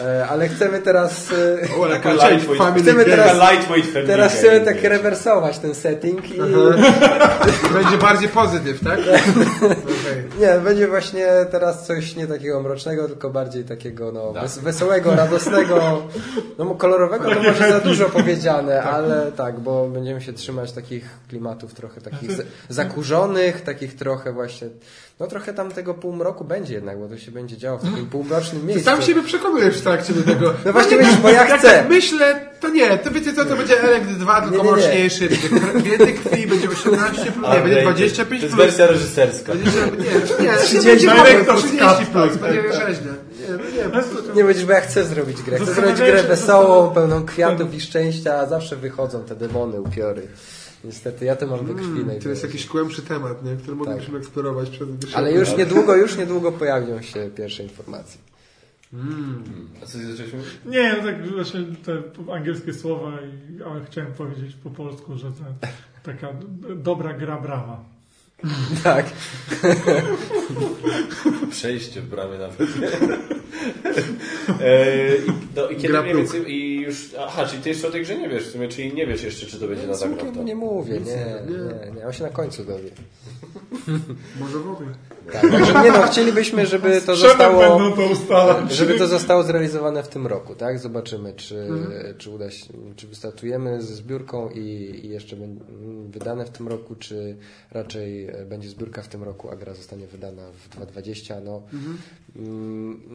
e, 0.00 0.26
ale 0.28 0.48
chcemy 0.48 0.80
teraz 0.80 1.32
e, 1.32 1.76
O, 1.80 1.84
ale 1.84 1.96
Taka 1.96 2.10
kurczę, 2.10 2.26
lightweight- 2.36 2.58
family 2.58 2.82
chcemy 2.82 3.04
game. 3.04 3.16
teraz- 3.16 3.38
Taka 3.38 3.52
lightweight 3.52 3.90
family 3.92 4.06
teraz 4.06 4.32
game, 4.32 4.38
chcemy 4.42 4.64
tak 4.64 4.74
wiesz. 4.74 4.84
rewersować 4.90 5.58
ten 5.58 5.74
setting 5.74 6.30
i 6.30 6.38
Będzie 7.74 7.98
bardziej 8.00 8.28
pozytyw, 8.28 8.80
tak? 8.84 8.98
Okej. 9.72 10.22
Nie, 10.40 10.60
będzie 10.64 10.88
właśnie 10.88 11.26
teraz 11.50 11.86
coś 11.86 12.16
nie 12.16 12.26
takiego 12.26 12.62
mrocznego, 12.62 13.08
tylko 13.08 13.30
bardziej 13.30 13.64
takiego 13.64 14.12
no, 14.12 14.32
Tak. 14.32 14.42
wes 14.42 14.58
wesołego, 14.58 15.14
radosnego, 15.16 16.02
no 16.58 16.74
kolorowego 16.74 17.30
to 17.34 17.42
może 17.42 17.68
za 17.72 17.80
dużo 17.80 18.08
powiedziane, 18.08 18.82
ale 18.82 19.32
tak, 19.32 19.60
bo 19.60 19.88
będziemy 19.88 20.20
się 20.20 20.32
trzymać 20.32 20.72
takich 20.72 21.04
klimatów 21.28 21.74
trochę 21.74 22.00
takich 22.00 22.30
zakurzonych, 22.68 23.60
takich 23.60 23.96
trochę 23.96 24.32
właśnie, 24.32 24.68
no 25.22 25.28
trochę 25.28 25.54
tam 25.54 25.70
tego 25.70 25.94
półmroku 25.94 26.44
będzie 26.44 26.74
jednak, 26.74 26.98
bo 26.98 27.08
to 27.08 27.18
się 27.18 27.32
będzie 27.32 27.56
działo 27.56 27.78
w 27.78 27.82
takim 27.82 28.06
półmrocznym 28.06 28.60
Ty 28.60 28.66
miejscu. 28.66 28.84
sam 28.84 29.02
siebie 29.02 29.22
przekonujesz 29.22 29.78
w 29.78 29.82
trakcie 29.82 30.12
do 30.12 30.22
tego. 30.22 30.54
No 30.64 30.72
właśnie 30.72 30.96
nie, 30.96 31.02
widzisz, 31.02 31.16
bo 31.16 31.28
ja 31.28 31.44
jak 31.48 31.58
chcę. 31.58 31.68
tak 31.68 31.88
myślę, 31.88 32.40
to 32.60 32.68
nie, 32.68 32.98
to 32.98 33.10
wiecie 33.10 33.32
co, 33.34 33.44
to 33.44 33.56
będzie 33.56 33.80
Elekt 33.80 34.06
2, 34.06 34.40
tylko 34.40 34.56
nie, 34.56 34.62
nie. 34.62 34.70
mroczniejszy, 34.70 35.28
więcej 35.82 36.14
krwi, 36.14 36.46
będzie 36.46 36.68
18 36.68 37.32
plus, 37.32 37.48
nie, 37.48 37.60
będzie 37.60 37.88
Andrzej, 37.88 38.10
25 38.10 38.40
To 38.40 38.46
jest 38.46 38.54
plus. 38.56 38.66
wersja 38.66 38.86
reżyserska. 38.86 39.52
Będzie, 39.54 39.70
nie, 40.40 40.46
nie, 40.46 40.56
30 40.58 40.88
będzie 40.88 41.08
Director's 41.08 41.58
30 41.58 41.78
cut, 41.78 42.08
plus, 42.12 42.36
będzie 42.36 42.62
tak, 42.62 42.88
rzeźne. 42.88 43.12
Nie, 43.40 43.48
no 43.48 43.64
nie, 44.30 44.34
Nie 44.34 44.44
będziesz, 44.44 44.64
bo 44.66 44.72
ja 44.72 44.80
chcę 44.80 45.04
zrobić 45.04 45.42
grę. 45.42 45.58
Chcę 45.58 45.74
zrobić 45.74 45.96
grę 45.96 46.22
wesołą, 46.22 46.90
pełną 46.90 47.26
kwiatów 47.26 47.74
i 47.74 47.80
szczęścia, 47.80 48.34
a 48.34 48.46
zawsze 48.46 48.76
wychodzą 48.76 49.22
te 49.24 49.36
demony, 49.36 49.80
upiory. 49.80 50.22
Niestety, 50.84 51.24
ja 51.24 51.36
to 51.36 51.46
mam 51.46 51.66
we 51.66 51.74
krwi 51.74 52.00
Mm, 52.00 52.20
to 52.20 52.28
jest 52.28 52.42
jakiś 52.42 52.66
głębszy 52.66 53.02
temat, 53.02 53.44
nie, 53.44 53.56
który 53.56 53.76
moglibyśmy 53.76 54.18
eksplorować 54.18 54.70
przed 54.70 54.88
Ale 55.14 55.32
już 55.32 55.56
niedługo, 55.56 55.96
już 55.96 56.16
niedługo 56.16 56.52
pojawią 56.52 57.02
się 57.02 57.30
pierwsze 57.36 57.62
informacje. 57.62 58.20
A 59.82 59.86
co 59.86 59.98
zaczęliśmy? 59.98 60.40
Nie, 60.66 60.96
no 60.96 61.02
tak 61.02 61.28
właśnie 61.28 61.60
te 61.84 62.02
angielskie 62.32 62.74
słowa, 62.74 63.12
i, 63.20 63.62
ale 63.62 63.84
chciałem 63.84 64.12
powiedzieć 64.12 64.56
po 64.64 64.70
polsku, 64.70 65.18
że 65.18 65.32
to 65.32 65.66
taka 66.02 66.28
dobra 66.76 67.12
gra 67.12 67.40
brawa. 67.40 67.84
Tak. 68.84 69.06
Przejście 71.50 72.00
w 72.00 72.08
bramie 72.08 72.38
nawet. 72.38 72.60
e, 74.60 75.16
i, 75.16 75.32
no, 75.56 75.68
I 75.68 75.76
kiedy 75.76 75.88
Gra 75.88 76.02
mniej 76.02 76.16
więcej, 76.16 76.52
i 76.52 76.80
już, 76.80 77.14
aha, 77.20 77.46
czyli 77.46 77.62
ty 77.62 77.68
jeszcze 77.68 77.88
o 77.88 77.90
tej 77.90 78.02
grze 78.02 78.18
nie 78.18 78.28
wiesz 78.28 78.48
w 78.48 78.52
sumie, 78.52 78.68
czyli 78.68 78.94
nie 78.94 79.06
wiesz 79.06 79.22
jeszcze, 79.22 79.46
czy 79.46 79.60
to 79.60 79.68
będzie 79.68 79.86
na 79.86 79.94
zagrał. 79.94 80.44
nie 80.44 80.54
mówię, 80.54 81.00
nie, 81.00 81.16
nie, 81.52 81.92
nie, 81.92 82.06
on 82.06 82.12
się 82.12 82.22
na 82.22 82.30
końcu 82.30 82.64
dowie. 82.64 82.90
Może 84.40 84.58
w 84.58 84.70
ogóle. 84.70 84.94
Tak, 85.32 85.50
także 85.50 85.82
nie 85.84 85.92
no, 85.92 86.02
chcielibyśmy, 86.02 86.66
żeby 86.66 87.00
to 87.00 87.16
zostało, 87.16 87.60
będą 87.78 87.96
to 88.28 88.68
żeby 88.70 88.98
to 88.98 89.06
zostało 89.06 89.42
zrealizowane 89.42 90.02
w 90.02 90.08
tym 90.08 90.26
roku, 90.26 90.54
tak? 90.54 90.78
Zobaczymy, 90.78 91.32
czy, 91.32 91.58
Mhm. 91.60 92.14
czy 92.18 92.30
uda 92.30 92.50
się, 92.50 92.66
czy 92.96 93.06
wystartujemy 93.06 93.82
ze 93.82 93.94
zbiórką 93.94 94.48
i, 94.50 94.60
i 95.04 95.08
jeszcze 95.08 95.36
będzie 95.36 95.60
wydane 96.08 96.44
w 96.44 96.50
tym 96.50 96.68
roku, 96.68 96.94
czy 96.94 97.36
raczej 97.70 98.28
będzie 98.46 98.68
zbiórka 98.68 99.02
w 99.02 99.08
tym 99.08 99.22
roku, 99.22 99.50
a 99.50 99.56
gra 99.56 99.74
zostanie 99.74 100.06
wydana 100.06 100.42
w 100.52 100.68
2020. 100.68 101.40
No, 101.40 101.62
Mhm. 101.72 101.98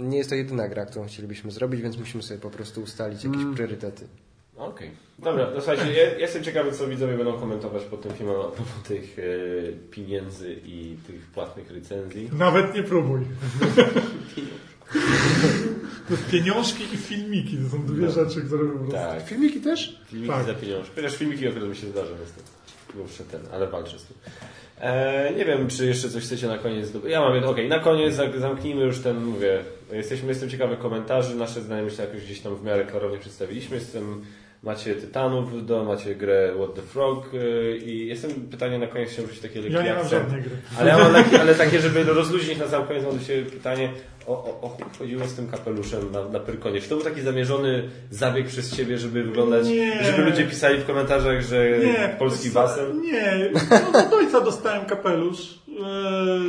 nie 0.10 0.18
jest 0.18 0.30
to 0.30 0.36
jedyna 0.36 0.68
gra, 0.68 0.86
którą 0.86 1.06
chcielibyśmy 1.06 1.52
zrobić, 1.52 1.82
więc 1.82 1.98
musimy 1.98 2.24
sobie 2.24 2.40
po 2.40 2.50
prostu 2.50 2.82
ustalić 2.82 3.24
jakieś 3.24 3.42
Mm. 3.42 3.56
priorytety. 3.56 4.08
Okej. 4.58 4.92
Dobra, 5.20 5.46
to 5.46 5.62
słuchajcie, 5.62 5.94
ja, 5.94 6.18
jestem 6.18 6.44
ciekawy, 6.44 6.72
co 6.72 6.88
widzowie 6.88 7.18
będą 7.18 7.34
komentować 7.40 7.84
pod 7.84 8.02
tym 8.02 8.12
filmem 8.14 8.36
a 8.36 8.44
propos 8.44 8.84
tych 8.88 9.18
e, 9.20 9.24
pieniędzy 9.92 10.56
i 10.66 10.96
tych 11.08 11.22
płatnych 11.26 11.72
recenzji. 11.72 12.30
Nawet 12.34 12.76
nie 12.76 12.84
próbuj. 12.84 13.22
To 16.10 16.16
Pieniążki 16.32 16.84
i 16.94 16.98
filmiki 16.98 17.58
to 17.58 17.70
są 17.70 17.86
dwie 17.86 18.10
rzeczy, 18.12 18.42
które 18.42 18.64
po 18.66 18.78
prostu... 18.78 18.92
Tak, 18.92 19.28
Filmiki 19.28 19.62
też? 19.62 20.00
filmiki 20.06 20.34
Tak. 20.34 20.46
za 20.46 20.54
pieniądze. 20.54 20.90
Chociaż 20.96 21.16
filmiki 21.16 21.48
akurat 21.48 21.70
mi 21.70 21.76
się 21.76 21.88
zdarza 21.88 22.12
niestety. 22.22 22.50
Muszę 22.96 23.24
ten, 23.24 23.42
ale 23.54 23.68
walczę 23.68 24.00
z 24.00 24.04
tym. 24.06 24.18
E, 24.80 25.34
nie 25.38 25.46
wiem, 25.46 25.68
czy 25.68 25.86
jeszcze 25.86 26.10
coś 26.10 26.24
chcecie 26.24 26.48
na 26.48 26.58
koniec. 26.58 26.92
do- 26.92 27.08
Ja 27.08 27.22
mam 27.22 27.34
jedno, 27.36 27.50
okej, 27.50 27.70
na 27.70 27.80
koniec 27.80 28.16
zam- 28.16 28.40
zamknijmy 28.40 28.82
już 28.84 29.00
ten, 29.00 29.24
mówię, 29.26 29.64
jesteśmy, 29.92 30.28
jestem 30.30 30.50
ciekawy 30.50 30.78
komentarzy, 30.78 31.36
nasze 31.36 31.62
zdanie 31.62 31.84
myślę 31.84 32.06
jakoś 32.06 32.22
gdzieś 32.26 32.40
tam 32.40 32.56
w 32.56 32.64
miarę 32.64 32.86
klarownie 32.86 33.18
przedstawiliśmy. 33.18 33.76
Jestem, 33.76 34.22
macie 34.64 34.96
Tytanów 34.96 35.66
do, 35.66 35.84
macie 35.84 36.16
grę 36.16 36.54
What 36.58 36.74
the 36.76 36.82
Frog 36.82 37.32
e, 37.34 37.78
i 37.78 38.08
jestem 38.08 38.32
pytanie 38.32 38.80
na 38.80 38.88
koniec, 38.88 39.10
chciałem 39.10 39.28
rzucić 39.28 39.44
takie 39.44 39.62
lekkie 39.62 39.78
Ja 39.78 39.84
nie 39.84 39.94
mam 39.94 40.02
akcent. 40.02 40.24
żadnej 40.24 40.42
gry. 40.42 40.52
Ale 40.80 40.90
ja 40.90 40.98
mam 40.98 41.14
takie, 41.24 41.42
ale 41.42 41.56
takie, 41.56 41.80
żeby 41.80 42.04
rozluźnić 42.04 42.58
na 42.58 42.68
sam 42.68 42.88
koniec, 42.88 43.04
mam 43.04 43.18
do 43.18 43.26
Ciebie 43.26 43.52
pytanie 43.52 43.90
o, 44.28 44.32
o, 44.32 44.62
o 44.62 44.78
chodziło 45.00 45.28
z 45.28 45.34
tym 45.36 45.48
kapeluszem 45.48 46.12
na, 46.12 46.30
na 46.30 46.40
Pyrkonie. 46.40 46.82
Czy 46.82 46.90
to 46.90 46.96
był 46.96 47.04
taki 47.04 47.22
zamierzony 47.22 47.90
zabieg 48.12 48.48
przez 48.48 48.76
Ciebie, 48.76 48.98
żeby 48.98 49.24
wyglądać, 49.24 49.68
Nie. 49.68 50.04
żeby 50.04 50.22
ludzie 50.22 50.44
pisali 50.44 50.78
w 50.82 50.86
komentarzach, 50.86 51.42
że 51.42 51.80
Nie, 51.80 52.16
polski 52.20 52.50
basen? 52.50 53.02
Nie, 53.02 53.50
no, 53.94 54.00
od 54.00 54.14
ojca 54.14 54.42
dostałem 54.42 54.86
kapelusz. 54.86 55.60
E, 55.84 56.40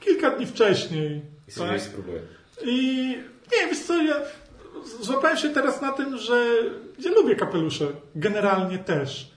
kilka 0.00 0.30
dni 0.30 0.46
wcześniej. 0.46 1.22
I 1.48 1.52
sobie 1.52 1.70
tak? 1.70 1.80
spróbuję. 1.80 2.20
I 2.64 3.06
nie, 3.52 3.66
wiesz 3.70 3.80
co, 3.80 4.02
ja 4.02 4.14
złapałem 5.00 5.36
się 5.36 5.50
teraz 5.50 5.80
na 5.82 5.92
tym, 5.92 6.18
że 6.18 6.46
ja 6.98 7.10
lubię 7.10 7.36
kapelusze, 7.36 7.86
generalnie 8.14 8.78
też. 8.78 9.30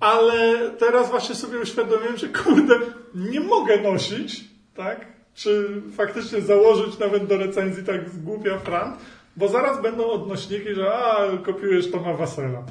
Ale 0.00 0.70
teraz 0.78 1.10
właśnie 1.10 1.34
sobie 1.34 1.58
uświadomiłem, 1.58 2.16
że 2.16 2.28
kurde, 2.28 2.74
nie 3.14 3.40
mogę 3.40 3.80
nosić, 3.80 4.44
tak? 4.74 5.06
Czy 5.34 5.82
faktycznie 5.96 6.40
założyć 6.40 6.98
nawet 6.98 7.26
do 7.26 7.36
recenzji 7.36 7.84
tak 7.84 8.10
z 8.10 8.18
głupia 8.18 8.58
frant, 8.58 8.96
bo 9.36 9.48
zaraz 9.48 9.82
będą 9.82 10.10
odnośniki, 10.10 10.74
że 10.74 10.92
a, 10.94 11.16
kopiujesz 11.46 11.90
Toma 11.90 12.12
Wasela. 12.14 12.62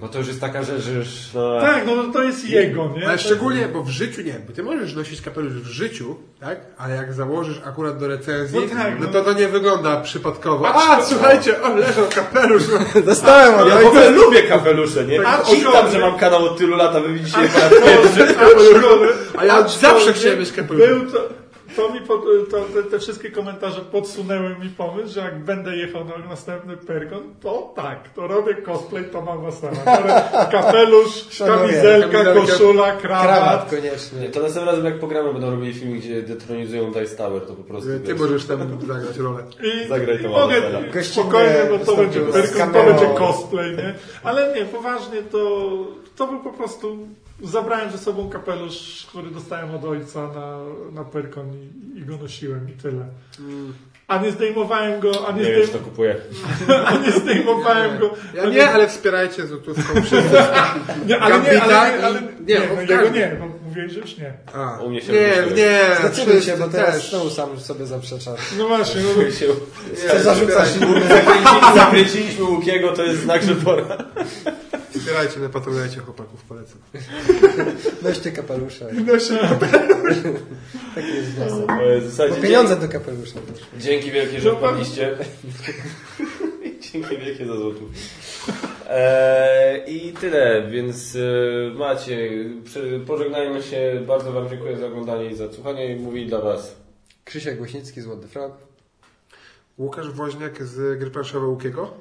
Bo 0.00 0.08
to 0.08 0.18
już 0.18 0.28
jest 0.28 0.40
taka 0.40 0.62
rzecz, 0.62 0.82
że 0.82 0.92
już... 0.92 1.08
No, 1.34 1.60
Tak, 1.60 1.86
no 1.86 2.12
to 2.12 2.22
jest 2.22 2.48
jego, 2.50 2.88
nie? 2.96 3.06
Ale 3.08 3.16
To- 3.18 3.22
szczególnie, 3.24 3.68
bo 3.68 3.82
w 3.82 3.88
życiu 3.88 4.22
nie, 4.22 4.34
bo 4.48 4.52
ty 4.52 4.62
możesz 4.62 4.94
nosić 4.94 5.20
kapelusz 5.20 5.52
w 5.52 5.66
życiu, 5.66 6.16
tak? 6.40 6.60
Ale 6.78 6.94
jak 6.96 7.12
założysz 7.12 7.60
akurat 7.64 7.98
do 7.98 8.08
recenzji, 8.08 8.58
No 8.60 8.76
tak, 8.82 9.00
no 9.00 9.06
no. 9.06 9.12
to 9.12 9.24
to 9.24 9.32
nie 9.32 9.48
wygląda 9.48 10.00
przypadkowo. 10.00 10.68
A, 10.74 11.02
słuchajcie, 11.02 11.62
o, 11.62 11.74
leżał 11.76 12.04
kapelusz. 12.14 12.62
Dostałem 13.06 13.54
od 13.54 13.68
Ja 13.68 13.76
w 13.80 13.86
ogóle 13.86 14.10
lubię 14.10 14.42
kapelusze, 14.42 15.04
nie? 15.04 15.16
Tak, 15.20 15.26
A 15.26 15.32
tam, 15.36 15.44
aczkolwiek- 15.56 15.92
że 15.92 15.98
mam 15.98 16.18
kanał 16.18 16.44
od 16.44 16.58
tylu 16.58 16.76
lat, 16.76 16.96
a 16.96 17.00
wy 17.00 17.12
widzicie 17.12 17.38
aczkolwiek- 17.38 19.12
A 19.38 19.44
ja 19.44 19.68
zawsze 19.68 20.12
chciałem 20.12 20.38
mieć 20.38 20.52
kapelusz. 20.52 20.86
Był 20.88 21.10
to, 21.12 21.28
to 21.76 21.90
mi 21.92 22.00
pod, 22.00 22.24
to, 22.50 22.64
te, 22.74 22.82
te 22.90 22.98
wszystkie 22.98 23.30
komentarze 23.30 23.80
podsunęły 23.80 24.48
mi 24.48 24.68
pomysł, 24.68 25.14
że 25.14 25.20
jak 25.20 25.38
będę 25.38 25.76
jechał 25.76 26.04
na 26.04 26.18
następny 26.28 26.76
Pergon, 26.76 27.34
to 27.40 27.72
tak, 27.76 28.08
to 28.08 28.26
robię 28.26 28.54
cosplay 28.54 29.04
Toma 29.04 29.36
Wasela. 29.36 29.76
Kapelusz, 30.52 31.38
kamizelka, 31.38 32.08
Kamizelka, 32.08 32.40
koszula, 32.40 32.92
krawat 32.92 33.26
krawat. 33.26 33.70
koniecznie. 33.70 34.28
To 34.28 34.40
następnym 34.40 34.68
razem 34.68 34.84
jak 34.84 34.98
pogramy, 34.98 35.32
będą 35.32 35.50
robili 35.50 35.74
film, 35.74 35.98
gdzie 35.98 36.22
detronizują 36.22 36.92
Dice 36.92 37.16
Tower, 37.16 37.42
to 37.42 37.54
po 37.54 37.62
prostu... 37.62 37.88
Ty 37.88 38.12
wiesz, 38.12 38.20
możesz 38.20 38.44
tam 38.44 38.58
zagrać 38.86 39.16
rolę. 39.18 39.42
I, 39.62 39.88
Zagraj 39.88 40.22
to 40.22 40.28
mogę 40.28 41.04
spokojnie, 41.04 41.66
bo 41.70 41.78
to 41.78 41.96
będzie 41.96 42.20
Pergon, 42.20 42.72
to 42.72 42.84
będzie 42.84 43.06
cosplay, 43.18 43.76
nie? 43.76 43.94
Ale 44.24 44.54
nie, 44.54 44.64
poważnie 44.64 45.22
to, 45.22 45.70
to 46.16 46.26
był 46.26 46.40
po 46.40 46.52
prostu, 46.52 46.98
zabrałem 47.42 47.90
ze 47.90 47.98
sobą 47.98 48.30
kapelusz, 48.30 49.06
który 49.08 49.30
dostałem 49.30 49.74
od 49.74 49.84
ojca 49.84 50.20
na, 50.28 50.58
na 50.92 51.04
Perkon 51.04 51.46
i, 51.54 51.98
i 51.98 52.04
go 52.04 52.16
nosiłem 52.16 52.68
i 52.70 52.72
tyle. 52.72 53.06
a 54.08 54.18
nie 54.18 54.30
zdejmowałem 54.32 55.00
go, 55.00 55.28
a 55.28 55.32
nie, 55.32 55.42
Nie 55.42 55.50
wiem, 55.50 55.60
czy 55.60 55.66
zdejm... 55.66 55.84
to 55.84 55.90
kupuję. 55.90 56.16
a 56.86 56.96
nie 56.96 57.12
zdejmowałem 57.12 57.98
go. 57.98 58.10
Ja 58.34 58.44
nie, 58.48 58.68
ale 58.68 58.88
wspierajcie 58.88 59.46
złotówką 59.46 60.02
wszyscy. 60.02 60.36
Nie, 61.06 61.18
ale 61.20 61.40
nie, 61.40 61.62
ale, 61.62 61.70
Gambita 61.74 62.06
ale, 62.06 62.18
i- 62.20 62.22
nie, 62.46 62.54
nie, 62.54 62.60
no, 62.68 62.74
o, 62.76 62.80
jego 62.80 62.96
każdy. 62.96 63.18
nie, 63.18 63.36
bo 63.40 63.65
mówiłeś, 63.76 63.92
że 63.92 64.00
już 64.00 64.18
nie. 64.18 64.32
A, 64.54 64.78
U 64.82 64.90
mnie 64.90 65.02
się 65.02 65.12
nie, 65.12 65.56
nie, 65.56 65.80
Zdecyduj 66.00 66.42
się, 66.42 66.56
bo 66.56 66.68
teraz 66.68 66.94
też. 66.94 67.10
znowu 67.10 67.30
sam 67.30 67.60
sobie 67.60 67.86
zaprzeczasz. 67.86 68.40
No 68.58 68.68
właśnie, 68.68 69.00
no, 69.02 69.30
się 69.30 69.46
Nie, 70.14 70.20
zarzucasz 70.20 70.68
wspierajcie, 70.68 71.08
zakręcili, 71.08 71.74
zakręciliśmy 71.74 72.44
Łukiego, 72.44 72.92
to 72.92 73.02
jest 73.04 73.22
znak, 73.22 73.42
że 73.42 73.54
pora. 73.54 73.98
wspierajcie 74.98 75.40
na 75.40 75.48
patronajcie 75.48 76.00
chłopaków, 76.00 76.42
polecam. 76.42 76.78
Weźcie 78.02 78.32
kapelusze. 78.32 78.86
no 79.06 79.18
się, 79.18 79.34
Taki 80.94 81.08
jest 81.14 81.28
wniosek. 81.28 81.66
W 82.02 82.10
zasadzie 82.10 82.34
Bo 82.36 82.42
pieniądze 82.42 82.76
do 82.76 82.88
kapelusza. 82.88 83.38
Dzięki 83.78 84.10
wielkie, 84.10 84.40
że 84.40 84.52
wpadliście. 84.56 85.16
Dzięki 87.02 87.18
wielkie 87.18 87.46
za 87.46 87.56
złotówkę. 87.56 87.96
Eee, 88.90 89.96
I 90.06 90.12
tyle, 90.12 90.68
więc 90.70 91.16
e, 91.16 91.74
macie, 91.74 92.30
przy- 92.64 93.00
pożegnajmy 93.06 93.62
się. 93.62 94.02
Bardzo 94.06 94.32
Wam 94.32 94.48
dziękuję 94.50 94.76
za 94.76 94.86
oglądanie 94.86 95.30
i 95.30 95.34
za 95.34 95.52
słuchanie. 95.52 95.92
I 95.92 95.96
Mówi 95.96 96.26
dla 96.26 96.40
Was 96.40 96.76
Krzysiek 97.24 97.56
Głośnicki 97.58 98.00
z 98.00 98.06
What 98.06 98.20
the 98.20 98.28
Frog. 98.28 98.52
Łukasz 99.78 100.10
Woźniak 100.10 100.62
z 100.62 100.98
gry 100.98 101.10
planszowej 101.10 101.48
Łukiego. 101.48 101.94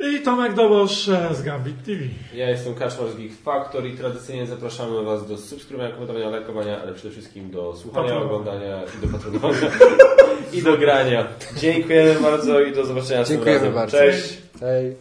I 0.00 0.20
Tomek 0.20 0.54
Dobosz 0.54 1.10
z 1.32 1.42
Gambit 1.42 1.84
TV. 1.84 2.00
Ja 2.34 2.50
jestem 2.50 2.74
Kaczmar 2.74 3.08
z 3.10 3.16
Geek 3.16 3.32
Factor 3.44 3.86
i 3.86 3.96
tradycyjnie 3.96 4.46
zapraszamy 4.46 5.02
Was 5.04 5.28
do 5.28 5.38
subskrybowania, 5.38 5.92
komentowania, 5.94 6.30
lajkowania, 6.30 6.82
ale 6.82 6.92
przede 6.94 7.10
wszystkim 7.10 7.50
do 7.50 7.76
słuchania, 7.76 8.16
oglądania 8.16 8.80
i 8.98 9.06
do 9.06 9.12
patronowania 9.12 9.70
i 10.52 10.62
do 10.62 10.78
grania. 10.78 11.26
Dziękujemy 11.56 12.20
bardzo 12.20 12.60
i 12.60 12.72
do 12.72 12.86
zobaczenia 12.86 13.24
Dziękujemy 13.24 13.58
razem. 13.58 13.74
bardzo. 13.74 13.96
Cześć! 13.96 14.38
Hej. 14.60 14.96